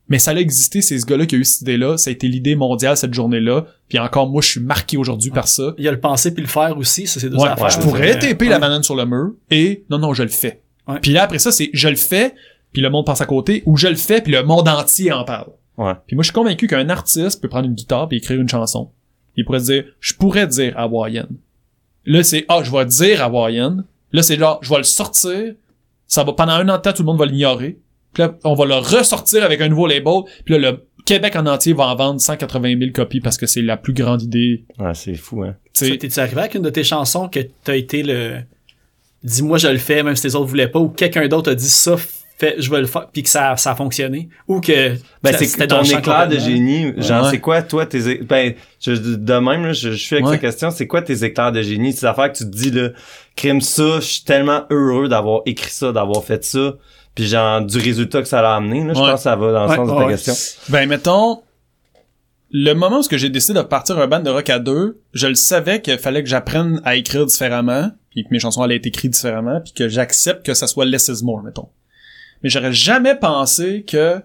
Mais 0.09 0.19
ça 0.19 0.31
a 0.31 0.35
existé, 0.35 0.81
c'est 0.81 0.99
ce 0.99 1.05
gars-là 1.05 1.25
qui 1.25 1.35
a 1.35 1.37
eu 1.37 1.45
cette 1.45 1.61
idée-là. 1.61 1.95
Ça 1.97 2.09
a 2.09 2.13
été 2.13 2.27
l'idée 2.27 2.55
mondiale 2.55 2.97
cette 2.97 3.13
journée-là. 3.13 3.65
Puis 3.87 3.97
encore, 3.99 4.27
moi, 4.27 4.41
je 4.41 4.47
suis 4.49 4.59
marqué 4.59 4.97
aujourd'hui 4.97 5.29
par 5.31 5.47
ça. 5.47 5.73
Il 5.77 5.85
y 5.85 5.87
a 5.87 5.91
le 5.91 5.99
penser 6.01 6.33
puis 6.33 6.41
le 6.41 6.49
faire 6.49 6.77
aussi, 6.77 7.07
ça 7.07 7.19
c'est 7.21 7.29
deux 7.29 7.37
Ouais, 7.37 7.47
affaires. 7.47 7.69
je 7.69 7.79
pourrais 7.79 8.17
taper 8.19 8.45
ouais. 8.45 8.49
la 8.49 8.59
banane 8.59 8.83
sur 8.83 8.95
le 8.95 9.05
mur 9.05 9.33
et 9.51 9.85
non 9.89 9.99
non 9.99 10.13
je 10.13 10.23
le 10.23 10.29
fais. 10.29 10.63
Puis 11.01 11.11
là 11.13 11.23
après 11.23 11.39
ça 11.39 11.51
c'est 11.53 11.69
je 11.73 11.87
le 11.87 11.95
fais 11.95 12.33
puis 12.73 12.81
le 12.81 12.89
monde 12.89 13.05
passe 13.05 13.21
à 13.21 13.25
côté 13.25 13.63
ou 13.65 13.77
je 13.77 13.87
le 13.87 13.95
fais 13.95 14.19
puis 14.19 14.33
le 14.33 14.43
monde 14.43 14.67
entier 14.67 15.13
en 15.13 15.23
parle. 15.23 15.51
Ouais. 15.77 15.93
Puis 16.07 16.15
moi 16.15 16.23
je 16.23 16.27
suis 16.27 16.33
convaincu 16.33 16.67
qu'un 16.67 16.89
artiste 16.89 17.41
peut 17.41 17.49
prendre 17.49 17.67
une 17.67 17.75
guitare 17.75 18.07
puis 18.07 18.17
écrire 18.17 18.39
une 18.39 18.49
chanson. 18.49 18.91
Il 19.35 19.45
pourrait 19.45 19.59
se 19.59 19.65
dire 19.65 19.85
je 19.99 20.13
pourrais 20.13 20.47
dire 20.47 20.77
hawaïenne. 20.77 21.37
Là 22.05 22.23
c'est 22.23 22.45
ah 22.49 22.61
je 22.63 22.71
vais 22.71 22.85
dire 22.85 23.23
hawaïenne. 23.23 23.85
Là 24.11 24.23
c'est 24.23 24.37
genre 24.37 24.59
je 24.61 24.69
vais 24.69 24.77
le 24.77 24.83
sortir. 24.83 25.53
Ça 26.07 26.23
va 26.23 26.33
pendant 26.33 26.53
un 26.53 26.67
an 26.69 26.77
de 26.77 26.81
temps 26.81 26.93
tout 26.93 27.03
le 27.03 27.07
monde 27.07 27.19
va 27.19 27.25
l'ignorer. 27.25 27.79
Puis 28.13 28.23
là 28.23 28.35
on 28.43 28.53
va 28.53 28.65
le 28.65 28.75
ressortir 28.75 29.43
avec 29.43 29.61
un 29.61 29.69
nouveau 29.69 29.87
label. 29.87 30.21
Puis 30.45 30.57
là 30.57 30.71
le 30.71 30.87
Québec 31.05 31.35
en 31.35 31.45
entier 31.45 31.73
va 31.73 31.87
en 31.87 31.95
vendre 31.95 32.21
180 32.21 32.77
000 32.77 32.91
copies 32.91 33.21
parce 33.21 33.37
que 33.37 33.47
c'est 33.47 33.61
la 33.61 33.77
plus 33.77 33.93
grande 33.93 34.21
idée. 34.21 34.65
Ouais, 34.77 34.93
c'est 34.93 35.15
fou, 35.15 35.43
hein. 35.43 35.55
T'es-tu 35.73 36.19
arrivé 36.19 36.41
avec 36.41 36.55
une 36.55 36.61
de 36.61 36.69
tes 36.69 36.83
chansons 36.83 37.27
que 37.27 37.39
t'as 37.63 37.75
été 37.75 38.03
le 38.03 38.41
dis-moi 39.23 39.57
je 39.57 39.67
le 39.67 39.77
fais 39.77 40.03
même 40.03 40.15
si 40.15 40.27
les 40.27 40.35
autres 40.35 40.47
voulaient 40.47 40.67
pas 40.67 40.79
ou 40.79 40.89
quelqu'un 40.89 41.27
d'autre 41.27 41.51
a 41.51 41.55
dit 41.55 41.69
ça 41.69 41.95
fait 42.41 42.55
je 42.59 42.69
vais 42.71 42.81
le 42.81 42.87
faire 42.87 43.07
puis 43.13 43.23
que 43.23 43.29
ça, 43.29 43.55
ça 43.55 43.71
a 43.71 43.75
fonctionné 43.75 44.29
ou 44.47 44.59
que 44.61 44.95
Ben, 45.23 45.33
c'est 45.37 45.67
ton 45.67 45.83
éclair 45.83 46.27
de 46.27 46.37
génie. 46.39 46.91
Genre, 46.97 47.23
Ouais. 47.25 47.29
c'est 47.31 47.39
quoi, 47.39 47.61
toi, 47.61 47.85
tes, 47.85 48.19
ben, 48.23 48.53
je, 48.79 48.91
de 48.93 49.33
même, 49.33 49.65
là, 49.67 49.73
je, 49.73 49.91
je 49.91 49.95
suis 49.95 50.15
avec 50.15 50.25
Ouais. 50.25 50.31
cette 50.33 50.41
question, 50.41 50.71
c'est 50.71 50.87
quoi 50.87 51.01
tes 51.01 51.23
éclairs 51.23 51.51
de 51.51 51.61
génie? 51.61 51.93
Ces 51.93 52.05
affaires 52.05 52.31
que 52.31 52.37
tu 52.37 52.43
te 52.45 52.49
dis, 52.49 52.71
là, 52.71 52.89
crime 53.35 53.61
ça, 53.61 53.95
je 54.01 54.05
suis 54.05 54.23
tellement 54.23 54.63
heureux 54.69 55.07
d'avoir 55.07 55.41
écrit 55.45 55.69
ça, 55.71 55.91
d'avoir 55.91 56.23
fait 56.23 56.43
ça, 56.43 56.73
puis 57.15 57.27
genre, 57.27 57.61
du 57.61 57.77
résultat 57.77 58.21
que 58.21 58.27
ça 58.27 58.41
l'a 58.41 58.55
amené, 58.55 58.83
là, 58.83 58.93
je 58.93 58.99
Ouais. 58.99 59.05
pense 59.11 59.15
que 59.19 59.23
ça 59.23 59.35
va 59.35 59.51
dans 59.51 59.63
le 59.65 59.69
Ouais, 59.69 59.75
sens 59.75 59.87
de 59.89 59.93
ta 59.93 59.99
ouais. 60.05 60.11
question. 60.11 60.33
Ben, 60.69 60.89
mettons, 60.89 61.41
le 62.53 62.73
moment 62.73 62.99
où 62.99 63.03
ce 63.03 63.09
que 63.09 63.17
j'ai 63.17 63.29
décidé 63.29 63.59
de 63.59 63.63
partir 63.63 63.97
un 63.99 64.07
band 64.07 64.19
de 64.19 64.29
rock 64.29 64.49
à 64.49 64.59
deux, 64.59 64.99
je 65.13 65.27
le 65.27 65.35
savais 65.35 65.81
qu'il 65.81 65.97
fallait 65.97 66.21
que 66.23 66.29
j'apprenne 66.29 66.81
à 66.83 66.95
écrire 66.95 67.25
différemment, 67.25 67.91
puis 68.09 68.23
que 68.23 68.29
mes 68.31 68.39
chansons 68.39 68.61
allaient 68.61 68.75
être 68.75 68.87
écrites 68.87 69.13
différemment, 69.13 69.61
puis 69.63 69.71
que 69.73 69.87
j'accepte 69.87 70.45
que 70.45 70.53
ça 70.53 70.67
soit 70.67 70.85
less 70.85 71.07
is 71.07 71.23
more, 71.23 71.41
mettons. 71.43 71.69
Mais 72.43 72.49
j'aurais 72.49 72.73
jamais 72.73 73.15
pensé 73.15 73.83
que 73.83 74.21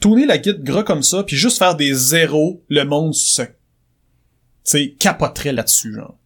tourner 0.00 0.26
la 0.26 0.38
guitare 0.38 0.62
gras 0.62 0.82
comme 0.82 1.02
ça, 1.02 1.22
puis 1.22 1.36
juste 1.36 1.58
faire 1.58 1.74
des 1.74 1.94
zéros, 1.94 2.62
le 2.68 2.84
monde 2.84 3.14
se, 3.14 3.42
tu 4.64 4.94
capoterait 4.96 5.52
là-dessus, 5.52 5.94
genre. 5.94 6.16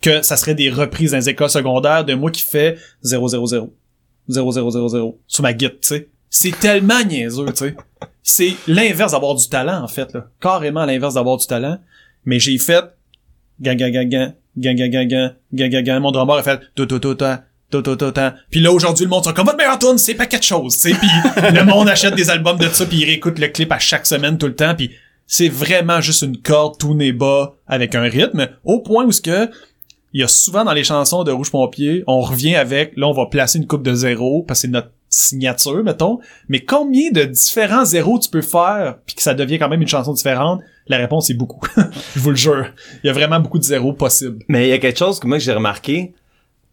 Que 0.00 0.22
ça 0.22 0.36
serait 0.36 0.56
des 0.56 0.70
reprises 0.70 1.12
dans 1.12 1.18
les 1.18 1.28
écoles 1.28 1.50
secondaires 1.50 2.04
de 2.04 2.14
moi 2.14 2.30
qui 2.30 2.42
fais 2.42 2.76
0 3.02 3.28
0 3.28 3.46
0 3.46 3.74
0 4.28 4.52
0 4.52 4.70
0 4.70 4.88
0 4.88 5.20
sur 5.26 5.42
ma 5.42 5.52
guitare, 5.52 5.78
tu 5.80 5.88
sais. 5.88 6.08
C'est 6.28 6.58
tellement 6.58 7.04
niaiseux, 7.04 7.46
tu 7.46 7.56
sais. 7.56 7.76
C'est 8.22 8.54
l'inverse 8.66 9.12
d'avoir 9.12 9.34
du 9.34 9.48
talent, 9.48 9.82
en 9.82 9.88
fait, 9.88 10.12
là. 10.12 10.28
Carrément 10.40 10.84
l'inverse 10.84 11.14
d'avoir 11.14 11.36
du 11.36 11.46
talent. 11.46 11.78
Mais 12.24 12.38
j'ai 12.38 12.58
fait 12.58 12.84
gan 13.60 13.74
gan 13.74 13.90
gan 13.90 14.08
gan 14.08 14.34
gan 14.56 14.74
gan 14.74 14.88
gan 14.90 15.06
gan 15.06 15.34
gan 15.52 15.68
gan 15.68 15.82
gan. 15.82 16.00
Mon 16.00 16.10
drummer 16.10 16.36
a 16.36 16.42
fait 16.42 16.60
tout 16.74 16.86
tout 16.86 16.98
tout 16.98 17.16
Puis 18.50 18.60
là 18.60 18.72
aujourd'hui 18.72 19.04
le 19.04 19.10
monde 19.10 19.24
sont 19.24 19.32
comme 19.32 19.46
votre 19.46 19.56
meilleure 19.56 19.78
tune, 19.78 19.98
c'est 19.98 20.14
pas 20.14 20.26
quelque 20.26 20.44
chose, 20.44 20.78
tu 20.78 20.92
sais. 20.92 20.98
Puis 20.98 21.08
le 21.52 21.64
monde 21.66 21.88
achète 21.88 22.14
des 22.14 22.30
albums 22.30 22.58
de 22.58 22.68
ça 22.68 22.84
puis 22.86 22.98
il 22.98 23.04
réécoute 23.04 23.38
le 23.38 23.48
clip 23.48 23.72
à 23.72 23.78
chaque 23.78 24.06
semaine 24.06 24.38
tout 24.38 24.46
le 24.46 24.54
temps 24.54 24.74
puis 24.74 24.90
c'est 25.26 25.48
vraiment 25.48 26.00
juste 26.00 26.22
une 26.22 26.36
corde 26.36 26.78
tout 26.78 26.94
nez 26.94 27.12
bas 27.12 27.54
avec 27.66 27.94
un 27.94 28.02
rythme 28.02 28.48
au 28.64 28.80
point 28.80 29.04
où 29.04 29.12
ce 29.12 29.20
que 29.20 29.48
il 30.12 30.20
y 30.20 30.24
a 30.24 30.28
souvent 30.28 30.64
dans 30.64 30.72
les 30.72 30.84
chansons 30.84 31.24
de 31.24 31.32
Rouge 31.32 31.50
Pompier, 31.50 32.04
on 32.06 32.20
revient 32.20 32.54
avec, 32.54 32.92
là, 32.96 33.08
on 33.08 33.12
va 33.12 33.26
placer 33.26 33.58
une 33.58 33.66
coupe 33.66 33.82
de 33.82 33.94
zéro, 33.94 34.42
parce 34.42 34.60
que 34.60 34.66
c'est 34.66 34.72
notre 34.72 34.90
signature, 35.08 35.82
mettons. 35.82 36.18
Mais 36.48 36.60
combien 36.60 37.10
de 37.10 37.24
différents 37.24 37.84
zéros 37.84 38.18
tu 38.18 38.28
peux 38.28 38.42
faire, 38.42 38.98
puis 39.06 39.16
que 39.16 39.22
ça 39.22 39.34
devient 39.34 39.58
quand 39.58 39.68
même 39.68 39.80
une 39.80 39.88
chanson 39.88 40.12
différente? 40.12 40.60
La 40.86 40.98
réponse 40.98 41.30
est 41.30 41.34
beaucoup. 41.34 41.66
Je 42.14 42.20
vous 42.20 42.30
le 42.30 42.36
jure. 42.36 42.66
Il 43.02 43.06
y 43.06 43.10
a 43.10 43.12
vraiment 43.12 43.40
beaucoup 43.40 43.58
de 43.58 43.64
zéros 43.64 43.94
possibles. 43.94 44.44
Mais 44.48 44.66
il 44.66 44.70
y 44.70 44.74
a 44.74 44.78
quelque 44.78 44.98
chose 44.98 45.18
que 45.18 45.26
moi 45.26 45.38
que 45.38 45.44
j'ai 45.44 45.52
remarqué 45.52 46.12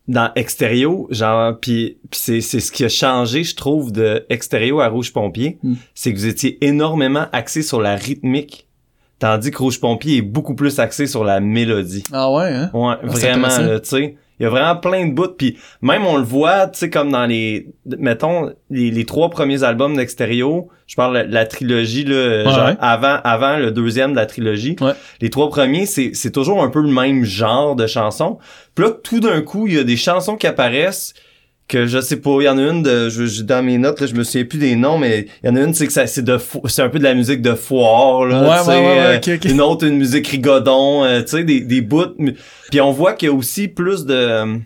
dans 0.09 0.31
Extérieur, 0.35 1.05
genre 1.11 1.57
puis 1.61 1.97
c'est 2.11 2.41
c'est 2.41 2.59
ce 2.59 2.71
qui 2.73 2.83
a 2.83 2.89
changé 2.89 3.43
je 3.45 3.55
trouve 3.55 3.91
de 3.93 4.25
Extérieur 4.29 4.81
à 4.81 4.89
Rouge 4.89 5.13
Pompier, 5.13 5.57
Mm. 5.63 5.75
c'est 5.95 6.11
que 6.13 6.17
vous 6.17 6.25
étiez 6.27 6.57
énormément 6.65 7.27
axé 7.31 7.61
sur 7.61 7.79
la 7.79 7.95
rythmique 7.95 8.65
tandis 9.19 9.51
que 9.51 9.57
Rouge 9.57 9.79
Pompier 9.79 10.17
est 10.17 10.21
beaucoup 10.21 10.55
plus 10.55 10.79
axé 10.79 11.05
sur 11.07 11.23
la 11.23 11.39
mélodie. 11.39 12.03
Ah 12.11 12.31
ouais, 12.31 12.47
hein? 12.49 12.69
Ouais, 12.73 12.95
c'est 13.15 13.31
vraiment 13.31 13.49
tu 13.79 13.89
sais. 13.89 14.15
Il 14.39 14.43
y 14.43 14.45
a 14.45 14.49
vraiment 14.49 14.75
plein 14.75 15.07
de 15.07 15.13
bouts 15.13 15.35
puis 15.37 15.57
même 15.81 16.05
on 16.05 16.17
le 16.17 16.23
voit, 16.23 16.67
tu 16.67 16.79
sais 16.79 16.89
comme 16.89 17.11
dans 17.11 17.25
les 17.25 17.67
mettons 17.85 18.53
les, 18.69 18.91
les 18.91 19.05
trois 19.05 19.29
premiers 19.29 19.63
albums 19.63 19.95
d'Extérieur, 19.95 20.63
je 20.87 20.95
parle 20.95 21.27
de 21.27 21.33
la 21.33 21.45
trilogie 21.45 22.05
là, 22.05 22.43
genre 22.45 22.67
ouais. 22.67 22.77
avant 22.79 23.19
avant 23.23 23.57
le 23.57 23.71
deuxième 23.71 24.11
de 24.11 24.15
la 24.17 24.25
trilogie. 24.25 24.75
Ouais. 24.81 24.93
Les 25.21 25.29
trois 25.29 25.49
premiers, 25.49 25.85
c'est 25.85 26.11
c'est 26.13 26.31
toujours 26.31 26.63
un 26.63 26.69
peu 26.69 26.81
le 26.81 26.91
même 26.91 27.23
genre 27.25 27.75
de 27.75 27.87
chanson. 27.87 28.37
Puis 28.75 28.85
là 28.85 28.91
tout 28.91 29.19
d'un 29.19 29.41
coup, 29.41 29.67
il 29.67 29.73
y 29.73 29.79
a 29.79 29.83
des 29.83 29.97
chansons 29.97 30.37
qui 30.37 30.47
apparaissent 30.47 31.13
que 31.69 31.85
je 31.87 32.01
sais 32.01 32.17
pas, 32.17 32.37
il 32.41 32.43
y 32.45 32.49
en 32.49 32.57
a 32.57 32.61
une 32.63 32.83
de 32.83 33.07
je, 33.09 33.25
je- 33.25 33.43
dans 33.43 33.63
mes 33.63 33.77
notes 33.77 34.01
là, 34.01 34.07
je 34.07 34.13
me 34.15 34.23
souviens 34.23 34.43
plus 34.43 34.57
des 34.59 34.75
noms 34.75 34.97
mais 34.97 35.27
il 35.43 35.47
y 35.47 35.49
en 35.51 35.55
a 35.55 35.61
une 35.61 35.73
c'est 35.73 35.87
que 35.87 35.93
ça 35.93 36.05
c'est 36.07 36.23
de 36.23 36.37
c'est 36.65 36.81
un 36.81 36.89
peu 36.89 36.99
de 36.99 37.03
la 37.05 37.13
musique 37.13 37.41
de 37.41 37.53
foire 37.55 38.25
là, 38.25 38.41
Ouais, 38.41 38.67
ouais, 38.67 38.79
ouais, 38.81 38.87
ouais, 38.97 39.21
euh, 39.29 39.37
une 39.49 39.61
autre 39.61 39.85
une 39.87 39.97
musique 39.97 40.27
rigodon, 40.27 41.05
euh, 41.05 41.21
tu 41.21 41.27
sais 41.37 41.43
des 41.45 41.61
des 41.61 41.79
bouts 41.81 42.15
puis 42.69 42.81
on 42.81 42.91
voit 42.91 43.13
qu'il 43.13 43.29
y 43.29 43.31
a 43.31 43.35
aussi 43.35 43.67
plus 43.69 44.05
de 44.05 44.13
euh, 44.13 44.57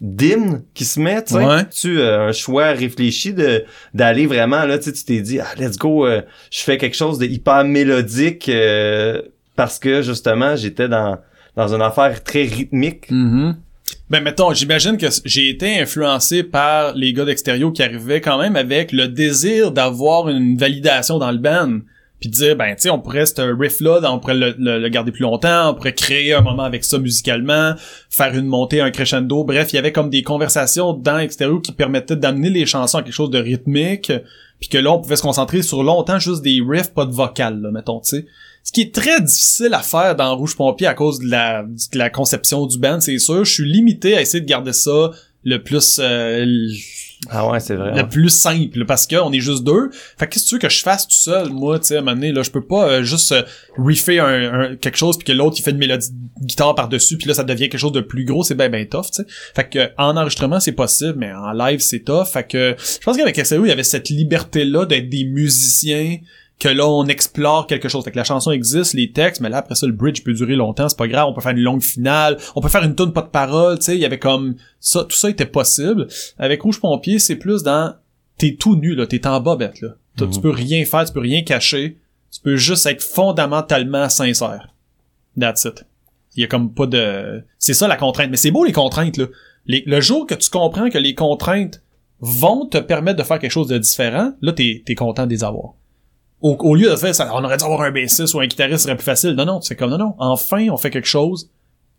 d'hymnes 0.00 0.62
qui 0.74 0.84
se 0.84 1.00
met, 1.00 1.24
tu 1.24 1.34
sais. 1.34 1.44
Ouais. 1.44 1.64
Tu 1.74 2.00
euh, 2.00 2.28
un 2.28 2.32
choix 2.32 2.66
réfléchi 2.72 3.32
de 3.34 3.64
d'aller 3.94 4.26
vraiment 4.26 4.64
là, 4.64 4.78
tu 4.78 4.92
t'es 4.92 5.20
dit 5.20 5.40
ah 5.40 5.46
let's 5.58 5.76
go, 5.76 6.06
euh, 6.06 6.22
je 6.52 6.60
fais 6.60 6.76
quelque 6.78 6.96
chose 6.96 7.18
de 7.18 7.26
hyper 7.26 7.64
mélodique 7.64 8.48
euh, 8.48 9.22
parce 9.56 9.78
que 9.80 10.02
justement 10.02 10.54
j'étais 10.56 10.88
dans 10.88 11.18
dans 11.56 11.74
une 11.74 11.82
affaire 11.82 12.22
très 12.22 12.42
rythmique. 12.44 13.10
Mm-hmm. 13.10 13.54
Ben 14.10 14.22
mettons, 14.22 14.54
j'imagine 14.54 14.96
que 14.96 15.06
j'ai 15.26 15.50
été 15.50 15.78
influencé 15.78 16.42
par 16.42 16.94
les 16.94 17.12
gars 17.12 17.26
d'extérieur 17.26 17.72
qui 17.74 17.82
arrivaient 17.82 18.22
quand 18.22 18.38
même 18.38 18.56
avec 18.56 18.90
le 18.92 19.06
désir 19.06 19.70
d'avoir 19.70 20.30
une 20.30 20.56
validation 20.56 21.18
dans 21.18 21.30
le 21.30 21.36
band. 21.36 21.80
Puis 22.18 22.30
dire, 22.30 22.56
ben 22.56 22.74
tu 22.74 22.82
sais, 22.82 22.90
on 22.90 22.98
pourrait, 22.98 23.26
ce 23.26 23.42
riff-là, 23.42 24.00
on 24.10 24.18
pourrait 24.18 24.34
le 24.34 24.88
garder 24.88 25.12
plus 25.12 25.22
longtemps, 25.22 25.70
on 25.70 25.74
pourrait 25.74 25.94
créer 25.94 26.32
un 26.32 26.40
moment 26.40 26.64
avec 26.64 26.84
ça 26.84 26.98
musicalement, 26.98 27.74
faire 28.08 28.34
une 28.34 28.46
montée, 28.46 28.80
un 28.80 28.90
crescendo. 28.90 29.44
Bref, 29.44 29.72
il 29.72 29.76
y 29.76 29.78
avait 29.78 29.92
comme 29.92 30.10
des 30.10 30.22
conversations 30.22 30.94
dans 30.94 31.18
l'extérieur 31.18 31.60
qui 31.62 31.72
permettaient 31.72 32.16
d'amener 32.16 32.50
les 32.50 32.66
chansons 32.66 32.98
à 32.98 33.02
quelque 33.02 33.12
chose 33.12 33.30
de 33.30 33.38
rythmique. 33.38 34.10
Puis 34.58 34.68
que 34.68 34.78
là, 34.78 34.90
on 34.90 35.00
pouvait 35.00 35.16
se 35.16 35.22
concentrer 35.22 35.62
sur 35.62 35.84
longtemps 35.84 36.18
juste 36.18 36.42
des 36.42 36.60
riffs, 36.66 36.92
pas 36.92 37.04
de 37.04 37.12
vocal, 37.12 37.60
là, 37.60 37.70
mettons, 37.70 38.00
tu 38.00 38.16
sais. 38.16 38.26
Ce 38.68 38.72
qui 38.72 38.82
est 38.82 38.94
très 38.94 39.18
difficile 39.22 39.72
à 39.72 39.80
faire 39.80 40.14
dans 40.14 40.36
Rouge 40.36 40.54
Pompier 40.54 40.86
à 40.88 40.92
cause 40.92 41.20
de 41.20 41.30
la, 41.30 41.62
de 41.62 41.96
la 41.98 42.10
conception 42.10 42.66
du 42.66 42.76
band, 42.78 43.00
c'est 43.00 43.16
sûr. 43.18 43.42
Je 43.46 43.50
suis 43.50 43.64
limité 43.64 44.14
à 44.14 44.20
essayer 44.20 44.42
de 44.42 44.46
garder 44.46 44.74
ça 44.74 45.10
le 45.42 45.62
plus 45.62 45.98
euh, 46.02 46.44
Ah 47.30 47.48
ouais, 47.48 47.60
c'est 47.60 47.76
vrai. 47.76 47.92
le 47.92 47.96
ouais. 48.02 48.08
plus 48.08 48.28
simple 48.28 48.84
parce 48.84 49.06
que 49.06 49.16
on 49.16 49.32
est 49.32 49.40
juste 49.40 49.64
deux. 49.64 49.88
Fait 50.18 50.26
que 50.26 50.32
qu'est-ce 50.34 50.44
que 50.44 50.48
tu 50.50 50.54
veux 50.56 50.58
que 50.60 50.68
je 50.68 50.82
fasse 50.82 51.06
tout 51.08 51.14
seul 51.14 51.48
moi, 51.48 51.78
tu 51.78 51.86
sais 51.86 51.94
à 51.96 51.98
un 52.00 52.02
moment 52.02 52.14
donné 52.16 52.30
là, 52.30 52.42
je 52.42 52.50
peux 52.50 52.60
pas 52.64 52.88
euh, 52.90 53.02
juste 53.02 53.32
euh, 53.32 53.42
refaire 53.78 54.26
un, 54.26 54.60
un- 54.72 54.76
quelque 54.76 54.98
chose 54.98 55.16
puis 55.16 55.24
que 55.24 55.32
l'autre 55.32 55.56
il 55.58 55.62
fait 55.62 55.70
une 55.70 55.78
mélodie 55.78 56.08
de 56.10 56.44
guitare 56.46 56.74
par-dessus 56.74 57.16
puis 57.16 57.26
là 57.26 57.32
ça 57.32 57.44
devient 57.44 57.70
quelque 57.70 57.80
chose 57.80 57.92
de 57.92 58.02
plus 58.02 58.26
gros, 58.26 58.44
c'est 58.44 58.54
ben 58.54 58.70
ben 58.70 58.86
tough, 58.86 59.06
tu 59.06 59.22
sais. 59.22 59.26
Fait 59.56 59.66
que 59.70 59.88
en 59.96 60.14
enregistrement 60.18 60.60
c'est 60.60 60.72
possible 60.72 61.14
mais 61.16 61.32
en 61.32 61.52
live 61.52 61.80
c'est 61.80 62.00
tough. 62.00 62.26
Fait 62.30 62.46
que 62.46 62.76
je 62.78 62.98
pense 63.02 63.16
qu'avec 63.16 63.36
SAO, 63.46 63.64
il 63.64 63.68
y 63.68 63.72
avait 63.72 63.82
cette 63.84 64.10
liberté 64.10 64.64
là 64.66 64.84
d'être 64.84 65.08
des 65.08 65.24
musiciens 65.24 66.18
que 66.58 66.68
là 66.68 66.86
on 66.88 67.06
explore 67.06 67.66
quelque 67.66 67.88
chose. 67.88 68.02
Fait 68.04 68.10
que 68.10 68.16
la 68.16 68.24
chanson 68.24 68.50
existe, 68.50 68.94
les 68.94 69.12
textes, 69.12 69.40
mais 69.40 69.48
là 69.48 69.58
après 69.58 69.74
ça 69.76 69.86
le 69.86 69.92
bridge 69.92 70.22
peut 70.24 70.32
durer 70.32 70.56
longtemps, 70.56 70.88
c'est 70.88 70.98
pas 70.98 71.06
grave, 71.08 71.28
on 71.28 71.32
peut 71.34 71.40
faire 71.40 71.52
une 71.52 71.62
longue 71.62 71.82
finale, 71.82 72.36
on 72.56 72.60
peut 72.60 72.68
faire 72.68 72.82
une 72.82 72.94
tune 72.96 73.12
pas 73.12 73.22
de 73.22 73.28
parole, 73.28 73.78
tu 73.78 73.84
sais, 73.86 73.94
il 73.94 74.00
y 74.00 74.04
avait 74.04 74.18
comme 74.18 74.56
ça, 74.80 75.04
tout 75.04 75.16
ça 75.16 75.30
était 75.30 75.46
possible. 75.46 76.08
Avec 76.38 76.62
Rouge 76.62 76.80
Pompier, 76.80 77.18
c'est 77.18 77.36
plus 77.36 77.62
dans 77.62 77.94
t'es 78.38 78.56
tout 78.58 78.76
nu 78.76 78.94
là, 78.94 79.06
t'es 79.06 79.26
en 79.26 79.40
bobette 79.40 79.80
là. 79.80 79.90
Tu 80.16 80.24
Mhm. 80.24 80.40
peux 80.40 80.50
rien 80.50 80.84
faire, 80.84 81.04
tu 81.04 81.12
peux 81.12 81.20
rien 81.20 81.42
cacher, 81.42 81.98
tu 82.32 82.40
peux 82.40 82.56
juste 82.56 82.86
être 82.86 83.02
fondamentalement 83.02 84.08
sincère. 84.08 84.74
That's 85.38 85.64
it. 85.64 85.84
Il 86.36 86.40
y 86.40 86.44
a 86.44 86.46
comme 86.48 86.72
pas 86.74 86.86
de 86.86 87.42
c'est 87.58 87.74
ça 87.74 87.86
la 87.88 87.96
contrainte, 87.96 88.30
mais 88.30 88.36
c'est 88.36 88.50
beau 88.50 88.64
les 88.64 88.72
contraintes 88.72 89.16
là. 89.16 89.26
Les- 89.66 89.82
le 89.86 90.00
jour 90.00 90.26
que 90.26 90.34
tu 90.34 90.50
comprends 90.50 90.88
que 90.90 90.98
les 90.98 91.14
contraintes 91.14 91.82
vont 92.20 92.66
te 92.66 92.78
permettre 92.78 93.18
de 93.18 93.22
faire 93.22 93.38
quelque 93.38 93.50
chose 93.52 93.68
de 93.68 93.78
différent, 93.78 94.32
là 94.42 94.52
t'es 94.52 94.82
es 94.86 94.94
content 94.96 95.26
de 95.26 95.30
les 95.30 95.44
avoir. 95.44 95.74
Au, 96.40 96.56
au 96.60 96.74
lieu 96.74 96.88
de 96.90 96.96
faire 96.96 97.14
ça, 97.14 97.30
on 97.34 97.42
aurait 97.44 97.56
dû 97.56 97.64
avoir 97.64 97.82
un 97.82 97.90
bassiste 97.90 98.32
ou 98.34 98.40
un 98.40 98.46
guitariste, 98.46 98.78
ce 98.78 98.84
serait 98.84 98.96
plus 98.96 99.04
facile. 99.04 99.30
Non, 99.30 99.44
non, 99.44 99.60
c'est 99.60 99.74
comme 99.76 99.90
non, 99.90 99.98
non. 99.98 100.14
Enfin, 100.18 100.66
on 100.70 100.76
fait 100.76 100.90
quelque 100.90 101.08
chose 101.08 101.50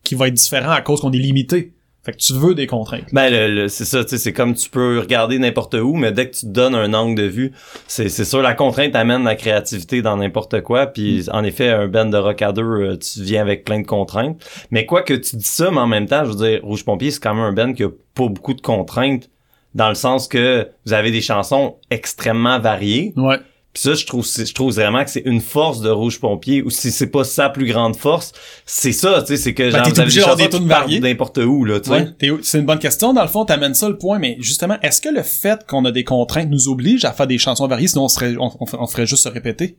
qui 0.03 0.15
va 0.15 0.27
être 0.27 0.33
différent 0.33 0.71
à 0.71 0.81
cause 0.81 1.01
qu'on 1.01 1.11
est 1.11 1.17
limité. 1.17 1.73
Fait 2.01 2.13
que 2.13 2.17
tu 2.17 2.31
veux 2.33 2.55
des 2.55 2.65
contraintes. 2.65 3.03
Ben, 3.11 3.29
le, 3.29 3.53
le- 3.63 3.67
c'est 3.67 3.83
ça, 3.83 4.03
tu 4.05 4.11
sais, 4.11 4.17
c'est 4.17 4.31
comme 4.31 4.53
tu 4.53 4.69
peux 4.69 4.99
regarder 4.99 5.37
n'importe 5.37 5.73
où, 5.73 5.95
mais 5.95 6.13
dès 6.13 6.29
que 6.29 6.35
tu 6.35 6.41
te 6.45 6.51
donnes 6.51 6.73
un 6.73 6.93
angle 6.93 7.13
de 7.15 7.27
vue, 7.27 7.51
c'est, 7.87 8.07
c'est 8.07 8.23
sûr, 8.23 8.41
la 8.41 8.53
contrainte 8.53 8.95
amène 8.95 9.25
la 9.25 9.35
créativité 9.35 10.01
dans 10.01 10.15
n'importe 10.15 10.61
quoi, 10.61 10.87
puis 10.87 11.25
en 11.33 11.43
effet, 11.43 11.67
un 11.67 11.89
band 11.89 12.05
de 12.05 12.15
rock 12.17 12.41
à 12.41 12.53
deux, 12.53 12.61
euh, 12.63 12.97
tu 12.97 13.21
viens 13.21 13.41
avec 13.41 13.65
plein 13.65 13.81
de 13.81 13.85
contraintes. 13.85 14.41
Mais 14.71 14.85
quoi 14.85 15.01
que 15.01 15.13
tu 15.13 15.35
dis 15.35 15.43
ça, 15.43 15.69
mais 15.71 15.79
en 15.79 15.87
même 15.87 16.05
temps, 16.05 16.23
je 16.23 16.29
veux 16.29 16.35
dire, 16.49 16.61
Rouge 16.63 16.85
Pompier, 16.85 17.11
c'est 17.11 17.19
quand 17.21 17.33
même 17.35 17.43
un 17.43 17.51
band 17.51 17.73
qui 17.73 17.83
a 17.83 17.89
pas 18.15 18.27
beaucoup 18.29 18.53
de 18.53 18.61
contraintes, 18.61 19.29
dans 19.75 19.89
le 19.89 19.95
sens 19.95 20.29
que 20.29 20.69
vous 20.85 20.93
avez 20.93 21.11
des 21.11 21.21
chansons 21.21 21.75
extrêmement 21.91 22.59
variées, 22.59 23.13
Ouais. 23.17 23.39
Puis 23.73 23.83
ça, 23.83 23.93
je 23.93 24.03
trouve, 24.05 24.25
je 24.25 24.51
trouve 24.53 24.73
vraiment 24.73 25.03
que 25.03 25.11
c'est 25.11 25.21
une 25.25 25.41
force 25.41 25.81
de 25.81 25.89
Rouge 25.91 26.19
Pompier, 26.19 26.63
ou 26.63 26.71
si 26.71 26.91
c'est 26.91 27.07
pas 27.11 27.23
sa 27.23 27.49
plus 27.49 27.67
grande 27.67 27.95
force, 27.95 28.31
c'est 28.65 28.91
ça, 28.91 29.21
tu 29.21 29.27
sais, 29.27 29.37
c'est 29.37 29.53
que 29.53 29.61
Ben, 29.63 29.69
genre, 29.71 29.83
t'es 29.83 29.89
vous 29.91 29.99
avez 29.99 30.45
obligé 30.55 30.67
variées. 30.67 30.99
n'importe 30.99 31.37
où, 31.37 31.65
là, 31.65 31.79
tu 31.79 31.89
sais. 31.89 31.95
Ouais, 31.95 32.07
t'es- 32.17 32.31
c'est 32.41 32.57
une 32.59 32.65
bonne 32.65 32.79
question. 32.79 33.13
Dans 33.13 33.21
le 33.21 33.27
fond, 33.27 33.45
t'amènes 33.45 33.75
ça 33.75 33.87
le 33.87 33.97
point, 33.97 34.17
mais 34.17 34.37
justement, 34.39 34.77
est-ce 34.81 35.01
que 35.01 35.09
le 35.09 35.21
fait 35.21 35.67
qu'on 35.67 35.85
a 35.85 35.91
des 35.91 36.03
contraintes 36.03 36.49
nous 36.49 36.67
oblige 36.67 37.05
à 37.05 37.11
faire 37.13 37.27
des 37.27 37.37
chansons 37.37 37.67
variées, 37.67 37.87
sinon 37.89 38.05
on 38.05 38.09
serait, 38.09 38.35
on, 38.39 38.49
on 38.59 38.65
ferait- 38.65 38.81
on 38.81 38.87
ferait 38.87 39.05
juste 39.05 39.23
se 39.23 39.29
répéter? 39.29 39.73
Tu 39.73 39.77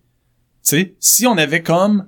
sais, 0.62 0.94
si 1.00 1.26
on 1.26 1.36
avait 1.36 1.62
comme, 1.62 2.06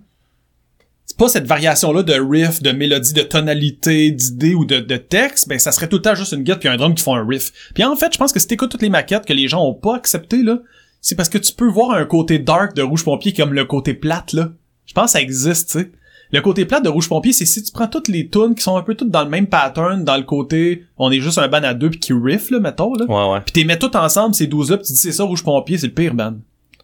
c'est 1.05 1.17
pas 1.17 1.29
cette 1.29 1.47
variation-là 1.47 2.05
de 2.05 2.13
riff, 2.15 2.63
de 2.63 2.71
mélodie, 2.71 3.13
de 3.13 3.23
tonalité, 3.23 4.13
d'idée 4.13 4.55
ou 4.55 4.65
de, 4.65 4.79
de 4.79 4.97
texte, 4.97 5.49
ben 5.49 5.59
ça 5.59 5.73
serait 5.73 5.89
tout 5.89 5.97
le 5.97 6.03
temps 6.03 6.15
juste 6.15 6.31
une 6.33 6.43
guitare 6.45 6.61
puis 6.61 6.69
un 6.69 6.77
drum 6.77 6.95
qui 6.95 7.03
font 7.03 7.17
un 7.17 7.27
riff. 7.27 7.51
Puis 7.75 7.83
en 7.83 7.97
fait, 7.97 8.13
je 8.13 8.19
pense 8.19 8.33
que 8.33 8.39
si 8.39 8.47
t'écoutes 8.47 8.71
toutes 8.71 8.83
les 8.83 8.89
maquettes 8.89 9.27
que 9.27 9.33
les 9.33 9.49
gens 9.49 9.67
ont 9.67 9.75
pas 9.75 9.97
acceptées, 9.97 10.43
là, 10.45 10.61
c'est 11.03 11.17
parce 11.17 11.29
que 11.29 11.37
tu 11.37 11.53
peux 11.53 11.69
voir 11.69 11.91
un 11.91 12.05
côté 12.07 12.39
dark 12.39 12.75
de 12.75 12.83
Rouge 12.83 13.05
Pompier 13.05 13.35
comme 13.35 13.53
le 13.53 13.65
côté 13.65 13.93
plate, 13.93 14.33
là. 14.33 14.53
Je 14.87 14.95
pense 14.95 15.07
que 15.07 15.11
ça 15.11 15.21
existe, 15.21 15.73
tu 15.73 15.81
sais. 15.81 15.93
Le 16.31 16.41
côté 16.41 16.65
plate 16.65 16.85
de 16.85 16.89
Rouge 16.89 17.09
Pompier, 17.09 17.35
c'est 17.35 17.45
si 17.45 17.63
tu 17.63 17.73
prends 17.73 17.89
toutes 17.89 18.09
les 18.09 18.29
tunes 18.29 18.55
qui 18.55 18.63
sont 18.63 18.77
un 18.77 18.83
peu 18.83 18.95
toutes 18.95 19.11
dans 19.11 19.25
le 19.25 19.29
même 19.29 19.49
pattern, 19.49 20.03
dans 20.03 20.17
le 20.17 20.23
côté, 20.23 20.85
on 20.97 21.11
est 21.11 21.21
juste 21.21 21.37
un 21.37 21.49
band 21.49 21.63
à 21.63 21.75
deux 21.75 21.91
puis 21.91 21.99
qui 21.99 22.13
riff, 22.15 22.51
là, 22.51 22.61
mettons, 22.61 22.95
là. 22.95 23.05
Ouais, 23.05 23.35
ouais. 23.35 23.41
Puis 23.45 23.53
t'es 23.53 23.65
mets 23.65 23.79
tout 23.79 23.95
ensemble, 23.97 24.35
ces 24.35 24.47
12 24.47 24.71
là 24.71 24.77
puis 24.79 24.87
tu 24.87 24.93
dis 24.93 24.99
c'est 24.99 25.13
ça, 25.13 25.25
Rouge 25.25 25.43
Pompier, 25.43 25.77
c'est 25.77 25.89
le 25.89 25.93
pire 25.93 26.15
band. 26.15 26.37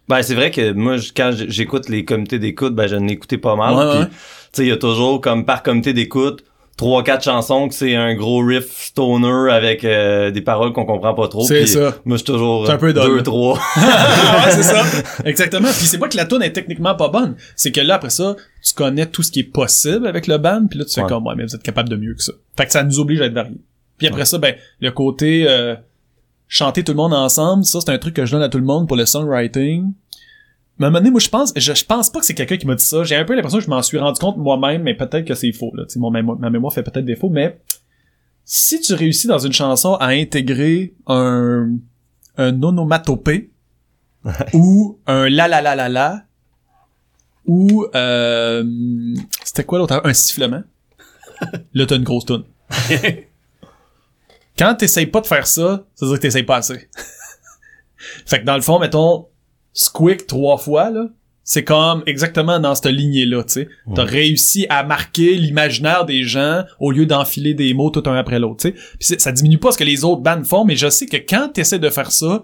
Ben, 0.09 0.23
c'est 0.23 0.35
vrai 0.35 0.51
que 0.51 0.73
moi, 0.73 0.97
quand 1.17 1.31
j'écoute 1.33 1.89
les 1.89 2.05
comités 2.05 2.39
d'écoute, 2.39 2.75
ben, 2.75 2.89
je 2.89 2.97
n'ai 2.97 3.13
écouté 3.13 3.39
pas 3.39 3.57
mal. 3.57 3.75
Ouais, 3.75 4.01
ouais. 4.01 4.07
tu 4.07 4.13
sais, 4.53 4.65
il 4.65 4.69
y 4.69 4.73
a 4.73 4.77
toujours, 4.77 5.21
comme 5.21 5.45
par 5.45 5.63
comité 5.63 5.93
d'écoute, 5.93 6.45
trois, 6.79 7.03
quatre 7.03 7.25
chansons 7.25 7.69
que 7.69 7.75
c'est 7.75 7.95
un 7.95 8.15
gros 8.15 8.39
riff 8.39 8.71
stoner 8.71 9.51
avec 9.53 9.85
euh, 9.85 10.31
des 10.31 10.41
paroles 10.41 10.73
qu'on 10.73 10.87
comprend 10.87 11.13
pas 11.13 11.29
trop. 11.29 11.45
C'est 11.45 11.67
ça. 11.67 11.97
Moi, 12.07 12.17
je 12.17 12.23
suis 12.23 12.33
toujours 12.33 12.71
un 12.71 12.79
peu 12.79 12.89
euh, 12.89 12.93
deux, 12.93 13.23
trois. 13.23 13.55
ouais, 13.77 14.51
c'est 14.51 14.63
ça. 14.63 14.83
Exactement. 15.27 15.69
Puis 15.69 15.87
c'est 15.87 15.99
pas 15.99 16.09
que 16.09 16.17
la 16.17 16.25
tune 16.25 16.41
est 16.41 16.53
techniquement 16.53 16.95
pas 16.95 17.09
bonne, 17.09 17.37
c'est 17.57 17.73
que 17.73 17.81
là 17.81 17.97
après 17.97 18.09
ça, 18.11 18.35
tu 18.65 18.73
connais 18.75 19.05
tout 19.07 19.23
ce 19.23 19.31
qui 19.31 19.41
est 19.41 19.53
possible 19.53 20.07
avec 20.07 20.27
le 20.27 20.39
band, 20.39 20.67
puis 20.71 20.79
là 20.79 20.85
tu 20.87 20.95
fais 20.95 21.03
Ouais. 21.03 21.09
comme 21.09 21.27
ouais, 21.27 21.35
mais 21.37 21.45
vous 21.45 21.55
êtes 21.55 21.63
capable 21.63 21.89
de 21.91 21.97
mieux 21.97 22.15
que 22.15 22.23
ça. 22.23 22.33
Fait 22.57 22.65
que 22.67 22.73
ça 22.73 22.83
nous 22.83 22.99
oblige 23.01 23.21
à 23.21 23.27
être 23.27 23.35
variés. 23.35 23.61
Puis 23.99 24.07
après 24.07 24.25
ça, 24.25 24.39
ben 24.39 24.55
le 24.81 24.91
côté 24.93 25.47
euh, 25.49 25.75
chanter 26.47 26.85
tout 26.85 26.93
le 26.93 26.97
monde 26.97 27.13
ensemble, 27.13 27.65
ça 27.65 27.81
c'est 27.81 27.91
un 27.91 27.99
truc 27.99 28.15
que 28.15 28.25
je 28.25 28.31
donne 28.33 28.43
à 28.43 28.49
tout 28.49 28.59
le 28.59 28.65
monde 28.65 28.87
pour 28.87 28.97
le 28.97 29.05
songwriting. 29.05 29.93
Mais 30.79 30.85
à 30.85 30.89
un 30.89 30.91
moment 30.91 31.01
donné, 31.01 31.11
moi 31.11 31.21
je 31.21 31.29
pense, 31.29 31.53
je, 31.57 31.75
je 31.75 31.85
pense 31.85 32.11
pas 32.11 32.21
que 32.21 32.27
c'est 32.27 32.35
quelqu'un 32.35 32.57
qui 32.57 32.67
m'a 32.67 32.75
dit 32.75 32.85
ça. 32.85 33.03
J'ai 33.03 33.17
un 33.17 33.25
peu 33.25 33.35
l'impression 33.35 33.59
que 33.59 33.65
je 33.65 33.71
m'en 33.71 33.83
suis 33.83 33.99
rendu 33.99 34.19
compte 34.21 34.37
moi-même, 34.37 34.83
mais 34.83 34.95
peut-être 34.95 35.25
que 35.25 35.35
c'est 35.35 35.53
faux. 35.53 35.73
Là. 35.75 35.85
Tu 35.85 35.95
sais, 35.95 35.99
mon 35.99 36.11
ma 36.11 36.51
mémoire 36.51 36.73
fait 36.73 36.83
peut-être 36.83 37.05
défaut, 37.05 37.31
mais 37.31 37.59
si 38.45 38.81
tu 38.81 38.95
réussis 38.95 39.27
dans 39.27 39.39
une 39.39 39.53
chanson 39.53 39.95
à 39.97 40.07
intégrer 40.07 40.95
un 41.07 41.73
un 42.39 42.63
onomatopée 42.63 43.51
ou 44.55 44.99
un 45.07 45.29
la 45.29 45.49
la 45.49 45.61
la 45.61 45.75
la 45.75 45.89
la 45.89 46.25
ou 47.47 47.87
euh, 47.95 48.65
c'était 49.45 49.65
quoi 49.65 49.79
l'autre? 49.79 50.01
Un 50.05 50.15
sifflement 50.15 50.63
là 51.75 51.87
t'as 51.87 51.97
une 51.97 52.05
grosse 52.05 52.25
toune 52.25 52.45
quand 54.59 54.75
t'essayes 54.77 55.07
pas 55.07 55.21
de 55.21 55.27
faire 55.27 55.47
ça 55.47 55.85
ça 55.95 56.07
veut 56.07 56.13
dire 56.13 56.19
que 56.19 56.23
t'essayes 56.23 56.43
pas 56.43 56.57
assez 56.57 56.89
fait 58.27 58.41
que 58.41 58.45
dans 58.45 58.57
le 58.57 58.63
fond 58.63 58.79
mettons 58.79 59.27
squick 59.79 60.27
trois 60.27 60.59
fois 60.59 60.91
là 60.91 61.07
c'est 61.45 61.63
comme 61.65 62.03
exactement 62.07 62.59
dans 62.59 62.75
cette 62.75 62.87
lignée 62.93 63.25
là 63.27 63.45
tu 63.45 63.53
sais 63.53 63.69
t'as 63.95 64.05
réussi 64.05 64.67
à 64.69 64.83
marquer 64.83 65.37
l'imaginaire 65.37 66.05
des 66.05 66.25
gens 66.25 66.65
au 66.81 66.91
lieu 66.91 67.07
d'enfiler 67.07 67.55
des 67.55 67.73
mots 67.75 67.91
tout 67.91 68.03
un 68.07 68.17
après 68.17 68.39
l'autre 68.41 68.69
tu 68.71 68.75
sais 69.01 69.19
ça 69.19 69.31
diminue 69.31 69.59
pas 69.59 69.71
ce 69.71 69.79
que 69.79 69.85
les 69.85 70.05
autres 70.05 70.21
bandes 70.21 70.45
font 70.45 70.65
mais 70.65 70.75
je 70.77 70.91
sais 70.91 71.07
que 71.07 71.17
quand 71.17 71.51
t'essaies 71.55 71.79
de 71.79 71.91
faire 71.91 72.11
ça 72.11 72.43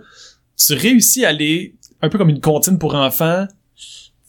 tu 0.57 0.75
réussis 0.75 1.25
à 1.25 1.31
aller 1.31 1.75
un 2.03 2.09
peu 2.09 2.19
comme 2.19 2.29
une 2.31 2.41
comptine 2.41 2.79
pour 2.79 2.95
enfants 2.95 3.47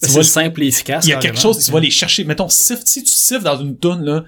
tu 0.01 0.09
C'est 0.09 0.13
vois, 0.13 0.23
simple 0.23 0.63
et 0.63 0.67
efficace. 0.67 1.05
il 1.05 1.11
y 1.11 1.13
a 1.13 1.17
quelque 1.19 1.39
chose, 1.39 1.63
tu 1.63 1.71
vas 1.71 1.79
les 1.79 1.89
chercher. 1.89 2.25
Mettons, 2.25 2.49
siffle, 2.49 2.81
si 2.85 3.01
tu 3.01 3.11
siffles 3.11 3.43
dans 3.45 3.57
une 3.57 3.77
toune, 3.77 4.03
là, 4.03 4.25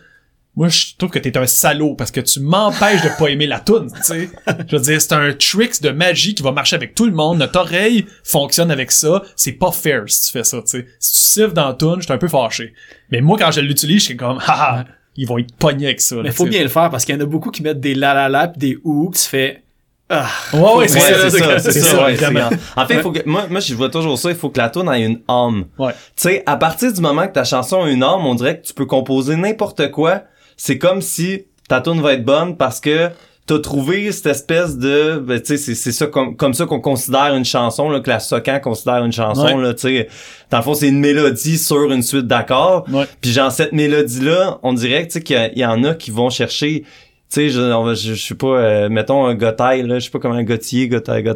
moi, 0.57 0.69
je 0.69 0.95
trouve 0.97 1.11
que 1.11 1.19
t'es 1.19 1.37
un 1.37 1.45
salaud 1.45 1.93
parce 1.93 2.09
que 2.09 2.19
tu 2.19 2.39
m'empêches 2.39 3.03
de 3.03 3.09
pas 3.19 3.27
aimer 3.27 3.45
la 3.45 3.59
toune, 3.59 3.91
tu 3.95 4.01
sais. 4.01 4.29
Je 4.67 4.75
veux 4.75 4.81
dire, 4.81 4.99
c'est 4.99 5.13
un 5.13 5.31
tricks 5.31 5.83
de 5.83 5.91
magie 5.91 6.33
qui 6.33 6.41
va 6.41 6.51
marcher 6.51 6.75
avec 6.75 6.95
tout 6.95 7.05
le 7.05 7.11
monde. 7.11 7.37
Notre 7.37 7.59
oreille 7.59 8.07
fonctionne 8.23 8.71
avec 8.71 8.91
ça. 8.91 9.21
C'est 9.35 9.51
pas 9.51 9.71
fair 9.71 10.05
si 10.07 10.23
tu 10.23 10.31
fais 10.31 10.43
ça, 10.43 10.57
tu 10.63 10.79
sais. 10.79 10.87
Si 10.99 11.13
tu 11.13 11.19
siffles 11.19 11.53
dans 11.53 11.67
la 11.67 11.73
toune, 11.75 11.97
je 11.99 12.05
suis 12.05 12.13
un 12.13 12.17
peu 12.17 12.27
fâché. 12.27 12.73
Mais 13.11 13.21
moi, 13.21 13.37
quand 13.37 13.51
je 13.51 13.61
l'utilise, 13.61 13.99
je 13.99 14.05
suis 14.05 14.17
comme, 14.17 14.39
haha, 14.47 14.85
ils 15.15 15.27
vont 15.27 15.37
être 15.37 15.55
pognés 15.57 15.85
avec 15.85 16.01
ça. 16.01 16.15
là, 16.15 16.23
Mais 16.23 16.31
faut 16.31 16.47
bien 16.47 16.63
le 16.63 16.69
faire 16.69 16.89
parce 16.89 17.05
qu'il 17.05 17.13
y 17.13 17.17
en 17.19 17.21
a 17.21 17.27
beaucoup 17.27 17.51
qui 17.51 17.61
mettent 17.61 17.79
des 17.79 17.93
la 17.93 18.15
la 18.15 18.27
la 18.27 18.47
pis 18.47 18.57
des 18.59 18.77
ou 18.83 19.11
que 19.11 19.17
tu 19.17 19.23
fais 19.25 19.61
ah. 20.09 20.25
Ouais, 20.53 20.59
ouais, 20.59 20.73
Ouais, 20.75 20.87
c'est 20.87 20.99
c'est 20.99 21.29
ça. 21.29 21.59
ça, 21.59 21.59
c'est 21.59 21.81
ça. 21.81 21.85
ça, 21.87 22.05
ouais, 22.05 22.43
En 22.77 22.87
fait, 22.87 22.95
il 22.95 23.01
faut 23.01 23.11
que, 23.11 23.19
moi, 23.27 23.45
moi, 23.47 23.59
je 23.59 23.75
vois 23.75 23.89
toujours 23.89 24.17
ça, 24.17 24.31
il 24.31 24.35
faut 24.37 24.49
que 24.49 24.57
la 24.57 24.69
tune 24.69 24.89
ait 24.89 25.05
une 25.05 25.19
âme. 25.27 25.65
Ouais. 25.77 25.91
Tu 25.91 25.97
sais, 26.15 26.43
à 26.47 26.55
partir 26.55 26.91
du 26.91 27.01
moment 27.01 27.27
que 27.27 27.33
ta 27.33 27.43
chanson 27.43 27.83
a 27.83 27.89
une 27.91 28.01
âme, 28.01 28.25
on 28.25 28.33
dirait 28.33 28.59
que 28.59 28.65
tu 28.65 28.73
peux 28.73 28.85
composer 28.87 29.35
n'importe 29.35 29.91
quoi. 29.91 30.23
C'est 30.57 30.77
comme 30.77 31.01
si 31.01 31.43
ta 31.69 31.79
tune 31.81 32.01
va 32.01 32.13
être 32.13 32.25
bonne 32.25 32.57
parce 32.57 32.79
que 32.79 33.09
t'as 33.45 33.59
trouvé 33.59 34.11
cette 34.11 34.25
espèce 34.25 34.77
de, 34.77 35.19
ben, 35.25 35.39
tu 35.39 35.45
sais, 35.45 35.57
c'est, 35.57 35.75
c'est 35.75 35.93
ça 35.93 36.07
comme, 36.07 36.35
comme 36.35 36.53
ça 36.53 36.65
qu'on 36.65 36.81
considère 36.81 37.33
une 37.33 37.45
chanson, 37.45 37.89
là, 37.89 38.01
que 38.01 38.09
la 38.09 38.19
Socan 38.19 38.59
considère 38.59 39.05
une 39.05 39.13
chanson, 39.13 39.45
Ouais. 39.45 39.61
là, 39.61 39.73
tu 39.73 39.81
sais. 39.83 40.07
Dans 40.51 40.57
le 40.57 40.63
fond, 40.63 40.73
c'est 40.73 40.89
une 40.89 40.99
mélodie 40.99 41.57
sur 41.57 41.89
une 41.91 42.01
suite 42.03 42.27
d'accords. 42.27 42.83
Ouais. 42.91 43.05
Puis 43.21 43.31
genre, 43.31 43.49
cette 43.51 43.71
mélodie-là, 43.71 44.59
on 44.63 44.73
dirait 44.73 45.05
tu 45.07 45.13
sais, 45.13 45.21
qu'il 45.21 45.51
y 45.55 45.65
en 45.65 45.81
a 45.85 45.93
qui 45.93 46.11
vont 46.11 46.29
chercher, 46.29 46.81
tu 46.81 46.87
sais, 47.29 47.49
je, 47.49 47.93
je, 47.95 48.15
je 48.15 48.21
sais 48.21 48.35
pas, 48.35 48.47
euh, 48.47 48.89
mettons 48.89 49.25
un 49.25 49.35
Gotaille, 49.35 49.83
là, 49.87 49.99
je 49.99 50.05
sais 50.05 50.11
pas 50.11 50.19
comment 50.19 50.35
un 50.35 50.43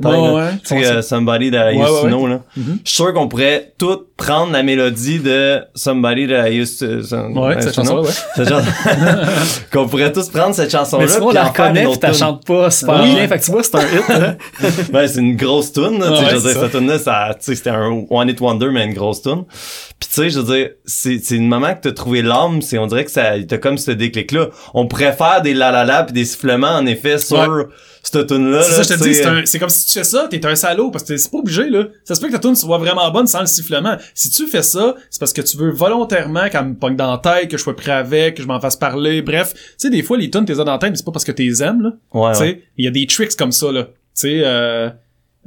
Ouais, 0.10 0.18
là. 0.18 0.34
ouais, 0.34 0.52
Tu 0.66 0.68
sais, 0.68 0.86
euh, 0.86 1.02
Somebody 1.02 1.50
that 1.52 1.72
I 1.72 1.78
Ouais, 1.78 1.86
know, 2.10 2.28
là. 2.28 2.42
Mhm. 2.58 2.80
Je 2.84 2.90
suis 2.92 2.96
sûr 3.04 3.14
qu'on 3.14 3.30
pourrait 3.30 3.74
tout 3.78 4.02
prendre 4.26 4.52
la 4.52 4.64
mélodie 4.64 5.20
de 5.20 5.62
Somebody 5.76 6.28
that 6.28 6.48
I 6.50 6.60
used 6.62 6.80
to, 6.80 7.02
some- 7.04 7.38
Ouais, 7.38 7.60
cette 7.62 7.76
chanson-là, 7.76 8.02
ouais. 8.02 8.10
Cette 8.36 8.50
chanson- 8.50 8.66
qu'on 9.74 9.88
pourrait 9.88 10.12
tous 10.12 10.30
prendre 10.30 10.54
cette 10.56 10.72
chanson-là. 10.72 11.04
Mais 11.06 11.10
sinon, 11.12 11.26
on 11.26 11.30
puis 11.30 11.36
la 11.36 11.44
reconnaît 11.46 11.86
autre 11.86 12.00
t'as 12.00 12.10
tune. 12.12 12.18
chantes 12.20 12.46
pas 12.46 12.70
super 12.72 13.02
Oui. 13.04 13.14
bien. 13.16 13.28
Fait 13.28 13.40
que 13.40 13.44
tu 13.46 13.52
vois, 13.52 13.64
c'est 13.64 13.76
un 13.76 13.82
hit. 13.82 14.08
là. 14.10 14.36
Ben, 14.92 15.08
c'est 15.08 15.20
une 15.20 15.36
grosse 15.36 15.72
tune, 15.74 16.00
là. 16.00 16.08
tu 16.10 16.16
sais, 16.18 16.22
Ouais, 16.24 16.30
je 16.30 16.36
veux 16.36 16.42
c'est 16.42 16.54
dire, 16.54 16.62
cette 16.62 16.72
tune-là, 16.72 17.00
ça, 17.00 17.30
tu 17.34 17.38
sais, 17.46 17.56
c'était 17.56 17.70
un 17.72 18.04
one 18.10 18.30
hit 18.30 18.40
wonder, 18.42 18.68
mais 18.72 18.86
une 18.86 18.94
grosse 18.94 19.22
tune. 19.22 19.44
Puis 20.00 20.10
tu 20.10 20.16
sais, 20.22 20.30
je 20.30 20.40
veux 20.40 20.56
dire, 20.56 20.70
c'est, 20.86 21.20
c'est 21.24 21.36
une 21.36 21.48
moment 21.48 21.74
que 21.74 21.82
t'as 21.82 21.92
trouvé 21.92 22.22
l'âme, 22.22 22.62
c'est, 22.62 22.78
on 22.78 22.88
dirait 22.88 23.06
que 23.06 23.12
ça, 23.12 23.32
t'as 23.48 23.58
comme 23.58 23.78
ce 23.78 23.92
déclic-là. 23.92 24.48
On 24.74 24.88
pourrait 24.88 25.14
faire 25.14 25.42
des 25.42 25.54
la 25.54 25.72
la 25.72 25.84
la 25.86 26.04
pis 26.04 26.14
des 26.14 26.26
sifflements, 26.26 26.76
en 26.76 26.86
effet, 26.86 27.18
sur 27.18 27.38
Ouais. 27.38 27.64
Cette 28.04 28.28
tune-là. 28.28 28.64
C'est 28.64 28.72
ça, 28.72 28.78
là, 28.78 28.84
je 28.84 28.90
te 28.90 28.94
tu 28.96 29.10
dis, 29.10 29.16
sais, 29.16 29.46
c'est 29.46 29.60
comme 29.60 29.70
si 29.70 29.86
tu 29.86 29.94
fais 29.94 30.04
ça, 30.04 30.28
t'es 30.30 30.44
un 30.46 30.56
salaud, 30.56 30.92
parce 30.92 31.04
que 31.04 31.16
c'est 31.16 31.30
pas 31.30 31.38
obligé, 31.38 31.70
là. 31.70 31.88
Ça 32.04 32.16
se 32.16 32.22
peut 32.22 32.28
que 32.28 32.34
ta 32.34 32.40
tune 32.40 32.56
soit 32.56 32.78
vraiment 32.78 33.10
bonne 33.12 33.28
sans 33.28 33.42
le 33.42 33.46
sifflement. 33.46 33.96
Si 34.14 34.30
tu 34.30 34.48
fais 34.48 34.64
ça, 34.64 34.96
c'est 35.10 35.20
parce 35.20 35.34
que 35.34 35.42
tu 35.42 35.58
veux 35.58 35.72
volontairement 35.72 36.50
qu'elle 36.50 36.66
me 36.66 36.76
pogne 36.76 36.96
dans 36.96 37.12
la 37.12 37.18
tête, 37.18 37.50
que 37.50 37.58
je 37.58 37.64
sois 37.64 37.76
prêt 37.76 37.92
avec, 37.92 38.36
que 38.38 38.44
je 38.44 38.48
m'en 38.48 38.60
fasse 38.60 38.76
parler, 38.76 39.22
bref. 39.22 39.54
Tu 39.54 39.60
sais, 39.78 39.90
des 39.90 40.04
fois, 40.04 40.18
les 40.18 40.30
tunes, 40.30 40.46
t'es 40.46 40.56
dans 40.56 40.66
la 40.66 40.78
tête, 40.78 40.92
mais 40.92 40.98
c'est 40.98 41.06
pas 41.06 41.12
parce 41.12 41.26
que 41.26 41.32
t'es 41.32 41.48
aimes, 41.62 41.82
là. 41.82 41.92
Ouais, 42.14 42.32
tu 42.34 42.40
sais, 42.40 42.62
il 42.78 42.86
y 42.86 42.88
a 42.88 42.92
des 42.92 43.06
tricks 43.06 43.36
comme 43.36 43.52
ça, 43.52 43.72
là. 43.72 43.88
sais, 44.14 44.42
euh, 44.44 44.90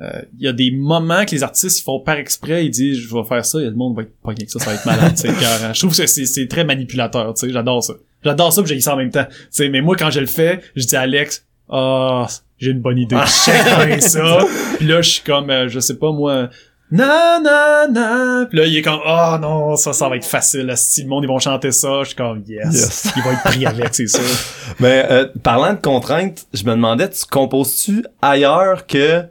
euh, 0.00 0.22
il 0.38 0.44
y 0.44 0.48
a 0.48 0.52
des 0.52 0.72
moments 0.72 1.24
que 1.24 1.30
les 1.30 1.44
artistes 1.44 1.78
ils 1.78 1.82
font 1.82 2.00
par 2.00 2.16
exprès, 2.16 2.66
ils 2.66 2.70
disent 2.70 2.98
je 2.98 3.14
vais 3.14 3.22
faire 3.22 3.44
ça, 3.44 3.60
et 3.60 3.64
le 3.64 3.74
monde 3.74 3.94
va 3.94 4.02
être 4.02 4.16
pogné 4.22 4.38
avec 4.40 4.50
ça, 4.50 4.58
ça 4.58 4.70
va 4.70 4.74
être 4.74 4.86
malade. 4.86 5.14
tu 5.16 5.28
je 5.28 5.78
trouve 5.78 5.96
que 5.96 6.06
c'est, 6.06 6.26
c'est 6.26 6.48
très 6.48 6.64
manipulateur, 6.64 7.32
tu 7.34 7.46
sais, 7.46 7.52
j'adore 7.52 7.82
ça. 7.84 7.94
J'adore 8.24 8.52
ça, 8.52 8.62
puis 8.62 8.74
j'ai 8.74 8.80
ça 8.80 8.94
en 8.94 8.96
même 8.96 9.10
temps. 9.10 9.26
Tu 9.28 9.36
sais, 9.50 9.68
mais 9.68 9.82
moi 9.82 9.94
quand 9.96 10.10
je 10.10 10.18
le 10.18 10.26
fais, 10.26 10.60
je 10.74 10.84
dis 10.84 10.96
à 10.96 11.02
Alex, 11.02 11.46
ah, 11.68 12.26
j'ai 12.58 12.70
une 12.70 12.80
bonne 12.80 12.98
idée, 12.98 13.16
check 13.26 13.86
bien 13.86 14.00
ça. 14.00 14.38
Puis 14.76 14.86
là 14.86 15.02
je 15.02 15.10
suis 15.10 15.22
comme, 15.22 15.50
euh, 15.50 15.68
je 15.68 15.80
sais 15.80 15.96
pas 15.96 16.12
moi. 16.12 16.48
Na 16.90 17.40
na 17.40 17.88
na. 17.88 18.46
Puis 18.46 18.58
là 18.58 18.66
il 18.66 18.76
est 18.76 18.82
comme 18.82 19.00
oh 19.04 19.36
non 19.40 19.74
ça 19.76 19.92
ça 19.92 20.08
va 20.08 20.16
être 20.16 20.26
facile. 20.26 20.72
Si 20.76 21.02
le 21.02 21.08
monde 21.08 21.24
ils 21.24 21.28
vont 21.28 21.38
chanter 21.38 21.72
ça, 21.72 22.00
je 22.02 22.08
suis 22.08 22.16
comme 22.16 22.44
yes. 22.46 22.72
Yes. 22.72 23.12
Il 23.16 23.22
va 23.22 23.32
être 23.32 23.42
pris 23.42 23.66
avec 23.66 23.94
c'est 23.94 24.06
ça. 24.06 24.20
Mais 24.80 25.06
euh, 25.10 25.26
parlant 25.42 25.72
de 25.72 25.80
contraintes, 25.80 26.46
je 26.52 26.64
me 26.64 26.72
demandais, 26.72 27.08
tu 27.08 27.24
composes-tu 27.26 28.04
ailleurs 28.22 28.86
que 28.86 29.24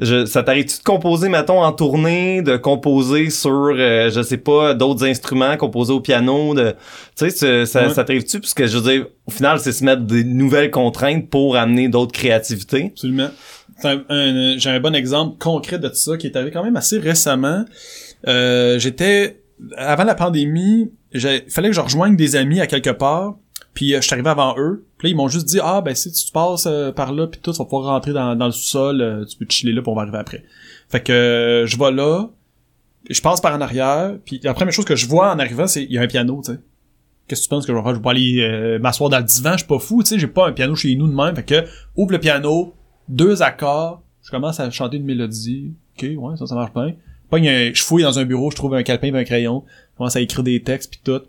je, 0.00 0.24
ça 0.26 0.42
t'arrive-tu 0.42 0.78
de 0.78 0.82
composer, 0.84 1.28
mettons, 1.28 1.62
en 1.62 1.72
tournée, 1.72 2.42
de 2.42 2.56
composer 2.56 3.30
sur, 3.30 3.50
euh, 3.76 4.10
je 4.10 4.22
sais 4.22 4.36
pas, 4.36 4.74
d'autres 4.74 5.04
instruments, 5.06 5.56
composer 5.56 5.92
au 5.92 6.00
piano, 6.00 6.54
de, 6.54 6.70
tu 7.16 7.30
sais, 7.30 7.64
ça, 7.66 7.82
Ouais. 7.86 7.90
ça 7.94 8.04
t'arrive-tu? 8.04 8.40
Parce 8.40 8.54
que 8.54 8.66
je 8.66 8.78
veux 8.78 8.92
dire, 8.92 9.06
au 9.26 9.30
final, 9.30 9.58
c'est 9.60 9.72
se 9.72 9.84
mettre 9.84 10.02
des 10.02 10.24
nouvelles 10.24 10.70
contraintes 10.70 11.28
pour 11.28 11.56
amener 11.56 11.88
d'autres 11.88 12.12
créativités. 12.12 12.86
Absolument. 12.92 13.30
Un- 13.84 14.56
J'ai 14.58 14.70
un 14.70 14.80
bon 14.80 14.94
exemple 14.94 15.36
concret 15.38 15.78
de 15.78 15.88
ça 15.92 16.16
qui 16.16 16.26
est 16.26 16.34
arrivé 16.36 16.50
quand 16.50 16.64
même 16.64 16.76
assez 16.76 16.98
récemment. 16.98 17.64
Euh, 18.26 18.78
J'étais 18.78 19.40
avant 19.76 20.04
la 20.04 20.14
pandémie, 20.14 20.90
il 21.12 21.20
fallait 21.48 21.68
que 21.68 21.74
je 21.74 21.80
rejoigne 21.80 22.16
des 22.16 22.36
amis 22.36 22.60
à 22.60 22.66
quelque 22.66 22.90
part. 22.90 23.36
Puis 23.74 23.94
euh, 23.94 24.00
je 24.00 24.06
suis 24.06 24.14
arrivé 24.14 24.30
avant 24.30 24.54
eux. 24.58 24.84
Puis 24.98 25.08
là, 25.08 25.12
ils 25.12 25.16
m'ont 25.16 25.28
juste 25.28 25.46
dit 25.46 25.60
ah 25.62 25.80
ben 25.80 25.94
si 25.94 26.10
tu 26.10 26.32
passes 26.32 26.66
euh, 26.66 26.90
par 26.92 27.12
là 27.12 27.26
puis 27.26 27.40
tout, 27.40 27.52
tu 27.52 27.58
vas 27.58 27.64
pouvoir 27.64 27.84
rentrer 27.84 28.12
dans, 28.12 28.34
le 28.34 28.50
sous-sol, 28.50 29.00
euh, 29.00 29.24
tu 29.24 29.36
peux 29.36 29.46
te 29.46 29.52
chiller 29.52 29.72
là 29.72 29.80
puis 29.80 29.90
on 29.90 29.94
va 29.94 30.02
arriver 30.02 30.18
après. 30.18 30.44
Fait 30.88 31.00
que 31.00 31.64
je 31.66 31.78
vais 31.78 31.92
là, 31.92 32.28
je 33.08 33.20
passe 33.20 33.40
par 33.40 33.54
en 33.54 33.60
arrière, 33.60 34.16
puis 34.24 34.40
la 34.42 34.54
première 34.54 34.72
chose 34.72 34.84
que 34.84 34.96
je 34.96 35.06
vois 35.06 35.32
en 35.32 35.38
arrivant, 35.38 35.66
c'est 35.66 35.84
il 35.84 35.92
y 35.92 35.98
a 35.98 36.02
un 36.02 36.06
piano, 36.06 36.42
tu 36.44 36.52
sais. 36.52 36.58
Qu'est-ce 37.26 37.42
que 37.42 37.44
tu 37.44 37.50
penses 37.50 37.66
que 37.66 37.72
je 37.72 37.76
vais 37.76 37.84
faire? 37.84 37.94
Je 37.94 38.00
vais 38.00 38.08
aller 38.08 38.40
euh, 38.40 38.78
m'asseoir 38.78 39.10
dans 39.10 39.18
le 39.18 39.24
divan, 39.24 39.52
je 39.52 39.58
suis 39.58 39.66
pas 39.66 39.78
fou, 39.78 40.02
tu 40.02 40.08
sais, 40.08 40.18
j'ai 40.18 40.26
pas 40.26 40.48
un 40.48 40.52
piano 40.52 40.74
chez 40.74 40.94
nous 40.96 41.06
de 41.06 41.14
même. 41.14 41.36
Fait 41.36 41.42
que 41.44 41.64
ouvre 41.94 42.12
le 42.12 42.18
piano, 42.18 42.74
deux 43.08 43.42
accords, 43.42 44.02
je 44.22 44.30
commence 44.30 44.60
à 44.60 44.70
chanter 44.70 44.96
une 44.96 45.04
mélodie. 45.04 45.72
Ok, 45.96 46.08
ouais, 46.16 46.36
ça, 46.36 46.46
ça 46.46 46.54
marche 46.54 46.72
bien. 46.72 46.94
Pogne 47.30 47.48
un- 47.48 47.70
je 47.74 47.82
fouille 47.82 48.02
dans 48.02 48.18
un 48.18 48.24
bureau, 48.24 48.50
je 48.50 48.56
trouve 48.56 48.74
un 48.74 48.82
calepin 48.82 49.08
et 49.14 49.18
un 49.18 49.24
crayon, 49.24 49.64
je 49.92 49.98
commence 49.98 50.16
à 50.16 50.20
écrire 50.20 50.42
des 50.42 50.62
textes 50.62 50.90
puis 50.90 51.00
tout. 51.04 51.20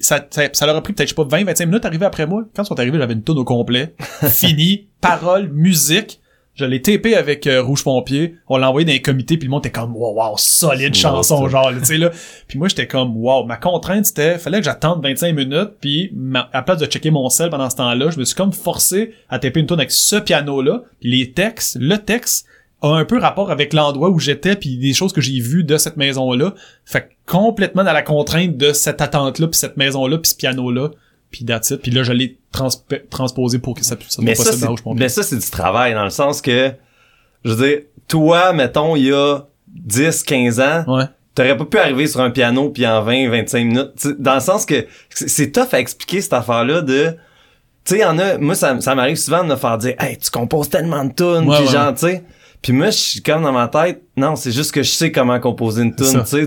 Ça, 0.00 0.24
ça, 0.30 0.42
ça 0.52 0.66
leur 0.66 0.76
a 0.76 0.80
pris 0.82 0.92
peut-être, 0.92 1.08
je 1.08 1.14
sais 1.14 1.24
pas, 1.24 1.36
20-25 1.38 1.66
minutes 1.66 1.84
arrivé 1.84 2.06
après 2.06 2.26
moi. 2.26 2.44
Quand 2.54 2.62
ils 2.62 2.66
sont 2.66 2.78
arrivés, 2.78 2.98
j'avais 2.98 3.14
une 3.14 3.22
tonne 3.22 3.38
au 3.38 3.44
complet. 3.44 3.94
Fini, 4.30 4.86
paroles, 5.00 5.48
musique. 5.52 6.20
Je 6.54 6.66
l'ai 6.66 6.82
tapé 6.82 7.16
avec 7.16 7.46
euh, 7.46 7.62
Rouge 7.62 7.82
Pompier. 7.82 8.34
On 8.46 8.58
l'a 8.58 8.68
envoyé 8.68 8.84
dans 8.84 8.92
les 8.92 9.00
comités, 9.00 9.38
puis 9.38 9.46
le 9.46 9.50
monde 9.50 9.64
était 9.64 9.72
comme 9.72 9.96
wow, 9.96 10.14
wow 10.14 10.34
solide 10.36 10.94
chanson, 10.94 11.48
genre, 11.48 11.72
tu 11.78 11.82
sais 11.86 11.96
là. 11.96 12.10
Puis 12.46 12.58
moi 12.58 12.68
j'étais 12.68 12.86
comme 12.86 13.16
wow, 13.16 13.44
ma 13.46 13.56
contrainte 13.56 14.04
c'était 14.04 14.36
fallait 14.38 14.58
que 14.58 14.64
j'attende 14.66 15.02
25 15.02 15.34
minutes, 15.34 15.70
puis 15.80 16.10
ma- 16.14 16.50
à 16.52 16.58
la 16.58 16.62
place 16.62 16.76
de 16.78 16.84
checker 16.84 17.10
mon 17.10 17.30
sel 17.30 17.48
pendant 17.48 17.70
ce 17.70 17.76
temps-là, 17.76 18.10
je 18.10 18.18
me 18.18 18.24
suis 18.26 18.36
comme 18.36 18.52
forcé 18.52 19.14
à 19.30 19.38
taper 19.38 19.60
une 19.60 19.66
tune 19.66 19.78
avec 19.78 19.90
ce 19.90 20.16
piano 20.16 20.60
là, 20.60 20.82
les 21.00 21.32
textes, 21.32 21.78
le 21.80 21.96
texte 21.96 22.44
a 22.82 22.88
un 22.96 23.04
peu 23.04 23.18
rapport 23.18 23.50
avec 23.50 23.72
l'endroit 23.72 24.10
où 24.10 24.18
j'étais 24.18 24.56
puis 24.56 24.76
des 24.78 24.92
choses 24.92 25.12
que 25.12 25.20
j'ai 25.20 25.38
vues 25.40 25.64
de 25.64 25.76
cette 25.76 25.96
maison 25.96 26.32
là. 26.32 26.54
Fait 26.84 27.10
complètement 27.26 27.84
dans 27.84 27.92
la 27.92 28.02
contrainte 28.02 28.56
de 28.56 28.72
cette 28.72 29.00
attente 29.00 29.38
là, 29.38 29.46
puis 29.48 29.58
cette 29.58 29.76
maison 29.76 30.06
là, 30.06 30.18
puis 30.18 30.30
ce 30.30 30.34
piano 30.36 30.70
là, 30.70 30.90
puis 31.30 31.44
that's. 31.44 31.74
Puis 31.82 31.90
là 31.92 32.02
je 32.02 32.12
l'ai 32.12 32.38
transp- 32.52 33.08
transposé 33.08 33.58
pour 33.58 33.74
que 33.74 33.84
ça, 33.84 33.96
ça 34.08 34.20
Mais 34.22 34.34
ça, 34.34 34.44
possible 34.44 34.62
dans 34.64 34.70
Rouge 34.70 34.82
Pompier. 34.82 35.00
mais 35.04 35.08
ça, 35.08 35.22
c'est 35.22 35.38
du 35.38 35.50
travail, 35.50 35.94
dans 35.94 36.04
le 36.04 36.10
sens 36.10 36.40
que, 36.42 36.72
je 37.44 37.52
veux 37.52 37.66
dire, 37.68 37.78
toi, 38.08 38.52
mettons, 38.52 38.96
il 38.96 39.06
y 39.06 39.12
a 39.12 39.40
10, 39.68 40.22
15 40.24 40.60
ans, 40.60 40.84
Ouais. 40.88 41.04
T'aurais 41.34 41.56
pas 41.56 41.64
pu 41.64 41.78
arriver 41.78 42.06
sur 42.08 42.20
un 42.20 42.30
piano 42.30 42.68
puis 42.68 42.86
en 42.86 43.00
20, 43.02 43.30
25 43.30 43.64
minutes. 43.66 44.06
Dans 44.18 44.34
le 44.34 44.40
sens 44.40 44.66
que 44.66 44.86
c'est 45.08 45.50
tough 45.50 45.72
à 45.72 45.80
expliquer 45.80 46.20
cette 46.20 46.34
affaire-là 46.34 46.82
de. 46.82 47.16
Tu 47.86 47.94
sais, 47.94 48.00
y 48.00 48.04
en 48.04 48.18
a. 48.18 48.36
Moi, 48.36 48.54
ça, 48.54 48.78
ça 48.82 48.94
m'arrive 48.94 49.16
souvent 49.16 49.42
de 49.42 49.48
me 49.48 49.56
faire 49.56 49.78
dire 49.78 49.94
Hey, 49.98 50.18
tu 50.18 50.30
composes 50.30 50.68
tellement 50.68 51.06
de 51.06 51.12
tunes, 51.14 51.48
Ouais, 51.48 51.56
puis 51.56 51.64
ouais, 51.68 51.72
genre, 51.72 51.94
tu 51.94 52.00
sais. 52.00 52.22
Puis 52.62 52.72
moi, 52.72 52.86
je 52.90 52.96
suis 52.98 53.22
comme 53.22 53.42
dans 53.42 53.52
ma 53.52 53.66
tête, 53.68 54.02
non, 54.16 54.36
c'est 54.36 54.52
juste 54.52 54.72
que 54.72 54.82
je 54.82 54.90
sais 54.90 55.10
comment 55.10 55.38
composer 55.40 55.82
une 55.82 55.94
tune, 55.94 56.06
tu 56.22 56.26
sais. 56.26 56.44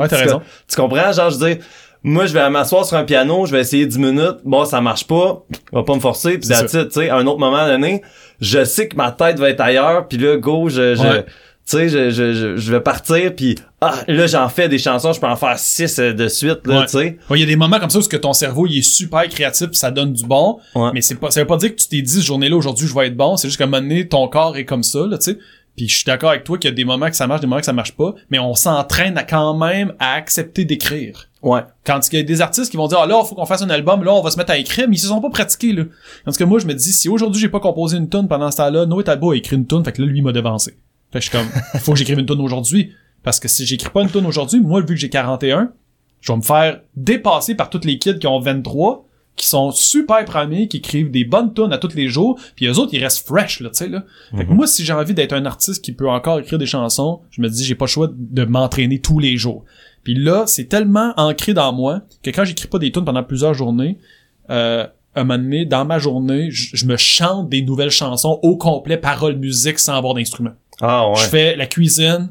Tu, 0.68 0.76
comprends? 0.78 1.11
Genre, 1.11 1.30
je 1.30 1.38
dis, 1.38 1.59
moi, 2.03 2.26
je 2.26 2.34
vais 2.34 2.49
m'asseoir 2.49 2.86
sur 2.86 2.95
un 2.97 3.03
piano, 3.03 3.45
je 3.45 3.51
vais 3.51 3.59
essayer 3.61 3.86
10 3.86 3.97
minutes, 3.99 4.38
bon, 4.45 4.63
ça 4.63 4.80
marche 4.80 5.05
pas, 5.07 5.43
on 5.74 5.78
va 5.80 5.84
pas 5.84 5.95
me 5.95 5.99
forcer, 5.99 6.38
puis 6.38 6.47
tu 6.49 6.55
sais. 6.89 7.09
À 7.09 7.18
un 7.18 7.28
autre 7.28 7.39
moment 7.39 7.66
donné, 7.68 8.01
je 8.39 8.63
sais 8.63 8.88
que 8.88 8.95
ma 8.95 9.11
tête 9.11 9.39
va 9.39 9.49
être 9.49 9.59
ailleurs, 9.61 10.07
puis 10.07 10.18
là, 10.18 10.38
go, 10.38 10.70
je... 10.70 10.95
je 10.95 11.01
Ouais. 11.01 11.26
tu 11.26 11.78
sais, 11.78 11.89
je, 11.89 12.09
je, 12.11 12.34
je, 12.34 12.55
je 12.57 12.72
vais 12.72 12.80
partir, 12.80 13.36
puis 13.36 13.55
ah, 13.82 13.95
là, 14.07 14.28
j'en 14.28 14.47
fais 14.49 14.70
des 14.70 14.78
chansons, 14.78 15.13
je 15.13 15.20
peux 15.20 15.28
en 15.28 15.36
faire 15.36 15.57
six 15.59 15.97
euh, 15.99 16.13
de 16.13 16.28
suite, 16.28 16.66
là, 16.66 16.80
Ouais. 16.82 16.86
tu 16.86 16.91
sais. 16.91 17.18
Ouais, 17.30 17.38
il 17.38 17.39
y 17.39 17.43
a 17.43 17.47
des 17.47 17.55
moments 17.55 17.80
comme 17.80 17.89
ça 17.89 17.97
où 17.99 18.01
que 18.03 18.18
ton 18.18 18.34
cerveau 18.34 18.68
il 18.68 18.78
est 18.78 18.82
super 18.84 19.28
créatif 19.28 19.70
pis 19.72 19.78
ça 19.78 19.89
donne 19.91 20.13
du 20.13 20.24
bon, 20.26 20.59
Ouais. 20.76 20.91
mais 20.93 21.01
c'est 21.01 21.16
pas 21.16 21.32
ça 21.32 21.39
veut 21.41 21.47
pas 21.47 21.57
dire 21.57 21.76
que 21.76 21.82
tu 21.82 21.88
t'es 21.88 22.01
dit 22.03 22.13
cette 22.13 22.24
journée-là 22.24 22.55
aujourd'hui 22.55 22.88
je 22.88 22.93
vais 22.93 23.07
être 23.07 23.18
bon, 23.18 23.36
c'est 23.36 23.47
juste 23.47 23.57
qu'à 23.57 23.63
un 23.63 23.68
moment 23.68 23.82
donné 23.82 24.07
ton 24.07 24.28
corps 24.28 24.55
est 24.57 24.66
comme 24.66 24.84
ça 24.84 24.99
là, 25.07 25.18
tu 25.18 25.32
sais. 25.32 25.39
Puis 25.76 25.89
je 25.89 25.95
suis 25.95 26.05
d'accord 26.05 26.30
avec 26.30 26.43
toi 26.43 26.57
qu'il 26.57 26.69
y 26.69 26.73
a 26.73 26.76
des 26.76 26.86
moments 26.86 27.09
que 27.09 27.15
ça 27.15 27.28
marche, 27.28 27.41
des 27.41 27.47
moments 27.47 27.59
que 27.59 27.65
ça 27.65 27.73
marche 27.73 27.93
pas, 27.93 28.15
mais 28.30 28.39
on 28.39 28.53
s'entraîne 28.53 29.17
à 29.17 29.23
quand 29.23 29.55
même 29.55 29.93
à 29.99 30.13
accepter 30.13 30.63
d'écrire. 30.63 31.30
Ouais. 31.41 31.61
Quand 31.86 31.99
il 32.11 32.15
y 32.15 32.19
a 32.19 32.23
des 32.23 32.41
artistes 32.41 32.71
qui 32.71 32.78
vont 32.78 32.88
dire 32.88 32.99
ah 32.99 33.05
là 33.05 33.23
faut 33.23 33.36
qu'on 33.36 33.45
fasse 33.45 33.61
un 33.61 33.69
album, 33.69 34.03
là 34.03 34.13
on 34.13 34.21
va 34.21 34.32
se 34.32 34.38
mettre 34.38 34.51
à 34.51 34.57
écrire, 34.57 34.88
mais 34.88 34.95
ils 34.95 34.99
se 34.99 35.07
sont 35.07 35.21
pas 35.21 35.30
pratiqués 35.30 35.73
là. 35.73 35.84
Parce 36.23 36.38
que 36.38 36.43
moi 36.43 36.59
je 36.59 36.65
me 36.65 36.73
dis 36.73 36.93
si 36.93 37.09
aujourd'hui 37.09 37.41
j'ai 37.41 37.49
pas 37.49 37.59
composé 37.59 37.97
une 37.97 38.09
tune 38.09 38.28
pendant 38.28 38.49
ce 38.51 38.57
temps-là, 38.57 38.86
Noé 38.86 39.03
Talbot 39.03 39.32
a 39.32 39.36
écrit 39.36 39.55
une 39.55 39.67
tune, 39.67 39.84
fait 39.84 39.91
que 39.91 40.01
là 40.01 40.07
lui 40.07 40.19
il 40.19 40.23
m'a 40.23 40.32
devancé. 40.32 40.78
Fait 41.11 41.19
que 41.19 41.26
je 41.26 41.30
suis 41.30 41.38
comme 41.38 41.47
faut 41.82 41.91
que 41.91 41.99
j'écrive 41.99 42.19
une 42.19 42.26
tune 42.26 42.41
aujourd'hui 42.41 42.93
parce 43.21 43.39
que 43.39 43.47
si 43.47 43.65
j'écris 43.65 43.89
pas 43.89 44.01
une 44.01 44.09
tune 44.09 44.26
aujourd'hui, 44.26 44.59
moi 44.61 44.80
vu 44.82 44.88
que 44.88 44.95
j'ai 44.95 45.09
41, 45.09 45.71
je 46.21 46.32
vais 46.32 46.38
me 46.38 46.41
faire 46.41 46.82
dépasser 46.95 47.55
par 47.55 47.69
toutes 47.69 47.86
les 47.86 47.99
kids 47.99 48.17
qui 48.19 48.28
ont 48.28 48.39
23 48.39 49.04
qui 49.36 49.47
sont 49.47 49.71
super 49.71 50.23
premiers, 50.23 50.67
qui 50.67 50.77
écrivent 50.77 51.11
des 51.11 51.25
bonnes 51.25 51.53
tunes 51.53 51.73
à 51.73 51.77
tous 51.77 51.93
les 51.93 52.07
jours, 52.07 52.39
puis 52.55 52.67
eux 52.67 52.79
autres, 52.79 52.93
ils 52.93 53.03
restent 53.03 53.27
fresh, 53.27 53.59
là, 53.59 53.69
tu 53.69 53.77
sais, 53.77 53.89
là. 53.89 54.05
Fait 54.36 54.45
que 54.45 54.51
moi, 54.51 54.65
si 54.65 54.86
j'ai 54.86 54.93
envie 54.93 55.13
d'être 55.13 55.33
un 55.33 55.45
artiste 55.45 55.83
qui 55.83 55.91
peut 55.91 56.09
encore 56.09 56.39
écrire 56.39 56.57
des 56.57 56.65
chansons, 56.65 57.21
je 57.31 57.41
me 57.41 57.49
dis, 57.49 57.65
j'ai 57.65 57.75
pas 57.75 57.86
le 57.86 57.89
choix 57.89 58.09
de 58.11 58.45
m'entraîner 58.45 58.99
tous 58.99 59.19
les 59.19 59.36
jours. 59.36 59.65
Puis 60.03 60.15
là, 60.15 60.45
c'est 60.47 60.65
tellement 60.65 61.13
ancré 61.17 61.53
dans 61.53 61.73
moi 61.73 62.01
que 62.23 62.29
quand 62.29 62.45
j'écris 62.45 62.67
pas 62.67 62.79
des 62.79 62.91
tunes 62.91 63.05
pendant 63.05 63.23
plusieurs 63.23 63.53
journées, 63.53 63.97
euh, 64.49 64.86
un 65.15 65.23
moment 65.23 65.41
donné, 65.41 65.65
dans 65.65 65.86
ma 65.86 65.97
journée, 65.97 66.51
je 66.51 66.75
je 66.75 66.86
me 66.86 66.97
chante 66.97 67.49
des 67.49 67.61
nouvelles 67.61 67.89
chansons 67.89 68.39
au 68.43 68.57
complet, 68.57 68.97
paroles, 68.97 69.38
musique, 69.38 69.79
sans 69.79 69.95
avoir 69.95 70.13
d'instrument. 70.13 70.51
Ah 70.81 71.09
ouais. 71.09 71.15
Je 71.17 71.23
fais 71.23 71.55
la 71.55 71.65
cuisine. 71.65 72.29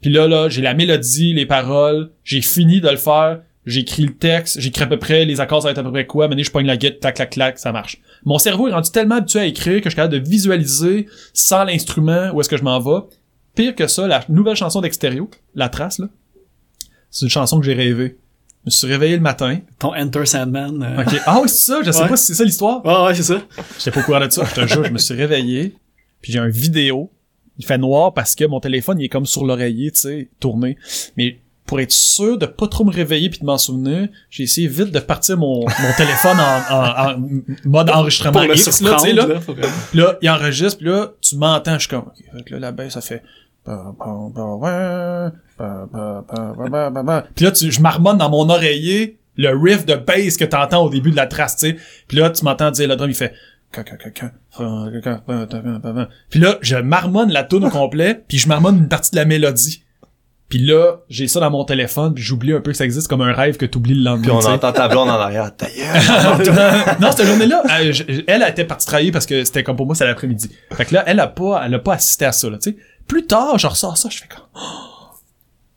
Puis 0.00 0.10
là, 0.10 0.26
là, 0.26 0.48
j'ai 0.48 0.62
la 0.62 0.74
mélodie, 0.74 1.34
les 1.34 1.46
paroles. 1.46 2.10
J'ai 2.24 2.40
fini 2.40 2.80
de 2.80 2.88
le 2.88 2.96
faire. 2.96 3.40
J'écris 3.66 4.04
le 4.04 4.14
texte. 4.16 4.60
J'écris 4.60 4.84
à 4.84 4.86
peu 4.86 4.98
près 4.98 5.24
les 5.24 5.40
accords, 5.40 5.62
ça 5.62 5.68
va 5.68 5.72
être 5.72 5.78
à 5.78 5.82
peu 5.82 5.90
près 5.90 6.06
quoi. 6.06 6.28
Maintenant, 6.28 6.44
je 6.44 6.50
pogne 6.50 6.66
la 6.66 6.76
guette, 6.76 7.00
clac, 7.00 7.16
clac, 7.16 7.30
clac, 7.30 7.58
ça 7.58 7.72
marche. 7.72 7.98
Mon 8.24 8.38
cerveau 8.38 8.68
est 8.68 8.72
rendu 8.72 8.90
tellement 8.90 9.16
habitué 9.16 9.40
à 9.40 9.46
écrire 9.46 9.78
que 9.80 9.84
je 9.84 9.90
suis 9.90 9.96
capable 9.96 10.14
de 10.14 10.28
visualiser 10.28 11.06
sans 11.34 11.64
l'instrument 11.64 12.30
où 12.32 12.40
est-ce 12.40 12.48
que 12.48 12.56
je 12.56 12.62
m'en 12.62 12.78
vais. 12.80 13.04
Pire 13.54 13.74
que 13.74 13.86
ça, 13.86 14.06
la 14.06 14.24
nouvelle 14.28 14.54
chanson 14.56 14.80
d'Extérieur, 14.80 15.26
La 15.54 15.68
Trace, 15.68 15.98
là, 15.98 16.08
c'est 17.10 17.24
une 17.26 17.30
chanson 17.30 17.58
que 17.58 17.64
j'ai 17.66 17.74
rêvée. 17.74 18.18
Je 18.64 18.66
me 18.66 18.70
suis 18.70 18.86
réveillé 18.86 19.16
le 19.16 19.22
matin. 19.22 19.58
Ton 19.78 19.94
Enter 19.96 20.26
Sandman. 20.26 20.82
euh, 20.82 21.02
Ok. 21.02 21.20
Ah 21.26 21.38
oui, 21.42 21.48
c'est 21.48 21.64
ça. 21.72 21.80
Je 21.84 21.90
sais 21.90 22.02
Ouais. 22.02 22.08
pas 22.08 22.16
si 22.16 22.26
c'est 22.26 22.34
ça 22.34 22.44
l'histoire. 22.44 22.84
Ouais, 22.84 23.06
ouais, 23.06 23.14
c'est 23.14 23.22
ça. 23.22 23.40
J'étais 23.78 23.92
pas 23.92 24.00
au 24.00 24.02
courant 24.02 24.26
de 24.26 24.30
ça. 24.30 24.44
Je 24.44 24.60
te 24.60 24.66
jure, 24.66 24.84
je 24.84 24.90
me 24.92 24.98
suis 24.98 25.14
réveillé, 25.14 25.74
puis 26.20 26.32
j'ai 26.32 26.38
un 26.40 26.48
vidéo. 26.48 27.10
Il 27.58 27.64
fait 27.64 27.78
noir 27.78 28.12
parce 28.12 28.34
que 28.34 28.44
mon 28.44 28.60
téléphone, 28.60 29.00
il 29.00 29.04
est 29.06 29.08
comme 29.08 29.24
sur 29.24 29.44
l'oreiller, 29.46 29.90
tu 29.92 30.00
sais, 30.00 30.30
tourné. 30.40 30.76
Mais 31.16 31.38
pour 31.66 31.80
être 31.80 31.92
sûr 31.92 32.38
de 32.38 32.46
pas 32.46 32.68
trop 32.68 32.84
me 32.84 32.92
réveiller 32.92 33.28
puis 33.28 33.40
de 33.40 33.44
m'en 33.44 33.58
souvenir, 33.58 34.08
j'ai 34.30 34.44
essayé 34.44 34.68
vite 34.68 34.92
de 34.92 35.00
partir 35.00 35.36
mon, 35.36 35.60
mon 35.60 35.92
téléphone 35.96 36.38
en, 36.38 36.74
en- 36.74 37.10
en 37.14 37.16
mode 37.64 37.90
enregistrement 37.90 38.32
Pour 38.32 38.42
le 38.42 38.54
X, 38.56 38.80
là, 38.82 38.90
tu 38.94 39.06
sais, 39.06 39.12
là. 39.12 39.40
faut 39.40 39.54
là, 39.94 40.16
il 40.22 40.30
enregistre, 40.30 40.78
puis 40.78 40.86
là, 40.88 41.12
tu 41.20 41.36
m'entends, 41.36 41.74
je 41.74 41.78
suis 41.80 41.88
comme, 41.88 42.04
ok, 42.06 42.14
fait 42.36 42.42
que 42.44 42.54
là, 42.54 42.60
la 42.60 42.72
baisse, 42.72 42.92
ça 42.94 43.00
fait... 43.00 43.22
Puis 47.34 47.44
là, 47.44 47.50
tu, 47.50 47.72
je 47.72 47.80
marmonne 47.80 48.18
dans 48.18 48.30
mon 48.30 48.48
oreiller 48.48 49.18
le 49.36 49.48
riff 49.50 49.84
de 49.84 49.96
bass 49.96 50.36
que 50.36 50.44
t'entends 50.44 50.84
au 50.84 50.88
début 50.90 51.10
de 51.10 51.16
la 51.16 51.26
trace, 51.26 51.56
tu 51.56 51.70
sais. 51.70 51.76
Puis 52.08 52.16
là, 52.16 52.30
tu 52.30 52.44
m'entends 52.44 52.70
dire, 52.70 52.88
le 52.88 52.94
drum, 52.96 53.10
il 53.10 53.14
fait... 53.16 53.32
Puis 56.30 56.40
là, 56.40 56.58
je 56.62 56.76
marmonne 56.76 57.30
la 57.32 57.42
tune 57.42 57.64
au 57.64 57.70
complet, 57.70 58.22
puis 58.28 58.38
je 58.38 58.48
marmonne 58.48 58.78
une 58.78 58.88
partie 58.88 59.10
de 59.10 59.16
la 59.16 59.24
mélodie. 59.24 59.82
Puis 60.48 60.60
là, 60.60 60.98
j'ai 61.08 61.26
ça 61.26 61.40
dans 61.40 61.50
mon 61.50 61.64
téléphone, 61.64 62.14
puis 62.14 62.22
j'oublie 62.22 62.52
un 62.52 62.60
peu 62.60 62.70
que 62.70 62.76
ça 62.76 62.84
existe 62.84 63.08
comme 63.08 63.20
un 63.20 63.32
rêve 63.32 63.56
que 63.56 63.66
t'oublies 63.66 63.94
le 63.94 64.02
lendemain. 64.04 64.22
Puis 64.38 64.46
on 64.46 64.50
entend 64.52 64.72
ta 64.72 64.86
blonde 64.88 65.08
en 65.08 65.14
arrière. 65.14 65.50
Non, 67.00 67.10
cette 67.12 67.26
journée-là, 67.26 67.62
elle, 67.78 67.92
je- 67.92 68.04
elle 68.26 68.42
a 68.42 68.50
été 68.50 68.64
partie 68.64 68.86
travailler 68.86 69.12
parce 69.12 69.26
que 69.26 69.44
c'était 69.44 69.62
comme 69.62 69.76
pour 69.76 69.86
moi, 69.86 69.94
c'est 69.94 70.06
l'après-midi. 70.06 70.50
Fait 70.72 70.84
que 70.84 70.94
là, 70.94 71.04
elle 71.06 71.20
a 71.20 71.26
pas, 71.26 71.62
elle 71.64 71.74
a 71.74 71.78
pas 71.78 71.94
assisté 71.94 72.24
à 72.24 72.32
ça, 72.32 72.48
là, 72.50 72.58
tu 72.58 72.70
sais. 72.70 72.76
Plus 73.08 73.26
tard, 73.26 73.58
je 73.58 73.66
ressors 73.66 73.96
ça, 73.96 74.08
je 74.10 74.18
fais 74.18 74.28
comme, 74.28 74.44
oh, 74.54 75.14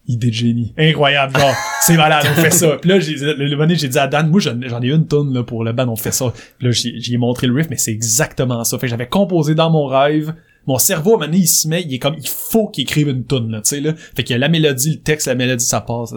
idée 0.08 0.28
de 0.30 0.34
génie. 0.34 0.74
Incroyable, 0.78 1.38
genre, 1.40 1.54
c'est 1.82 1.96
malade, 1.98 2.26
on 2.32 2.42
fait 2.42 2.52
ça. 2.52 2.78
Puis 2.82 2.90
là, 2.90 3.00
j'ai, 3.00 3.16
le, 3.16 3.34
le 3.34 3.56
moment 3.56 3.74
j'ai 3.76 3.88
dit 3.88 3.98
à 4.00 4.08
Dan, 4.08 4.30
moi, 4.30 4.40
j'en, 4.40 4.60
j'en 4.62 4.82
ai 4.82 4.88
une 4.90 5.06
tonne, 5.08 5.34
là, 5.34 5.44
pour 5.44 5.64
le 5.64 5.72
band, 5.74 5.88
on 5.88 5.96
fait 5.96 6.12
ça. 6.12 6.32
Puis 6.58 6.68
là, 6.68 6.72
j'ai, 6.72 6.94
j'ai 7.00 7.18
montré 7.18 7.48
le 7.48 7.54
riff, 7.56 7.68
mais 7.70 7.78
c'est 7.78 7.92
exactement 7.92 8.64
ça. 8.64 8.78
Fait 8.78 8.88
que 8.88 8.92
j'avais 8.92 9.08
composé 9.08 9.54
dans 9.56 9.70
mon 9.70 9.86
rêve, 9.86 10.34
mon 10.70 10.78
cerveau, 10.78 11.12
à 11.12 11.14
un 11.16 11.18
moment 11.18 11.26
donné, 11.32 11.40
il 11.44 11.48
se 11.48 11.68
met, 11.68 11.82
il 11.82 11.94
est 11.94 12.00
comme, 12.00 12.16
il 12.18 12.28
faut 12.28 12.68
qu'il 12.68 12.84
écrive 12.84 13.10
une 13.10 13.26
tune 13.26 13.52
là, 13.52 13.58
tu 13.62 13.70
sais, 13.76 13.82
là. 13.82 13.94
Fait 14.16 14.24
qu'il 14.24 14.34
y 14.34 14.36
a 14.36 14.38
la 14.40 14.48
mélodie, 14.50 14.92
le 14.92 15.00
texte, 15.02 15.28
la 15.28 15.36
mélodie, 15.36 15.66
ça 15.66 15.82
passe. 15.82 16.14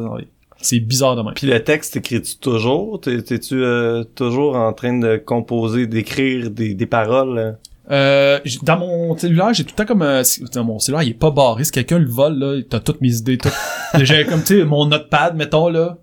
C'est 0.61 0.79
bizarre 0.79 1.17
de 1.17 1.23
même. 1.23 1.35
Puis 1.35 1.49
le 1.49 1.59
texte, 1.65 1.95
t'écris-tu 1.95 2.37
toujours? 2.37 3.01
T'es- 3.01 3.21
T'es-tu 3.23 3.65
euh, 3.65 4.05
toujours 4.15 4.55
en 4.55 4.73
train 4.73 4.97
de 4.97 5.17
composer, 5.17 5.89
d'écrire 5.89 6.51
des, 6.51 6.75
des 6.75 6.87
paroles? 6.87 7.39
euh? 7.39 7.53
Euh, 7.91 8.39
dans 8.63 8.79
mon 8.79 9.17
cellulaire, 9.19 9.53
j'ai 9.53 9.65
tout 9.65 9.71
le 9.77 9.77
temps 9.85 9.87
comme 9.89 10.03
euh, 10.03 10.23
dans 10.55 10.63
mon 10.65 10.79
cellulaire, 10.79 11.03
il 11.03 11.11
est 11.11 11.15
pas 11.15 11.33
barré. 11.33 11.65
Si 11.65 11.73
quelqu'un 11.73 11.99
le 11.99 12.07
vole 12.09 12.39
là, 12.39 12.61
t'as 12.71 12.79
toutes 12.79 13.01
mes 13.01 13.13
idées, 13.17 13.39
tout. 13.39 13.49
j'ai 14.03 14.25
comme 14.25 14.41
tu 14.45 14.59
sais 14.61 14.65
mon 14.65 14.87
notepad, 14.87 15.35
mettons 15.35 15.69
là. 15.69 15.99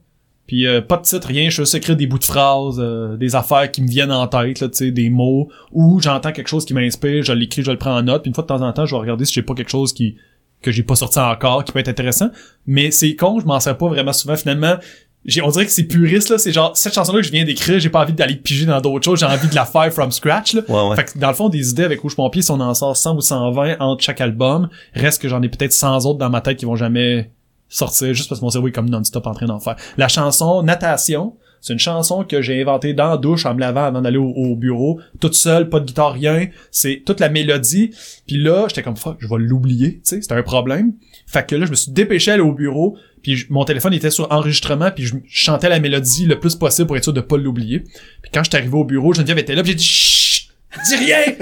Puis 0.50 0.66
euh, 0.66 0.82
pas 0.82 0.98
de 0.98 1.04
titre, 1.04 1.28
rien, 1.28 1.48
je 1.52 1.58
fais 1.58 1.62
juste 1.62 1.76
écrire 1.76 1.96
des 1.96 2.08
bouts 2.08 2.18
de 2.18 2.24
phrases, 2.24 2.80
euh, 2.80 3.18
des 3.18 3.36
affaires 3.36 3.70
qui 3.70 3.84
me 3.84 3.88
viennent 3.88 4.12
en 4.12 4.26
tête, 4.26 4.62
là, 4.62 4.68
tu 4.68 4.78
sais, 4.78 4.90
des 4.90 5.12
mots, 5.12 5.48
ou 5.72 6.02
j'entends 6.02 6.32
quelque 6.32 6.48
chose 6.48 6.66
qui 6.66 6.74
m'inspire, 6.74 7.22
je 7.22 7.34
l'écris, 7.34 7.62
je 7.62 7.70
le 7.70 7.78
prends 7.78 7.96
en 7.96 8.02
note, 8.02 8.24
puis 8.24 8.30
une 8.30 8.34
fois 8.34 8.42
de 8.42 8.48
temps 8.48 8.64
en 8.64 8.74
temps, 8.74 8.88
je 8.88 8.96
vais 8.96 9.00
regarder 9.00 9.26
si 9.26 9.34
j'ai 9.34 9.44
pas 9.44 9.54
quelque 9.54 9.70
chose 9.70 9.94
qui 9.94 10.16
que 10.64 10.72
j'ai 10.72 10.82
pas 10.82 10.96
sorti 10.96 11.20
encore, 11.20 11.64
qui 11.64 11.72
peut 11.72 11.78
être 11.78 11.88
intéressant. 11.88 12.32
Mais 12.66 12.90
c'est 12.90 13.16
con, 13.16 13.40
je 13.40 13.46
m'en 13.46 13.60
sers 13.60 13.78
pas 13.78 13.90
vraiment 13.90 14.12
souvent 14.12 14.36
finalement. 14.36 14.78
J'ai, 15.24 15.44
on 15.44 15.50
dirait 15.50 15.68
que 15.68 15.72
c'est 15.72 15.84
puriste 15.84 16.32
là, 16.32 16.40
c'est 16.40 16.52
genre 16.52 16.76
cette 16.76 16.96
chanson-là 16.96 17.20
que 17.20 17.28
je 17.28 17.32
viens 17.32 17.46
d'écrire, 17.46 17.80
j'ai 17.80 17.90
pas 17.90 18.02
envie 18.02 18.14
d'aller 18.14 18.36
piger 18.36 18.66
dans 18.66 18.82
d'autres 18.82 19.06
choses, 19.06 19.20
j'ai 19.20 19.28
envie 19.28 19.50
de 19.50 19.56
la 19.56 19.66
faire 19.66 19.94
from 19.94 20.12
scratch 20.12 20.54
là. 20.56 20.64
Ouais, 20.68 20.90
ouais. 20.90 20.96
Fait 20.96 21.14
que 21.14 21.20
dans 21.20 21.28
le 21.28 21.36
fond, 21.36 21.50
des 21.50 21.70
idées 21.70 21.84
avec 21.84 22.00
Rouge 22.00 22.16
Pompier, 22.16 22.42
si 22.42 22.50
on 22.50 22.60
en 22.60 22.74
sort 22.74 22.98
100 22.98 23.18
ou 23.18 23.22
120 23.22 23.76
entre 23.80 24.04
chaque 24.04 24.20
album, 24.20 24.68
reste 24.96 25.22
que 25.22 25.30
j'en 25.30 25.44
ai 25.44 25.50
peut-être 25.50 25.74
100 25.74 26.08
autres 26.08 26.18
dans 26.18 26.32
ma 26.32 26.42
tête 26.42 26.58
qui 26.58 26.66
vont 26.66 26.76
jamais 26.76 27.30
sortir 27.70 28.14
juste 28.14 28.28
parce 28.30 28.42
que 28.42 28.46
mon 28.46 28.50
cerveau 28.52 28.68
est 28.68 28.72
comme 28.72 28.90
non-stop 28.90 29.26
en 29.28 29.34
train 29.34 29.46
d'en 29.46 29.60
faire. 29.60 29.76
La 29.98 30.08
chanson 30.08 30.62
Natation, 30.64 31.36
c'est 31.62 31.74
une 31.74 31.80
chanson 31.80 32.24
que 32.24 32.42
j'ai 32.42 32.62
inventée 32.62 32.94
dans 32.94 33.10
la 33.10 33.18
douche 33.18 33.46
en 33.46 33.54
me 33.54 33.60
lavant 33.60 33.84
avant 33.84 34.02
d'aller 34.02 34.18
au, 34.18 34.30
au 34.30 34.56
bureau, 34.56 35.00
toute 35.20 35.36
seule, 35.36 35.70
pas 35.70 35.80
de 35.82 35.86
guitare, 35.86 36.14
rien. 36.14 36.48
C'est 36.72 37.04
toute 37.06 37.20
la 37.20 37.30
mélodie. 37.30 37.92
Puis 38.28 38.38
là, 38.38 38.66
j'étais 38.70 38.82
comme 38.82 38.96
fuck, 38.96 39.18
je 39.20 39.28
vais 39.28 39.36
l'oublier, 39.38 39.96
tu 39.96 40.00
sais, 40.04 40.22
c'était 40.22 40.36
un 40.36 40.44
problème. 40.44 40.94
Fait 41.28 41.46
que 41.46 41.56
là, 41.56 41.66
je 41.66 41.72
me 41.72 41.76
suis 41.76 41.92
dépêché 41.92 42.32
à 42.32 42.36
aller 42.36 42.44
au 42.44 42.54
bureau, 42.54 42.98
puis 43.22 43.36
je- 43.36 43.48
mon 43.50 43.66
téléphone 43.66 43.94
était 43.94 44.10
sur 44.10 44.32
enregistrement, 44.32 44.90
puis 44.92 45.06
je 45.06 45.16
je 45.26 45.42
chantais 45.44 45.68
la 45.70 45.80
mélodie 45.82 46.26
le 46.26 46.40
plus 46.40 46.56
possible 46.56 46.88
pour 46.88 46.96
être 46.98 47.04
sûr 47.04 47.14
de 47.14 47.22
pas 47.22 47.38
l'oublier. 47.38 47.82
Puis 48.22 48.32
quand 48.34 48.44
j'étais 48.44 48.58
arrivé 48.58 48.76
au 48.76 48.86
bureau, 48.86 49.14
Geneviève 49.14 49.38
était 49.40 49.54
là, 49.54 49.62
puis 49.62 49.72
j'ai 49.72 49.78
dit 49.78 49.84
chut, 49.84 50.50
dis 50.88 50.96
rien. 50.96 51.36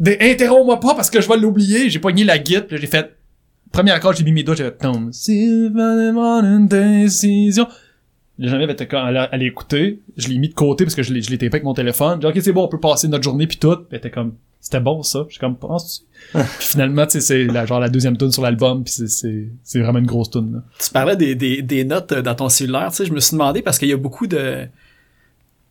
Interromps-moi 0.20 0.80
pas 0.80 0.94
parce 0.94 1.10
que 1.10 1.20
je 1.20 1.28
vais 1.28 1.36
l'oublier. 1.36 1.88
J'ai 1.88 2.00
pogné 2.00 2.24
la 2.24 2.38
puis 2.38 2.76
j'ai 2.78 2.86
fait 2.88 3.14
premier 3.72 3.90
accord, 3.90 4.12
j'ai 4.12 4.24
mis 4.24 4.32
mes 4.32 4.42
doigts, 4.42 4.54
j'ai 4.54 4.64
fait 4.64 4.78
Tom, 4.78 5.12
s'il 5.12 5.72
fallait 5.74 6.12
prendre 6.12 6.46
une 6.46 6.68
décision. 6.68 7.66
Geneviève 8.38 8.70
était 8.70 8.86
quand 8.86 9.06
elle, 9.06 9.28
elle 9.30 9.42
a 9.42 9.44
écouté, 9.44 10.00
je 10.16 10.28
l'ai 10.28 10.38
mis 10.38 10.48
de 10.48 10.54
côté 10.54 10.84
parce 10.84 10.94
que 10.94 11.02
je 11.02 11.12
l'ai 11.12 11.22
je 11.22 11.30
l'ai 11.30 11.38
tapé 11.38 11.54
avec 11.54 11.64
mon 11.64 11.74
téléphone. 11.74 12.20
J'ai 12.20 12.32
dit 12.32 12.38
ok 12.38 12.44
c'est 12.44 12.52
bon, 12.52 12.64
on 12.64 12.68
peut 12.68 12.80
passer 12.80 13.08
notre 13.08 13.24
journée 13.24 13.46
puis 13.46 13.58
tout. 13.58 13.76
Puis 13.88 13.98
était 13.98 14.10
comme 14.10 14.34
c'était 14.60 14.80
bon 14.80 15.02
ça. 15.02 15.26
Suis 15.28 15.38
comme 15.38 15.56
pense 15.56 16.04
Puis 16.32 16.42
finalement 16.58 17.04
tu 17.06 17.12
sais 17.12 17.20
c'est 17.20 17.44
la 17.44 17.66
genre 17.66 17.78
la 17.78 17.88
deuxième 17.88 18.16
tune 18.16 18.32
sur 18.32 18.42
l'album 18.42 18.84
puis 18.84 18.92
c'est 18.92 19.08
c'est 19.08 19.48
c'est 19.62 19.80
vraiment 19.80 19.98
une 19.98 20.06
grosse 20.06 20.30
tune 20.30 20.52
là. 20.54 20.62
Tu 20.80 20.90
parlais 20.90 21.16
des, 21.16 21.34
des, 21.34 21.62
des 21.62 21.84
notes 21.84 22.12
euh, 22.12 22.22
dans 22.22 22.34
ton 22.34 22.48
cellulaire, 22.48 22.88
tu 22.90 22.96
sais, 22.96 23.06
je 23.06 23.12
me 23.12 23.20
suis 23.20 23.32
demandé 23.32 23.62
parce 23.62 23.78
qu'il 23.78 23.88
y 23.88 23.92
a 23.92 23.96
beaucoup 23.96 24.26
de 24.26 24.66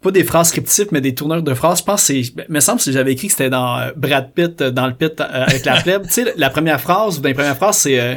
pas 0.02 0.12
des 0.12 0.24
phrases 0.24 0.50
scriptives, 0.50 0.88
mais 0.92 1.02
des 1.02 1.14
tourneurs 1.14 1.44
de 1.44 1.54
phrases. 1.54 1.80
Je 1.80 1.84
pense 1.84 2.08
que 2.08 2.24
c'est, 2.24 2.50
me 2.50 2.60
semble 2.60 2.82
que 2.82 2.92
j'avais 2.92 3.14
écrit 3.14 3.28
que 3.28 3.34
c'était 3.34 3.50
dans 3.50 3.78
euh, 3.80 3.92
Brad 3.96 4.32
Pitt, 4.34 4.62
euh, 4.62 4.72
dans 4.72 4.88
le 4.88 4.94
pit 4.94 5.20
euh, 5.20 5.26
avec 5.46 5.64
la 5.66 5.82
plèbe. 5.82 6.04
tu 6.08 6.14
sais, 6.14 6.34
la 6.38 6.50
première 6.50 6.82
phrase, 6.82 7.18
ou 7.18 7.22
dans 7.22 7.28
les 7.30 7.36
premières 7.36 7.56
phrases, 7.56 7.78
c'est, 7.78 8.00
euh, 8.00 8.16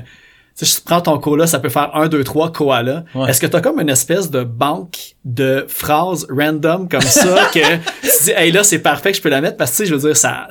tu 0.57 0.64
sais, 0.64 0.78
je 0.78 0.85
prends 0.85 1.01
ton 1.01 1.18
cola, 1.18 1.47
ça 1.47 1.59
peut 1.59 1.68
faire 1.68 1.95
un, 1.95 2.09
deux, 2.09 2.24
trois 2.24 2.51
koala. 2.53 3.05
Ouais. 3.14 3.28
Est-ce 3.28 3.41
que 3.41 3.47
t'as 3.47 3.61
comme 3.61 3.80
une 3.80 3.91
espèce 3.91 4.30
de 4.30 4.45
banque 4.45 5.16
de 5.24 5.66
phrases 5.68 6.26
random 6.30 6.89
comme 6.89 7.03
ça 7.03 7.51
que 7.53 7.76
tu 7.76 8.24
dis, 8.24 8.30
hey 8.30 8.51
là, 8.51 8.64
c'est 8.64 8.78
parfait 8.78 9.12
je 9.12 9.20
peux 9.20 9.28
la 9.28 9.41
mettre? 9.41 9.57
Parce 9.57 9.72
que 9.72 9.76
tu 9.76 9.82
sais, 9.82 9.89
je 9.91 9.95
veux 9.95 10.09
dire, 10.09 10.16
ça, 10.16 10.49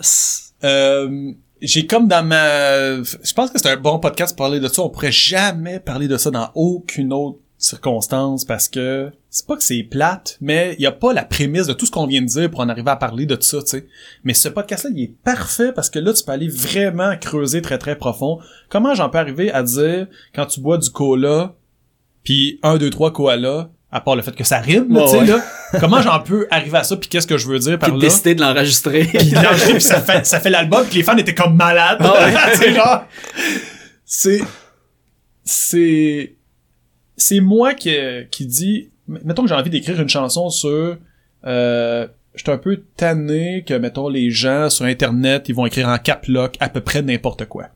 Euh, 0.63 1.31
j'ai 1.61 1.87
comme 1.87 2.07
dans 2.09 2.25
ma 2.25 3.01
je 3.01 3.33
pense 3.33 3.49
que 3.49 3.57
c'est 3.57 3.69
un 3.69 3.77
bon 3.77 3.97
podcast 3.97 4.35
pour 4.35 4.45
parler 4.45 4.59
de 4.59 4.67
ça 4.67 4.81
on 4.81 4.89
pourrait 4.89 5.13
jamais 5.13 5.79
parler 5.79 6.09
de 6.09 6.17
ça 6.17 6.29
dans 6.29 6.49
aucune 6.55 7.13
autre 7.13 7.39
circonstance 7.63 8.43
parce 8.45 8.67
que 8.67 9.09
c'est 9.29 9.47
pas 9.47 9.55
que 9.55 9.63
c'est 9.63 9.83
plate 9.83 10.37
mais 10.41 10.75
il 10.77 10.83
y 10.83 10.85
a 10.85 10.91
pas 10.91 11.13
la 11.13 11.23
prémisse 11.23 11.65
de 11.67 11.73
tout 11.73 11.85
ce 11.85 11.91
qu'on 11.91 12.05
vient 12.07 12.21
de 12.21 12.27
dire 12.27 12.51
pour 12.51 12.59
en 12.59 12.67
arriver 12.67 12.91
à 12.91 12.97
parler 12.97 13.25
de 13.25 13.35
tout 13.35 13.43
ça 13.43 13.59
tu 13.61 13.67
sais 13.67 13.87
mais 14.25 14.33
ce 14.33 14.49
podcast 14.49 14.83
là 14.83 14.89
il 14.93 15.03
est 15.03 15.15
parfait 15.23 15.71
parce 15.71 15.89
que 15.89 15.97
là 15.99 16.11
tu 16.11 16.23
peux 16.25 16.33
aller 16.33 16.49
vraiment 16.49 17.15
creuser 17.15 17.61
très 17.61 17.77
très 17.77 17.95
profond 17.97 18.39
comment 18.69 18.93
j'en 18.95 19.09
peux 19.09 19.17
arriver 19.17 19.49
à 19.51 19.63
dire 19.63 20.07
quand 20.35 20.45
tu 20.45 20.59
bois 20.59 20.77
du 20.77 20.89
cola 20.89 21.55
puis 22.23 22.59
un 22.63 22.77
deux 22.77 22.89
trois 22.89 23.11
koala 23.13 23.69
à 23.91 24.01
part 24.01 24.15
le 24.17 24.23
fait 24.23 24.35
que 24.35 24.43
ça 24.43 24.57
rime 24.59 24.91
là, 24.93 25.01
Ouais, 25.01 25.05
tu 25.05 25.11
sais 25.11 25.19
ouais. 25.19 25.27
là 25.27 25.43
comment 25.79 26.01
j'en 26.01 26.19
peux 26.19 26.47
arriver 26.51 26.79
à 26.79 26.83
ça 26.83 26.97
puis 26.97 27.07
qu'est-ce 27.07 27.27
que 27.27 27.37
je 27.37 27.47
veux 27.47 27.59
dire 27.59 27.79
par 27.79 27.91
là? 27.93 27.97
décider 27.99 28.35
de 28.35 28.41
l'enregistrer. 28.41 29.05
puis 29.05 29.37
enregistré, 29.37 29.71
puis 29.73 29.81
ça 29.81 30.01
fait 30.01 30.25
ça 30.25 30.41
fait 30.41 30.49
l'album 30.49 30.85
puis 30.85 30.97
les 30.97 31.03
fans 31.03 31.15
étaient 31.15 31.33
comme 31.35 31.55
malades 31.55 31.99
Ah 32.01 32.25
ouais. 32.25 32.33
c'est 32.55 32.73
genre 32.73 33.05
c'est 34.03 34.41
c'est 35.45 36.35
c'est 37.23 37.39
moi 37.39 37.73
qui 37.73 37.95
qui 38.31 38.45
dit 38.45 38.89
mettons 39.07 39.43
que 39.43 39.49
j'ai 39.49 39.55
envie 39.55 39.69
d'écrire 39.69 39.99
une 40.01 40.09
chanson 40.09 40.49
sur 40.49 40.97
euh, 41.45 42.07
j'étais 42.35 42.51
un 42.51 42.57
peu 42.57 42.83
tanné 42.97 43.63
que 43.65 43.73
mettons 43.73 44.09
les 44.09 44.29
gens 44.29 44.69
sur 44.69 44.85
internet 44.85 45.47
ils 45.47 45.55
vont 45.55 45.65
écrire 45.65 45.87
en 45.87 45.97
cap 45.97 46.25
lock 46.27 46.57
à 46.59 46.69
peu 46.69 46.81
près 46.81 47.01
n'importe 47.01 47.45
quoi 47.45 47.69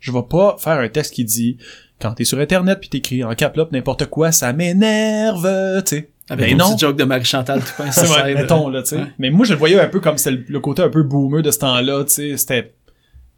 je 0.00 0.10
vais 0.10 0.22
pas 0.28 0.56
faire 0.58 0.78
un 0.78 0.88
texte 0.88 1.14
qui 1.14 1.24
dit 1.24 1.56
quand 2.00 2.14
t'es 2.14 2.24
sur 2.24 2.38
internet 2.38 2.80
puis 2.80 2.88
t'écris 2.88 3.22
en 3.22 3.34
cap 3.34 3.56
lock 3.56 3.70
n'importe 3.70 4.06
quoi 4.06 4.32
ça 4.32 4.52
m'énerve 4.52 5.82
tu 5.84 5.96
sais 5.96 6.10
Avec 6.28 6.46
Ben 6.46 6.52
une 6.52 6.58
non. 6.58 6.66
petite 6.66 6.80
joke 6.80 6.96
de 6.96 7.04
Marie-Chantal 7.04 7.60
Toupin, 7.60 7.90
ça 7.92 8.04
C'est 8.04 8.06
vrai, 8.06 8.34
mettons, 8.34 8.68
là, 8.68 8.82
tu 8.82 8.90
sais. 8.90 8.96
Ouais. 8.96 9.06
Mais 9.18 9.30
moi, 9.30 9.44
je 9.44 9.52
le 9.52 9.58
voyais 9.58 9.78
un 9.78 9.88
peu 9.88 10.00
comme 10.00 10.18
c'était 10.18 10.42
le, 10.48 10.60
côté 10.60 10.82
un 10.82 10.88
peu 10.88 11.02
boomer 11.02 11.42
de 11.42 11.50
ce 11.50 11.58
temps-là, 11.58 12.04
tu 12.04 12.10
sais. 12.10 12.36
C'était, 12.36 12.74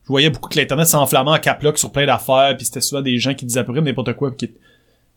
je 0.03 0.09
voyais 0.09 0.29
beaucoup 0.31 0.51
que 0.51 0.59
l'internet 0.59 0.87
s'enflammait 0.87 1.31
en 1.31 1.39
caplock 1.39 1.79
sur 1.79 1.91
plein 1.93 2.05
d'affaires, 2.07 2.55
puis 2.57 2.67
c'était 2.67 2.83
souvent 2.83 3.01
des 3.01 3.17
gens 3.19 3.35
qui 3.35 3.47
disaient 3.47 3.61
à 3.61 3.65
peu 3.65 3.73
près 3.73 3.81
n'importe 3.81 4.13
quoi, 4.15 4.37
puis 4.37 4.49
qui... 4.49 4.55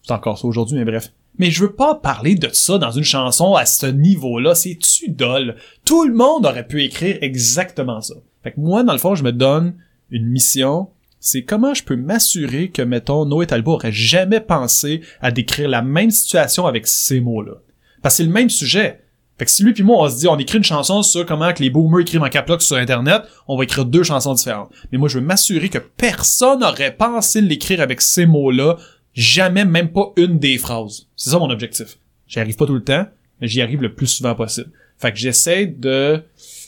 c'est 0.08 0.14
encore 0.14 0.38
ça 0.38 0.48
aujourd'hui, 0.48 0.78
mais 0.78 0.86
bref. 0.86 1.12
Mais 1.38 1.52
je 1.52 1.64
veux 1.64 1.74
pas 1.74 1.96
parler 1.96 2.36
de 2.36 2.50
ça 2.52 2.78
dans 2.78 2.92
une 2.92 3.04
chanson 3.04 3.56
à 3.56 3.66
ce 3.66 3.86
niveau-là, 3.86 4.56
c'est 4.56 4.78
tu 4.78 5.10
dol. 5.10 5.56
Tout 5.86 6.08
le 6.08 6.16
monde 6.16 6.46
aurait 6.46 6.66
pu 6.66 6.84
écrire 6.84 7.18
exactement 7.22 8.02
ça. 8.02 8.16
Fait 8.42 8.54
que 8.54 8.60
moi, 8.60 8.84
dans 8.84 8.94
le 8.94 9.00
fond, 9.00 9.16
je 9.16 9.24
me 9.24 9.34
donne 9.34 9.76
une 10.10 10.26
mission, 10.26 10.88
c'est 11.20 11.44
comment 11.44 11.74
je 11.74 11.84
peux 11.84 11.98
m'assurer 11.98 12.70
que, 12.70 12.82
mettons, 12.82 13.26
Noé 13.26 13.48
Talbot 13.48 13.74
aurait 13.74 13.92
jamais 13.92 14.40
pensé 14.40 15.02
à 15.22 15.32
décrire 15.32 15.68
la 15.68 15.82
même 15.82 16.12
situation 16.12 16.66
avec 16.66 16.88
ces 16.88 17.20
mots-là. 17.20 17.56
Parce 18.02 18.16
que 18.16 18.18
c'est 18.18 18.28
le 18.28 18.34
même 18.34 18.50
sujet. 18.50 19.02
Fait 19.38 19.46
que 19.46 19.52
si 19.52 19.64
lui 19.64 19.74
puis 19.74 19.84
moi, 19.84 20.04
on 20.04 20.10
se 20.10 20.18
dit, 20.18 20.28
on 20.28 20.38
écrit 20.38 20.58
une 20.58 20.64
chanson 20.64 21.04
sur 21.04 21.26
comment 21.26 21.54
que 21.54 21.62
les 21.62 21.70
boomers 21.70 22.00
écrivent 22.02 22.24
en 22.24 22.30
caplock 22.30 22.62
sur 22.62 22.78
Internet, 22.78 23.22
on 23.48 23.56
va 23.56 23.66
écrire 23.66 23.86
deux 23.86 24.02
chansons 24.02 24.34
différentes. 24.34 24.72
Mais 24.92 24.98
moi, 24.98 25.10
je 25.10 25.20
veux 25.20 25.26
m'assurer 25.26 25.70
que 25.70 25.78
personne 25.78 26.62
n'aurait 26.62 26.96
pensé 26.96 27.42
l'écrire 27.42 27.82
avec 27.82 28.02
ces 28.02 28.26
mots-là, 28.26 28.78
jamais, 29.22 29.66
même 29.66 29.90
pas 29.92 30.12
une 30.16 30.40
des 30.40 30.58
phrases. 30.58 31.08
C'est 31.16 31.32
ça 31.32 31.40
mon 31.40 31.50
objectif. 31.50 31.98
J'y 32.28 32.40
arrive 32.40 32.56
pas 32.56 32.66
tout 32.66 32.74
le 32.74 32.84
temps, 32.84 33.08
mais 33.42 33.48
j'y 33.48 33.62
arrive 33.62 33.82
le 33.82 33.94
plus 33.94 34.08
souvent 34.08 34.36
possible. 34.36 34.72
Fait 34.98 35.12
que 35.12 35.18
j'essaie 35.18 35.68
de 35.68 36.22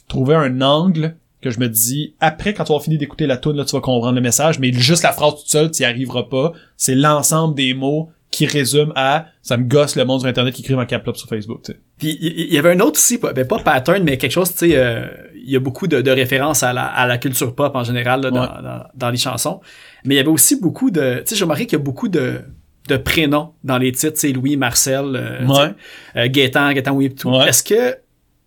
trouver 0.07 0.35
un 0.35 0.61
angle 0.61 1.15
que 1.41 1.51
je 1.51 1.59
me 1.59 1.69
dis, 1.69 2.15
après, 2.19 2.53
quand 2.53 2.65
tu 2.65 2.73
vas 2.73 2.79
finir 2.79 2.99
d'écouter 2.99 3.25
la 3.25 3.37
tune 3.37 3.53
là, 3.53 3.65
tu 3.65 3.75
vas 3.75 3.81
comprendre 3.81 4.15
le 4.15 4.21
message, 4.21 4.59
mais 4.59 4.73
juste 4.73 5.03
la 5.03 5.13
phrase 5.13 5.35
toute 5.35 5.47
seule, 5.47 5.71
tu 5.71 5.83
y 5.83 5.85
arriveras 5.85 6.23
pas. 6.23 6.51
C'est 6.75 6.95
l'ensemble 6.95 7.55
des 7.55 7.73
mots 7.73 8.11
qui 8.31 8.45
résument 8.45 8.91
à, 8.95 9.25
ça 9.41 9.57
me 9.57 9.63
gosse 9.63 9.95
le 9.95 10.05
monde 10.05 10.19
sur 10.19 10.29
Internet 10.29 10.53
qui 10.53 10.61
écrivent 10.61 10.77
en 10.77 10.85
cap 10.85 11.03
sur 11.15 11.27
Facebook, 11.27 11.61
tu 11.63 11.71
sais. 11.71 11.79
Puis 11.97 12.17
il 12.21 12.53
y 12.53 12.57
avait 12.59 12.71
un 12.73 12.79
autre 12.79 12.99
aussi, 12.99 13.17
pas- 13.17 13.33
ben 13.33 13.45
pas 13.47 13.59
pattern, 13.59 14.03
mais 14.03 14.17
quelque 14.17 14.31
chose, 14.31 14.51
tu 14.51 14.57
sais, 14.69 14.77
euh, 14.77 15.07
il 15.35 15.49
y 15.51 15.55
a 15.55 15.59
beaucoup 15.59 15.87
de, 15.87 16.01
de 16.01 16.11
références 16.11 16.61
à 16.61 16.71
la, 16.71 16.85
à 16.85 17.07
la 17.07 17.17
culture 17.17 17.55
pop 17.55 17.75
en 17.75 17.83
général 17.83 18.21
là, 18.21 18.29
dans, 18.31 18.41
Ouais. 18.41 18.47
dans, 18.63 18.83
dans 18.93 19.09
les 19.09 19.17
chansons. 19.17 19.61
Mais 20.05 20.13
il 20.15 20.17
y 20.17 20.21
avait 20.21 20.29
aussi 20.29 20.59
beaucoup 20.59 20.91
de, 20.91 21.17
tu 21.19 21.29
sais, 21.29 21.35
j'ai 21.35 21.43
remarqué 21.43 21.65
qu'il 21.65 21.77
y 21.79 21.81
a 21.81 21.83
beaucoup 21.83 22.07
de, 22.07 22.41
de 22.87 22.97
prénoms 22.97 23.53
dans 23.63 23.77
les 23.79 23.91
titres, 23.91 24.17
sais, 24.17 24.31
Louis, 24.31 24.57
Marcel, 24.57 25.15
euh, 25.15 25.45
Ouais. 25.47 25.73
euh, 26.15 26.27
Gaétan, 26.29 26.71
tout. 27.17 27.29
Ouais. 27.31 27.49
Est-ce 27.49 27.63
que, 27.63 27.97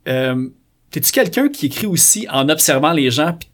euh, 0.08 0.48
t'es-tu 0.92 1.10
quelqu'un 1.10 1.48
qui 1.48 1.66
écrit 1.66 1.86
aussi 1.86 2.28
en 2.30 2.48
observant 2.48 2.92
les 2.92 3.10
gens, 3.10 3.32
puis 3.38 3.48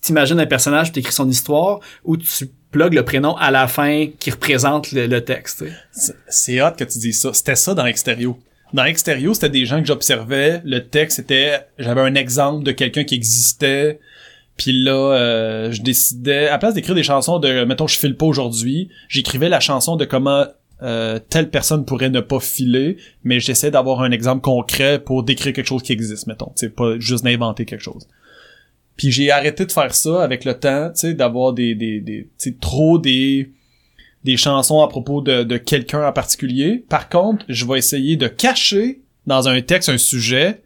t'imagines 0.00 0.40
un 0.40 0.46
personnage, 0.46 0.92
t'écris 0.92 1.12
son 1.12 1.28
histoire, 1.28 1.80
ou 2.04 2.16
tu 2.16 2.46
plugues 2.74 2.94
le 2.94 3.04
prénom 3.04 3.36
à 3.36 3.52
la 3.52 3.68
fin 3.68 4.08
qui 4.18 4.32
représente 4.32 4.90
le, 4.90 5.20
texte? 5.20 5.64
C'est- 6.28 6.60
hot 6.60 6.72
que 6.76 6.82
tu 6.82 6.98
dis 6.98 7.12
ça. 7.12 7.32
C'était 7.32 7.54
ça 7.54 7.72
dans 7.72 7.86
Extérieur. 7.86 8.34
Dans 8.72 8.84
Extérieur, 8.84 9.32
c'était 9.34 9.48
des 9.48 9.64
gens 9.64 9.80
que 9.80 9.86
j'observais. 9.86 10.60
Le 10.64 10.80
texte 10.80 11.20
était, 11.20 11.60
j'avais 11.78 12.00
un 12.00 12.16
exemple 12.16 12.64
de 12.64 12.72
quelqu'un 12.72 13.04
qui 13.04 13.14
existait. 13.14 14.00
Puis 14.56 14.72
là, 14.72 14.92
euh, 14.92 15.70
je 15.70 15.82
décidais, 15.82 16.48
à 16.48 16.52
la 16.52 16.58
place 16.58 16.74
d'écrire 16.74 16.96
des 16.96 17.04
chansons 17.04 17.38
de, 17.38 17.64
mettons, 17.64 17.86
je 17.86 17.96
file 17.96 18.16
pas 18.16 18.26
aujourd'hui, 18.26 18.88
j'écrivais 19.08 19.48
la 19.48 19.60
chanson 19.60 19.94
de 19.94 20.04
comment 20.04 20.44
euh, 20.82 21.20
telle 21.28 21.50
personne 21.50 21.84
pourrait 21.84 22.10
ne 22.10 22.20
pas 22.20 22.40
filer, 22.40 22.96
mais 23.22 23.38
j'essaie 23.38 23.70
d'avoir 23.70 24.02
un 24.02 24.10
exemple 24.10 24.40
concret 24.42 24.98
pour 24.98 25.22
décrire 25.22 25.52
quelque 25.52 25.66
chose 25.66 25.82
qui 25.84 25.92
existe, 25.92 26.26
mettons. 26.26 26.50
C'est 26.56 26.74
pas 26.74 26.98
juste 26.98 27.22
d'inventer 27.22 27.66
quelque 27.66 27.82
chose. 27.82 28.08
Puis 28.96 29.10
j'ai 29.10 29.30
arrêté 29.30 29.66
de 29.66 29.72
faire 29.72 29.94
ça 29.94 30.22
avec 30.22 30.44
le 30.44 30.54
temps, 30.54 30.90
tu 30.90 31.00
sais, 31.00 31.14
d'avoir 31.14 31.52
des, 31.52 31.74
des, 31.74 32.00
des 32.00 32.28
trop 32.60 32.98
des, 32.98 33.50
des 34.22 34.36
chansons 34.36 34.80
à 34.82 34.88
propos 34.88 35.20
de, 35.20 35.42
de 35.42 35.56
quelqu'un 35.56 36.06
en 36.06 36.12
particulier. 36.12 36.84
Par 36.88 37.08
contre, 37.08 37.44
je 37.48 37.66
vais 37.66 37.78
essayer 37.78 38.16
de 38.16 38.28
cacher 38.28 39.00
dans 39.26 39.48
un 39.48 39.60
texte 39.62 39.88
un 39.88 39.98
sujet, 39.98 40.62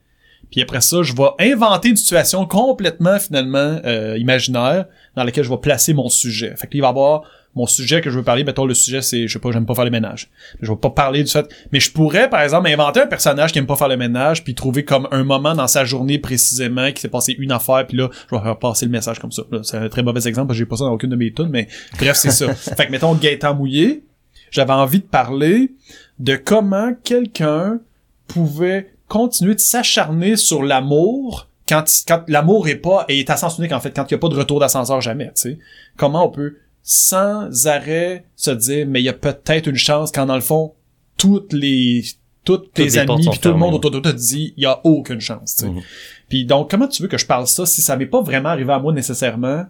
Puis 0.51 0.63
après 0.63 0.81
ça, 0.81 1.03
je 1.03 1.13
vais 1.13 1.53
inventer 1.53 1.91
une 1.91 1.97
situation 1.97 2.47
complètement 2.47 3.19
finalement 3.19 3.81
euh, 3.85 4.17
imaginaire 4.19 4.87
dans 5.15 5.25
laquelle 5.25 5.45
je 5.45 5.51
vais 5.51 5.59
placer 5.59 5.93
mon 5.93 6.09
sujet. 6.09 6.55
Fait 6.57 6.67
qu'il 6.67 6.81
va 6.81 6.89
y 6.89 6.91
avoir 6.91 7.23
mon 7.59 7.66
sujet 7.66 8.01
que 8.01 8.09
je 8.09 8.18
veux 8.18 8.24
parler, 8.24 8.44
mettons 8.44 8.64
le 8.64 8.74
sujet 8.74 9.02
c'est 9.02 9.26
je 9.26 9.32
sais 9.32 9.39
pas, 9.39 9.51
j'aime 9.51 9.66
pas 9.66 9.74
faire 9.74 9.85
le 9.85 9.90
ménage. 9.90 10.30
Je 10.62 10.70
vais 10.70 10.78
pas 10.78 10.90
parler 10.90 11.24
du 11.24 11.30
fait 11.30 11.47
mais 11.72 11.80
je 11.80 11.93
pourrais 11.93 12.30
par 12.30 12.40
exemple 12.40 12.68
inventer 12.68 13.01
un 13.01 13.06
personnage 13.06 13.52
qui 13.52 13.59
aime 13.59 13.66
pas 13.66 13.76
faire 13.76 13.89
le 13.89 13.97
ménage 13.97 14.44
puis 14.44 14.55
trouver 14.55 14.85
comme 14.85 15.09
un 15.10 15.24
moment 15.24 15.55
dans 15.55 15.66
sa 15.66 15.85
journée 15.85 16.18
précisément 16.18 16.93
qui 16.93 17.01
s'est 17.01 17.09
passé 17.09 17.35
une 17.39 17.52
affaire 17.52 17.86
puis 17.86 17.97
là 17.97 18.09
je 18.30 18.36
vais 18.36 18.43
faire 18.43 18.59
passer 18.59 18.86
le 18.86 18.93
message 18.93 19.18
comme 19.18 19.32
ça. 19.32 19.43
C'est 19.62 19.76
un 19.76 19.89
très 19.89 20.02
mauvais 20.02 20.26
exemple 20.26 20.48
parce 20.48 20.56
que 20.56 20.64
j'ai 20.64 20.66
pas 20.66 20.76
ça 20.76 20.85
dans 20.85 20.93
aucune 20.93 21.10
de 21.10 21.16
mes 21.16 21.32
tunes 21.32 21.51
mais 21.51 21.68
bref, 21.98 22.16
c'est 22.16 22.30
ça. 22.30 22.55
fait 22.55 22.86
que 22.86 22.93
mettons 22.93 23.14
Gaëtan 23.14 23.55
mouillé, 23.55 24.05
j'avais 24.51 24.72
envie 24.72 25.01
de 25.01 25.05
parler 25.05 25.72
de 26.18 26.36
comment 26.36 26.93
quelqu'un 27.05 27.80
pouvait 28.26 28.93
continuer 29.09 29.55
de 29.55 29.60
s'acharner 29.60 30.36
sur 30.36 30.62
l'amour 30.62 31.48
quand, 31.68 31.85
quand 32.06 32.24
l'amour 32.28 32.68
est 32.68 32.76
pas 32.76 33.05
et 33.09 33.20
est 33.20 33.30
à 33.30 33.36
sens 33.36 33.59
unique 33.59 33.72
en 33.72 33.80
fait 33.80 33.94
quand 33.94 34.05
il 34.10 34.12
y 34.12 34.14
a 34.14 34.18
pas 34.18 34.28
de 34.28 34.36
retour 34.36 34.60
d'ascenseur 34.60 35.01
jamais 35.01 35.26
tu 35.26 35.32
sais 35.35 35.59
comment 35.97 36.26
on 36.26 36.30
peut 36.30 36.56
sans 36.90 37.66
arrêt 37.66 38.24
se 38.35 38.51
dire 38.51 38.86
mais 38.89 39.02
il 39.02 39.05
y 39.05 39.09
a 39.10 39.12
peut-être 39.12 39.66
une 39.69 39.77
chance 39.77 40.10
quand 40.10 40.24
dans 40.24 40.35
le 40.36 40.40
fond 40.40 40.73
toutes 41.19 41.52
les 41.52 42.02
toutes 42.44 42.73
tes 42.73 42.97
amis 42.97 43.28
puis 43.28 43.39
tout 43.40 43.48
le 43.51 43.56
monde 43.56 43.74
autour 43.74 43.90
de 43.90 43.98
toi 43.98 44.10
te 44.10 44.16
dit 44.16 44.55
il 44.56 44.62
y 44.62 44.66
a 44.66 44.81
aucune 44.85 45.20
chance 45.20 45.56
tu 45.56 45.65
sais 45.65 45.70
Mhm. 45.70 45.82
puis 46.31 46.47
donc 46.47 46.70
comment 46.70 46.89
tu 46.89 47.02
veux 47.02 47.09
que 47.09 47.19
je 47.19 47.27
parle 47.27 47.47
ça 47.47 47.66
si 47.66 47.82
ça 47.82 47.94
m'est 47.97 48.06
pas 48.06 48.23
vraiment 48.23 48.48
arrivé 48.48 48.73
à 48.73 48.78
moi 48.78 48.94
nécessairement? 48.94 49.66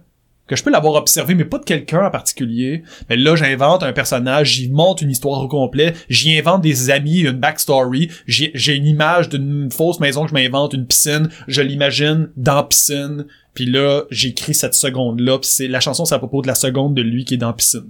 Que 0.47 0.55
je 0.55 0.63
peux 0.63 0.71
l'avoir 0.71 0.95
observé, 0.95 1.35
mais 1.35 1.45
pas 1.45 1.59
de 1.59 1.63
quelqu'un 1.63 2.07
en 2.07 2.09
particulier. 2.09 2.81
Mais 3.07 3.17
là, 3.17 3.35
j'invente 3.35 3.83
un 3.83 3.93
personnage, 3.93 4.53
j'y 4.53 4.67
monte 4.67 5.03
une 5.03 5.11
histoire 5.11 5.43
au 5.43 5.47
complet, 5.47 5.93
j'y 6.09 6.35
invente 6.39 6.63
des 6.63 6.89
amis, 6.89 7.19
une 7.19 7.33
backstory, 7.33 8.09
j'ai 8.25 8.49
j'ai 8.55 8.73
une 8.75 8.87
image 8.87 9.29
d'une 9.29 9.69
fausse 9.71 9.99
maison 9.99 10.23
que 10.23 10.29
je 10.29 10.33
m'invente, 10.33 10.73
une 10.73 10.87
piscine, 10.87 11.29
je 11.47 11.61
l'imagine 11.61 12.29
dans 12.35 12.63
piscine, 12.63 13.27
puis 13.59 13.69
là, 13.69 14.03
j'écris 14.09 14.53
cette 14.53 14.73
seconde-là, 14.73 15.37
puis 15.37 15.49
c'est 15.51 15.67
la 15.67 15.81
chanson, 15.81 16.05
c'est 16.05 16.15
à 16.15 16.17
propos 16.17 16.41
de 16.41 16.47
la 16.47 16.55
seconde 16.55 16.95
de 16.95 17.01
lui 17.01 17.25
qui 17.25 17.33
est 17.33 17.37
dans 17.37 17.47
la 17.47 17.53
piscine. 17.53 17.89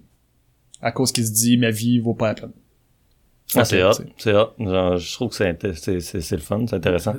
À 0.82 0.92
cause 0.92 1.12
qu'il 1.12 1.24
se 1.28 1.32
dit, 1.32 1.58
ma 1.58 1.70
vie 1.70 2.00
vaut 2.00 2.16
pas 2.16 2.30
la 2.30 2.34
peine. 2.34 2.52
Ah, 3.56 3.64
c'est 3.66 3.84
hot, 3.84 3.92
c'est 4.18 4.34
hot. 4.34 4.48
Genre, 4.58 4.98
je 4.98 5.14
trouve 5.14 5.30
que 5.30 5.36
c'est 5.36 5.48
inté- 5.52 5.76
c'est 5.76 6.00
c'est- 6.00 6.22
c'est 6.22 6.36
le 6.36 6.42
fun, 6.42 6.66
c'est 6.68 6.76
intéressant. 6.76 7.14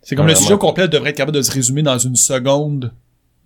C'est 0.00 0.16
comme 0.16 0.26
le 0.26 0.34
sujet 0.34 0.54
au 0.54 0.58
complet 0.58 0.88
devrait 0.88 1.10
être 1.10 1.16
capable 1.18 1.36
de 1.36 1.42
se 1.42 1.52
résumer 1.52 1.82
dans 1.82 1.98
une 1.98 2.16
seconde 2.16 2.94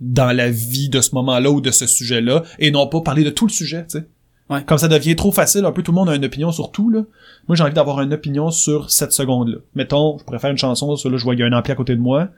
dans 0.01 0.31
la 0.31 0.51
vie 0.51 0.89
de 0.89 1.01
ce 1.01 1.17
moment-là 1.17 1.51
ou 1.51 1.61
de 1.61 1.73
ce 1.73 1.89
sujet-là 1.89 2.45
et 2.61 2.71
non 2.71 2.87
pas 2.87 3.01
parler 3.01 3.25
de 3.25 3.31
tout 3.31 3.47
le 3.49 3.53
sujet, 3.53 3.83
tu 3.91 3.99
sais. 3.99 4.07
Ouais. 4.51 4.63
Comme 4.63 4.79
ça 4.79 4.87
devient 4.87 5.17
trop 5.17 5.33
facile, 5.33 5.65
un 5.65 5.73
peu 5.73 5.83
tout 5.83 5.91
le 5.91 5.97
monde 5.97 6.09
a 6.11 6.15
une 6.15 6.25
opinion 6.25 6.53
sur 6.53 6.71
tout, 6.71 6.91
là. 6.91 7.03
Moi, 7.49 7.57
j'ai 7.57 7.65
envie 7.65 7.75
d'avoir 7.75 8.01
une 8.03 8.13
opinion 8.15 8.53
sur 8.53 8.89
cette 8.89 9.11
seconde-là. 9.13 9.59
Mettons, 9.75 10.17
je 10.19 10.23
pourrais 10.25 10.39
faire 10.39 10.51
une 10.53 10.57
chanson 10.59 10.95
sur 10.95 11.11
là, 11.11 11.17
je 11.19 11.25
vois 11.25 11.35
qu'il 11.35 11.41
y 11.41 11.43
a 11.43 11.47
un 11.49 11.59
ampli 11.59 11.73
à 11.73 11.75
côté 11.75 11.97
de 11.97 12.01
moi. 12.01 12.29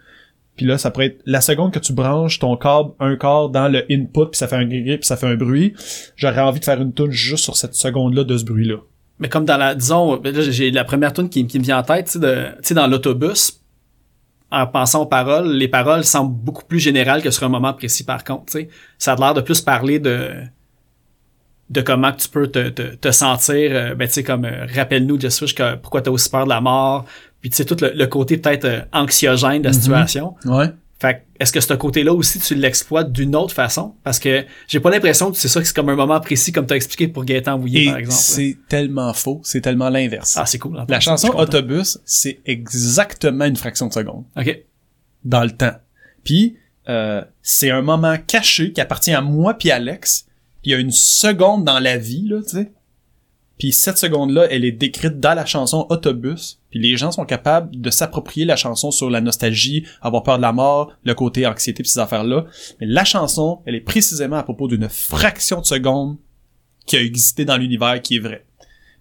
Puis 0.56 0.66
là, 0.66 0.76
ça 0.78 0.90
pourrait 0.90 1.06
être 1.06 1.22
la 1.24 1.40
seconde 1.40 1.72
que 1.72 1.78
tu 1.78 1.92
branches 1.92 2.38
ton 2.38 2.56
câble, 2.56 2.90
un 3.00 3.16
quart 3.16 3.48
dans 3.48 3.68
le 3.68 3.84
input, 3.90 4.26
puis 4.30 4.38
ça 4.38 4.46
fait 4.46 4.56
un 4.56 4.66
gris, 4.66 4.98
puis 4.98 5.06
ça 5.06 5.16
fait 5.16 5.26
un 5.26 5.36
bruit. 5.36 5.74
J'aurais 6.16 6.40
envie 6.40 6.60
de 6.60 6.64
faire 6.64 6.80
une 6.80 6.92
tune 6.92 7.10
juste 7.10 7.44
sur 7.44 7.56
cette 7.56 7.74
seconde-là 7.74 8.24
de 8.24 8.36
ce 8.36 8.44
bruit-là. 8.44 8.76
Mais 9.18 9.28
comme 9.28 9.44
dans 9.44 9.56
la, 9.56 9.74
disons, 9.74 10.16
ben 10.16 10.34
j'ai 10.38 10.70
la 10.70 10.84
première 10.84 11.12
tune 11.12 11.28
qui, 11.28 11.44
me 11.44 11.62
vient 11.62 11.78
en 11.78 11.82
tête, 11.82 12.10
tu 12.10 12.20
sais, 12.62 12.74
dans 12.74 12.86
l'autobus, 12.86 13.60
en 14.50 14.66
pensant 14.66 15.02
aux 15.02 15.06
paroles, 15.06 15.52
les 15.52 15.68
paroles 15.68 16.04
semblent 16.04 16.34
beaucoup 16.34 16.64
plus 16.64 16.80
générales 16.80 17.22
que 17.22 17.30
sur 17.30 17.44
un 17.44 17.48
moment 17.48 17.72
précis, 17.72 18.04
par 18.04 18.24
contre, 18.24 18.46
tu 18.46 18.52
sais. 18.52 18.68
Ça 18.98 19.12
a 19.12 19.16
l'air 19.16 19.34
de 19.34 19.42
plus 19.42 19.60
parler 19.60 19.98
de, 19.98 20.30
de 21.70 21.80
comment 21.82 22.12
tu 22.12 22.28
peux 22.28 22.48
te, 22.48 22.68
te, 22.70 22.94
te 22.96 23.10
sentir, 23.12 23.70
euh, 23.72 23.94
ben, 23.94 24.08
tu 24.08 24.14
sais, 24.14 24.24
comme, 24.24 24.44
euh, 24.44 24.66
rappelle-nous, 24.74 25.18
que, 25.18 25.76
pourquoi 25.76 26.02
t'as 26.02 26.10
aussi 26.10 26.28
peur 26.28 26.44
de 26.44 26.48
la 26.48 26.60
mort, 26.60 27.04
puis 27.40 27.50
tu 27.50 27.56
sais, 27.56 27.64
tout 27.64 27.76
le, 27.80 27.92
le 27.94 28.06
côté 28.06 28.36
peut-être 28.36 28.64
euh, 28.64 28.80
anxiogène 28.92 29.62
de 29.62 29.68
la 29.68 29.74
Mhm. 29.74 29.80
situation. 29.80 30.34
Ouais. 30.44 30.66
Fait 31.00 31.14
que, 31.14 31.42
est-ce 31.42 31.50
que 31.52 31.60
ce 31.60 31.72
côté-là 31.72 32.12
aussi, 32.12 32.38
tu 32.40 32.54
l'exploites 32.54 33.10
d'une 33.10 33.34
autre 33.34 33.54
façon? 33.54 33.94
Parce 34.04 34.18
que 34.18 34.44
j'ai 34.68 34.80
pas 34.80 34.90
l'impression 34.90 35.30
que 35.32 35.38
c'est 35.38 35.48
ça 35.48 35.58
que 35.60 35.66
c'est 35.66 35.74
comme 35.74 35.88
un 35.88 35.96
moment 35.96 36.20
précis, 36.20 36.52
comme 36.52 36.66
t'as 36.66 36.74
expliqué 36.76 37.08
pour 37.08 37.24
Gaëtan 37.24 37.58
Bouillet, 37.58 37.84
Et 37.84 37.86
par 37.88 37.96
exemple. 37.96 38.16
c'est 38.20 38.56
tellement 38.68 39.14
faux, 39.14 39.40
c'est 39.42 39.62
tellement 39.62 39.88
l'inverse. 39.88 40.36
Ah, 40.38 40.44
c'est 40.44 40.58
cool. 40.58 40.84
La 40.88 41.00
chanson. 41.00 41.28
Autobus, 41.30 41.98
c'est 42.04 42.40
exactement 42.44 43.46
une 43.46 43.56
fraction 43.56 43.86
de 43.88 43.94
seconde 43.94 44.24
OK. 44.36 44.58
dans 45.24 45.42
le 45.44 45.50
temps. 45.52 45.72
Puis 46.22 46.56
euh, 46.90 47.22
c'est 47.40 47.70
un 47.70 47.80
moment 47.80 48.16
caché 48.26 48.72
qui 48.72 48.80
appartient 48.82 49.12
à 49.14 49.22
moi 49.22 49.54
puis 49.54 49.70
Alex. 49.70 50.26
Puis 50.62 50.70
il 50.70 50.72
y 50.72 50.74
a 50.74 50.78
une 50.78 50.90
seconde 50.90 51.64
dans 51.64 51.78
la 51.78 51.96
vie 51.96 52.26
là, 52.28 52.42
tu 52.42 52.56
sais. 52.58 52.72
Puis 53.60 53.74
cette 53.74 53.98
seconde-là, 53.98 54.46
elle 54.50 54.64
est 54.64 54.72
décrite 54.72 55.20
dans 55.20 55.34
la 55.34 55.44
chanson 55.44 55.86
Autobus. 55.90 56.60
Puis 56.70 56.80
les 56.80 56.96
gens 56.96 57.12
sont 57.12 57.26
capables 57.26 57.78
de 57.78 57.90
s'approprier 57.90 58.46
la 58.46 58.56
chanson 58.56 58.90
sur 58.90 59.10
la 59.10 59.20
nostalgie, 59.20 59.84
avoir 60.00 60.22
peur 60.22 60.38
de 60.38 60.42
la 60.42 60.54
mort, 60.54 60.94
le 61.04 61.12
côté 61.12 61.46
anxiété 61.46 61.82
puis 61.82 61.92
ces 61.92 61.98
affaires-là. 61.98 62.46
Mais 62.80 62.86
la 62.86 63.04
chanson, 63.04 63.60
elle 63.66 63.74
est 63.74 63.80
précisément 63.80 64.36
à 64.36 64.42
propos 64.44 64.66
d'une 64.66 64.88
fraction 64.88 65.60
de 65.60 65.66
seconde 65.66 66.16
qui 66.86 66.96
a 66.96 67.02
existé 67.02 67.44
dans 67.44 67.58
l'univers 67.58 68.00
qui 68.00 68.16
est 68.16 68.20
vrai. 68.20 68.46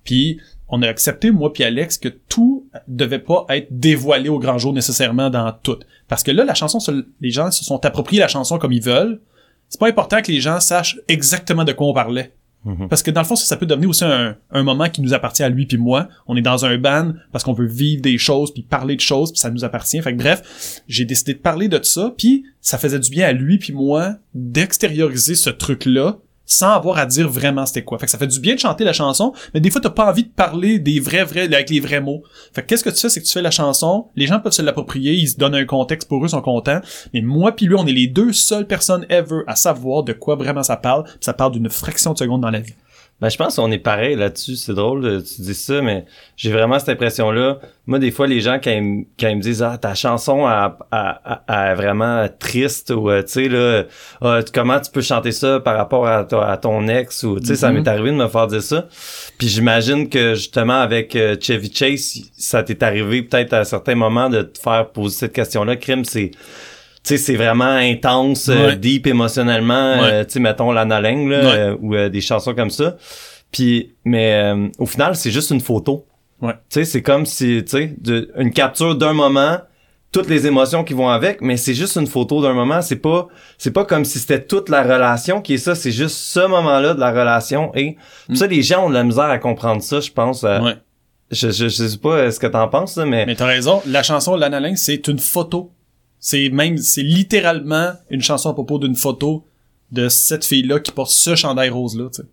Puis 0.03 0.41
on 0.68 0.81
a 0.81 0.90
accepté, 0.90 1.31
moi 1.31 1.53
puis 1.53 1.64
Alex, 1.64 1.98
que 1.98 2.10
tout 2.10 2.68
devait 2.90 3.19
pas 3.19 3.45
être 3.48 3.69
dévoilé 3.72 4.27
au 4.27 4.40
grand 4.40 4.57
jour 4.57 4.73
nécessairement 4.73 5.30
dans 5.30 5.53
tout. 5.53 5.80
Parce 6.10 6.22
que 6.22 6.31
là, 6.31 6.44
la 6.44 6.53
chanson, 6.53 6.80
les 7.22 7.31
gens 7.31 7.49
se 7.49 7.64
sont 7.64 7.86
appropriés 7.86 8.19
la 8.19 8.27
chanson 8.27 8.57
comme 8.57 8.73
ils 8.73 8.84
veulent. 8.84 9.22
C'est 9.69 9.80
pas 9.80 9.88
important 9.88 10.22
que 10.22 10.34
les 10.34 10.41
gens 10.41 10.60
sachent 10.60 10.99
exactement 11.07 11.64
de 11.64 11.72
quoi 11.72 11.88
on 11.88 11.94
parlait. 11.94 12.34
Mhm. 12.65 12.90
Parce 12.90 13.03
que 13.03 13.11
dans 13.11 13.22
le 13.22 13.27
fond, 13.27 13.36
ça, 13.36 13.56
peut 13.56 13.65
devenir 13.65 13.90
aussi 13.90 14.03
un, 14.03 14.36
un 14.52 14.64
moment 14.64 14.90
qui 14.90 15.02
nous 15.02 15.14
appartient 15.14 15.44
à 15.44 15.49
lui 15.49 15.65
puis 15.65 15.77
moi. 15.77 16.10
On 16.27 16.36
est 16.36 16.41
dans 16.41 16.65
un 16.65 16.77
band 16.77 17.14
parce 17.31 17.44
qu'on 17.44 17.53
veut 17.53 17.65
vivre 17.65 18.02
des 18.02 18.18
choses 18.18 18.53
puis 18.53 18.64
parler 18.64 18.95
de 18.95 19.02
choses 19.02 19.31
puis 19.31 19.40
ça 19.40 19.49
nous 19.49 19.64
appartient. 19.64 20.02
Fait 20.02 20.14
que 20.14 20.18
bref, 20.18 20.81
j'ai 20.88 21.06
décidé 21.06 21.34
de 21.34 21.40
parler 21.40 21.69
de 21.69 21.80
ça 21.81 22.14
puis 22.18 22.45
ça 22.61 22.77
faisait 22.77 22.99
du 22.99 23.10
bien 23.10 23.27
à 23.27 23.31
lui 23.31 23.60
puis 23.60 23.72
moi 23.72 24.15
d'extérioriser 24.34 25.36
ce 25.36 25.49
truc-là 25.49 26.18
sans 26.50 26.74
avoir 26.74 26.98
à 26.98 27.06
dire 27.06 27.30
vraiment 27.30 27.66
c'était 27.66 27.84
quoi. 27.84 27.98
Fait 28.00 28.08
que 28.08 28.12
ça 28.12 28.18
fait 28.18 28.28
du 28.28 28.40
bien 28.42 28.56
de 28.56 28.60
chanter 28.60 28.84
la 28.84 28.92
chanson, 28.92 29.32
mais 29.54 29.62
des 29.62 29.70
fois 29.70 29.80
t'as 29.80 29.92
pas 29.92 30.10
envie 30.10 30.24
de 30.24 30.30
parler 30.30 30.80
des 30.80 31.00
vrais 31.00 31.24
vrais 31.24 31.44
avec 31.44 31.70
les 31.70 31.80
vrais 31.80 32.02
mots. 32.02 32.24
Fait 32.54 32.64
que 32.64 32.68
qu'est-ce 32.68 32.84
que 32.84 32.90
tu 32.90 33.00
fais, 33.00 33.08
c'est 33.08 33.22
que 33.22 33.26
tu 33.26 33.32
fais 33.32 33.42
la 33.42 33.52
chanson, 33.52 34.08
les 34.16 34.26
gens 34.26 34.40
peuvent 34.40 34.52
se 34.52 34.64
l'approprier, 34.64 35.14
ils 35.14 35.30
se 35.30 35.38
donnent 35.38 35.56
un 35.56 35.66
contexte 35.66 36.10
pour 36.10 36.24
eux, 36.24 36.28
ils 36.28 36.32
sont 36.32 36.42
contents. 36.42 36.82
Mais 37.14 37.22
moi 37.22 37.54
puis 37.54 37.68
lui, 37.68 37.76
on 37.76 37.86
est 37.86 37.94
les 37.94 38.08
deux 38.08 38.34
seules 38.34 38.68
personnes 38.68 39.06
ever 39.10 39.42
à 39.48 39.56
savoir 39.56 40.04
de 40.04 40.14
quoi 40.14 40.36
vraiment 40.36 40.64
ça 40.64 40.76
parle. 40.76 41.04
Puis 41.04 41.18
ça 41.22 41.34
parle 41.34 41.52
d'une 41.52 41.70
fraction 41.70 42.14
de 42.14 42.18
seconde 42.18 42.42
dans 42.42 42.50
la 42.50 42.60
vie. 42.60 42.74
Ben, 43.22 43.28
je 43.30 43.36
pense 43.36 43.58
qu'on 43.58 43.70
est 43.72 43.80
pareil 43.80 44.16
là-dessus. 44.16 44.56
C'est 44.56 44.74
drôle, 44.74 45.04
euh, 45.06 45.22
tu 45.22 45.41
dis 45.41 45.54
ça, 45.54 45.82
mais 45.82 46.06
j'ai 46.38 46.54
vraiment 46.54 46.80
cette 46.80 46.88
impression-là. 46.90 47.60
Moi, 47.86 48.00
des 48.00 48.12
fois, 48.12 48.28
les 48.28 48.40
gens, 48.40 48.60
quand 48.64 48.72
ils, 48.72 48.82
me- 48.82 49.04
quand 49.20 49.28
ils 49.28 49.36
me 49.36 49.41
disent, 49.41 49.62
ah, 49.62 49.78
ta 49.78 49.94
chanson 49.94 50.46
a, 50.46 50.78
a, 50.91 51.41
a- 51.48 51.70
a 51.72 51.76
vraiment 51.76 52.28
triste 52.40 52.91
ou, 52.91 53.10
euh, 53.10 53.22
tu 53.22 53.28
sais, 53.32 53.50
là, 53.50 53.84
ah, 54.22 54.40
comment 54.54 54.80
tu 54.80 54.90
peux 54.90 55.02
chanter 55.02 55.34
ça 55.34 55.60
par 55.60 55.76
rapport 55.76 56.08
à, 56.08 56.24
to- 56.24 56.40
à 56.40 56.56
ton 56.56 56.88
ex 56.88 57.24
ou, 57.24 57.40
tu 57.41 57.48
sais, 57.48 57.56
ça 57.58 57.72
m'est 57.74 57.88
arrivé 57.90 58.12
de 58.12 58.16
me 58.16 58.28
faire 58.30 58.48
dire 58.48 58.64
ça. 58.64 58.88
Puis 59.38 59.50
j'imagine 59.50 60.08
que, 60.08 60.36
justement, 60.36 60.80
avec 60.80 61.14
euh, 61.18 61.36
Chevy 61.41 61.74
Chase, 61.74 62.22
ça 62.38 62.64
t'est 62.64 62.82
arrivé 62.84 63.22
peut-être 63.24 63.52
à 63.52 63.66
certains 63.66 63.96
moments 63.96 64.30
de 64.30 64.44
te 64.44 64.60
faire 64.60 64.88
poser 64.91 65.18
cette 65.18 65.34
question-là. 65.34 65.76
Crime, 65.76 66.06
c'est, 66.06 66.32
sais, 67.10 67.18
c'est 67.18 67.36
vraiment 67.36 67.65
intense, 67.76 68.49
euh, 68.49 68.76
deep 68.76 69.07
émotionnellement, 69.07 70.02
Ouais. 70.02 70.10
euh, 70.11 70.23
tu 70.26 70.34
sais, 70.34 70.40
mettons 70.40 70.72
Lana 70.72 70.99
Lang, 71.02 71.27
là, 71.30 71.38
euh, 71.38 71.77
ou 71.81 71.95
des 72.10 72.22
chansons 72.22 72.53
comme 72.56 72.69
ça. 72.69 72.95
Puis, 73.52 73.94
mais 74.06 74.34
euh, 74.34 74.68
au 74.77 74.86
final, 74.86 75.15
c'est 75.15 75.31
juste 75.31 75.52
une 75.52 75.61
photo. 75.61 76.06
Ouais. 76.41 76.53
Tu 76.53 76.60
sais, 76.69 76.86
c'est 76.86 77.02
comme 77.02 77.26
si, 77.26 77.64
tu 77.65 77.72
sais, 77.72 77.95
une 78.38 78.52
capture 78.52 78.95
d'un 78.95 79.14
moment, 79.14 79.57
toutes 80.11 80.30
les 80.30 80.48
émotions 80.48 80.84
qui 80.84 80.94
vont 80.94 81.10
avec, 81.10 81.41
mais 81.41 81.57
c'est 81.57 81.73
juste 81.73 81.95
une 81.98 82.07
photo 82.07 82.41
d'un 82.41 82.53
moment. 82.53 82.81
C'est 82.81 82.95
pas, 82.95 83.27
c'est 83.57 83.72
pas 83.72 83.86
comme 83.86 84.06
si 84.06 84.18
c'était 84.19 84.44
toute 84.44 84.69
la 84.69 84.81
relation 84.84 85.41
qui 85.41 85.56
est 85.56 85.57
ça. 85.60 85.76
C'est 85.76 85.91
juste 85.91 86.15
ce 86.18 86.40
moment-là 86.48 86.94
de 86.95 86.99
la 86.99 87.11
relation. 87.11 87.72
Et 87.76 87.95
Mm. 88.27 88.36
ça, 88.36 88.48
les 88.48 88.61
gens 88.64 88.86
ont 88.86 88.90
de 88.90 88.94
la 88.95 89.03
misère 89.03 89.26
à 89.26 89.38
comprendre 89.38 89.81
ça, 89.84 89.99
je 89.99 90.11
pense. 90.11 90.44
euh, 90.44 90.61
Ouais. 90.61 90.73
je, 91.31 91.49
je, 91.52 91.68
je 91.68 91.84
sais 91.88 91.98
pas 91.98 92.31
ce 92.31 92.40
que 92.40 92.48
t'en 92.48 92.68
penses, 92.69 92.98
mais, 92.98 93.26
Mais 93.27 93.36
t'as 93.36 93.45
raison, 93.45 93.81
la 93.86 94.02
chanson 94.02 94.36
Lana 94.36 94.60
Lang, 94.60 94.76
c'est 94.77 95.07
une 95.07 95.19
photo. 95.19 95.72
C'est 96.20 96.50
même, 96.50 96.78
c'est 96.78 97.04
littéralement 97.04 97.94
une 98.10 98.22
chanson 98.22 98.50
à 98.50 98.54
propos 98.54 98.78
d'une 98.78 98.96
photo 98.96 99.46
de 99.91 100.10
cette 100.10 100.46
fille-là 100.46 100.80
qui 100.80 100.91
porte 100.91 101.12
ce 101.12 101.36
chandail 101.36 101.70
rose-là, 101.70 102.10
tu 102.14 102.22
sais. 102.22 102.28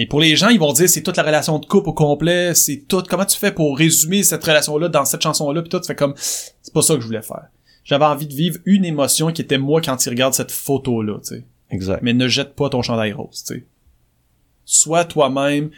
Et 0.00 0.06
pour 0.06 0.20
les 0.20 0.36
gens, 0.36 0.48
ils 0.48 0.60
vont 0.60 0.72
dire 0.72 0.88
c'est 0.88 1.02
toute 1.02 1.16
la 1.16 1.24
relation 1.24 1.58
de 1.58 1.66
couple 1.66 1.88
au 1.88 1.92
complet, 1.92 2.54
c'est 2.54 2.84
tout. 2.86 3.02
Comment 3.08 3.24
tu 3.24 3.36
fais 3.36 3.50
pour 3.50 3.76
résumer 3.76 4.22
cette 4.22 4.44
relation-là 4.44 4.88
dans 4.88 5.04
cette 5.04 5.22
chanson-là, 5.22 5.60
puis 5.60 5.70
tout, 5.70 5.80
tu 5.80 5.88
fais 5.88 5.96
comme 5.96 6.14
c'est 6.16 6.72
pas 6.72 6.82
ça 6.82 6.94
que 6.94 7.00
je 7.00 7.06
voulais 7.06 7.22
faire. 7.22 7.48
J'avais 7.82 8.04
envie 8.04 8.26
de 8.26 8.34
vivre 8.34 8.58
une 8.64 8.84
émotion 8.84 9.32
qui 9.32 9.42
était 9.42 9.58
moi 9.58 9.80
quand 9.80 10.04
ils 10.06 10.10
regardent 10.10 10.34
cette 10.34 10.52
photo-là, 10.52 11.18
tu 11.18 11.36
sais. 11.36 11.44
exact. 11.70 12.02
Mais 12.02 12.12
ne 12.12 12.28
jette 12.28 12.54
pas 12.54 12.68
ton 12.68 12.82
chandail 12.82 13.12
rose, 13.12 13.42
tu 13.44 13.54
sais. 13.54 13.64
Sois 14.64 15.04
toi-même, 15.04 15.70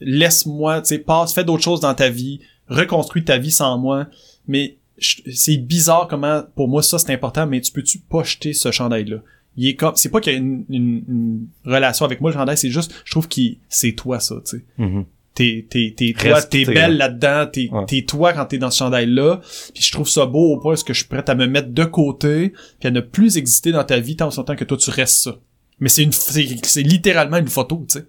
laisse-moi, 0.00 0.80
tu 0.80 0.88
sais, 0.88 0.98
passe, 0.98 1.34
fais 1.34 1.44
d'autres 1.44 1.64
choses 1.64 1.80
dans 1.80 1.94
ta 1.94 2.08
vie, 2.08 2.40
reconstruis 2.68 3.24
ta 3.24 3.36
vie 3.36 3.50
sans 3.50 3.76
moi, 3.76 4.06
mais 4.46 4.78
c'est 4.98 5.56
bizarre 5.58 6.08
comment, 6.08 6.42
pour 6.54 6.68
moi, 6.68 6.82
ça 6.82 6.98
c'est 6.98 7.12
important, 7.12 7.46
mais 7.46 7.60
tu 7.60 7.72
peux-tu 7.72 7.98
pas 7.98 8.22
jeter 8.24 8.52
ce 8.52 8.70
chandail-là? 8.70 9.18
Il 9.58 9.68
est 9.68 9.74
comme, 9.74 9.94
c'est 9.96 10.10
pas 10.10 10.20
qu'il 10.20 10.32
y 10.32 10.36
a 10.36 10.38
une, 10.38 10.64
une- 10.68 11.04
une 11.08 11.46
relation 11.64 12.04
avec 12.04 12.20
moi, 12.20 12.30
le 12.30 12.36
chandail, 12.36 12.58
c'est 12.58 12.70
juste, 12.70 12.92
je 13.04 13.10
trouve 13.10 13.28
que 13.28 13.40
c'est 13.68 13.92
toi, 13.92 14.20
ça, 14.20 14.36
tu 14.44 14.58
sais. 14.58 14.64
Mhm. 14.78 15.04
t'es 15.34 15.66
t'es 15.68 15.92
t'es 15.94 16.14
toi 16.18 16.40
t'es 16.40 16.64
t'es- 16.64 16.72
belle 16.72 16.96
là-dedans 16.96 17.46
t'es 17.52 17.68
Ouais. 17.70 17.84
t'es 17.86 18.00
toi 18.06 18.32
quand 18.32 18.46
t'es 18.46 18.56
dans 18.56 18.70
ce 18.70 18.78
chandail 18.78 19.04
là 19.04 19.42
puis 19.74 19.82
je 19.82 19.92
trouve 19.92 20.08
ça 20.08 20.24
beau 20.24 20.54
au 20.54 20.58
point 20.58 20.76
que 20.76 20.94
je 20.94 20.98
suis 21.00 21.08
prête 21.08 21.28
à 21.28 21.34
me 21.34 21.46
mettre 21.46 21.68
de 21.72 21.84
côté 21.84 22.54
puis 22.80 22.88
à 22.88 22.90
ne 22.90 23.00
plus 23.02 23.36
exister 23.36 23.70
dans 23.70 23.84
ta 23.84 24.00
vie 24.00 24.16
tant 24.16 24.28
aussi 24.28 24.38
longtemps 24.38 24.56
que 24.56 24.64
toi 24.64 24.78
tu 24.78 24.88
restes 24.88 25.24
ça 25.24 25.38
mais 25.78 25.90
c'est 25.90 26.04
une 26.04 26.12
c'est 26.12 26.46
c'est 26.64 26.80
littéralement 26.82 27.36
une 27.36 27.48
photo 27.48 27.84
tu 27.86 27.98
sais 27.98 28.06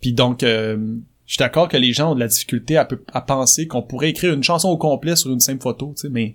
puis 0.00 0.14
donc 0.14 0.42
euh, 0.42 0.78
je 1.30 1.34
suis 1.34 1.38
d'accord 1.38 1.68
que 1.68 1.76
les 1.76 1.92
gens 1.92 2.10
ont 2.10 2.14
de 2.16 2.20
la 2.20 2.26
difficulté 2.26 2.76
à, 2.76 2.84
penser 3.20 3.68
qu'on 3.68 3.82
pourrait 3.82 4.10
écrire 4.10 4.34
une 4.34 4.42
chanson 4.42 4.68
au 4.68 4.76
complet 4.76 5.14
sur 5.14 5.30
une 5.30 5.38
simple 5.38 5.62
photo 5.62 5.92
tu 5.94 6.02
sais 6.02 6.08
mais 6.10 6.34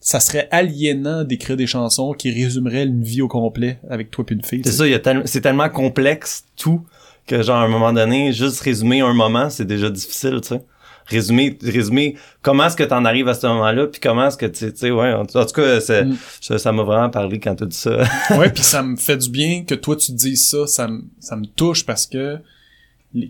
ça 0.00 0.18
serait 0.18 0.48
aliénant 0.50 1.22
d'écrire 1.22 1.56
des 1.56 1.68
chansons 1.68 2.12
qui 2.12 2.32
résumeraient 2.32 2.82
une 2.82 3.04
vie 3.04 3.22
au 3.22 3.28
complet 3.28 3.78
avec 3.88 4.10
toi 4.10 4.26
puis 4.26 4.34
une 4.34 4.42
fille 4.42 4.62
tu 4.62 4.70
C'est 4.70 4.76
ça, 4.92 4.98
tel- 4.98 5.22
c'est 5.26 5.40
tellement 5.40 5.68
complexe 5.68 6.44
tout 6.56 6.82
que 7.28 7.42
genre 7.42 7.58
à 7.58 7.62
un 7.64 7.68
moment 7.68 7.92
donné, 7.92 8.32
juste 8.32 8.60
résumer 8.60 9.02
un 9.02 9.12
moment, 9.14 9.50
c'est 9.50 9.64
déjà 9.64 9.88
difficile, 9.90 10.40
tu 10.42 10.48
sais. 10.48 10.62
Résumer, 11.06 11.56
résumer 11.62 12.16
comment 12.42 12.66
est-ce 12.66 12.76
que 12.76 12.82
t'en 12.84 13.04
arrives 13.04 13.28
à 13.28 13.34
ce 13.34 13.46
moment-là, 13.48 13.86
puis 13.86 14.00
comment 14.00 14.26
est-ce 14.26 14.36
que 14.36 14.46
tu 14.46 14.72
tu 14.72 14.76
sais, 14.78 14.90
ouais. 14.90 15.12
En 15.12 15.24
tout 15.26 15.44
cas, 15.54 15.80
c'est- 15.80 16.04
Mm. 16.04 16.16
ça 16.40 16.58
ça 16.58 16.72
m'a 16.72 16.82
vraiment 16.82 17.10
parlé 17.10 17.38
quand 17.40 17.54
t'as 17.54 17.66
dit 17.66 17.76
ça. 17.76 17.98
ouais, 18.36 18.50
puis 18.50 18.62
ça 18.64 18.82
me 18.82 18.96
fait 18.96 19.16
du 19.16 19.30
bien 19.30 19.62
que 19.64 19.74
toi 19.76 19.94
tu 19.96 20.12
te 20.12 20.16
dises 20.16 20.48
ça, 20.50 20.66
ça 20.66 20.88
me 20.88 21.02
ça 21.20 21.36
me 21.36 21.46
touche 21.46 21.84
parce 21.86 22.06
que 22.06 22.38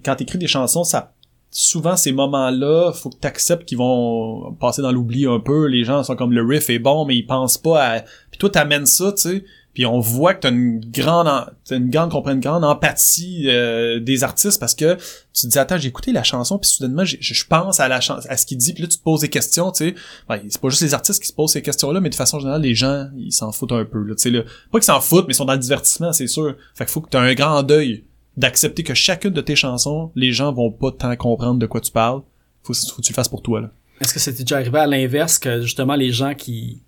quand 0.05 0.17
t'écris 0.17 0.39
des 0.39 0.47
chansons, 0.47 0.85
ça 0.85 1.13
souvent 1.51 1.97
ces 1.97 2.13
moments-là, 2.13 2.93
faut 2.93 3.09
que 3.09 3.17
t'acceptes 3.17 3.65
qu'ils 3.65 3.79
vont 3.79 4.53
passer 4.61 4.83
dans 4.83 4.93
l'oubli 4.93 5.27
un 5.27 5.41
peu. 5.41 5.67
Les 5.67 5.85
gens 5.85 6.03
sont 6.03 6.15
comme 6.15 6.33
le 6.33 6.43
riff 6.43 6.69
est 6.69 6.79
bon, 6.79 7.07
mais 7.07 7.17
ils 7.17 7.27
pensent 7.27 7.57
pas 7.57 7.83
à. 7.83 8.01
Puis 8.31 8.39
toi 8.39 8.51
t'amènes 8.51 8.85
ça, 8.85 9.13
tu 9.13 9.23
sais. 9.23 9.45
Puis 9.73 9.85
on 9.85 10.01
voit 10.01 10.33
que 10.33 10.41
t'as 10.41 10.51
une 10.51 10.81
grande, 10.81 11.29
t'as 11.67 11.77
une 11.77 11.91
grande, 11.91 12.11
qu'on 12.11 12.23
prend 12.23 12.33
une 12.33 12.41
grande 12.41 12.65
empathie 12.65 13.45
euh, 13.49 14.01
des 14.01 14.25
artistes 14.25 14.59
parce 14.59 14.75
que 14.75 14.97
tu 15.35 15.43
te 15.43 15.47
dis 15.49 15.59
attends 15.59 15.77
j'ai 15.77 15.89
écouté 15.89 16.13
la 16.13 16.23
chanson 16.23 16.59
puis 16.59 16.71
soudainement 16.71 17.05
je 17.05 17.45
pense 17.47 17.79
à 17.79 17.87
la 17.87 18.01
chanson 18.01 18.27
à 18.31 18.39
ce 18.39 18.47
qu'il 18.47 18.57
dit 18.57 18.73
puis 18.73 18.83
là 18.83 18.89
tu 18.89 18.97
te 18.97 19.03
poses 19.03 19.21
des 19.21 19.29
questions 19.29 19.71
tu 19.73 19.91
sais 19.91 19.95
Ouais, 20.31 20.43
c'est 20.49 20.61
pas 20.61 20.71
juste 20.71 20.81
les 20.81 20.95
artistes 20.95 21.23
qui 21.23 21.29
se 21.29 21.35
posent 21.35 21.53
ces 21.53 21.61
questions-là, 21.61 22.01
mais 22.01 22.09
de 22.09 22.15
façon 22.15 22.39
générale, 22.39 22.63
les 22.63 22.75
gens, 22.75 23.09
ils 23.19 23.33
s'en 23.33 23.53
foutent 23.53 23.73
un 23.73 23.85
peu, 23.85 24.03
là. 24.03 24.15
Tu 24.15 24.23
sais, 24.23 24.31
là. 24.31 24.43
Pas 24.73 24.79
qu'ils 24.79 24.85
s'en 24.85 25.01
foutent, 25.01 25.27
mais 25.27 25.33
ils 25.33 25.37
sont 25.37 25.45
dans 25.45 25.53
le 25.53 25.59
divertissement, 25.59 26.13
c'est 26.13 26.27
sûr. 26.27 26.55
Fait 26.75 26.85
qu'il 26.85 26.93
faut 26.93 27.03
que 27.03 27.11
tu 27.11 27.17
un 27.17 27.35
grand 27.35 27.63
deuil 27.63 28.05
d'accepter 28.37 28.83
que 28.83 28.95
chacune 28.95 29.33
de 29.33 29.41
tes 29.41 29.57
chansons, 29.57 30.13
les 30.15 30.33
gens 30.33 30.53
vont 30.53 30.71
pas 30.71 30.93
tant 30.93 31.15
comprendre 31.17 31.59
de 31.59 31.67
quoi 31.67 31.81
tu 31.81 31.91
parles. 31.93 32.23
Faut, 32.63 32.75
faut 32.75 32.97
que 32.97 33.03
tu 33.03 33.13
le 33.13 33.15
fasses 33.15 33.29
pour 33.29 33.43
toi, 33.43 33.61
là. 33.61 33.71
Est-ce 34.01 34.13
que 34.13 34.21
c'était 34.21 34.43
déjà 34.43 34.57
arrivé 34.57 34.79
à 34.79 34.87
l'inverse 34.87 35.39
que 35.39 35.63
justement 35.63 35.95
les 35.95 36.13
gens 36.13 36.35
qui 36.35 36.83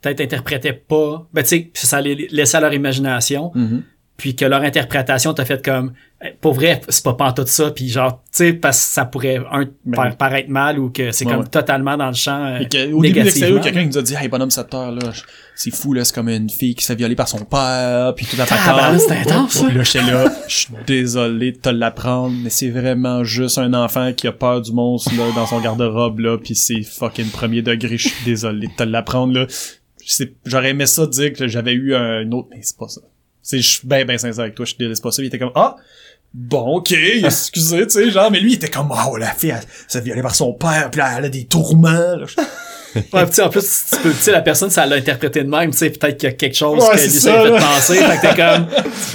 peut-être 0.00 0.20
interprétaient 0.20 0.72
pas, 0.72 1.28
ben 1.32 1.42
tu 1.42 1.48
sais, 1.48 1.70
ça 1.74 2.00
les 2.00 2.28
laissait 2.30 2.58
à 2.58 2.60
leur 2.60 2.72
imagination, 2.72 3.50
puis 4.16 4.34
que 4.34 4.44
leur 4.44 4.62
interprétation 4.62 5.34
t'a 5.34 5.44
fait 5.44 5.64
comme, 5.64 5.92
pour 6.40 6.54
vrai, 6.54 6.80
c'est 6.88 7.04
pas 7.04 7.12
pantoute 7.12 7.48
ça, 7.48 7.70
puis 7.70 7.88
genre, 7.90 8.22
tu 8.32 8.38
sais, 8.38 8.52
parce 8.54 8.78
que 8.78 8.92
ça 8.94 9.04
pourrait 9.04 9.36
un 9.52 9.66
Ben 9.84 10.12
paraître 10.12 10.48
mal 10.48 10.78
ou 10.78 10.88
que 10.88 11.12
c'est 11.12 11.26
Ouais, 11.26 11.32
comme 11.32 11.42
ouais. 11.42 11.48
totalement 11.48 11.98
dans 11.98 12.06
le 12.08 12.14
champ. 12.14 12.42
euh, 12.46 12.58
Et 12.60 12.68
que, 12.68 12.90
au 12.92 13.02
début 13.02 13.20
de 13.20 13.58
quelqu'un 13.62 13.84
nous 13.84 13.98
a 13.98 14.02
dit, 14.02 14.14
hey, 14.14 14.26
bonhomme 14.28 14.50
7 14.50 14.72
heures, 14.72 14.92
là, 14.92 15.10
c'est 15.54 15.70
fou, 15.70 15.92
là, 15.92 16.04
c'est 16.06 16.14
comme 16.14 16.30
une 16.30 16.48
fille 16.48 16.74
qui 16.74 16.82
se 16.84 16.92
fait 16.92 16.96
violer 16.96 17.14
par 17.16 17.28
son 17.28 17.44
père, 17.44 18.14
puis 18.16 18.24
tout 18.24 18.40
à 18.40 18.46
Tabarnak, 18.46 18.98
c'est 19.00 19.12
intense, 19.18 19.52
ça. 19.52 19.68
Là, 19.70 19.82
j'étais 19.82 20.10
là, 20.10 20.32
je 20.48 20.54
suis 20.56 20.68
désolé 20.86 21.52
de 21.52 21.58
te 21.58 21.68
l'apprendre, 21.68 22.34
mais 22.42 22.48
c'est 22.50 22.70
vraiment 22.70 23.22
juste 23.22 23.58
un 23.58 23.74
enfant 23.74 24.14
qui 24.14 24.26
a 24.26 24.32
peur 24.32 24.62
du 24.62 24.72
monstre, 24.72 25.10
là, 25.18 25.24
dans 25.34 25.46
son 25.46 25.60
garde-robe, 25.60 26.20
là, 26.20 26.38
puis 26.38 26.54
c'est 26.54 26.82
fucking 26.82 27.28
premier 27.30 27.60
degré, 27.60 27.98
je 27.98 28.08
suis 28.08 28.24
désolé 28.24 28.68
de 28.68 28.72
te 28.72 28.84
l'apprendre, 28.84 29.34
là. 29.34 29.46
J'aurais 30.46 30.70
aimé 30.70 30.86
ça 30.86 31.06
dire 31.06 31.32
que 31.32 31.46
j'avais 31.48 31.72
eu 31.72 31.94
un, 31.94 32.30
autre, 32.32 32.48
mais 32.52 32.60
c'est 32.62 32.76
pas 32.78 32.88
ça. 32.88 33.00
Je 33.50 33.58
suis 33.58 33.80
ben, 33.84 34.04
ben 34.06 34.18
sincère 34.18 34.42
avec 34.42 34.54
toi, 34.54 34.64
je 34.64 34.70
suis 34.70 34.78
désolé, 34.78 34.94
c'est 34.94 35.02
pas 35.02 35.12
ça. 35.12 35.22
Il 35.22 35.26
était 35.26 35.38
comme, 35.38 35.52
ah, 35.54 35.76
bon, 36.34 36.76
ok, 36.76 36.92
excusez, 36.92 37.86
tu 37.86 37.90
sais, 37.90 38.10
genre, 38.10 38.30
mais 38.30 38.40
lui, 38.40 38.52
il 38.52 38.54
était 38.56 38.68
comme, 38.68 38.92
oh, 38.92 39.16
la 39.16 39.32
fille, 39.32 39.50
elle, 39.50 39.62
se 39.88 39.98
fait 39.98 40.04
violer 40.04 40.22
par 40.22 40.34
son 40.34 40.52
père, 40.52 40.90
puis 40.90 41.00
elle 41.16 41.24
a 41.24 41.28
des 41.28 41.44
tourments, 41.44 41.90
là. 41.90 42.26
Ouais, 43.12 43.26
pis 43.26 43.32
tu 43.32 43.42
en 43.42 43.50
plus, 43.50 43.84
tu 43.90 43.96
peux, 43.98 44.10
tu 44.10 44.16
sais, 44.22 44.32
la 44.32 44.40
personne, 44.40 44.70
ça 44.70 44.86
l'a 44.86 44.96
interprété 44.96 45.44
de 45.44 45.50
même, 45.50 45.70
tu 45.70 45.76
sais, 45.76 45.90
peut-être 45.90 46.16
qu'il 46.16 46.30
y 46.30 46.32
a 46.32 46.34
quelque 46.34 46.56
chose 46.56 46.82
Ouais, 46.82 46.96
que 46.96 47.02
lui, 47.02 47.10
ça, 47.10 47.42
fait 47.42 47.50
penser, 47.50 47.94
fait 47.96 48.16
que 48.16 48.34
t'es 48.34 48.42
comme, 48.42 48.66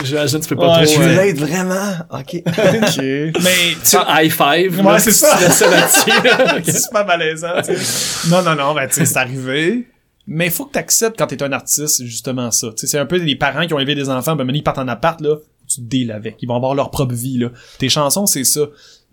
j'imagine, 0.03 0.39
tu 0.39 0.49
peux 0.49 0.55
pas 0.55 0.79
Ouais, 0.79 0.85
trop, 0.85 0.93
Tu 0.93 0.99
veux 0.99 1.19
euh, 1.19 1.33
vraiment? 1.33 1.93
Ok. 2.11 2.35
ok. 2.47 2.97
Mais, 3.01 3.75
tu 3.83 3.97
high 4.07 4.31
five, 4.31 4.85
Ouais, 4.85 4.99
c'est 4.99 5.11
tu 5.11 5.17
ça. 5.17 5.35
te 5.35 5.43
laisses 5.43 5.53
ça 5.53 5.69
là-dessus, 5.69 6.09
là. 6.09 6.57
Ok. 6.57 6.63
c'est 6.65 6.79
super 6.79 7.05
malaisant, 7.07 7.61
tu 7.65 7.75
sais. 7.75 8.29
Non, 8.29 8.43
non, 8.43 8.55
non, 8.55 8.75
ben, 8.75 8.87
tu 8.87 8.93
sais, 8.95 9.05
c'est 9.05 9.17
arrivé. 9.17 9.87
Mais 10.27 10.49
faut 10.49 10.65
que 10.65 10.73
t'acceptes 10.73 11.17
quand 11.17 11.27
t'es 11.27 11.41
un 11.43 11.51
artiste, 11.51 12.03
justement 12.03 12.51
ça. 12.51 12.69
Tu 12.77 12.87
c'est 12.87 12.99
un 12.99 13.05
peu 13.05 13.17
les 13.17 13.35
parents 13.35 13.65
qui 13.65 13.73
ont 13.73 13.79
élevé 13.79 13.95
des 13.95 14.09
enfants, 14.09 14.35
ben, 14.35 14.45
ils 14.53 14.63
partent 14.63 14.77
en 14.77 14.87
appart, 14.87 15.19
là, 15.21 15.37
tu 15.67 15.81
te 15.81 16.11
avec. 16.11 16.37
Ils 16.41 16.47
vont 16.47 16.55
avoir 16.55 16.75
leur 16.75 16.91
propre 16.91 17.13
vie, 17.13 17.37
là. 17.37 17.49
Tes 17.79 17.89
chansons, 17.89 18.25
c'est 18.25 18.43
ça. 18.43 18.61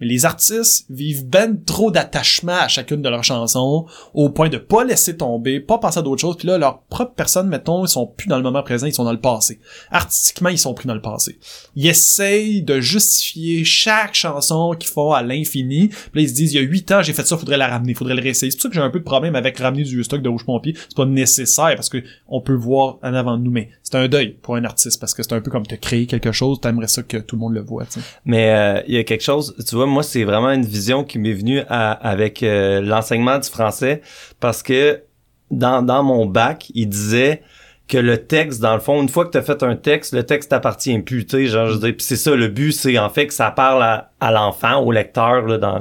Mais 0.01 0.07
les 0.07 0.25
artistes 0.25 0.87
vivent 0.91 1.27
ben 1.27 1.63
trop 1.65 1.91
d'attachement 1.91 2.53
à 2.53 2.69
chacune 2.69 3.03
de 3.03 3.09
leurs 3.09 3.25
chansons, 3.25 3.87
au 4.15 4.31
point 4.31 4.49
de 4.49 4.59
pas 4.59 4.85
laisser 4.85 5.17
tomber, 5.17 5.61
pas 5.61 5.79
passer 5.79 5.99
à 5.99 6.03
d'autres 6.03 6.21
choses. 6.21 6.37
Puis 6.37 6.49
là, 6.49 6.59
leur 6.59 6.83
propre 6.83 7.15
personne, 7.15 7.49
mettons, 7.49 7.85
ils 7.85 7.89
sont 7.89 8.07
plus 8.07 8.29
dans 8.29 8.37
le 8.37 8.43
moment 8.43 8.63
présent, 8.63 8.87
ils 8.87 8.95
sont 8.95 9.05
dans 9.05 9.13
le 9.13 9.21
passé. 9.21 9.61
Artistiquement, 9.91 10.49
ils 10.49 10.59
sont 10.59 10.75
pris 10.75 10.87
dans 10.87 10.95
le 10.95 11.03
passé. 11.03 11.39
Ils 11.77 11.87
essayent 11.87 12.63
de 12.63 12.81
justifier 12.81 13.65
chaque 13.65 14.15
chanson 14.15 14.75
qu'ils 14.79 14.91
font 14.91 15.13
à 15.13 15.23
l'infini. 15.23 15.89
Puis 15.89 16.11
là, 16.15 16.21
ils 16.23 16.29
se 16.29 16.35
disent, 16.35 16.55
il 16.55 16.57
y 16.57 16.65
a 16.65 16.67
huit 16.67 16.91
ans, 16.93 17.03
j'ai 17.03 17.13
fait 17.13 17.27
ça, 17.27 17.37
faudrait 17.37 17.57
la 17.57 17.69
ramener, 17.69 17.95
faudrait 17.95 18.15
le 18.15 18.23
réessayer. 18.23 18.51
C'est 18.51 18.57
pour 18.57 18.63
ça 18.63 18.69
que 18.69 18.75
j'ai 18.75 18.81
un 18.81 18.91
peu 18.91 19.01
de 19.01 19.05
problème 19.05 19.35
avec 19.35 19.59
ramener 19.59 19.83
du 19.83 20.03
stock 20.05 20.23
de 20.23 20.29
Rouge 20.29 20.45
Pompier. 20.45 20.75
C'est 20.77 20.97
pas 20.97 21.07
nécessaire 21.07 21.75
parce 21.75 21.89
que 21.89 22.03
on 22.29 22.41
peut 22.41 22.55
voir 22.55 22.99
en 23.03 23.15
avant 23.15 23.37
de 23.37 23.43
nous, 23.43 23.51
mais 23.51 23.71
c'est 23.83 23.97
un 23.97 24.09
deuil 24.09 24.37
pour 24.43 24.57
un 24.57 24.65
artiste 24.65 25.01
parce 25.01 25.15
que 25.15 25.23
c'est 25.23 25.33
un 25.33 25.41
peu 25.41 25.51
comme 25.51 25.67
te 25.67 25.75
créer 25.75 26.07
quelque 26.07 26.33
chose, 26.33 26.61
t'aimerais 26.61 26.89
ça 26.89 27.03
que 27.03 27.17
tout 27.17 27.37
le 27.37 27.41
monde 27.41 27.55
le 27.55 27.63
voit. 27.63 27.85
Mais 28.25 28.51
euh, 28.51 28.83
il 28.87 28.95
y 28.95 28.99
a 28.99 29.05
quelque 29.05 29.25
chose, 29.25 29.55
tu 29.67 29.77
vois, 29.77 29.87
moi 29.89 30.03
c'est 30.03 30.25
vraiment 30.25 30.51
une 30.51 30.65
vision 30.65 31.05
qui 31.05 31.19
m'est 31.19 31.33
venue 31.33 31.61
avec 31.69 32.43
euh, 32.43 32.81
l'enseignement 32.81 33.39
du 33.39 33.49
français 33.49 34.03
parce 34.41 34.63
que 34.63 35.03
dans, 35.51 36.03
mon 36.03 36.27
bac, 36.27 36.71
il 36.75 36.89
disait 36.89 37.43
que 37.89 37.97
le 37.99 38.19
texte, 38.19 38.61
dans 38.61 38.75
le 38.75 38.81
fond, 38.81 39.01
une 39.01 39.09
fois 39.09 39.25
que 39.25 39.31
tu 39.31 39.39
as 39.39 39.43
fait 39.43 39.63
un 39.63 39.77
texte, 39.77 40.13
le 40.13 40.25
texte 40.25 40.51
t'appartient 40.51 40.99
plus, 40.99 41.25
tu 41.25 41.47
genre, 41.47 41.69
je 41.69 41.79
puis 41.79 41.95
c'est 42.01 42.17
ça, 42.17 42.35
le 42.35 42.49
but, 42.49 42.73
c'est 42.73 42.99
en 42.99 43.09
fait 43.09 43.29
que 43.29 43.35
ça 43.35 43.51
parle 43.51 43.83
à, 44.21 44.31
l'enfant, 44.31 44.81
au 44.83 44.93
lecteur, 44.93 45.59
dans, 45.59 45.79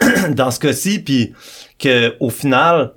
dans 0.30 0.50
ce 0.50 0.58
cas-ci, 0.58 1.00
puis 1.00 1.34
que 1.78 2.16
au 2.20 2.30
final, 2.30 2.92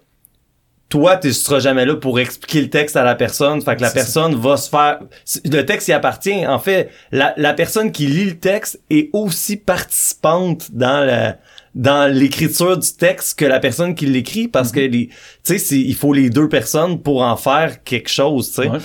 toi, 0.89 1.17
tu 1.17 1.33
seras 1.33 1.59
jamais 1.59 1.85
là 1.85 1.95
pour 1.95 2.19
expliquer 2.19 2.61
le 2.61 2.69
texte 2.69 2.95
à 2.95 3.03
la 3.03 3.15
personne. 3.15 3.61
Fait 3.61 3.75
que 3.75 3.81
la 3.81 3.89
ça. 3.89 3.93
personne 3.93 4.35
va 4.35 4.55
se 4.57 4.69
faire... 4.69 4.99
Le 5.45 5.61
texte 5.63 5.89
y 5.89 5.91
appartient. 5.93 6.47
En 6.47 6.59
fait, 6.59 6.89
la, 7.11 7.33
la 7.37 7.53
personne 7.53 7.91
qui 7.91 8.07
lit 8.07 8.25
le 8.25 8.37
texte 8.39 8.79
est 8.89 9.09
aussi 9.13 9.57
participante 9.57 10.71
dans 10.71 11.05
la 11.05 11.37
dans 11.75 12.11
l'écriture 12.11 12.75
du 12.75 12.91
texte 12.91 13.37
que 13.37 13.45
la 13.45 13.59
personne 13.59 13.93
qui 13.93 14.07
l'écrit 14.07 14.47
parce 14.47 14.71
que 14.71 14.79
les 14.79 15.09
tu 15.45 15.59
sais 15.59 15.75
il 15.75 15.93
faut 15.93 16.11
les 16.11 16.31
deux 16.31 16.49
personnes 16.49 17.03
pour 17.03 17.21
en 17.21 17.37
faire 17.37 17.83
quelque 17.83 18.09
chose 18.09 18.47
tu 18.49 18.63
sais 18.63 18.69
Ouais. 18.69 18.79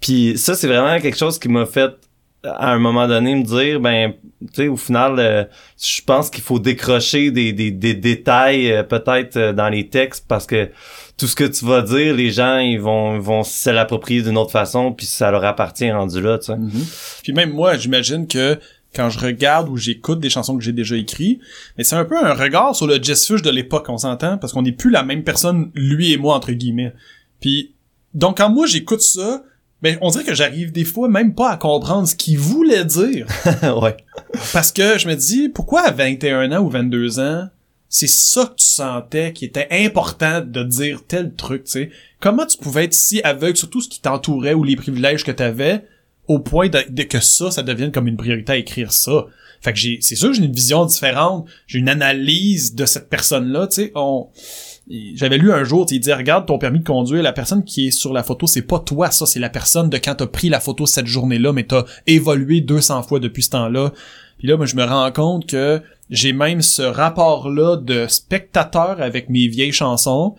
puis 0.00 0.38
ça 0.38 0.54
c'est 0.54 0.66
vraiment 0.66 0.98
quelque 0.98 1.18
chose 1.18 1.38
qui 1.38 1.50
m'a 1.50 1.66
fait 1.66 1.90
à 2.44 2.72
un 2.72 2.78
moment 2.78 3.06
donné 3.06 3.34
me 3.34 3.42
dire 3.42 3.80
ben 3.80 4.14
tu 4.40 4.62
sais 4.62 4.68
au 4.68 4.76
final 4.78 5.16
euh, 5.18 5.44
je 5.78 6.00
pense 6.06 6.30
qu'il 6.30 6.42
faut 6.42 6.58
décrocher 6.58 7.30
des, 7.30 7.52
des, 7.52 7.70
des 7.70 7.92
détails 7.92 8.72
euh, 8.72 8.82
peut-être 8.82 9.36
euh, 9.36 9.52
dans 9.52 9.68
les 9.68 9.88
textes 9.88 10.24
parce 10.26 10.46
que 10.46 10.70
tout 11.18 11.26
ce 11.26 11.34
que 11.34 11.44
tu 11.44 11.66
vas 11.66 11.82
dire 11.82 12.14
les 12.14 12.30
gens 12.30 12.58
ils 12.58 12.80
vont 12.80 13.16
ils 13.16 13.20
vont 13.20 13.42
se 13.42 13.68
l'approprier 13.70 14.22
d'une 14.22 14.38
autre 14.38 14.52
façon 14.52 14.92
puis 14.92 15.04
ça 15.04 15.30
leur 15.30 15.44
appartient 15.44 15.90
rendu 15.90 16.20
là 16.20 16.38
tu 16.38 16.46
sais 16.46 16.58
Puis 17.22 17.32
même 17.32 17.52
moi, 17.52 17.76
j'imagine 17.76 18.26
que 18.26 18.58
quand 18.94 19.10
je 19.10 19.18
regarde 19.18 19.68
ou 19.68 19.76
j'écoute 19.76 20.20
des 20.20 20.30
chansons 20.30 20.56
que 20.56 20.64
j'ai 20.64 20.72
déjà 20.72 20.96
écrites, 20.96 21.40
mais 21.76 21.84
c'est 21.84 21.96
un 21.96 22.04
peu 22.04 22.16
un 22.16 22.32
regard 22.32 22.74
sur 22.74 22.86
le 22.86 23.02
Jess 23.02 23.26
Fush 23.26 23.42
de 23.42 23.50
l'époque, 23.50 23.86
on 23.88 23.98
s'entend, 23.98 24.38
parce 24.38 24.52
qu'on 24.52 24.62
n'est 24.62 24.72
plus 24.72 24.90
la 24.90 25.02
même 25.02 25.24
personne, 25.24 25.70
lui 25.74 26.12
et 26.12 26.16
moi, 26.16 26.34
entre 26.34 26.52
guillemets. 26.52 26.94
Puis, 27.40 27.74
donc 28.14 28.38
quand 28.38 28.48
moi 28.48 28.66
j'écoute 28.66 29.02
ça, 29.02 29.42
ben 29.82 29.98
on 30.00 30.10
dirait 30.10 30.24
que 30.24 30.34
j'arrive 30.34 30.72
des 30.72 30.84
fois 30.84 31.08
même 31.08 31.34
pas 31.34 31.50
à 31.50 31.56
comprendre 31.56 32.08
ce 32.08 32.16
qu'il 32.16 32.38
voulait 32.38 32.84
dire. 32.84 33.26
ouais 33.80 33.96
Parce 34.52 34.72
que 34.72 34.98
je 34.98 35.06
me 35.06 35.14
dis, 35.14 35.48
pourquoi 35.48 35.82
à 35.82 35.90
21 35.90 36.52
ans 36.52 36.62
ou 36.62 36.70
22 36.70 37.20
ans, 37.20 37.48
c'est 37.88 38.08
ça 38.08 38.46
que 38.46 38.56
tu 38.56 38.66
sentais 38.66 39.32
qui 39.32 39.44
était 39.44 39.68
important 39.70 40.40
de 40.40 40.62
dire 40.62 41.02
tel 41.06 41.34
truc, 41.34 41.64
tu 41.64 41.70
sais? 41.70 41.90
Comment 42.20 42.46
tu 42.46 42.58
pouvais 42.58 42.84
être 42.84 42.94
si 42.94 43.22
aveugle 43.22 43.56
sur 43.56 43.70
tout 43.70 43.80
ce 43.80 43.88
qui 43.88 44.00
t'entourait 44.00 44.54
ou 44.54 44.64
les 44.64 44.76
privilèges 44.76 45.24
que 45.24 45.32
t'avais 45.32 45.84
au 46.26 46.38
point 46.38 46.68
de, 46.68 47.02
que 47.02 47.20
ça, 47.20 47.50
ça 47.50 47.62
devienne 47.62 47.90
comme 47.90 48.06
une 48.06 48.18
priorité 48.18 48.52
à 48.52 48.56
écrire 48.56 48.92
ça? 48.92 49.26
Fait 49.60 49.72
que 49.72 49.78
j'ai, 49.78 49.98
c'est 50.00 50.16
sûr 50.16 50.28
que 50.28 50.34
j'ai 50.34 50.44
une 50.44 50.52
vision 50.52 50.84
différente, 50.84 51.46
j'ai 51.66 51.78
une 51.78 51.88
analyse 51.88 52.74
de 52.74 52.86
cette 52.86 53.08
personne-là, 53.08 53.66
tu 53.68 53.76
sais, 53.76 53.92
on... 53.94 54.28
J'avais 55.14 55.36
lu 55.36 55.52
un 55.52 55.64
jour, 55.64 55.86
il 55.90 56.00
disait, 56.00 56.14
regarde 56.14 56.46
ton 56.46 56.56
permis 56.56 56.78
de 56.78 56.84
conduire, 56.84 57.22
la 57.22 57.34
personne 57.34 57.62
qui 57.62 57.88
est 57.88 57.90
sur 57.90 58.14
la 58.14 58.22
photo, 58.22 58.46
c'est 58.46 58.62
pas 58.62 58.78
toi, 58.78 59.10
ça, 59.10 59.26
c'est 59.26 59.38
la 59.38 59.50
personne 59.50 59.90
de 59.90 59.98
quand 59.98 60.14
t'as 60.14 60.26
pris 60.26 60.48
la 60.48 60.60
photo 60.60 60.86
cette 60.86 61.06
journée-là, 61.06 61.52
mais 61.52 61.64
t'as 61.64 61.84
évolué 62.06 62.62
200 62.62 63.02
fois 63.02 63.20
depuis 63.20 63.42
ce 63.42 63.50
temps-là. 63.50 63.92
Puis 64.38 64.48
là, 64.48 64.56
moi, 64.56 64.64
je 64.64 64.76
me 64.76 64.84
rends 64.84 65.12
compte 65.12 65.46
que 65.46 65.82
j'ai 66.10 66.32
même 66.32 66.62
ce 66.62 66.82
rapport-là 66.82 67.76
de 67.76 68.06
spectateur 68.08 69.00
avec 69.00 69.28
mes 69.28 69.48
vieilles 69.48 69.72
chansons. 69.72 70.36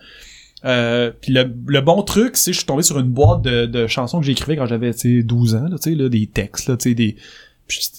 Euh, 0.64 1.10
puis 1.20 1.32
le, 1.32 1.50
le 1.66 1.80
bon 1.80 2.02
truc, 2.02 2.36
c'est 2.36 2.50
que 2.50 2.54
je 2.54 2.58
suis 2.58 2.66
tombé 2.66 2.82
sur 2.82 2.98
une 2.98 3.08
boîte 3.08 3.42
de, 3.42 3.66
de 3.66 3.86
chansons 3.86 4.20
que 4.20 4.26
j'écrivais 4.26 4.56
quand 4.56 4.66
j'avais 4.66 4.92
tu 4.92 5.20
sais, 5.20 5.22
12 5.22 5.54
ans, 5.54 5.68
là, 5.70 5.78
tu 5.78 5.90
sais, 5.90 5.96
là, 5.96 6.08
des 6.08 6.26
textes, 6.26 6.68
là, 6.68 6.76
tu 6.76 6.90
sais, 6.90 6.94
des... 6.94 7.16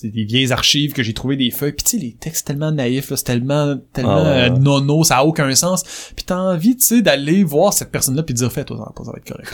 des 0.03 0.25
vieilles 0.25 0.51
archives 0.51 0.93
que 0.93 1.01
j'ai 1.01 1.13
trouvé 1.13 1.37
des 1.37 1.49
feuilles. 1.49 1.71
Puis 1.71 1.85
tu 1.85 1.97
sais 1.97 2.03
les 2.03 2.11
textes 2.11 2.45
tellement 2.45 2.71
naïfs 2.71 3.09
là, 3.09 3.17
c'est 3.17 3.23
tellement 3.23 3.77
tellement 3.93 4.17
Ah 4.17 4.23
ouais, 4.23 4.49
euh, 4.51 4.57
nono 4.57 5.03
ça 5.03 5.17
a 5.19 5.23
aucun 5.23 5.55
sens. 5.55 6.11
Puis 6.15 6.25
t'as 6.25 6.37
envie 6.37 6.75
tu 6.75 6.85
sais 6.85 7.01
d'aller 7.01 7.43
voir 7.43 7.71
cette 7.73 7.89
personne 7.89 8.15
là 8.15 8.23
puis 8.23 8.33
de 8.33 8.39
dire 8.39 8.51
fais 8.51 8.65
toi 8.65 8.93
ça 8.95 9.11
va 9.11 9.17
être 9.17 9.27
correct. 9.27 9.49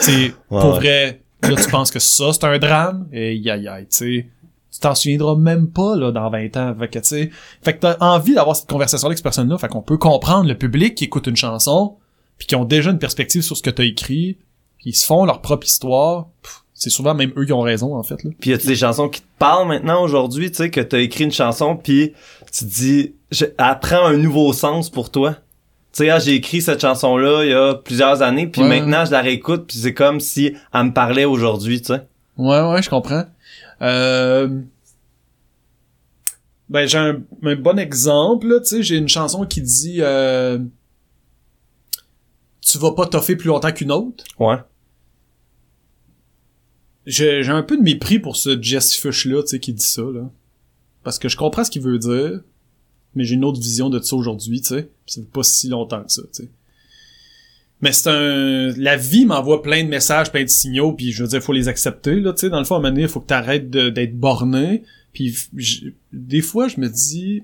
Tu 0.00 0.04
sais, 0.04 0.34
pour 0.48 0.72
vrai 0.76 1.20
là 1.42 1.54
tu 1.62 1.70
penses 1.70 1.90
que 1.90 1.98
ça 1.98 2.32
c'est 2.32 2.44
un 2.44 2.58
drame. 2.58 3.06
Et 3.12 3.38
aïe 3.48 3.68
aïe 3.68 3.82
tu 3.82 3.88
sais 3.90 4.26
tu 4.78 4.82
t'en 4.82 4.94
souviendras 4.94 5.34
même 5.34 5.66
pas 5.68 5.96
là 5.96 6.12
dans 6.12 6.30
20 6.30 6.56
ans 6.56 6.74
fait 6.78 6.86
que 6.88 6.98
tu 7.00 7.04
sais 7.08 7.30
fait 7.62 7.74
que 7.74 7.80
t'as 7.80 7.96
envie 7.98 8.34
d'avoir 8.34 8.54
cette 8.54 8.68
conversation 8.68 9.06
avec 9.06 9.18
cette 9.18 9.24
personne 9.24 9.48
là 9.48 9.58
fait 9.58 9.66
qu'on 9.68 9.82
peut 9.82 9.98
comprendre 9.98 10.46
le 10.48 10.56
public 10.56 10.94
qui 10.94 11.04
écoute 11.04 11.26
une 11.26 11.36
chanson 11.36 11.96
puis 12.38 12.46
qui 12.46 12.54
ont 12.54 12.64
déjà 12.64 12.90
une 12.90 13.00
perspective 13.00 13.42
sur 13.42 13.56
ce 13.56 13.62
que 13.62 13.70
t'as 13.70 13.82
écrit 13.84 14.38
puis 14.78 14.90
ils 14.90 14.94
se 14.94 15.04
font 15.04 15.24
leur 15.24 15.40
propre 15.40 15.66
histoire 15.66 16.28
c'est 16.74 16.90
souvent 16.90 17.12
même 17.12 17.32
eux 17.36 17.44
qui 17.44 17.52
ont 17.52 17.60
raison 17.62 17.96
en 17.96 18.04
fait 18.04 18.22
là 18.22 18.30
Puis 18.38 18.50
y 18.50 18.52
a-tu 18.52 18.68
des 18.68 18.76
chansons 18.76 19.08
qui 19.08 19.20
te 19.20 19.26
parlent 19.40 19.66
maintenant 19.66 20.00
aujourd'hui, 20.00 20.48
tu 20.52 20.58
sais, 20.58 20.70
que 20.70 20.80
t'as 20.80 21.00
écrit 21.00 21.24
une 21.24 21.32
chanson 21.32 21.74
puis 21.76 22.12
tu 22.52 22.64
te 22.64 22.70
dis, 22.70 23.14
prend 23.80 24.06
un 24.06 24.16
nouveau 24.16 24.52
sens 24.52 24.88
pour 24.88 25.10
toi? 25.10 25.32
Tu 25.92 26.04
sais, 26.04 26.10
ah, 26.10 26.20
j'ai 26.20 26.34
écrit 26.36 26.62
cette 26.62 26.80
chanson-là 26.80 27.42
il 27.44 27.50
y 27.50 27.54
a 27.54 27.74
plusieurs 27.74 28.22
années, 28.22 28.46
puis 28.46 28.62
Ouais. 28.62 28.68
maintenant 28.68 29.04
je 29.04 29.10
la 29.10 29.22
réécoute, 29.22 29.64
puis 29.66 29.76
c'est 29.78 29.92
comme 29.94 30.20
si 30.20 30.54
elle 30.72 30.84
me 30.84 30.92
parlait 30.92 31.24
aujourd'hui, 31.24 31.80
tu 31.80 31.86
sais. 31.94 32.06
Ouais, 32.36 32.60
ouais, 32.70 32.80
je 32.80 32.88
comprends. 32.90 33.24
Euh... 33.82 34.62
Ben, 36.68 36.86
j'ai 36.86 36.98
un, 36.98 37.22
un 37.42 37.56
bon 37.56 37.78
exemple, 37.78 38.60
tu 38.60 38.68
sais, 38.68 38.82
j'ai 38.82 38.96
une 38.96 39.08
chanson 39.08 39.46
qui 39.46 39.62
dit 39.62 39.98
euh... 40.00 40.58
Tu 42.60 42.76
vas 42.76 42.92
pas 42.92 43.06
toffer 43.06 43.36
plus 43.36 43.48
longtemps 43.48 43.72
qu'une 43.72 43.90
autre. 43.90 44.24
Ouais. 44.38 44.56
J'ai 47.06 47.42
j'ai 47.42 47.52
un 47.52 47.62
peu 47.62 47.78
de 47.78 47.82
mépris 47.82 48.18
pour 48.18 48.36
ce 48.36 48.60
Jess 48.60 48.94
Fush-là, 48.96 49.42
tu 49.42 49.48
sais, 49.48 49.60
qui 49.60 49.72
dit 49.72 49.82
ça, 49.82 50.02
là. 50.02 50.30
Parce 51.02 51.18
que 51.18 51.30
je 51.30 51.38
comprends 51.38 51.64
ce 51.64 51.70
qu'il 51.70 51.80
veut 51.80 51.98
dire, 51.98 52.42
mais 53.14 53.24
j'ai 53.24 53.36
une 53.36 53.44
autre 53.46 53.58
vision 53.58 53.88
de 53.88 53.98
ça 54.00 54.14
aujourd'hui, 54.14 54.60
tu 54.60 54.68
sais. 54.68 54.90
Ça 55.06 55.22
fait 55.22 55.30
pas 55.30 55.42
si 55.42 55.68
longtemps 55.68 56.04
que 56.04 56.12
ça, 56.12 56.22
tu 56.24 56.42
sais. 56.42 56.50
Mais 57.80 57.92
c'est 57.92 58.10
un... 58.10 58.72
La 58.76 58.96
vie 58.96 59.24
m'envoie 59.24 59.62
plein 59.62 59.84
de 59.84 59.88
messages, 59.88 60.30
plein 60.32 60.42
de 60.42 60.48
signaux, 60.48 60.92
puis 60.92 61.12
je 61.12 61.22
veux 61.22 61.28
dire, 61.28 61.42
faut 61.42 61.52
les 61.52 61.68
accepter, 61.68 62.16
là, 62.20 62.32
tu 62.32 62.40
sais. 62.40 62.50
Dans 62.50 62.58
le 62.58 62.64
fond, 62.64 62.74
à 62.74 62.78
un 62.78 62.82
moment 62.82 62.94
donné, 62.94 63.06
faut 63.08 63.20
que 63.20 63.26
t'arrêtes 63.26 63.70
d'être 63.70 64.18
borné. 64.18 64.82
Puis 65.12 65.36
j- 65.56 65.94
des 66.12 66.40
fois, 66.40 66.68
je 66.68 66.80
me 66.80 66.88
dis... 66.88 67.42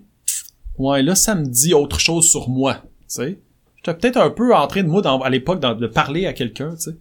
Ouais, 0.78 1.02
là, 1.02 1.14
ça 1.14 1.34
me 1.36 1.46
dit 1.46 1.72
autre 1.72 2.00
chose 2.00 2.28
sur 2.28 2.48
moi, 2.48 2.74
tu 2.82 2.90
sais. 3.06 3.38
J'étais 3.76 3.94
peut-être 3.98 4.16
un 4.16 4.30
peu 4.30 4.54
en 4.54 4.66
train 4.66 4.82
de, 4.82 4.88
moi, 4.88 5.02
à 5.24 5.30
l'époque, 5.30 5.60
de 5.60 5.86
parler 5.86 6.26
à 6.26 6.32
quelqu'un, 6.32 6.74
tu 6.74 6.82
sais. 6.90 6.96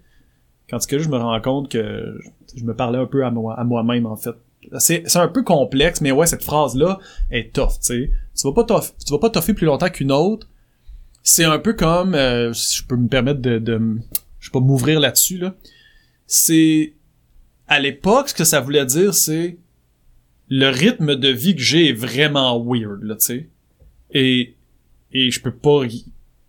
Quand 0.70 0.86
que 0.88 0.98
je 0.98 1.10
me 1.10 1.18
rends 1.18 1.42
compte 1.42 1.70
que 1.70 2.18
je 2.56 2.64
me 2.64 2.76
parlais 2.76 2.98
un 2.98 3.06
peu 3.06 3.26
à 3.26 3.32
moi 3.32 3.60
à 3.60 3.64
moi-même 3.64 4.06
en 4.06 4.16
fait 4.16 4.34
c'est 4.80 5.18
un 5.18 5.28
peu 5.28 5.44
complexe 5.44 6.02
mais 6.02 6.12
ouais 6.12 6.26
cette 6.26 6.44
phrase 6.44 6.76
là 6.76 6.98
est 7.30 7.54
tough 7.54 7.74
tu 7.74 7.78
sais 7.82 8.12
tu 8.36 8.48
vas 8.48 8.54
pas 8.54 8.64
tu 8.64 9.12
vas 9.12 9.20
pas 9.20 9.30
toffer 9.30 9.54
plus 9.54 9.66
longtemps 9.66 9.90
qu'une 9.90 10.12
autre 10.12 10.48
c'est 11.24 11.46
un 11.46 11.58
peu 11.58 11.74
comme 11.74 12.14
euh, 12.14 12.54
si 12.54 12.78
je 12.78 12.86
peux 12.86 12.98
me 12.98 13.08
permettre 13.08 13.40
de, 13.40 13.58
de 13.58 13.98
je 14.40 14.52
pas 14.52 14.60
m'ouvrir 14.60 15.00
là-dessus 15.00 15.38
là. 15.38 15.56
C'est 16.28 16.94
à 17.68 17.80
l'époque 17.80 18.30
ce 18.30 18.34
que 18.34 18.44
ça 18.44 18.60
voulait 18.60 18.86
dire 18.86 19.14
c'est 19.14 19.58
le 20.50 20.68
rythme 20.68 21.16
de 21.16 21.30
vie 21.30 21.56
que 21.56 21.62
j'ai 21.62 21.90
est 21.90 21.94
vraiment 21.94 22.62
weird 22.64 23.04
là 23.04 23.16
tu 23.16 23.26
sais. 23.26 23.50
Et 24.12 24.56
et 25.14 25.32
je 25.32 25.42
peux 25.42 25.56
pas 25.56 25.82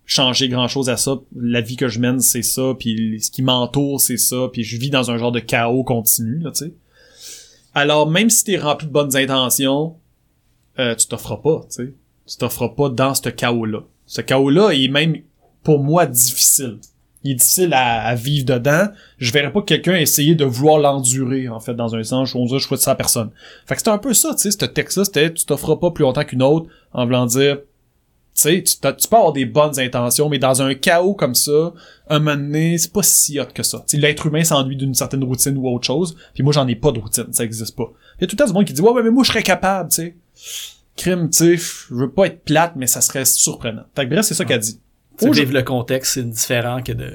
changer 0.07 0.49
grand 0.49 0.69
chose 0.69 0.89
à 0.89 0.97
ça. 0.97 1.21
La 1.37 1.61
vie 1.61 1.77
que 1.77 1.89
je 1.89 2.01
mène 2.01 2.21
c'est 2.21 2.43
ça 2.43 2.75
puis 2.77 3.21
ce 3.23 3.31
qui 3.31 3.43
m'entoure 3.43 4.01
c'est 4.01 4.17
ça 4.17 4.49
puis 4.53 4.65
je 4.65 4.77
vis 4.77 4.91
dans 4.91 5.13
un 5.13 5.17
genre 5.17 5.33
de 5.33 5.41
chaos 5.41 5.85
continu 5.85 6.41
là 6.41 6.51
tu 6.51 6.65
sais. 6.65 6.75
Alors 7.75 8.11
même 8.11 8.29
si 8.29 8.43
t'es 8.43 8.59
rempli 8.59 8.89
de 8.89 8.93
bonnes 8.93 9.17
intentions 9.17 9.97
euh, 10.81 10.97
tu 10.97 11.07
t'offres 11.07 11.41
pas 11.41 11.61
tu 11.71 11.77
sais. 11.77 11.95
Tu 12.27 12.39
t'offres 12.39 12.69
pas 12.69 12.89
dans 12.89 13.15
ce 13.15 13.29
chaos 13.29 13.67
là 13.67 13.85
ce 14.07 14.21
chaos 14.21 14.51
là 14.51 14.71
est 14.71 14.89
même 14.89 15.17
pour 15.63 15.83
moi 15.83 16.07
difficile 16.07 16.79
il 17.23 17.33
est 17.33 17.35
difficile 17.37 17.73
à, 17.73 18.03
à 18.03 18.15
vivre 18.15 18.45
dedans 18.45 18.89
je 19.19 19.33
verrais 19.33 19.53
pas 19.53 19.63
quelqu'un 19.63 19.97
essayer 19.97 20.35
de 20.35 20.45
vouloir 20.45 20.79
l'endurer 20.79 21.49
en 21.49 21.61
fait 21.61 21.75
dans 21.75 21.95
un 21.95 22.03
sens 22.03 22.35
on 22.35 22.45
dirait 22.45 22.59
je 22.59 22.67
souhaite 22.67 22.81
ça 22.81 22.95
personne 22.95 23.31
fait 23.67 23.75
que 23.75 23.81
c'était 23.81 23.91
un 23.91 23.99
peu 23.99 24.15
ça 24.15 24.35
tu 24.35 24.43
sais 24.43 24.51
ce 24.51 24.65
texte 24.65 24.99
là 24.99 25.05
c'était 25.05 25.33
tu 25.33 25.45
t'offres 25.45 25.75
pas 25.77 25.91
plus 25.91 26.03
longtemps 26.03 26.25
qu'une 26.25 26.43
autre 26.43 26.69
en 26.93 27.05
voulant 27.05 27.27
dire 27.27 27.59
tu 28.35 28.41
sais, 28.41 28.65
tu, 28.65 28.77
peux 28.81 29.17
avoir 29.17 29.33
des 29.33 29.45
bonnes 29.45 29.79
intentions, 29.79 30.29
mais 30.29 30.41
dans 30.41 30.61
un 30.61 30.75
chaos 30.75 31.15
comme 31.15 31.37
ça, 31.37 31.73
un 32.09 32.19
moment 32.19 32.35
donné, 32.35 32.79
c'est 32.79 32.93
pas 32.93 33.05
si 33.05 33.39
hot 33.39 33.47
que 33.55 33.63
ça. 33.63 33.85
L'être 33.93 34.27
humain 34.27 34.43
s'ennuie 34.43 34.75
d'une 34.75 34.93
certaine 34.93 35.23
routine 35.23 35.57
ou 35.57 35.69
autre 35.69 35.87
chose, 35.87 36.17
puis 36.35 36.43
moi 36.43 36.53
j'en 36.53 36.67
ai 36.67 36.75
pas 36.75 36.91
de 36.91 36.99
routine, 36.99 37.33
ça 37.33 37.45
existe 37.45 37.77
pas. 37.77 37.93
Il 38.19 38.23
y 38.23 38.25
a 38.25 38.27
tout 38.27 38.35
le 38.35 38.39
temps 38.39 38.47
du 38.47 38.53
monde 38.53 38.65
qui 38.65 38.73
dit 38.73 38.81
ouais 38.81 39.03
mais 39.05 39.11
moi 39.11 39.23
je 39.23 39.29
serais 39.29 39.45
capable, 39.45 39.91
tu 39.91 39.97
sais. 39.97 40.17
Crime, 40.97 41.29
tu 41.31 41.39
sais, 41.39 41.57
je 41.57 41.95
veux 41.95 42.11
pas 42.11 42.27
être 42.27 42.45
plate, 42.45 42.75
mais 42.77 42.87
ça 42.87 43.01
serait 43.01 43.25
surprenant. 43.25 43.83
Fait 43.97 44.05
que 44.07 44.11
bref, 44.15 44.25
c'est 44.25 44.35
ça 44.35 44.45
qu'elle 44.45 44.61
dit. 44.61 44.77
Tu 44.77 45.25
sais, 45.25 45.29
Aujourd- 45.29 45.45
vivre 45.47 45.55
le 45.59 45.63
contexte, 45.63 46.15
c'est 46.15 46.23
différent 46.29 46.83
que 46.83 46.93
de 46.93 47.15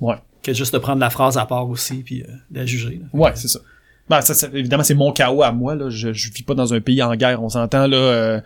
Ouais. 0.00 0.16
que 0.42 0.52
juste 0.52 0.72
de 0.72 0.78
prendre 0.78 1.00
la 1.00 1.10
phrase 1.10 1.36
à 1.36 1.44
part 1.46 1.68
aussi 1.68 2.02
puis 2.02 2.22
euh, 2.22 2.26
de 2.50 2.60
la 2.60 2.66
juger. 2.66 3.00
là. 3.02 3.06
Ouais, 3.12 3.32
c'est 3.34 3.48
ça. 3.48 3.60
Ben, 4.08 4.20
ça, 4.22 4.32
ça- 4.32 4.48
évidemment, 4.54 4.82
c'est 4.84 4.94
mon 4.94 5.12
chaos 5.12 5.42
à 5.42 5.52
moi, 5.52 5.74
là. 5.74 5.90
Je, 5.90 6.12
je 6.14 6.32
vis 6.32 6.42
pas 6.42 6.54
dans 6.54 6.72
un 6.72 6.80
pays 6.80 7.02
en 7.02 7.14
guerre, 7.16 7.42
on 7.42 7.48
s'entend, 7.50 7.86
là. 7.86 7.96
euh, 7.96 8.40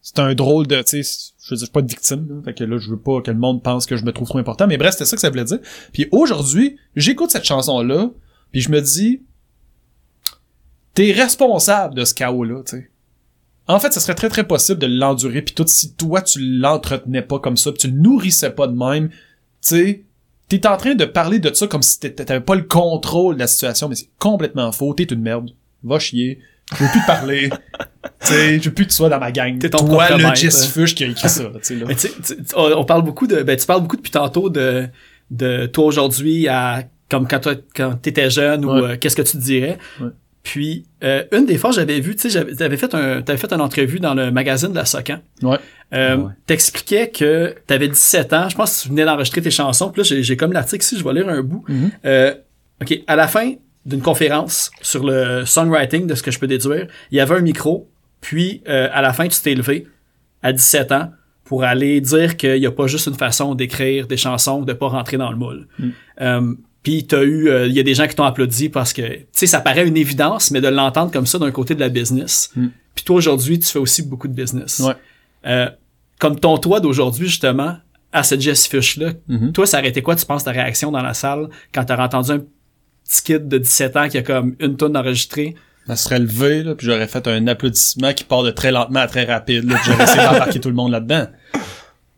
c'est 0.00 0.18
un 0.18 0.34
drôle 0.34 0.66
de, 0.66 0.80
tu 0.82 1.02
sais, 1.02 1.32
je 1.44 1.50
veux 1.50 1.56
dire, 1.56 1.60
je 1.60 1.64
suis 1.66 1.70
pas 1.72 1.82
de 1.82 1.88
victime, 1.88 2.26
là. 2.28 2.42
Fait 2.44 2.54
que 2.54 2.64
là, 2.64 2.78
je 2.78 2.88
veux 2.90 2.98
pas 2.98 3.20
que 3.20 3.30
le 3.30 3.36
monde 3.38 3.62
pense 3.62 3.84
que 3.86 3.96
je 3.96 4.04
me 4.04 4.12
trouve 4.12 4.26
trop 4.28 4.38
important. 4.38 4.66
Mais 4.66 4.78
bref, 4.78 4.92
c'était 4.92 5.04
ça 5.04 5.14
que 5.16 5.20
ça 5.20 5.28
voulait 5.30 5.44
dire. 5.44 5.58
Puis 5.92 6.08
aujourd'hui, 6.10 6.76
j'écoute 6.96 7.30
cette 7.30 7.44
chanson-là, 7.44 8.10
puis 8.50 8.60
je 8.62 8.70
me 8.70 8.80
dis, 8.80 9.22
t'es 10.94 11.12
responsable 11.12 11.94
de 11.94 12.04
ce 12.04 12.14
chaos-là, 12.14 12.62
tu 12.64 12.76
sais. 12.78 12.90
En 13.68 13.78
fait, 13.78 13.92
ça 13.92 14.00
serait 14.00 14.14
très 14.14 14.28
très 14.28 14.44
possible 14.44 14.78
de 14.80 14.86
l'endurer, 14.86 15.42
puis 15.42 15.54
tout 15.54 15.64
si 15.66 15.94
toi 15.94 16.20
tu 16.22 16.38
l'entretenais 16.40 17.22
pas 17.22 17.38
comme 17.38 17.56
ça, 17.56 17.70
puis 17.72 17.78
tu 17.78 17.86
le 17.88 17.94
nourrissais 18.00 18.50
pas 18.50 18.66
de 18.66 18.74
même, 18.76 19.08
tu 19.08 19.14
sais, 19.60 20.02
t'es 20.48 20.66
en 20.66 20.76
train 20.76 20.94
de 20.94 21.04
parler 21.04 21.38
de 21.38 21.52
ça 21.54 21.66
comme 21.66 21.82
si 21.82 21.98
t'avais 22.00 22.40
pas 22.40 22.54
le 22.56 22.62
contrôle 22.62 23.34
de 23.36 23.40
la 23.40 23.46
situation, 23.46 23.88
mais 23.88 23.94
c'est 23.94 24.10
complètement 24.18 24.70
faux, 24.72 24.92
t'es 24.94 25.04
une 25.04 25.22
merde, 25.22 25.50
va 25.84 25.98
chier, 25.98 26.40
je 26.76 26.82
veux 26.84 26.90
plus 26.90 27.00
te 27.00 27.06
parler, 27.06 27.50
tu 28.20 28.26
sais, 28.26 28.58
je 28.60 28.68
veux 28.68 28.74
plus 28.74 28.84
que 28.84 28.90
tu 28.90 28.96
sois 28.96 29.08
dans 29.08 29.20
ma 29.20 29.30
gang, 29.32 29.58
T'es 29.58 29.70
ton 29.70 29.78
toi 29.86 30.08
le 30.18 30.24
Jess. 30.34 30.66
Fush 30.66 30.94
qui 30.94 31.04
a 31.04 31.06
écrit 31.06 31.28
ça, 31.28 31.44
tu 31.62 31.76
là. 31.76 31.84
Mais 31.86 31.94
tu 31.94 32.08
tu- 32.08 32.36
tu- 32.36 32.54
on 32.56 32.84
parle 32.84 33.02
beaucoup 33.04 33.26
de, 33.28 33.42
ben 33.42 33.56
tu 33.56 33.64
parles 33.66 33.82
beaucoup 33.82 33.96
depuis 33.96 34.10
tantôt 34.12 34.50
de 34.50 34.88
de 35.30 35.66
toi 35.66 35.84
aujourd'hui 35.86 36.48
à 36.48 36.82
comme 37.08 37.26
quand 37.28 37.40
toi 37.40 37.54
quand 37.74 37.94
t'étais 38.02 38.28
jeune 38.28 38.64
ou 38.64 38.70
euh, 38.84 38.96
qu'est-ce 38.96 39.16
que 39.16 39.22
tu 39.22 39.32
te 39.32 39.42
dirais. 39.42 39.78
Ouais. 40.00 40.08
Puis 40.42 40.86
euh, 41.04 41.24
une 41.32 41.46
des 41.46 41.56
fois 41.56 41.70
j'avais 41.70 42.00
vu, 42.00 42.16
tu 42.16 42.28
sais, 42.28 42.44
t'avais 42.56 42.76
fait 42.76 42.94
un 42.94 43.22
t'avais 43.22 43.38
fait 43.38 43.52
une 43.52 43.60
entrevue 43.60 44.00
dans 44.00 44.14
le 44.14 44.30
magazine 44.32 44.70
de 44.70 44.74
la 44.76 44.84
Socan. 44.84 45.20
Ouais. 45.42 45.58
Euh, 45.94 46.16
Ouais. 46.16 46.30
T'expliquais 46.46 47.10
que 47.10 47.54
t'avais 47.66 47.88
17 47.88 48.32
ans. 48.32 48.48
Je 48.48 48.56
pense 48.56 48.76
que 48.76 48.82
tu 48.82 48.88
venais 48.88 49.04
d'enregistrer 49.04 49.42
tes 49.42 49.50
chansons. 49.50 49.90
Puis 49.90 50.02
là, 50.02 50.20
j'ai, 50.20 50.36
comme 50.36 50.52
l'article 50.52 50.82
ici, 50.82 50.98
je 50.98 51.04
vais 51.04 51.12
lire 51.12 51.28
un 51.28 51.42
bout. 51.42 51.64
Mhm. 51.68 51.90
Euh, 52.06 52.34
OK, 52.80 52.98
à 53.06 53.14
la 53.14 53.28
fin 53.28 53.52
d'une 53.84 54.00
conférence 54.00 54.70
sur 54.80 55.04
le 55.04 55.44
songwriting, 55.44 56.06
de 56.06 56.14
ce 56.14 56.22
que 56.22 56.30
je 56.30 56.38
peux 56.38 56.46
déduire, 56.46 56.86
il 57.10 57.18
y 57.18 57.20
avait 57.20 57.36
un 57.36 57.40
micro. 57.40 57.88
Puis, 58.20 58.62
euh, 58.68 58.88
à 58.92 59.02
la 59.02 59.12
fin, 59.12 59.28
tu 59.28 59.40
t'es 59.40 59.54
levé 59.54 59.86
à 60.42 60.52
17 60.52 60.92
ans 60.92 61.10
pour 61.44 61.64
aller 61.64 62.00
dire 62.00 62.36
qu'il 62.36 62.58
n'y 62.58 62.66
a 62.66 62.70
pas 62.70 62.86
juste 62.86 63.06
une 63.06 63.14
façon 63.14 63.54
d'écrire 63.54 64.06
des 64.06 64.16
chansons, 64.16 64.62
de 64.62 64.72
pas 64.72 64.88
rentrer 64.88 65.18
dans 65.18 65.30
le 65.30 65.36
moule. 65.36 65.66
Mm. 65.78 66.54
Euh, 66.82 66.84
puis 66.84 67.06
t'as 67.06 67.22
eu, 67.22 67.48
euh, 67.48 67.66
il 67.66 67.72
y 67.72 67.80
a 67.80 67.82
des 67.82 67.94
gens 67.94 68.06
qui 68.06 68.14
t'ont 68.14 68.24
applaudi 68.24 68.68
parce 68.68 68.92
que, 68.92 69.02
tu 69.02 69.26
sais, 69.32 69.46
ça 69.46 69.60
paraît 69.60 69.86
une 69.86 69.96
évidence, 69.96 70.50
mais 70.50 70.60
de 70.60 70.68
l'entendre 70.68 71.12
comme 71.12 71.26
ça 71.26 71.38
d'un 71.38 71.50
côté 71.50 71.74
de 71.74 71.80
la 71.80 71.88
business. 71.88 72.50
Mm. 72.56 72.66
Puis 72.94 73.04
toi 73.04 73.16
aujourd'hui, 73.16 73.58
tu 73.58 73.66
fais 73.68 73.78
aussi 73.78 74.02
beaucoup 74.02 74.28
de 74.28 74.34
business. 74.34 74.80
Ouais. 74.80 74.94
Euh, 75.46 75.70
comme 76.18 76.38
ton 76.38 76.58
toi 76.58 76.80
d'aujourd'hui 76.80 77.28
justement, 77.28 77.76
à 78.12 78.22
cette 78.22 78.40
Jess 78.40 78.66
Fish 78.66 78.96
là, 78.98 79.12
Mhm. 79.28 79.52
toi 79.52 79.66
ça 79.66 79.78
aurait 79.78 79.88
été 79.88 80.02
quoi 80.02 80.14
tu 80.14 80.26
penses 80.26 80.44
ta 80.44 80.50
réaction 80.52 80.90
dans 80.92 81.00
la 81.02 81.14
salle 81.14 81.48
quand 81.74 81.84
t'as 81.84 82.00
entendu 82.02 82.30
un 82.32 82.38
petit 82.38 83.22
kid 83.24 83.48
de 83.48 83.58
17 83.58 83.96
ans 83.96 84.08
qui 84.08 84.18
a 84.18 84.22
comme 84.22 84.54
une 84.60 84.76
tonne 84.76 84.96
enregistrée? 84.96 85.54
Elle 85.88 85.96
serait 85.96 86.20
levée, 86.20 86.62
là, 86.62 86.74
puis 86.76 86.86
j'aurais 86.86 87.08
fait 87.08 87.26
un 87.26 87.46
applaudissement 87.48 88.12
qui 88.12 88.22
part 88.22 88.42
de 88.44 88.50
très 88.52 88.70
lentement 88.70 89.00
à 89.00 89.08
très 89.08 89.24
rapide, 89.24 89.64
là, 89.64 89.76
puis 89.82 89.90
j'aurais 89.90 90.04
essayé 90.04 90.24
d'embarquer 90.24 90.60
tout 90.60 90.68
le 90.68 90.76
monde 90.76 90.92
là-dedans. 90.92 91.26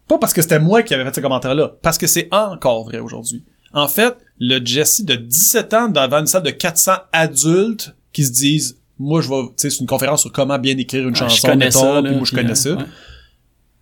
Pas 0.06 0.18
parce 0.18 0.34
que 0.34 0.42
c'était 0.42 0.58
moi 0.58 0.82
qui 0.82 0.92
avais 0.92 1.04
fait 1.04 1.14
ce 1.14 1.20
commentaire-là, 1.20 1.72
parce 1.80 1.96
que 1.96 2.06
c'est 2.06 2.28
encore 2.30 2.84
vrai 2.84 2.98
aujourd'hui. 2.98 3.42
En 3.72 3.88
fait, 3.88 4.14
le 4.39 4.65
Jesse 4.65 5.02
de 5.05 5.15
17 5.15 5.74
ans 5.74 5.89
devant 5.89 6.19
une 6.19 6.27
salle 6.27 6.43
de 6.43 6.51
400 6.51 6.93
adultes 7.12 7.94
qui 8.12 8.24
se 8.24 8.32
disent, 8.32 8.78
moi 8.98 9.20
je 9.20 9.28
vais, 9.28 9.43
tu 9.48 9.52
sais, 9.56 9.70
c'est 9.70 9.81
une 9.81 9.86
conférence 9.86 10.23
sur 10.23 10.32
comment 10.32 10.59
bien 10.59 10.77
écrire 10.78 11.06
une 11.09 11.15
Ah, 11.16 11.28
chanson, 11.28 11.36
je 11.36 11.43
connais 11.43 11.65
mettons, 11.66 11.81
ça 11.81 12.01
là, 12.01 12.02
puis 12.09 12.16
moi 12.16 12.24
je 12.24 12.35
connais 12.35 12.55
ça. 12.55 12.74
ouais. 12.77 12.85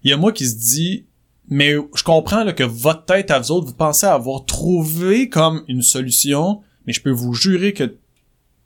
Il 0.04 0.10
y 0.10 0.12
a 0.12 0.16
moi 0.16 0.32
qui 0.32 0.46
se 0.46 0.56
dit, 0.56 1.06
mais 1.48 1.74
je 1.94 2.02
comprends 2.02 2.44
là, 2.44 2.52
que 2.52 2.64
votre 2.64 3.04
tête 3.04 3.30
à 3.30 3.38
vous 3.38 3.50
autres, 3.52 3.66
vous 3.66 3.74
pensez 3.74 4.06
avoir 4.06 4.44
trouvé 4.46 5.28
comme 5.28 5.62
une 5.68 5.82
solution, 5.82 6.60
mais 6.86 6.92
je 6.92 7.00
peux 7.02 7.10
vous 7.10 7.34
jurer 7.34 7.72
que 7.72 7.96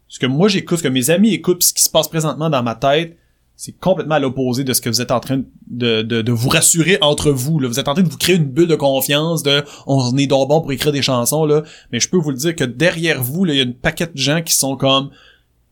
ce 0.09 0.19
que 0.19 0.27
moi 0.27 0.49
j'écoute, 0.49 0.79
ce 0.79 0.83
que 0.85 0.89
mes 0.89 1.11
amis 1.11 1.35
écoutent, 1.35 1.63
ce 1.63 1.75
qui 1.75 1.83
se 1.83 1.91
passe 1.91 2.09
présentement 2.09 2.49
dans 2.49 2.63
ma 2.63 2.75
tête, 2.75 3.17
c'est 3.57 3.73
complètement 3.73 4.17
à 4.17 4.19
l'opposé 4.19 4.65
de 4.65 4.73
ce 4.73 4.81
que 4.83 4.91
vous 4.91 5.01
êtes 5.01 5.11
en 5.11 5.21
train 5.21 5.43
de, 5.69 6.03
de, 6.03 6.33
vous 6.33 6.51
rassurer 6.51 6.99
entre 7.01 7.31
vous. 7.31 7.59
Là. 7.59 7.69
Vous 7.69 7.81
êtes 7.81 7.89
en 7.89 7.95
train 7.95 8.03
de 8.03 8.09
vous 8.09 8.19
créer 8.19 8.37
une 8.37 8.45
bulle 8.45 8.69
de 8.69 8.75
confiance, 8.75 9.43
de 9.43 9.65
on 9.87 10.17
est 10.19 10.27
donc 10.27 10.49
bon 10.49 10.61
pour 10.61 10.73
écrire 10.73 10.93
des 10.93 11.03
chansons, 11.03 11.47
là. 11.47 11.63
mais 11.91 11.99
je 11.99 12.09
peux 12.09 12.19
vous 12.19 12.31
le 12.31 12.37
dire 12.37 12.55
que 12.55 12.65
derrière 12.65 13.23
vous, 13.23 13.47
il 13.47 13.55
y 13.55 13.61
a 13.61 13.63
une 13.63 13.75
paquet 13.75 14.07
de 14.07 14.19
gens 14.19 14.43
qui 14.43 14.53
sont 14.53 14.77
comme 14.77 15.11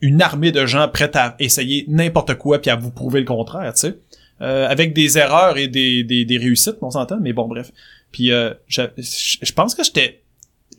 une 0.00 0.22
armée 0.22 0.50
de 0.50 0.64
gens 0.66 0.88
prêts 0.88 1.14
à 1.16 1.36
essayer 1.38 1.84
n'importe 1.88 2.34
quoi 2.34 2.58
puis 2.58 2.70
à 2.70 2.76
vous 2.76 2.90
prouver 2.90 3.20
le 3.20 3.26
contraire, 3.26 3.72
tu 3.74 3.80
sais. 3.80 3.98
Euh, 4.40 4.66
avec 4.68 4.94
des 4.94 5.16
erreurs 5.16 5.58
et 5.58 5.68
des, 5.68 6.02
des, 6.02 6.24
des 6.24 6.38
réussites, 6.38 6.76
on 6.82 6.90
s'entend, 6.90 7.18
mais 7.20 7.32
bon, 7.32 7.46
bref. 7.46 7.70
Puis 8.10 8.32
euh, 8.32 8.52
je, 8.66 8.82
je 8.96 9.52
pense 9.52 9.74
que 9.74 9.84
j'étais 9.84 10.22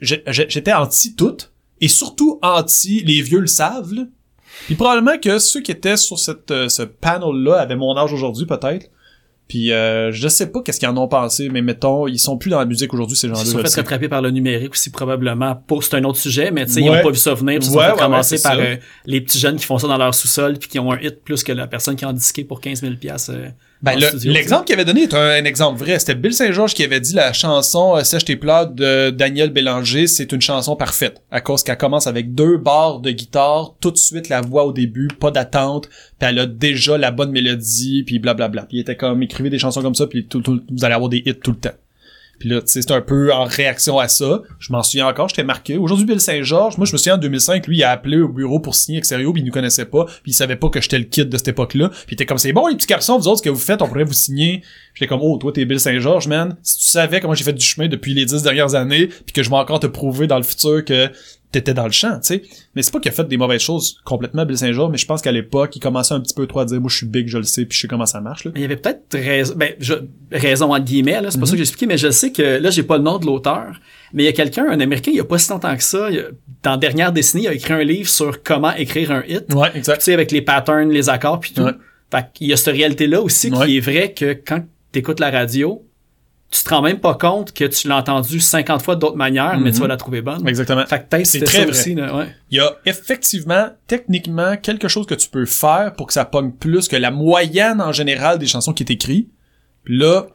j'étais 0.01 0.73
anti 0.73 1.15
tout 1.15 1.37
et 1.81 1.87
surtout 1.87 2.39
anti 2.41 3.01
les 3.03 3.21
vieux 3.21 3.39
le 3.39 3.47
savent. 3.47 4.07
Puis 4.65 4.75
probablement 4.75 5.17
que 5.21 5.37
ceux 5.39 5.61
qui 5.61 5.71
étaient 5.71 5.97
sur 5.97 6.17
cette 6.19 6.49
euh, 6.51 6.69
ce 6.69 6.83
panel 6.83 7.35
là 7.43 7.59
avaient 7.59 7.75
mon 7.75 7.95
âge 7.97 8.11
aujourd'hui 8.13 8.45
peut-être. 8.45 8.87
Puis 9.47 9.71
euh, 9.71 10.11
je 10.11 10.27
sais 10.27 10.51
pas 10.51 10.61
qu'est-ce 10.63 10.79
qu'ils 10.79 10.89
en 10.89 10.97
ont 10.97 11.07
pensé, 11.07 11.49
mais 11.49 11.61
mettons, 11.61 12.07
ils 12.07 12.17
sont 12.17 12.35
plus 12.35 12.49
dans 12.49 12.57
la 12.57 12.65
musique 12.65 12.91
aujourd'hui 12.95 13.15
ces 13.15 13.27
Ils 13.27 13.35
gens-là. 13.35 13.45
sont 13.45 13.59
je 13.59 13.67
fait 13.67 13.75
rattraper 13.81 14.09
par 14.09 14.23
le 14.23 14.31
numérique 14.31 14.71
aussi 14.71 14.89
probablement. 14.89 15.61
C'est 15.81 15.93
un 15.93 16.03
autre 16.03 16.17
sujet, 16.17 16.49
mais 16.49 16.65
tu 16.65 16.71
sais, 16.73 16.81
ils 16.81 16.89
ont 16.89 16.99
pas 17.03 17.11
vu 17.11 17.17
ça 17.17 17.35
venir. 17.35 17.59
puis 17.59 17.67
Ils 17.69 17.77
Ouais, 17.77 17.89
sont 17.95 18.11
ouais, 18.11 18.23
c'est 18.23 18.41
par 18.41 18.57
euh, 18.57 18.75
les 19.05 19.21
petits 19.21 19.37
jeunes 19.37 19.57
qui 19.57 19.65
font 19.65 19.77
ça 19.77 19.87
dans 19.87 19.97
leur 19.97 20.15
sous-sol 20.15 20.57
puis 20.57 20.67
qui 20.67 20.79
ont 20.79 20.91
un 20.91 20.99
hit 20.99 21.21
plus 21.23 21.43
que 21.43 21.51
la 21.51 21.67
personne 21.67 21.95
qui 21.95 22.05
a 22.05 22.09
en 22.09 22.13
disqué 22.13 22.43
pour 22.43 22.59
15 22.59 22.81
000 22.81 22.95
piastres. 22.95 23.33
euh, 23.35 23.49
Ben, 23.81 23.91
le- 23.99 24.07
l'exemple 24.31 24.65
qu'il 24.65 24.73
avait 24.73 24.85
donné 24.85 25.03
est 25.03 25.13
un, 25.13 25.19
un 25.41 25.45
exemple 25.45 25.77
vrai. 25.79 25.99
C'était 25.99 26.15
Bill 26.15 26.33
Saint-Georges 26.33 26.73
qui 26.73 26.83
avait 26.83 26.99
dit 27.01 27.13
la 27.13 27.33
chanson 27.33 27.95
euh, 27.97 28.03
Sèche 28.03 28.25
tes 28.25 28.35
plats 28.35 28.65
de 28.65 29.11
Daniel 29.11 29.49
Bélanger, 29.51 30.07
c'est 30.07 30.31
une 30.31 30.41
chanson 30.41 30.75
parfaite. 30.75 31.21
À 31.29 31.41
cause 31.41 31.61
qu'elle 31.63 31.77
commence 31.77 32.07
avec 32.07 32.33
deux 32.33 32.57
barres 32.57 32.99
de 32.99 33.11
guitare, 33.11 33.75
tout 33.81 33.91
de 33.91 33.97
suite 33.97 34.29
la 34.29 34.41
voix 34.41 34.65
au 34.65 34.71
début, 34.71 35.07
pas 35.19 35.29
d'attente, 35.29 35.87
puis 35.87 36.29
elle 36.29 36.39
a 36.39 36.45
déjà 36.45 36.97
la 36.97 37.11
bonne 37.11 37.31
mélodie, 37.31 38.03
puis 38.05 38.17
blablabla. 38.19 38.63
Puis 38.63 38.77
il 38.77 38.79
était 38.81 38.95
comme, 38.95 39.21
écrivez 39.21 39.49
des 39.49 39.59
chansons 39.59 39.81
comme 39.81 39.95
ça, 39.95 40.07
puis 40.07 40.25
tout, 40.25 40.41
tout- 40.41 40.61
vous 40.71 40.85
allez 40.85 40.95
avoir 40.95 41.09
des 41.09 41.21
hits 41.25 41.35
tout 41.43 41.51
le 41.51 41.57
temps. 41.57 41.75
Puis 42.39 42.49
là, 42.49 42.61
tu 42.61 42.67
sais, 42.67 42.81
c'est 42.81 42.91
un 42.91 43.01
peu 43.01 43.33
en 43.33 43.45
réaction 43.45 43.99
à 43.99 44.07
ça. 44.07 44.41
Je 44.59 44.71
m'en 44.71 44.83
souviens 44.83 45.07
encore, 45.07 45.29
j'étais 45.29 45.43
marqué. 45.43 45.77
Aujourd'hui, 45.77 46.05
Bill 46.05 46.19
Saint-Georges, 46.19 46.77
moi, 46.77 46.85
je 46.85 46.93
me 46.93 46.97
souviens 46.97 47.15
en 47.15 47.17
2005, 47.17 47.67
lui, 47.67 47.77
il 47.77 47.83
a 47.83 47.91
appelé 47.91 48.17
au 48.17 48.27
bureau 48.27 48.59
pour 48.59 48.75
signer 48.75 48.97
Exerio, 48.97 49.31
puis 49.33 49.41
il 49.41 49.45
nous 49.45 49.51
connaissait 49.51 49.85
pas, 49.85 50.05
puis 50.05 50.31
il 50.31 50.33
savait 50.33 50.55
pas 50.55 50.69
que 50.69 50.81
j'étais 50.81 50.99
le 50.99 51.05
kid 51.05 51.29
de 51.29 51.37
cette 51.37 51.49
époque-là. 51.49 51.89
Puis 51.89 52.03
il 52.09 52.13
était 52.15 52.25
comme, 52.25 52.37
c'est 52.37 52.53
bon, 52.53 52.67
les 52.67 52.75
petits 52.75 52.87
garçons, 52.87 53.17
vous 53.17 53.27
autres, 53.27 53.39
ce 53.39 53.43
que 53.43 53.49
vous 53.49 53.59
faites, 53.59 53.81
on 53.81 53.87
pourrait 53.87 54.03
vous 54.03 54.13
signer. 54.13 54.61
J'étais 54.93 55.07
comme, 55.07 55.21
oh, 55.21 55.37
toi, 55.37 55.51
t'es 55.51 55.65
Bill 55.65 55.79
Saint-Georges, 55.79 56.27
man. 56.27 56.55
Si 56.63 56.79
tu 56.79 56.85
savais 56.85 57.19
comment 57.19 57.33
j'ai 57.33 57.43
fait 57.43 57.53
du 57.53 57.65
chemin 57.65 57.87
depuis 57.87 58.13
les 58.13 58.25
dix 58.25 58.41
dernières 58.41 58.75
années, 58.75 59.07
puis 59.07 59.33
que 59.33 59.43
je 59.43 59.49
vais 59.49 59.55
encore 59.55 59.79
te 59.79 59.87
prouver 59.87 60.27
dans 60.27 60.37
le 60.37 60.43
futur 60.43 60.83
que 60.85 61.09
t'étais 61.59 61.73
dans 61.73 61.85
le 61.85 61.91
champ, 61.91 62.13
tu 62.19 62.27
sais. 62.27 62.41
Mais 62.75 62.81
c'est 62.81 62.91
pas 62.91 62.99
qu'il 62.99 63.11
a 63.11 63.13
fait 63.13 63.27
des 63.27 63.37
mauvaises 63.37 63.61
choses 63.61 63.97
complètement, 64.03 64.45
Bill 64.45 64.57
Saint-Georges, 64.57 64.91
mais 64.91 64.97
je 64.97 65.05
pense 65.05 65.21
qu'à 65.21 65.31
l'époque, 65.31 65.75
il 65.75 65.79
commençait 65.79 66.13
un 66.13 66.19
petit 66.21 66.33
peu 66.33 66.45
trop 66.47 66.59
à 66.59 66.65
dire, 66.65 66.79
moi, 66.79 66.89
je 66.89 66.97
suis 66.97 67.05
big, 67.05 67.27
je 67.27 67.37
le 67.37 67.43
sais, 67.43 67.65
puis 67.65 67.75
je 67.75 67.81
sais 67.81 67.87
comment 67.87 68.05
ça 68.05 68.21
marche, 68.21 68.45
là. 68.45 68.51
Il 68.55 68.61
y 68.61 68.65
avait 68.65 68.75
peut-être 68.77 69.13
raison, 69.13 69.53
ben, 69.57 69.73
je- 69.79 69.93
raison 70.31 70.73
entre 70.73 70.85
guillemets, 70.85 71.21
là, 71.21 71.31
c'est 71.31 71.39
pas 71.39 71.45
ça 71.45 71.51
que 71.51 71.57
j'ai 71.57 71.63
expliqué, 71.63 71.85
mais 71.87 71.97
je 71.97 72.09
sais 72.11 72.31
que, 72.31 72.41
là, 72.59 72.69
j'ai 72.69 72.83
pas 72.83 72.97
le 72.97 73.03
nom 73.03 73.17
de 73.17 73.25
l'auteur, 73.25 73.79
mais 74.13 74.23
il 74.23 74.25
y 74.25 74.29
a 74.29 74.33
quelqu'un, 74.33 74.65
un 74.69 74.79
Américain, 74.79 75.11
il 75.11 75.17
y 75.17 75.21
a 75.21 75.25
pas 75.25 75.37
si 75.37 75.49
longtemps 75.49 75.75
que 75.75 75.83
ça, 75.83 76.09
il 76.11 76.25
dans 76.63 76.71
la 76.71 76.77
dernière 76.77 77.11
décennie, 77.11 77.43
il 77.43 77.47
a 77.47 77.53
écrit 77.53 77.73
un 77.73 77.83
livre 77.83 78.09
sur 78.09 78.41
comment 78.41 78.73
écrire 78.75 79.11
un 79.11 79.23
hit, 79.27 79.53
Ouais, 79.53 79.71
tu 79.71 79.77
exact. 79.77 80.01
sais, 80.01 80.13
avec 80.13 80.31
les 80.31 80.41
patterns, 80.41 80.89
les 80.89 81.09
accords, 81.09 81.39
puis 81.39 81.51
tout. 81.53 81.61
Ouais. 81.61 81.71
Fait 82.11 82.25
qu'il 82.33 82.47
y 82.47 82.53
a 82.53 82.57
cette 82.57 82.75
réalité-là 82.75 83.21
aussi 83.21 83.51
Ouais. 83.51 83.65
qui 83.67 83.77
est 83.77 83.79
vrai 83.81 84.13
que 84.13 84.33
quand 84.33 84.63
t'écoutes 84.91 85.19
la 85.19 85.29
radio, 85.31 85.83
tu 86.55 86.63
te 86.63 86.69
rends 86.69 86.81
même 86.81 86.99
pas 86.99 87.15
compte 87.15 87.51
que 87.53 87.65
tu 87.65 87.87
l'as 87.87 87.97
entendu 87.97 88.39
50 88.39 88.81
fois 88.81 88.95
d'autres 88.95 89.17
manières, 89.17 89.59
mais 89.59 89.71
tu 89.71 89.79
vas 89.81 89.87
la 89.87 89.97
trouver 89.97 90.21
bonne. 90.21 90.47
Exactement. 90.47 90.85
Fait 90.85 91.05
que 91.09 91.23
C'est 91.25 91.39
très 91.41 91.57
ça 91.57 91.61
vrai. 91.63 91.69
aussi, 91.71 91.95
là, 91.95 92.15
ouais. 92.15 92.27
Il 92.51 92.57
y 92.57 92.59
a 92.61 92.75
effectivement, 92.85 93.67
techniquement, 93.87 94.55
quelque 94.57 94.87
chose 94.87 95.05
que 95.05 95.15
tu 95.15 95.29
peux 95.29 95.45
faire 95.45 95.93
pour 95.97 96.07
que 96.07 96.13
ça 96.13 96.25
pogne 96.25 96.51
plus 96.51 96.87
que 96.87 96.95
la 96.95 97.11
moyenne 97.11 97.81
en 97.81 97.91
général 97.91 98.39
des 98.39 98.47
chansons 98.47 98.73
qui 98.73 98.83
est 98.83 98.91
écrites. 98.91 99.29
Puis 99.83 99.97
là, 99.97 100.27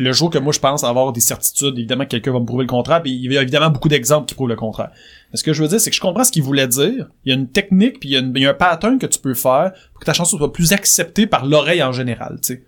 le 0.00 0.12
jour 0.12 0.30
que 0.30 0.38
moi 0.38 0.52
je 0.52 0.60
pense 0.60 0.84
avoir 0.84 1.12
des 1.12 1.20
certitudes, 1.20 1.76
évidemment 1.76 2.04
que 2.04 2.10
quelqu'un 2.10 2.32
va 2.32 2.38
me 2.38 2.44
prouver 2.46 2.62
le 2.62 2.68
contraire, 2.68 3.02
puis 3.02 3.10
il 3.12 3.32
y 3.32 3.36
a 3.36 3.42
évidemment 3.42 3.70
beaucoup 3.70 3.88
d'exemples 3.88 4.26
qui 4.26 4.34
prouvent 4.36 4.48
le 4.48 4.54
contraire. 4.54 4.90
Mais 5.32 5.36
ce 5.38 5.42
que 5.42 5.52
je 5.52 5.60
veux 5.60 5.68
dire, 5.68 5.80
c'est 5.80 5.90
que 5.90 5.96
je 5.96 6.00
comprends 6.00 6.22
ce 6.22 6.30
qu'il 6.30 6.44
voulait 6.44 6.68
dire. 6.68 7.08
Il 7.24 7.30
y 7.30 7.32
a 7.32 7.34
une 7.34 7.48
technique, 7.48 7.98
puis 7.98 8.10
il 8.10 8.12
y, 8.12 8.16
a 8.16 8.20
une- 8.20 8.32
il 8.36 8.42
y 8.42 8.46
a 8.46 8.50
un 8.50 8.54
pattern 8.54 8.98
que 9.00 9.06
tu 9.06 9.18
peux 9.18 9.34
faire 9.34 9.72
pour 9.92 10.00
que 10.00 10.04
ta 10.06 10.12
chanson 10.12 10.36
soit 10.38 10.52
plus 10.52 10.72
acceptée 10.72 11.26
par 11.26 11.44
l'oreille 11.46 11.82
en 11.82 11.90
général, 11.90 12.38
tu 12.40 12.54
sais. 12.54 12.64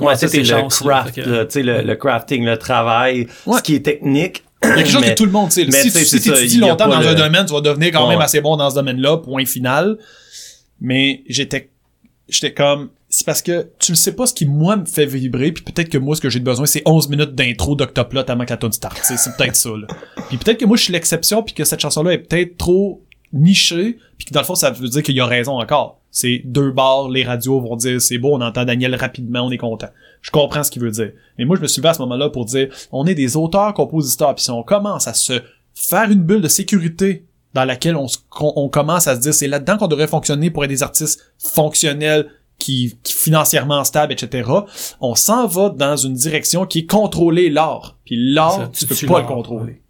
Ouais, 0.00 0.14
ça, 0.16 0.26
c'est 0.28 0.28
tes 0.28 0.38
le 0.38 0.44
chances, 0.44 0.78
craft, 0.80 1.14
que- 1.14 1.44
tu 1.44 1.50
sais, 1.50 1.62
le, 1.62 1.82
le 1.82 1.94
crafting, 1.96 2.44
le 2.44 2.56
travail, 2.56 3.26
Ouais. 3.46 3.58
ce 3.58 3.62
qui 3.62 3.74
est 3.74 3.80
technique. 3.84 4.42
Il 4.62 4.68
y 4.68 4.72
a 4.72 4.74
quelque 4.76 4.88
chose 4.90 5.00
Mais- 5.02 5.10
que 5.10 5.14
tout 5.18 5.26
le 5.26 5.30
monde 5.32 5.52
sait. 5.52 5.64
mais 5.66 5.70
Si 5.72 5.92
tu 5.92 5.98
sais, 6.04 6.18
tu 6.18 6.48
si 6.48 6.58
y 6.58 6.64
a 6.64 6.68
longtemps 6.68 6.88
dans 6.88 6.98
le- 7.00 7.06
un 7.08 7.14
domaine, 7.14 7.44
tu 7.46 7.52
vas 7.52 7.60
devenir 7.60 7.92
quand 7.92 8.04
Ouais. 8.04 8.14
même 8.14 8.20
assez 8.22 8.40
bon 8.40 8.56
dans 8.56 8.70
ce 8.70 8.74
domaine-là, 8.74 9.18
point 9.18 9.44
final. 9.44 9.98
Mais 10.80 11.22
j'étais 11.28 11.70
j'étais 12.28 12.52
comme 12.52 12.90
c'est 13.08 13.24
parce 13.24 13.40
que 13.40 13.70
tu 13.78 13.92
le 13.92 13.96
sais 13.96 14.12
pas 14.12 14.26
ce 14.26 14.34
qui 14.34 14.46
moi 14.46 14.76
me 14.76 14.84
fait 14.84 15.06
vibrer 15.06 15.52
puis 15.52 15.62
peut-être 15.62 15.88
que 15.88 15.96
moi 15.98 16.16
ce 16.16 16.20
que 16.20 16.28
j'ai 16.28 16.40
besoin 16.40 16.66
c'est 16.66 16.82
11 16.86 17.08
minutes 17.08 17.36
d'intro 17.36 17.76
d'Octoplot 17.76 18.24
avant 18.28 18.44
que 18.44 18.50
la 18.50 18.56
tune 18.56 18.72
start 18.72 18.96
Tu 18.96 19.04
sais, 19.04 19.16
c'est 19.16 19.36
peut-être 19.36 19.54
ça 19.54 19.68
là. 19.70 19.86
puis 20.28 20.36
peut-être 20.36 20.58
que 20.58 20.64
moi 20.64 20.76
je 20.76 20.82
suis 20.82 20.92
l'exception 20.92 21.42
puis 21.44 21.54
que 21.54 21.62
cette 21.64 21.78
chanson 21.78 22.02
là 22.02 22.12
est 22.14 22.18
peut-être 22.18 22.58
trop 22.58 23.04
nichée 23.32 23.98
puis 24.18 24.26
que 24.26 24.34
dans 24.34 24.40
le 24.40 24.44
fond 24.46 24.56
ça 24.56 24.70
veut 24.72 24.88
dire 24.88 25.02
qu'il 25.04 25.14
y 25.14 25.20
a 25.20 25.26
raison 25.26 25.52
encore 25.60 26.00
c'est 26.16 26.40
deux 26.46 26.70
bars 26.70 27.10
les 27.10 27.24
radios 27.24 27.60
vont 27.60 27.76
dire 27.76 28.00
c'est 28.00 28.16
beau 28.16 28.34
on 28.34 28.40
entend 28.40 28.64
Daniel 28.64 28.94
rapidement 28.94 29.42
on 29.42 29.50
est 29.50 29.58
content 29.58 29.88
je 30.22 30.30
comprends 30.30 30.62
ce 30.62 30.70
qu'il 30.70 30.80
veut 30.80 30.90
dire 30.90 31.12
mais 31.36 31.44
moi 31.44 31.56
je 31.56 31.60
me 31.60 31.66
suis 31.66 31.80
levé 31.80 31.90
à 31.90 31.94
ce 31.94 32.00
moment-là 32.00 32.30
pour 32.30 32.46
dire 32.46 32.68
on 32.90 33.06
est 33.06 33.14
des 33.14 33.36
auteurs 33.36 33.74
compositeurs 33.74 34.34
puis 34.34 34.44
si 34.44 34.50
on 34.50 34.62
commence 34.62 35.06
à 35.08 35.12
se 35.12 35.42
faire 35.74 36.10
une 36.10 36.22
bulle 36.22 36.40
de 36.40 36.48
sécurité 36.48 37.26
dans 37.52 37.64
laquelle 37.64 37.96
on, 37.96 38.68
commence 38.68 39.06
à 39.08 39.16
se 39.16 39.20
dire 39.20 39.34
c'est 39.34 39.46
là-dedans 39.46 39.76
qu'on 39.76 39.88
devrait 39.88 40.06
fonctionner 40.06 40.50
pour 40.50 40.64
être 40.64 40.70
des 40.70 40.82
artistes 40.82 41.34
fonctionnels 41.38 42.30
qui, 42.58 42.98
qui 43.02 43.12
financièrement 43.12 43.84
stables, 43.84 44.14
etc. 44.14 44.50
On 45.00 45.14
s'en 45.14 45.46
va 45.46 45.68
dans 45.68 45.96
une 45.96 46.14
direction 46.14 46.66
qui 46.66 46.80
est 46.80 46.86
contrôler 46.86 47.50
l'art. 47.50 47.98
Puis 48.04 48.16
l'art, 48.16 48.70
tu 48.72 48.86
peux 48.86 49.06
pas 49.06 49.20
le 49.20 49.26
contrôler. 49.26 49.82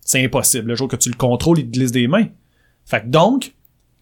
C'est 0.00 0.22
impossible. 0.22 0.68
Le 0.68 0.74
jour 0.74 0.88
que 0.88 0.96
tu 0.96 1.10
le 1.10 1.16
contrôles, 1.16 1.58
il 1.58 1.66
te 1.66 1.72
glisse 1.72 1.92
des 1.92 2.08
mains. 2.08 2.28
Fait 2.84 3.02
que 3.02 3.06
donc, 3.08 3.53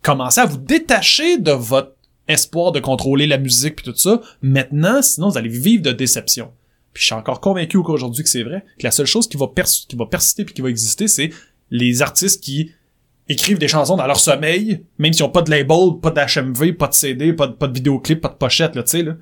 commencez 0.03 0.41
à 0.41 0.47
vous 0.47 0.59
détacher 0.59 1.39
de 1.39 1.53
votre 1.53 1.95
espoir 2.29 2.73
de 2.73 2.81
contrôler 2.81 3.27
la 3.27 3.39
musique 3.39 3.77
puis 3.77 3.85
tout 3.85 3.97
ça. 3.97 4.21
Maintenant, 4.43 5.03
sinon 5.03 5.31
vous 5.31 5.39
allez 5.39 5.49
vivre 5.49 5.83
de 5.83 5.93
déception. 5.93 6.51
Puis 6.93 7.03
je 7.03 7.07
suis 7.07 7.15
encore 7.15 7.41
convaincu 7.41 7.83
qu'aujourd'hui 7.83 8.23
que 8.23 8.29
c'est 8.29 8.43
vrai, 8.43 8.65
que 8.79 8.85
la 8.85 8.91
seule 8.91 9.07
chose 9.07 9.29
qui 9.29 9.37
va, 9.37 9.49
persister 9.49 10.45
puis 10.45 10.55
qui 10.55 10.61
va 10.61 10.69
exister, 10.69 11.09
c'est 11.09 11.31
les 11.71 12.03
artistes 12.03 12.43
qui 12.43 12.73
écrivent 13.29 13.59
des 13.59 13.69
chansons 13.69 13.97
dans 13.97 14.07
leur 14.07 14.21
sommeil, 14.21 14.85
même 14.99 15.13
s'ils 15.13 15.25
ont 15.25 15.31
pas 15.31 15.43
de 15.43 15.51
label, 15.51 16.01
pas 16.03 16.11
d'HMV, 16.11 16.75
pas 16.75 16.89
de 16.89 16.95
CD, 16.95 17.33
pas 17.33 17.47
de, 17.47 17.73
vidéoclip, 17.73 18.21
pas 18.21 18.29
de 18.29 18.35
pochette, 18.35 18.75
là, 18.75 18.83
tu 18.83 18.91
sais, 18.91 19.03
là. 19.03 19.17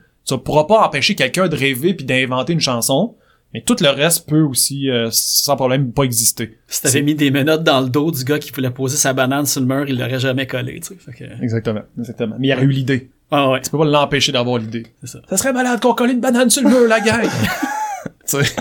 Pourra 0.44 0.66
pas 0.68 0.86
empêcher 0.86 1.16
quelqu'un 1.16 1.48
de 1.48 1.56
rêver 1.56 1.92
puis 1.94 2.06
d'inventer 2.06 2.52
une 2.52 2.60
chanson, 2.60 3.16
mais 3.54 3.62
tout 3.62 3.76
le 3.80 3.88
reste 3.88 4.28
peut 4.28 4.42
aussi, 4.42 4.88
euh, 4.90 5.08
sans 5.10 5.56
problème, 5.56 5.92
pas 5.92 6.04
exister. 6.04 6.58
Si 6.68 6.82
t'avais 6.82 7.02
mis 7.02 7.14
des 7.14 7.30
menottes 7.30 7.64
dans 7.64 7.80
le 7.80 7.88
dos 7.88 8.10
du 8.12 8.24
gars 8.24 8.38
qui 8.38 8.52
voulait 8.52 8.70
poser 8.70 8.96
sa 8.96 9.12
banane 9.12 9.46
sur 9.46 9.60
le 9.60 9.66
mur, 9.66 9.84
il 9.88 9.98
l'aurait 9.98 10.20
jamais 10.20 10.46
collé, 10.46 10.80
tu 10.80 10.94
sais. 10.94 10.96
Fait 11.00 11.12
que... 11.12 11.42
Exactement, 11.42 11.82
exactement. 11.98 12.36
Mais 12.38 12.48
il 12.48 12.50
y 12.50 12.54
aurait 12.54 12.64
eu 12.64 12.70
l'idée. 12.70 13.10
Ah 13.32 13.50
ouais, 13.50 13.60
Tu 13.60 13.70
peux 13.70 13.78
pas 13.78 13.84
l'empêcher 13.84 14.32
d'avoir 14.32 14.58
l'idée. 14.58 14.86
c'est 15.00 15.08
ça. 15.12 15.20
Ça 15.28 15.36
serait 15.36 15.52
malade 15.52 15.80
qu'on 15.80 15.94
colle 15.94 16.10
une 16.10 16.20
banane 16.20 16.50
sur 16.50 16.62
le 16.62 16.68
mur, 16.68 16.88
la 16.88 17.00
gang! 17.00 17.22
tu 18.28 18.36
sais. 18.44 18.54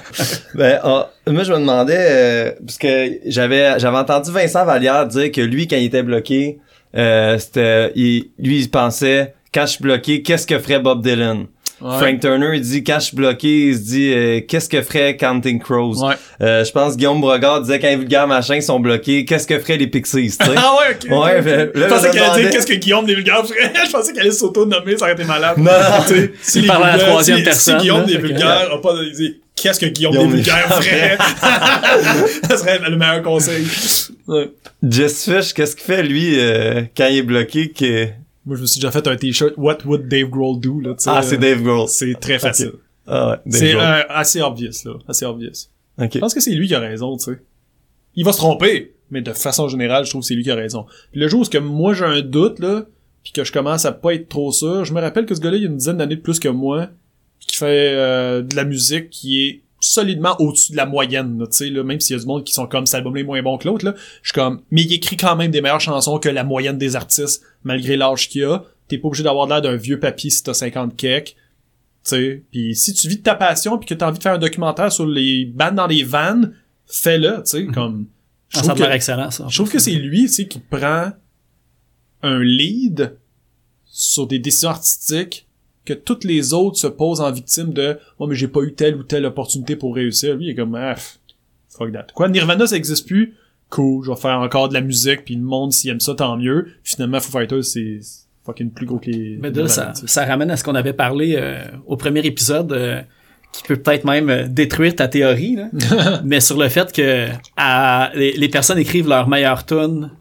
Ben, 0.56 0.80
ah, 0.84 1.10
moi, 1.28 1.44
je 1.44 1.54
me 1.54 1.60
demandais, 1.60 1.98
euh, 1.98 2.52
parce 2.66 2.78
que 2.78 3.20
j'avais, 3.26 3.80
j'avais 3.80 3.98
entendu 3.98 4.32
Vincent 4.32 4.66
Vallière 4.66 5.08
dire 5.08 5.32
que 5.32 5.42
lui, 5.42 5.68
quand 5.68 5.78
il 5.78 5.86
était 5.86 6.04
bloqué, 6.04 6.60
euh, 6.96 7.38
c'était, 7.38 7.92
il- 7.96 8.30
lui, 8.40 8.60
il 8.62 8.70
pensait, 8.72 9.34
quand 9.54 9.62
je 9.68 9.72
suis 9.74 9.84
bloqué, 9.84 10.22
qu'est-ce 10.24 10.46
que 10.48 10.58
ferait 10.60 10.80
Bob 10.80 11.02
Dylan? 11.04 11.46
Frank 11.80 12.20
Turner, 12.20 12.50
il 12.56 12.62
dit, 12.62 12.84
quand 12.84 13.00
je 13.00 13.06
suis 13.06 13.16
bloqué, 13.16 13.68
il 13.68 13.76
se 13.76 13.82
dit, 13.82 14.14
euh, 14.14 14.42
qu'est-ce 14.48 14.68
que 14.68 14.82
ferait 14.82 15.16
Counting 15.16 15.60
Crows? 15.60 16.04
Ouais. 16.06 16.16
Euh, 16.42 16.64
je 16.66 16.72
pense 16.72 16.98
Guillaume 16.98 17.22
Brogard 17.22 17.62
disait, 17.62 17.80
quand 17.80 17.88
les 17.88 17.96
vulgaires 17.96 18.28
machins 18.28 18.62
sont 18.62 18.80
bloqués, 18.80 19.24
qu'est-ce 19.26 19.48
que 19.48 19.58
ferait 19.60 19.78
les 19.78 19.88
Pixies, 19.88 20.36
tu 20.38 20.46
sais? 20.46 20.52
Ah 20.58 20.76
ouais, 20.80 20.96
ok. 20.96 21.10
Ouais, 21.24 21.42
là, 21.42 21.68
je 21.74 21.94
pensais 21.94 22.10
qu'elle 22.12 22.24
allait 22.24 22.42
dire 22.44 22.52
qu'est-ce 22.52 22.68
que 22.68 22.74
Guillaume 22.74 23.06
des 23.06 23.16
vulgaires 23.16 23.46
ferait? 23.46 23.72
je 23.86 23.92
pensais 23.92 24.12
qu'elle 24.12 24.22
allait 24.24 24.32
s'auto-nommer, 24.32 24.98
ça 24.98 25.06
aurait 25.06 25.14
été 25.14 25.24
malade. 25.24 25.58
Non, 25.58 25.64
non. 25.72 26.04
Tu 26.08 26.14
sais, 26.16 26.32
si 26.42 26.60
Il 26.60 26.68
parle 26.68 26.84
à 26.86 26.98
la 26.98 27.04
troisième 27.04 27.38
si- 27.38 27.44
personne, 27.44 27.76
Si 27.80 27.82
Guillaume 27.84 28.02
là, 28.02 28.06
des 28.08 28.18
vulgaires 28.18 28.70
a 28.74 28.82
pas 28.82 28.94
de- 28.94 29.36
qu'est-ce 29.56 29.80
que 29.80 29.86
Guillaume, 29.88 30.12
Guillaume 30.14 30.30
des 30.32 30.36
vulgaires 30.38 30.68
des- 30.80 30.86
ferait? 30.86 31.18
ça 32.50 32.58
serait 32.58 32.80
le 32.90 32.96
meilleur 32.98 33.22
conseil. 33.22 33.66
Ouais. 34.28 34.50
Jess 34.88 35.24
Fish, 35.26 35.54
qu'est-ce 35.54 35.76
qu'il 35.76 35.86
fait, 35.86 36.04
lui, 36.04 36.40
euh, 36.40 36.82
quand 36.96 37.08
il 37.10 37.18
est 37.18 37.24
bloqué, 37.24 37.70
que... 37.72 38.08
Moi, 38.50 38.56
je 38.56 38.62
me 38.64 38.66
suis 38.66 38.80
déjà 38.80 38.90
fait 38.90 39.06
un 39.06 39.16
t-shirt, 39.16 39.54
What 39.58 39.86
would 39.86 40.08
Dave 40.08 40.28
Grohl 40.28 40.60
do, 40.60 40.80
là. 40.80 40.96
Ah, 41.06 41.22
c'est 41.22 41.36
euh, 41.36 41.38
Dave 41.38 41.62
Grohl. 41.62 41.88
C'est 41.88 42.16
très 42.20 42.40
facile. 42.40 42.72
Ah 43.06 43.30
ouais, 43.30 43.52
C'est 43.52 43.76
euh, 43.76 44.02
assez 44.10 44.42
obvious, 44.42 44.72
là. 44.86 44.94
Assez 45.08 45.24
obvious. 45.24 45.68
Ok. 46.02 46.10
Je 46.16 46.18
pense 46.18 46.34
que 46.34 46.40
c'est 46.40 46.56
lui 46.56 46.68
qui 46.68 46.74
a 46.74 46.80
raison, 46.80 47.16
tu 47.16 47.26
sais. 47.26 47.40
Il 48.16 48.26
va 48.26 48.34
se 48.34 48.40
tromper, 48.40 48.96
mais 49.12 49.22
de 49.22 49.34
façon 49.34 49.68
générale, 49.68 50.04
je 50.04 50.10
trouve 50.10 50.22
que 50.22 50.28
c'est 50.28 50.34
lui 50.34 50.42
qui 50.42 50.50
a 50.50 50.56
raison. 50.56 50.88
Puis 51.12 51.22
le 51.22 51.28
jour 51.28 51.42
où 51.42 51.46
que 51.46 51.60
moi 51.60 51.94
j'ai 51.94 52.06
un 52.06 52.22
doute, 52.22 52.58
là, 52.58 52.88
puis 53.24 53.34
que 53.34 53.44
je 53.44 53.52
commence 53.52 53.86
à 53.86 53.92
pas 53.92 54.16
être 54.16 54.30
trop 54.30 54.52
sûr, 54.52 54.84
je 54.84 54.96
me 54.96 55.00
rappelle 55.00 55.28
que 55.28 55.36
ce 55.36 55.42
gars-là, 55.42 55.58
il 55.58 55.62
y 55.62 55.66
a 55.68 55.70
une 55.70 55.78
dizaine 55.78 55.98
d'années 55.98 56.16
de 56.16 56.22
plus 56.22 56.40
que 56.40 56.50
moi, 56.50 56.90
qui 57.40 57.56
fait 57.56 57.94
euh, 57.94 58.42
de 58.42 58.56
la 58.56 58.64
musique 58.64 59.12
qui 59.12 59.46
est 59.46 59.62
solidement 59.80 60.36
au-dessus 60.40 60.72
de 60.74 60.78
la 60.78 60.86
moyenne, 60.86 61.38
tu 61.40 61.58
sais, 61.58 61.70
là, 61.70 61.84
même 61.84 62.00
s'il 62.00 62.16
y 62.16 62.20
a 62.20 62.22
du 62.22 62.28
monde 62.28 62.44
qui 62.44 62.54
sont 62.54 62.68
comme 62.68 62.86
cet 62.86 62.96
album 62.96 63.16
est 63.18 63.24
moins 63.24 63.42
bon 63.42 63.58
que 63.58 63.68
l'autre, 63.68 63.86
là, 63.86 63.94
je 64.22 64.30
suis 64.30 64.34
comme, 64.34 64.62
mais 64.72 64.82
il 64.84 64.94
écrit 64.94 65.18
quand 65.18 65.36
même 65.36 65.52
des 65.52 65.62
meilleures 65.62 65.80
chansons 65.80 66.20
que 66.20 66.30
la 66.30 66.44
moyenne 66.44 66.78
des 66.78 66.96
artistes, 66.96 67.44
malgré 67.64 67.96
l'âge 67.98 68.30
qu'il 68.30 68.44
a. 68.46 68.64
T'es 68.88 68.98
pas 68.98 69.08
obligé 69.08 69.24
d'avoir 69.24 69.48
l'air 69.48 69.62
d'un 69.62 69.76
vieux 69.76 70.00
papy 70.00 70.32
si 70.32 70.44
t'as 70.44 70.54
50 70.54 70.96
kek. 70.96 71.36
Tu 72.04 72.46
puis 72.52 72.76
si 72.76 72.94
tu 72.94 73.08
vis 73.08 73.18
de 73.18 73.22
ta 73.24 73.36
passion 73.36 73.78
puis 73.78 73.88
que 73.88 73.94
t'as 73.94 74.08
envie 74.08 74.18
de 74.18 74.24
faire 74.24 74.34
un 74.34 74.38
documentaire 74.40 74.92
sur 74.92 75.06
les 75.06 75.46
bandes 75.46 75.76
dans 75.76 75.88
les 75.88 76.04
vannes, 76.04 76.56
fais-le, 76.88 77.38
tu 77.44 77.52
sais, 77.52 77.66
comme 77.68 78.08
je 78.50 78.60
Ah, 78.60 78.64
ça 78.64 78.74
trouve 78.74 78.88
que, 78.88 78.92
excellent, 78.94 79.30
ça. 79.32 79.46
je 79.50 79.56
trouve 79.56 79.72
que 79.72 79.80
c'est 79.80 79.92
lui, 79.92 80.24
tu 80.24 80.28
sais, 80.30 80.48
qui 80.48 80.60
prend 80.60 81.12
un 82.24 82.40
lead 82.44 83.16
sur 83.86 84.26
des 84.28 84.40
décisions 84.40 84.70
artistiques 84.70 85.46
que 85.86 85.94
toutes 85.94 86.24
les 86.24 86.54
autres 86.54 86.78
se 86.78 86.88
posent 86.88 87.22
en 87.22 87.32
victime 87.32 87.74
de 87.74 87.98
«moi 88.20 88.28
mais 88.28 88.36
j'ai 88.36 88.48
pas 88.48 88.62
eu 88.62 88.74
telle 88.74 88.96
ou 88.96 89.04
telle 89.04 89.26
opportunité 89.26 89.76
pour 89.76 89.96
réussir.» 89.96 90.36
Lui, 90.38 90.46
il 90.46 90.50
est 90.52 90.56
comme 90.56 90.76
«Ah, 90.80 90.96
fuck 91.70 91.92
that.» 91.92 92.08
Quoi, 92.14 92.30
Nirvana, 92.30 92.68
ça 92.68 92.76
existe 92.76 93.08
plus? 93.08 93.36
Cool, 93.70 94.04
je 94.04 94.12
vais 94.12 94.18
faire 94.18 94.40
encore 94.40 94.70
de 94.70 94.74
la 94.74 94.82
musique, 94.82 95.26
puis 95.26 95.36
le 95.36 95.42
monde, 95.42 95.72
s'il 95.72 95.92
aime 95.92 96.00
ça, 96.00 96.16
tant 96.16 96.38
mieux. 96.38 96.68
Finalement, 96.84 97.20
Foo 97.20 97.32
Fighters, 97.32 97.64
c'est 97.64 98.00
fucking 98.46 98.72
plus 98.72 98.86
gros 98.86 98.98
que 98.98 99.10
les... 99.12 99.38
Mais 99.40 99.52
là, 99.52 99.68
ça, 99.68 99.94
ça 99.94 100.26
ramène 100.26 100.50
à 100.50 100.58
ce 100.58 100.64
qu'on 100.64 100.76
avait 100.76 100.94
parlé 100.94 101.36
euh, 101.38 101.64
au 101.86 101.96
premier 101.96 102.22
épisode, 102.22 102.72
euh, 102.72 103.02
qui 103.52 103.64
peut 103.64 103.76
peut-être 103.76 104.06
même 104.06 104.30
euh, 104.30 104.48
détruire 104.48 104.96
ta 104.96 105.08
théorie, 105.08 105.56
là. 105.56 105.70
mais 106.24 106.40
sur 106.40 106.58
le 106.58 106.68
fait 106.70 106.92
que 106.92 107.28
à, 107.58 108.12
les, 108.16 108.34
les 108.34 108.50
personnes 108.50 108.80
écrivent 108.80 109.08
leur 109.08 109.28
meilleure 109.28 109.66
tune 109.66 110.12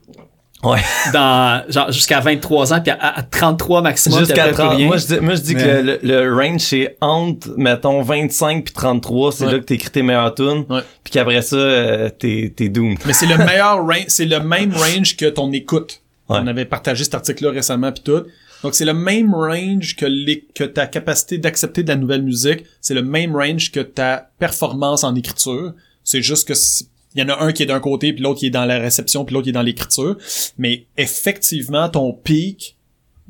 Ouais. 0.65 0.81
dans 1.13 1.63
genre 1.69 1.93
jusqu'à 1.93 2.19
23 2.21 2.73
ans 2.75 2.81
puis 2.81 2.91
à, 2.91 3.19
à 3.19 3.23
33 3.23 3.81
maximum 3.83 4.19
Jusqu'à 4.19 4.35
t'as 4.35 4.45
fait 4.47 4.53
30. 4.55 4.77
rien. 4.77 4.87
Moi, 4.89 4.97
je 4.97 5.07
dis, 5.07 5.21
moi, 5.21 5.35
je 5.37 5.41
dis 5.43 5.55
que 5.55 5.59
Mais- 5.61 5.83
le, 5.83 5.99
le, 6.03 6.25
le 6.25 6.35
range, 6.35 6.61
c'est 6.61 6.97
entre, 7.01 7.51
mettons, 7.57 8.03
25 8.03 8.65
puis 8.65 8.75
33. 8.75 9.33
C'est 9.33 9.45
Ouais. 9.47 9.53
là 9.53 9.59
que 9.61 9.65
t'écris 9.65 9.91
tes 9.91 10.03
meilleures 10.03 10.35
tunes. 10.35 10.65
Ouais. 10.69 10.81
Puis 11.05 11.13
qu'après 11.13 11.43
ça, 11.43 11.57
euh, 11.57 12.09
t'es, 12.11 12.53
t'es 12.57 12.69
doomed. 12.69 12.99
Mais 13.07 13.13
c'est 13.13 13.27
le 13.27 13.37
meilleur 13.47 13.79
range, 13.87 14.07
c'est 14.09 14.25
le 14.27 14.41
même 14.41 14.73
range 14.75 15.17
que 15.17 15.27
ton 15.27 15.53
écoute. 15.53 16.01
Ouais. 16.29 16.39
On 16.43 16.47
avait 16.49 16.65
partagé 16.65 17.05
cet 17.05 17.15
article-là 17.15 17.53
récemment 17.53 17.93
puis 17.93 18.03
tout. 18.05 18.25
Donc 18.65 18.75
c'est 18.75 18.85
le 18.85 18.95
même 18.95 19.33
range 19.33 19.95
que 19.95 20.05
les, 20.07 20.45
que 20.55 20.65
ta 20.65 20.89
capacité 20.89 21.39
d'accepter 21.39 21.85
de 21.85 21.89
la 21.89 21.95
nouvelle 21.97 22.23
musique. 22.23 22.65
C'est 22.81 22.95
le 22.95 23.03
même 23.03 23.37
range 23.37 23.71
que 23.71 23.79
ta 23.81 24.31
performance 24.41 25.05
en 25.05 25.15
écriture. 25.15 25.73
C'est 26.03 26.21
juste 26.23 26.49
que 26.49 26.55
c'est- 26.55 26.87
il 27.15 27.21
y 27.21 27.25
en 27.25 27.29
a 27.29 27.43
un 27.43 27.53
qui 27.53 27.63
est 27.63 27.67
d'un 27.67 27.81
côté 27.81 28.13
puis 28.13 28.23
l'autre 28.23 28.41
qui 28.41 28.47
est 28.47 28.51
dans 28.51 28.65
la 28.67 28.79
réception 28.79 29.25
puis 29.25 29.35
l'autre 29.35 29.45
qui 29.45 29.51
est 29.51 29.53
dans 29.53 29.63
l'écriture. 29.63 30.17
Mais 30.59 30.87
effectivement, 30.97 31.89
ton 31.89 32.13
pic, 32.13 32.77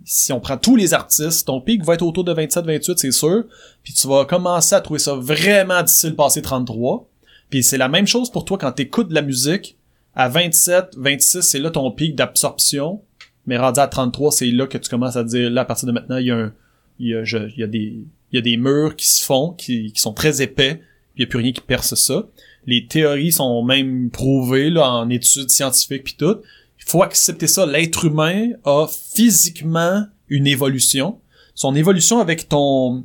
si 0.05 0.33
on 0.33 0.41
prend 0.41 0.57
tous 0.57 0.77
les 0.77 0.95
artistes, 0.95 1.47
ton 1.47 1.61
pic 1.61 1.85
va 1.85 1.95
être 1.95 2.03
autour 2.03 2.25
de 2.25 2.33
27-28, 2.35 2.97
c'est 2.97 3.11
sûr. 3.13 3.45
Puis 3.83 3.93
tu 3.93 4.07
vas 4.09 4.25
commencer 4.25 4.75
à 4.75 4.81
trouver 4.81 4.99
ça 5.01 5.15
vraiment 5.15 5.83
difficile 5.83 6.11
de 6.11 6.15
passer 6.17 6.43
33. 6.43 7.09
Puis 7.51 7.63
c'est 7.63 7.79
la 7.79 7.89
même 7.89 8.07
chose 8.07 8.31
pour 8.31 8.45
toi 8.45 8.59
quand 8.59 8.73
t'écoutes 8.73 9.09
de 9.09 9.15
la 9.15 9.23
musique. 9.23 9.77
À 10.15 10.29
27, 10.29 10.97
26, 10.97 11.43
c'est 11.43 11.59
là 11.61 11.71
ton 11.71 11.91
pic 11.93 12.15
d'absorption. 12.15 13.03
Mais 13.47 13.57
rendu 13.57 13.81
à 13.81 13.87
33, 13.87 14.33
c'est 14.33 14.47
là 14.51 14.67
que 14.67 14.77
tu 14.79 14.91
commences 14.91 15.17
à 15.17 15.25
dire, 15.25 15.49
là, 15.51 15.63
à 15.63 15.65
partir 15.65 15.87
de 15.87 15.93
maintenant, 15.93 16.19
il 16.19 16.27
y 16.27 16.31
a 16.31 16.37
un, 16.37 16.53
il 16.99 17.09
y 17.09 17.15
a, 17.15 17.25
je- 17.25 17.39
il 17.55 17.59
y 17.59 17.63
a 17.63 17.67
des, 17.67 17.97
il 18.33 18.37
y 18.37 18.39
a 18.39 18.43
des 18.43 18.57
murs 18.59 18.95
qui 18.97 19.07
se 19.07 19.25
font, 19.25 19.53
qui, 19.53 19.93
qui 19.93 20.01
sont 20.01 20.13
très 20.13 20.43
épais, 20.43 20.83
il 21.17 21.21
y 21.23 21.25
a 21.25 21.27
plus 21.27 21.39
rien 21.39 21.53
qui 21.53 21.61
perce 21.63 21.95
ça. 21.95 22.27
Les 22.67 22.87
théories 22.87 23.33
sont 23.33 23.63
même 23.65 24.11
prouvées, 24.11 24.71
là, 24.71 24.91
en 24.91 25.11
études 25.11 25.51
scientifiques 25.51 26.05
puis 26.05 26.17
tout. 26.19 26.37
Il 26.79 26.91
faut 26.91 27.03
accepter 27.03 27.47
ça. 27.47 27.67
L'être 27.67 28.05
humain 28.05 28.51
a 28.65 28.87
physiquement 28.87 30.05
une 30.29 30.47
évolution. 30.47 31.19
Son 31.55 31.75
évolution 31.75 32.21
avec 32.21 32.49
ton, 32.49 33.05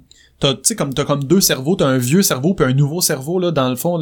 tu 0.52 0.60
sais, 0.64 0.76
comme, 0.76 0.94
t'as 0.94 1.06
comme 1.06 1.24
deux 1.24 1.42
cerveaux, 1.42 1.76
t'as 1.76 1.88
un 1.88 1.98
vieux 1.98 2.22
cerveau 2.22 2.54
puis 2.54 2.66
un 2.66 2.74
nouveau 2.74 3.02
cerveau, 3.02 3.40
là, 3.40 3.52
dans 3.52 3.70
le 3.70 3.76
fond, 3.76 4.00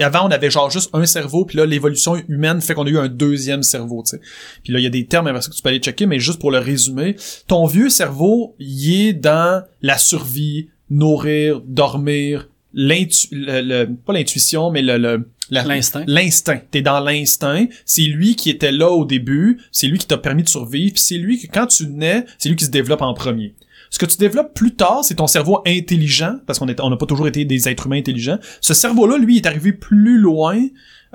avant, 0.00 0.26
on 0.26 0.30
avait 0.30 0.50
genre 0.50 0.70
juste 0.70 0.90
un 0.92 1.06
cerveau, 1.06 1.44
puis 1.44 1.58
là, 1.58 1.66
l'évolution 1.66 2.16
humaine 2.28 2.60
fait 2.60 2.74
qu'on 2.74 2.86
a 2.86 2.90
eu 2.90 2.98
un 2.98 3.08
deuxième 3.08 3.62
cerveau, 3.62 4.02
tu 4.02 4.10
sais. 4.10 4.20
Puis 4.62 4.72
là, 4.72 4.78
il 4.78 4.82
y 4.82 4.86
a 4.86 4.90
des 4.90 5.06
termes 5.06 5.26
après 5.26 5.42
ça 5.42 5.50
que 5.50 5.54
tu 5.54 5.62
peux 5.62 5.68
aller 5.68 5.78
checker, 5.78 6.06
mais 6.06 6.18
juste 6.18 6.40
pour 6.40 6.50
le 6.50 6.58
résumer, 6.58 7.16
ton 7.46 7.66
vieux 7.66 7.90
cerveau, 7.90 8.54
il 8.58 9.08
est 9.08 9.12
dans 9.12 9.62
la 9.82 9.98
survie, 9.98 10.68
nourrir, 10.90 11.60
dormir, 11.60 12.48
l'intu, 12.74 13.28
le, 13.32 13.60
le- 13.62 13.94
pas 13.94 14.12
l'intuition, 14.12 14.70
mais 14.70 14.82
le, 14.82 15.26
L'instinct. 15.50 16.04
L'instinct. 16.06 16.60
T'es 16.70 16.80
dans 16.82 17.00
l'instinct. 17.00 17.66
C'est 17.84 18.02
lui 18.02 18.34
qui 18.34 18.48
était 18.50 18.72
là 18.72 18.90
au 18.90 19.04
début. 19.04 19.60
C'est 19.72 19.86
lui 19.86 19.98
qui 19.98 20.06
t'a 20.06 20.16
permis 20.16 20.42
de 20.42 20.48
survivre. 20.48 20.94
puis 20.94 21.02
C'est 21.02 21.18
lui 21.18 21.38
que 21.38 21.46
quand 21.52 21.66
tu 21.66 21.86
nais, 21.86 22.24
c'est 22.38 22.48
lui 22.48 22.56
qui 22.56 22.64
se 22.64 22.70
développe 22.70 23.02
en 23.02 23.12
premier. 23.12 23.54
Ce 23.90 23.98
que 23.98 24.06
tu 24.06 24.16
développes 24.16 24.54
plus 24.54 24.74
tard, 24.74 25.04
c'est 25.04 25.16
ton 25.16 25.26
cerveau 25.26 25.62
intelligent, 25.66 26.36
parce 26.46 26.58
qu'on 26.58 26.66
est, 26.68 26.80
on 26.80 26.90
n'a 26.90 26.96
pas 26.96 27.06
toujours 27.06 27.28
été 27.28 27.44
des 27.44 27.68
êtres 27.68 27.86
humains 27.86 27.98
intelligents. 27.98 28.38
Ce 28.60 28.74
cerveau-là, 28.74 29.18
lui, 29.18 29.36
est 29.36 29.46
arrivé 29.46 29.72
plus 29.72 30.18
loin. 30.18 30.58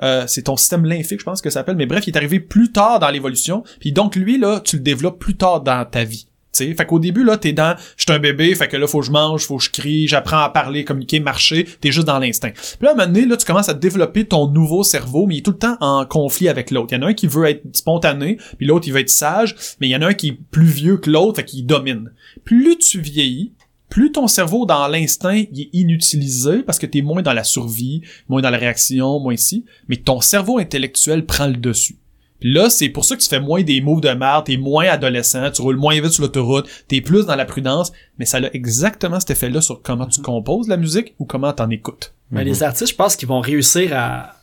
Euh, 0.02 0.24
c'est 0.26 0.42
ton 0.42 0.56
système 0.56 0.86
lymphique, 0.86 1.18
je 1.20 1.24
pense 1.24 1.42
que 1.42 1.50
ça 1.50 1.54
s'appelle. 1.60 1.76
Mais 1.76 1.84
bref, 1.86 2.06
il 2.06 2.10
est 2.14 2.16
arrivé 2.16 2.40
plus 2.40 2.70
tard 2.72 3.00
dans 3.00 3.10
l'évolution. 3.10 3.64
Puis 3.80 3.92
donc, 3.92 4.16
lui, 4.16 4.38
là, 4.38 4.60
tu 4.64 4.76
le 4.76 4.82
développes 4.82 5.18
plus 5.18 5.34
tard 5.36 5.60
dans 5.60 5.84
ta 5.84 6.04
vie. 6.04 6.26
Fait 6.74 6.86
qu'au 6.86 6.98
début, 6.98 7.24
là, 7.24 7.36
t'es 7.36 7.52
dans, 7.52 7.76
je 7.96 8.10
un 8.12 8.18
bébé, 8.18 8.54
fait 8.54 8.68
que 8.68 8.76
là, 8.76 8.86
faut 8.86 9.00
que 9.00 9.06
je 9.06 9.12
mange, 9.12 9.44
faut 9.46 9.58
que 9.58 9.64
je 9.64 9.70
crie, 9.70 10.08
j'apprends 10.08 10.40
à 10.40 10.48
parler, 10.48 10.84
communiquer, 10.84 11.20
marcher, 11.20 11.66
t'es 11.80 11.92
juste 11.92 12.06
dans 12.06 12.18
l'instinct. 12.18 12.50
Puis 12.50 12.78
là, 12.82 12.90
à 12.90 12.92
un 12.92 12.96
moment 12.96 13.06
donné, 13.06 13.26
là, 13.26 13.36
tu 13.36 13.46
commences 13.46 13.68
à 13.68 13.74
développer 13.74 14.24
ton 14.24 14.48
nouveau 14.48 14.82
cerveau, 14.82 15.26
mais 15.26 15.36
il 15.36 15.38
est 15.38 15.42
tout 15.42 15.52
le 15.52 15.58
temps 15.58 15.76
en 15.80 16.04
conflit 16.04 16.48
avec 16.48 16.70
l'autre. 16.70 16.88
Il 16.92 16.96
y 16.96 16.98
en 16.98 17.06
a 17.06 17.10
un 17.10 17.14
qui 17.14 17.26
veut 17.26 17.46
être 17.46 17.62
spontané, 17.76 18.38
puis 18.58 18.66
l'autre, 18.66 18.88
il 18.88 18.92
veut 18.92 19.00
être 19.00 19.10
sage, 19.10 19.54
mais 19.80 19.88
il 19.88 19.90
y 19.90 19.96
en 19.96 20.02
a 20.02 20.08
un 20.08 20.14
qui 20.14 20.28
est 20.28 20.38
plus 20.50 20.66
vieux 20.66 20.96
que 20.96 21.10
l'autre, 21.10 21.36
fait 21.36 21.44
qu'il 21.44 21.66
domine. 21.66 22.12
Plus 22.44 22.78
tu 22.78 23.00
vieillis, 23.00 23.52
plus 23.90 24.12
ton 24.12 24.28
cerveau 24.28 24.66
dans 24.66 24.86
l'instinct 24.86 25.42
il 25.52 25.62
est 25.62 25.70
inutilisé 25.72 26.62
parce 26.62 26.78
que 26.78 26.86
t'es 26.86 27.02
moins 27.02 27.22
dans 27.22 27.32
la 27.32 27.44
survie, 27.44 28.02
moins 28.28 28.40
dans 28.40 28.50
la 28.50 28.56
réaction, 28.56 29.18
moins 29.18 29.34
ici, 29.34 29.64
mais 29.88 29.96
ton 29.96 30.20
cerveau 30.20 30.58
intellectuel 30.58 31.26
prend 31.26 31.48
le 31.48 31.56
dessus. 31.56 31.96
Puis 32.40 32.52
là, 32.52 32.70
c'est 32.70 32.88
pour 32.88 33.04
ça 33.04 33.16
que 33.16 33.20
tu 33.22 33.28
fais 33.28 33.40
moins 33.40 33.62
des 33.62 33.80
moves 33.80 34.00
de 34.00 34.08
merde, 34.10 34.46
t'es 34.46 34.56
moins 34.56 34.86
adolescent, 34.86 35.50
tu 35.50 35.60
roules 35.62 35.76
moins 35.76 35.94
vite 36.00 36.12
sur 36.12 36.22
l'autoroute, 36.22 36.66
t'es 36.88 37.00
plus 37.00 37.26
dans 37.26 37.36
la 37.36 37.44
prudence, 37.44 37.92
mais 38.18 38.24
ça 38.24 38.38
a 38.38 38.48
exactement 38.54 39.20
cet 39.20 39.30
effet-là 39.30 39.60
sur 39.60 39.82
comment 39.82 40.06
tu 40.06 40.20
composes 40.22 40.66
la 40.68 40.76
musique 40.76 41.14
ou 41.18 41.24
comment 41.26 41.52
t'en 41.52 41.68
écoutes. 41.70 42.14
Mais 42.30 42.44
les 42.44 42.62
artistes, 42.62 42.90
je 42.92 42.96
pense 42.96 43.16
qu'ils 43.16 43.28
vont 43.28 43.40
réussir 43.40 43.90
à, 43.94 44.36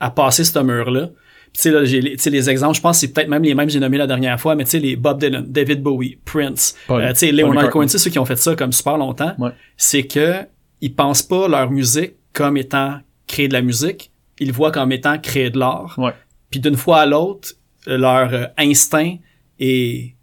à 0.00 0.10
passer 0.10 0.44
ce 0.44 0.58
mur-là. 0.58 1.08
Puis, 1.52 1.54
Tu 1.54 1.62
sais, 1.62 1.70
là, 1.72 1.84
j'ai 1.84 2.00
les, 2.00 2.12
tu 2.16 2.22
sais, 2.22 2.30
les 2.30 2.48
exemples, 2.48 2.76
je 2.76 2.80
pense 2.80 2.96
que 2.96 3.00
c'est 3.06 3.12
peut-être 3.12 3.28
même 3.28 3.42
les 3.42 3.54
mêmes 3.54 3.66
que 3.66 3.72
j'ai 3.72 3.80
nommés 3.80 3.98
la 3.98 4.06
dernière 4.06 4.40
fois, 4.40 4.54
mais 4.54 4.64
tu 4.64 4.70
sais, 4.70 4.78
les 4.78 4.96
Bob 4.96 5.18
Dylan, 5.20 5.44
David 5.48 5.82
Bowie, 5.82 6.18
Prince, 6.24 6.76
euh, 6.90 7.08
tu 7.10 7.16
sais, 7.18 7.32
Leonard 7.32 7.48
McCartney. 7.54 7.70
Cohen, 7.72 7.82
tu 7.86 7.88
sais, 7.90 7.98
ceux 7.98 8.10
qui 8.10 8.18
ont 8.18 8.24
fait 8.24 8.36
ça 8.36 8.54
comme 8.54 8.72
super 8.72 8.96
longtemps, 8.98 9.32
Ouais. 9.38 9.50
c'est 9.76 10.04
que 10.06 10.46
ils 10.80 10.94
pensent 10.94 11.22
pas 11.22 11.48
leur 11.48 11.70
musique 11.70 12.12
comme 12.32 12.56
étant 12.56 12.98
créer 13.26 13.48
de 13.48 13.52
la 13.52 13.62
musique, 13.62 14.10
ils 14.38 14.46
le 14.48 14.52
voient 14.54 14.70
comme 14.70 14.92
étant 14.92 15.18
créer 15.18 15.50
de 15.50 15.58
l'art. 15.58 15.94
Ouais. 15.98 16.12
Puis 16.50 16.60
d'une 16.60 16.76
fois 16.76 17.00
à 17.00 17.06
l'autre, 17.06 17.54
leur 17.86 18.32
euh, 18.34 18.46
instinct 18.58 19.16
est 19.58 20.14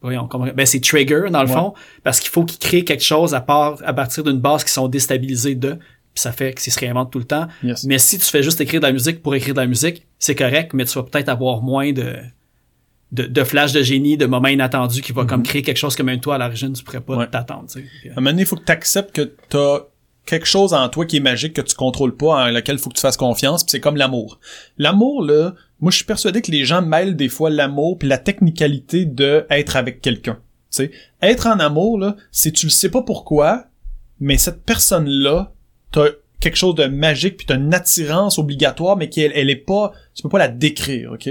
voyons, 0.00 0.26
comment- 0.26 0.48
ben 0.54 0.66
c'est 0.66 0.80
trigger 0.80 1.24
dans 1.30 1.42
le 1.42 1.48
Ouais. 1.48 1.54
fond 1.54 1.74
parce 2.02 2.18
qu'il 2.20 2.30
faut 2.30 2.44
qu'ils 2.44 2.58
créent 2.58 2.84
quelque 2.84 3.04
chose 3.04 3.34
à 3.34 3.40
part 3.40 3.78
à 3.84 3.92
partir 3.92 4.24
d'une 4.24 4.40
base 4.40 4.64
qui 4.64 4.72
sont 4.72 4.88
déstabilisées 4.88 5.54
de 5.54 5.72
puis 6.14 6.20
ça 6.20 6.32
fait 6.32 6.58
ça 6.58 6.70
se 6.70 6.78
réinvente 6.78 7.10
tout 7.12 7.18
le 7.20 7.24
temps. 7.24 7.46
Yes. 7.62 7.84
Mais 7.84 7.98
si 7.98 8.18
tu 8.18 8.24
fais 8.26 8.42
juste 8.42 8.60
écrire 8.60 8.80
de 8.80 8.86
la 8.86 8.92
musique 8.92 9.22
pour 9.22 9.34
écrire 9.34 9.54
de 9.54 9.60
la 9.60 9.66
musique, 9.66 10.06
c'est 10.18 10.34
correct, 10.34 10.72
mais 10.74 10.84
tu 10.84 10.94
vas 10.98 11.04
peut-être 11.04 11.28
avoir 11.28 11.62
moins 11.62 11.92
de 11.92 12.16
de, 13.12 13.24
de 13.24 13.44
flash 13.44 13.72
de 13.72 13.82
génie, 13.82 14.16
de 14.16 14.24
moments 14.26 14.48
inattendus 14.48 15.02
qui 15.02 15.12
va 15.12 15.24
comme 15.26 15.42
créer 15.42 15.60
quelque 15.62 15.76
chose 15.76 15.94
que 15.94 16.02
même 16.02 16.18
toi 16.20 16.34
à 16.36 16.38
l'origine 16.38 16.72
tu 16.72 16.82
pourrais 16.82 17.00
pas. 17.02 17.14
Ouais. 17.16 17.28
t'attendre. 17.28 17.66
tu 17.70 17.78
À 18.08 18.12
un 18.12 18.14
moment 18.16 18.30
donné, 18.30 18.42
il 18.42 18.46
faut 18.46 18.56
que 18.56 18.64
tu 18.64 18.72
acceptes 18.72 19.12
que 19.14 19.34
t'as 19.50 19.80
quelque 20.26 20.46
chose 20.46 20.72
en 20.74 20.88
toi 20.88 21.06
qui 21.06 21.16
est 21.16 21.20
magique 21.20 21.54
que 21.54 21.60
tu 21.60 21.74
contrôles 21.74 22.16
pas, 22.16 22.44
en 22.44 22.50
lequel 22.50 22.78
faut 22.78 22.90
que 22.90 22.94
tu 22.94 23.00
fasses 23.00 23.16
confiance, 23.16 23.64
c'est 23.66 23.80
comme 23.80 23.96
l'amour. 23.96 24.38
L'amour, 24.78 25.24
là, 25.24 25.54
moi 25.80 25.90
je 25.90 25.96
suis 25.96 26.04
persuadé 26.04 26.42
que 26.42 26.50
les 26.50 26.64
gens 26.64 26.82
mêlent 26.82 27.16
des 27.16 27.28
fois 27.28 27.50
l'amour 27.50 27.98
puis 27.98 28.08
la 28.08 28.18
technicalité 28.18 29.04
de 29.04 29.46
être 29.50 29.76
avec 29.76 30.00
quelqu'un. 30.00 30.38
Tu 30.70 30.90
être 31.20 31.46
en 31.46 31.58
amour, 31.58 31.98
là, 31.98 32.16
c'est 32.30 32.52
tu 32.52 32.66
le 32.66 32.70
sais 32.70 32.88
pas 32.88 33.02
pourquoi, 33.02 33.66
mais 34.20 34.38
cette 34.38 34.62
personne-là, 34.62 35.52
t'as 35.90 36.06
quelque 36.42 36.56
chose 36.56 36.74
de 36.74 36.86
magique 36.86 37.36
puis 37.36 37.46
t'as 37.46 37.56
une 37.56 37.72
attirance 37.72 38.38
obligatoire 38.38 38.96
mais 38.96 39.08
qui 39.08 39.20
elle, 39.20 39.32
elle 39.34 39.48
est 39.48 39.56
pas 39.56 39.92
tu 40.14 40.22
peux 40.22 40.28
pas 40.28 40.38
la 40.38 40.48
décrire 40.48 41.12
ok? 41.12 41.30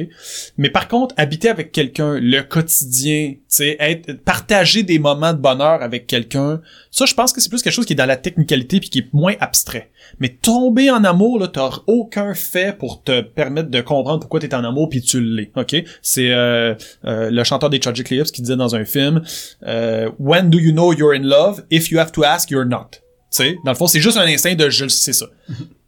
Mais 0.57 0.69
par 0.69 0.87
contre 0.87 1.13
habiter 1.17 1.49
avec 1.49 1.71
quelqu'un 1.71 2.17
le 2.19 2.41
quotidien 2.41 3.33
tu 3.33 3.39
sais 3.49 3.75
être 3.79 4.13
partager 4.23 4.83
des 4.83 4.99
moments 4.99 5.33
de 5.33 5.37
bonheur 5.37 5.83
avec 5.83 6.07
quelqu'un 6.07 6.61
ça 6.91 7.05
je 7.05 7.13
pense 7.13 7.33
que 7.33 7.41
c'est 7.41 7.49
plus 7.49 7.61
quelque 7.61 7.73
chose 7.73 7.85
qui 7.85 7.93
est 7.93 7.97
dans 7.97 8.05
la 8.05 8.15
technicalité 8.15 8.79
puis 8.79 8.89
qui 8.89 8.99
est 8.99 9.13
moins 9.13 9.35
abstrait. 9.39 9.91
Mais 10.19 10.29
tomber 10.29 10.89
en 10.89 11.03
amour 11.03 11.39
là 11.39 11.49
t'as 11.49 11.69
aucun 11.87 12.33
fait 12.33 12.77
pour 12.77 13.03
te 13.03 13.21
permettre 13.21 13.69
de 13.69 13.81
comprendre 13.81 14.21
pourquoi 14.21 14.39
t'es 14.39 14.55
en 14.55 14.63
amour 14.63 14.89
puis 14.89 15.01
tu 15.01 15.21
l'es 15.21 15.51
ok? 15.55 15.75
C'est 16.01 16.31
euh, 16.31 16.73
euh, 17.05 17.29
le 17.29 17.43
chanteur 17.43 17.69
des 17.69 17.79
Tragic 17.79 18.09
Lips 18.09 18.31
qui 18.31 18.41
disait 18.41 18.55
dans 18.55 18.75
un 18.75 18.85
film 18.85 19.21
euh, 19.67 20.09
when 20.19 20.49
do 20.49 20.57
you 20.57 20.71
know 20.71 20.93
you're 20.93 21.13
in 21.13 21.23
love? 21.23 21.63
If 21.69 21.91
you 21.91 21.99
have 21.99 22.13
to 22.13 22.23
ask 22.23 22.49
you're 22.49 22.65
not 22.65 23.01
sais, 23.31 23.57
dans 23.63 23.71
le 23.71 23.77
fond, 23.77 23.87
c'est 23.87 23.99
juste 23.99 24.17
un 24.17 24.27
instinct 24.27 24.55
de 24.55 24.69
je 24.69 24.83
le 24.83 24.89
sais 24.89 25.13
ça. 25.13 25.27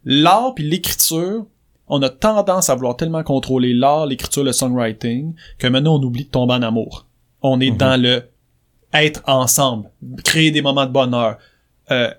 L'art 0.04 0.54
puis 0.54 0.64
l'écriture, 0.64 1.46
on 1.88 2.02
a 2.02 2.08
tendance 2.08 2.70
à 2.70 2.74
vouloir 2.74 2.96
tellement 2.96 3.22
contrôler 3.22 3.74
l'art, 3.74 4.06
l'écriture, 4.06 4.44
le 4.44 4.52
songwriting, 4.52 5.34
que 5.58 5.66
maintenant 5.66 5.98
on 5.98 6.02
oublie 6.02 6.24
de 6.24 6.30
tomber 6.30 6.54
en 6.54 6.62
amour. 6.62 7.06
On 7.42 7.60
est 7.60 7.70
dans 7.70 8.00
le 8.00 8.24
être 8.94 9.22
ensemble, 9.26 9.90
créer 10.24 10.50
des 10.50 10.62
moments 10.62 10.86
de 10.86 10.92
bonheur, 10.92 11.36
euh, 11.90 12.10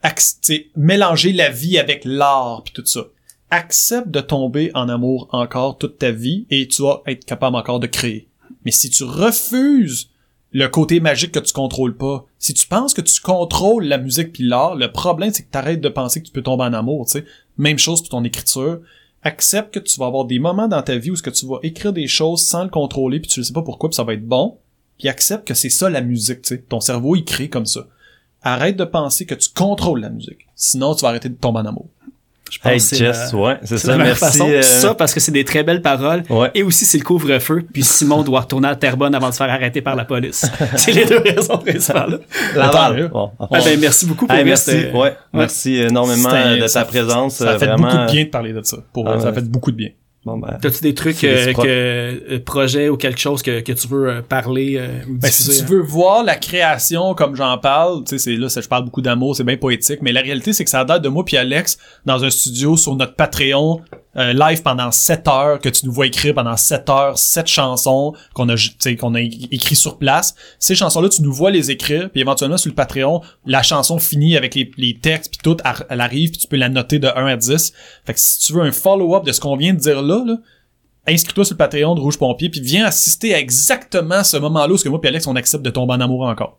mélanger 0.75 1.31
la 1.31 1.49
vie 1.49 1.79
avec 1.79 2.03
l'art 2.05 2.63
puis 2.63 2.73
tout 2.73 2.85
ça. 2.85 3.01
Accepte 3.49 4.09
de 4.09 4.19
tomber 4.19 4.71
en 4.73 4.89
amour 4.89 5.29
encore 5.31 5.77
toute 5.77 5.97
ta 5.97 6.11
vie 6.11 6.45
et 6.49 6.67
tu 6.67 6.81
vas 6.81 7.01
être 7.07 7.25
capable 7.25 7.55
encore 7.55 7.79
de 7.79 7.87
créer. 7.87 8.27
Mais 8.65 8.71
si 8.71 8.89
tu 8.89 9.03
refuses 9.03 10.09
le 10.55 10.69
côté 10.69 11.01
magique 11.01 11.33
que 11.33 11.39
tu 11.39 11.51
contrôles 11.51 11.97
pas. 11.97 12.25
Si 12.39 12.53
tu 12.53 12.65
penses 12.65 12.93
que 12.93 13.01
tu 13.01 13.19
contrôles 13.19 13.83
la 13.83 13.97
musique 13.97 14.31
puis 14.31 14.47
l'art, 14.47 14.75
le 14.75 14.89
problème 14.89 15.33
c'est 15.33 15.43
que 15.43 15.51
t'arrêtes 15.51 15.81
de 15.81 15.89
penser 15.89 16.21
que 16.21 16.27
tu 16.27 16.31
peux 16.31 16.41
tomber 16.41 16.63
en 16.63 16.71
amour, 16.71 17.07
tu 17.07 17.19
sais. 17.19 17.25
Même 17.57 17.77
chose 17.77 17.99
pour 17.99 18.07
ton 18.07 18.23
écriture. 18.23 18.79
accepte 19.21 19.73
que 19.73 19.79
tu 19.79 19.99
vas 19.99 20.05
avoir 20.05 20.23
des 20.23 20.39
moments 20.39 20.69
dans 20.69 20.81
ta 20.81 20.95
vie 20.95 21.11
où 21.11 21.15
ce 21.17 21.23
que 21.23 21.29
tu 21.29 21.45
vas 21.45 21.59
écrire 21.61 21.91
des 21.91 22.07
choses 22.07 22.45
sans 22.45 22.63
le 22.63 22.69
contrôler 22.69 23.19
puis 23.19 23.29
tu 23.29 23.41
ne 23.41 23.43
sais 23.43 23.51
pas 23.51 23.63
pourquoi 23.63 23.89
puis 23.89 23.97
ça 23.97 24.05
va 24.05 24.13
être 24.13 24.25
bon 24.25 24.57
puis 24.97 25.09
accepte 25.09 25.45
que 25.45 25.53
c'est 25.53 25.69
ça 25.69 25.89
la 25.89 25.99
musique 25.99 26.43
tu 26.43 26.55
sais 26.55 26.61
ton 26.61 26.79
cerveau 26.79 27.17
il 27.17 27.25
crée 27.25 27.49
comme 27.49 27.65
ça 27.65 27.87
arrête 28.41 28.77
de 28.77 28.85
penser 28.85 29.25
que 29.25 29.35
tu 29.35 29.49
contrôles 29.49 29.99
la 29.99 30.09
musique 30.09 30.47
sinon 30.55 30.95
tu 30.95 31.01
vas 31.01 31.09
arrêter 31.09 31.27
de 31.27 31.35
tomber 31.35 31.59
en 31.61 31.65
amour 31.65 31.89
je 32.55 32.59
pense 32.61 32.71
Hey, 32.71 32.77
que 32.77 32.83
c'est 32.83 32.95
Jess, 32.97 33.33
la- 33.33 33.39
ouais, 33.39 33.57
c'est 33.63 33.77
c'est 33.77 33.85
ça, 33.87 33.91
la 33.91 33.97
meilleure 33.97 34.17
merci. 34.21 34.37
façon. 34.37 34.49
euh, 34.49 34.61
Ça, 34.61 34.93
parce 34.95 35.13
que 35.13 35.19
c'est 35.19 35.31
des 35.31 35.43
très 35.43 35.63
belles 35.63 35.81
paroles. 35.81 36.23
Ouais. 36.29 36.49
Et 36.55 36.63
aussi, 36.63 36.85
c'est 36.85 36.97
le 36.97 37.03
couvre-feu. 37.03 37.63
Puis 37.73 37.83
Simon 37.83 38.23
doit 38.23 38.41
retourner 38.41 38.67
à 38.69 38.75
Terrebonne 38.75 39.13
avant 39.13 39.27
de 39.27 39.33
se 39.33 39.37
faire 39.37 39.49
arrêter 39.51 39.81
par 39.81 39.95
la 39.95 40.05
police. 40.05 40.45
c'est 40.77 40.91
les 40.93 41.05
deux 41.05 41.19
raisons 41.19 41.57
principales. 41.57 42.19
Laval. 42.55 42.95
mieux. 42.95 43.07
Bon. 43.09 43.31
Ah 43.39 43.47
ben, 43.63 43.79
merci 43.79 44.05
beaucoup 44.05 44.25
pour 44.27 44.35
Hey, 44.35 44.45
merci, 44.45 44.85
ouais, 44.93 45.15
merci 45.33 45.75
énormément 45.77 46.29
C'était- 46.29 46.55
de 46.55 46.61
ta 46.61 46.67
ça- 46.67 46.85
présence. 46.85 47.35
ça 47.35 47.51
a 47.51 47.57
fait 47.59 47.65
vraiment. 47.67 47.87
beaucoup 47.89 47.97
de 48.05 48.11
bien 48.11 48.23
de 48.23 48.29
parler 48.29 48.53
de 48.53 48.61
ça 48.63 48.77
pour 48.93 49.07
Ah, 49.09 49.19
ça 49.19 49.27
a 49.29 49.33
fait 49.33 49.41
beaucoup 49.49 49.71
de 49.71 49.77
bien 49.77 49.89
Bon, 50.25 50.39
ben, 50.39 50.57
T'as-tu 50.59 50.81
des 50.81 50.95
trucs, 50.95 51.23
euh, 51.23 51.53
que, 51.53 51.61
euh, 51.67 52.39
projets 52.43 52.89
ou 52.89 52.97
quelque 52.97 53.19
chose 53.19 53.43
que, 53.43 53.59
que 53.61 53.71
tu 53.71 53.87
veux 53.87 54.09
euh, 54.09 54.21
parler 54.23 54.75
euh, 54.79 54.87
Ben, 55.07 55.29
si 55.29 55.59
tu 55.59 55.63
hein? 55.63 55.67
veux 55.69 55.81
voir 55.81 56.23
la 56.23 56.35
création 56.35 57.13
comme 57.13 57.35
j'en 57.35 57.59
parle, 57.59 58.03
tu 58.05 58.09
sais, 58.09 58.17
c'est 58.17 58.35
là, 58.35 58.49
ça, 58.49 58.59
je 58.59 58.67
parle 58.67 58.85
beaucoup 58.85 59.03
d'amour, 59.03 59.35
c'est 59.35 59.43
bien 59.43 59.57
poétique, 59.57 59.99
mais 60.01 60.11
la 60.11 60.21
réalité, 60.21 60.51
c'est 60.51 60.63
que 60.63 60.71
ça 60.71 60.83
date 60.83 61.03
de 61.03 61.09
moi 61.09 61.23
puis 61.23 61.37
Alex 61.37 61.77
dans 62.07 62.23
un 62.23 62.31
studio 62.31 62.75
sur 62.75 62.95
notre 62.95 63.13
Patreon, 63.13 63.81
live 64.15 64.61
pendant 64.61 64.91
7 64.91 65.27
heures, 65.27 65.59
que 65.59 65.69
tu 65.69 65.85
nous 65.85 65.91
vois 65.91 66.07
écrire 66.07 66.33
pendant 66.33 66.55
7 66.55 66.89
heures, 66.89 67.17
7 67.17 67.47
chansons 67.47 68.13
qu'on 68.33 68.49
a, 68.49 68.55
qu'on 68.99 69.15
a 69.15 69.21
écrit 69.21 69.75
sur 69.75 69.97
place. 69.97 70.35
Ces 70.59 70.75
chansons-là, 70.75 71.09
tu 71.09 71.21
nous 71.21 71.33
vois 71.33 71.51
les 71.51 71.71
écrire, 71.71 72.09
puis 72.09 72.21
éventuellement 72.21 72.57
sur 72.57 72.69
le 72.69 72.75
Patreon, 72.75 73.21
la 73.45 73.61
chanson 73.61 73.99
finit 73.99 74.37
avec 74.37 74.55
les, 74.55 74.71
les 74.77 74.97
textes 74.97 75.31
puis 75.31 75.39
tout, 75.43 75.57
elle 75.89 76.01
arrive, 76.01 76.31
puis 76.31 76.39
tu 76.39 76.47
peux 76.47 76.55
la 76.55 76.69
noter 76.69 76.99
de 76.99 77.07
1 77.07 77.25
à 77.25 77.35
10. 77.35 77.73
Fait 78.05 78.13
que 78.13 78.19
si 78.19 78.39
tu 78.39 78.53
veux 78.53 78.61
un 78.61 78.71
follow-up 78.71 79.25
de 79.25 79.31
ce 79.31 79.39
qu'on 79.39 79.57
vient 79.57 79.73
de 79.73 79.79
dire 79.79 80.01
là, 80.01 80.23
là, 80.25 80.37
inscris-toi 81.07 81.45
sur 81.45 81.53
le 81.53 81.57
Patreon 81.57 81.95
de 81.95 82.01
Rouge 82.01 82.17
Pompier 82.17 82.49
puis 82.49 82.61
viens 82.61 82.85
assister 82.85 83.33
à 83.33 83.39
exactement 83.39 84.23
ce 84.23 84.37
moment-là 84.37 84.73
où 84.73 84.77
ce 84.77 84.83
que 84.83 84.89
moi 84.89 84.99
puis 84.99 85.09
Alex 85.09 85.27
on 85.27 85.35
accepte 85.35 85.63
de 85.63 85.69
tomber 85.69 85.93
en 85.93 86.01
amour 86.01 86.23
encore. 86.23 86.57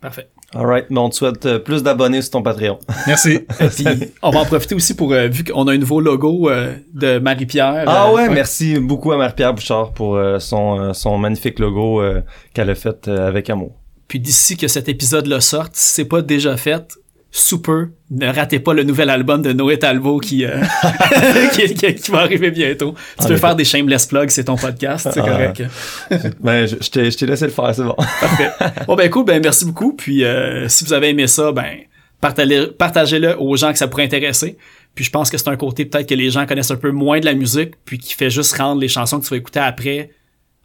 Parfait. 0.00 0.28
Alright, 0.54 0.86
mais 0.90 0.98
on 0.98 1.08
te 1.08 1.14
souhaite 1.16 1.46
euh, 1.46 1.58
plus 1.58 1.82
d'abonnés 1.82 2.22
sur 2.22 2.32
ton 2.32 2.42
Patreon. 2.42 2.78
Merci. 3.06 3.40
Puis, 3.58 3.86
on 4.22 4.30
va 4.30 4.40
en 4.40 4.44
profiter 4.44 4.74
aussi 4.74 4.94
pour, 4.94 5.12
euh, 5.12 5.28
vu 5.28 5.44
qu'on 5.44 5.66
a 5.68 5.72
un 5.72 5.78
nouveau 5.78 6.00
logo 6.00 6.48
euh, 6.50 6.74
de 6.94 7.18
Marie-Pierre. 7.18 7.84
Ah 7.86 8.08
euh, 8.08 8.14
ouais, 8.14 8.28
merci 8.28 8.78
beaucoup 8.78 9.12
à 9.12 9.16
Marie-Pierre 9.16 9.54
Bouchard 9.54 9.92
pour 9.92 10.16
euh, 10.16 10.38
son, 10.38 10.78
euh, 10.80 10.92
son 10.92 11.18
magnifique 11.18 11.58
logo 11.58 12.00
euh, 12.00 12.22
qu'elle 12.54 12.70
a 12.70 12.74
fait 12.74 13.08
euh, 13.08 13.28
avec 13.28 13.50
amour. 13.50 13.72
Puis 14.08 14.20
d'ici 14.20 14.56
que 14.56 14.68
cet 14.68 14.88
épisode-là 14.88 15.40
sorte, 15.40 15.74
si 15.74 15.94
c'est 15.94 16.04
pas 16.04 16.20
déjà 16.22 16.56
fait, 16.56 16.98
super, 17.34 17.86
ne 18.10 18.26
ratez 18.32 18.60
pas 18.60 18.74
le 18.74 18.82
nouvel 18.84 19.08
album 19.08 19.40
de 19.40 19.52
Noé 19.54 19.78
Talbot 19.78 20.18
qui, 20.18 20.44
euh, 20.44 20.60
qui, 21.54 21.72
qui- 21.74 21.94
qui 21.94 22.10
va 22.10 22.18
arriver 22.20 22.50
bientôt. 22.50 22.92
Tu 23.18 23.24
Ah, 23.24 23.28
peux 23.28 23.36
faire 23.38 23.56
des 23.56 23.64
shameless 23.64 24.06
plugs, 24.06 24.28
c'est 24.28 24.44
ton 24.44 24.56
podcast, 24.56 25.08
c'est 25.12 25.20
Ah. 25.20 25.22
correct. 25.26 25.62
Ben, 26.40 26.66
je, 26.66 26.76
je 26.80 26.90
t'ai 26.90 27.10
je 27.10 27.16
t'ai 27.16 27.24
laissé 27.26 27.46
le 27.46 27.50
faire, 27.50 27.74
c'est 27.74 27.82
bon. 27.84 27.94
Parfait. 28.20 28.50
Bon 28.86 28.94
ben 28.96 29.08
cool, 29.10 29.24
ben 29.24 29.42
merci 29.42 29.64
beaucoup. 29.64 29.94
Puis 29.94 30.24
euh, 30.24 30.68
si 30.68 30.84
vous 30.84 30.92
avez 30.92 31.08
aimé 31.08 31.26
ça, 31.26 31.52
ben 31.52 31.78
partagez- 32.20 32.66
partagez-le 32.76 33.40
aux 33.40 33.56
gens 33.56 33.72
que 33.72 33.78
ça 33.78 33.88
pourrait 33.88 34.04
intéresser. 34.04 34.58
Puis 34.94 35.06
je 35.06 35.10
pense 35.10 35.30
que 35.30 35.38
c'est 35.38 35.48
un 35.48 35.56
côté 35.56 35.86
peut-être 35.86 36.06
que 36.10 36.14
les 36.14 36.28
gens 36.28 36.44
connaissent 36.44 36.70
un 36.70 36.76
peu 36.76 36.90
moins 36.90 37.18
de 37.18 37.24
la 37.24 37.32
musique, 37.32 37.72
puis 37.86 37.98
qui 37.98 38.12
fait 38.12 38.28
juste 38.28 38.54
rendre 38.58 38.78
les 38.80 38.88
chansons 38.88 39.18
que 39.20 39.24
tu 39.24 39.30
vas 39.30 39.38
écouter 39.38 39.60
après 39.60 40.10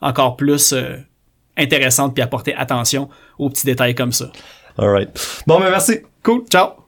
encore 0.02 0.36
plus 0.36 0.74
euh, 0.74 0.98
intéressantes, 1.56 2.14
puis 2.14 2.22
apporter 2.22 2.54
attention 2.56 3.08
aux 3.40 3.50
petits 3.50 3.66
détails 3.66 3.96
comme 3.96 4.12
ça. 4.12 4.30
Alright. 4.78 5.10
Bon, 5.48 5.60
ben 5.60 5.70
merci. 5.72 6.00
Cool, 6.28 6.44
ciao! 6.50 6.87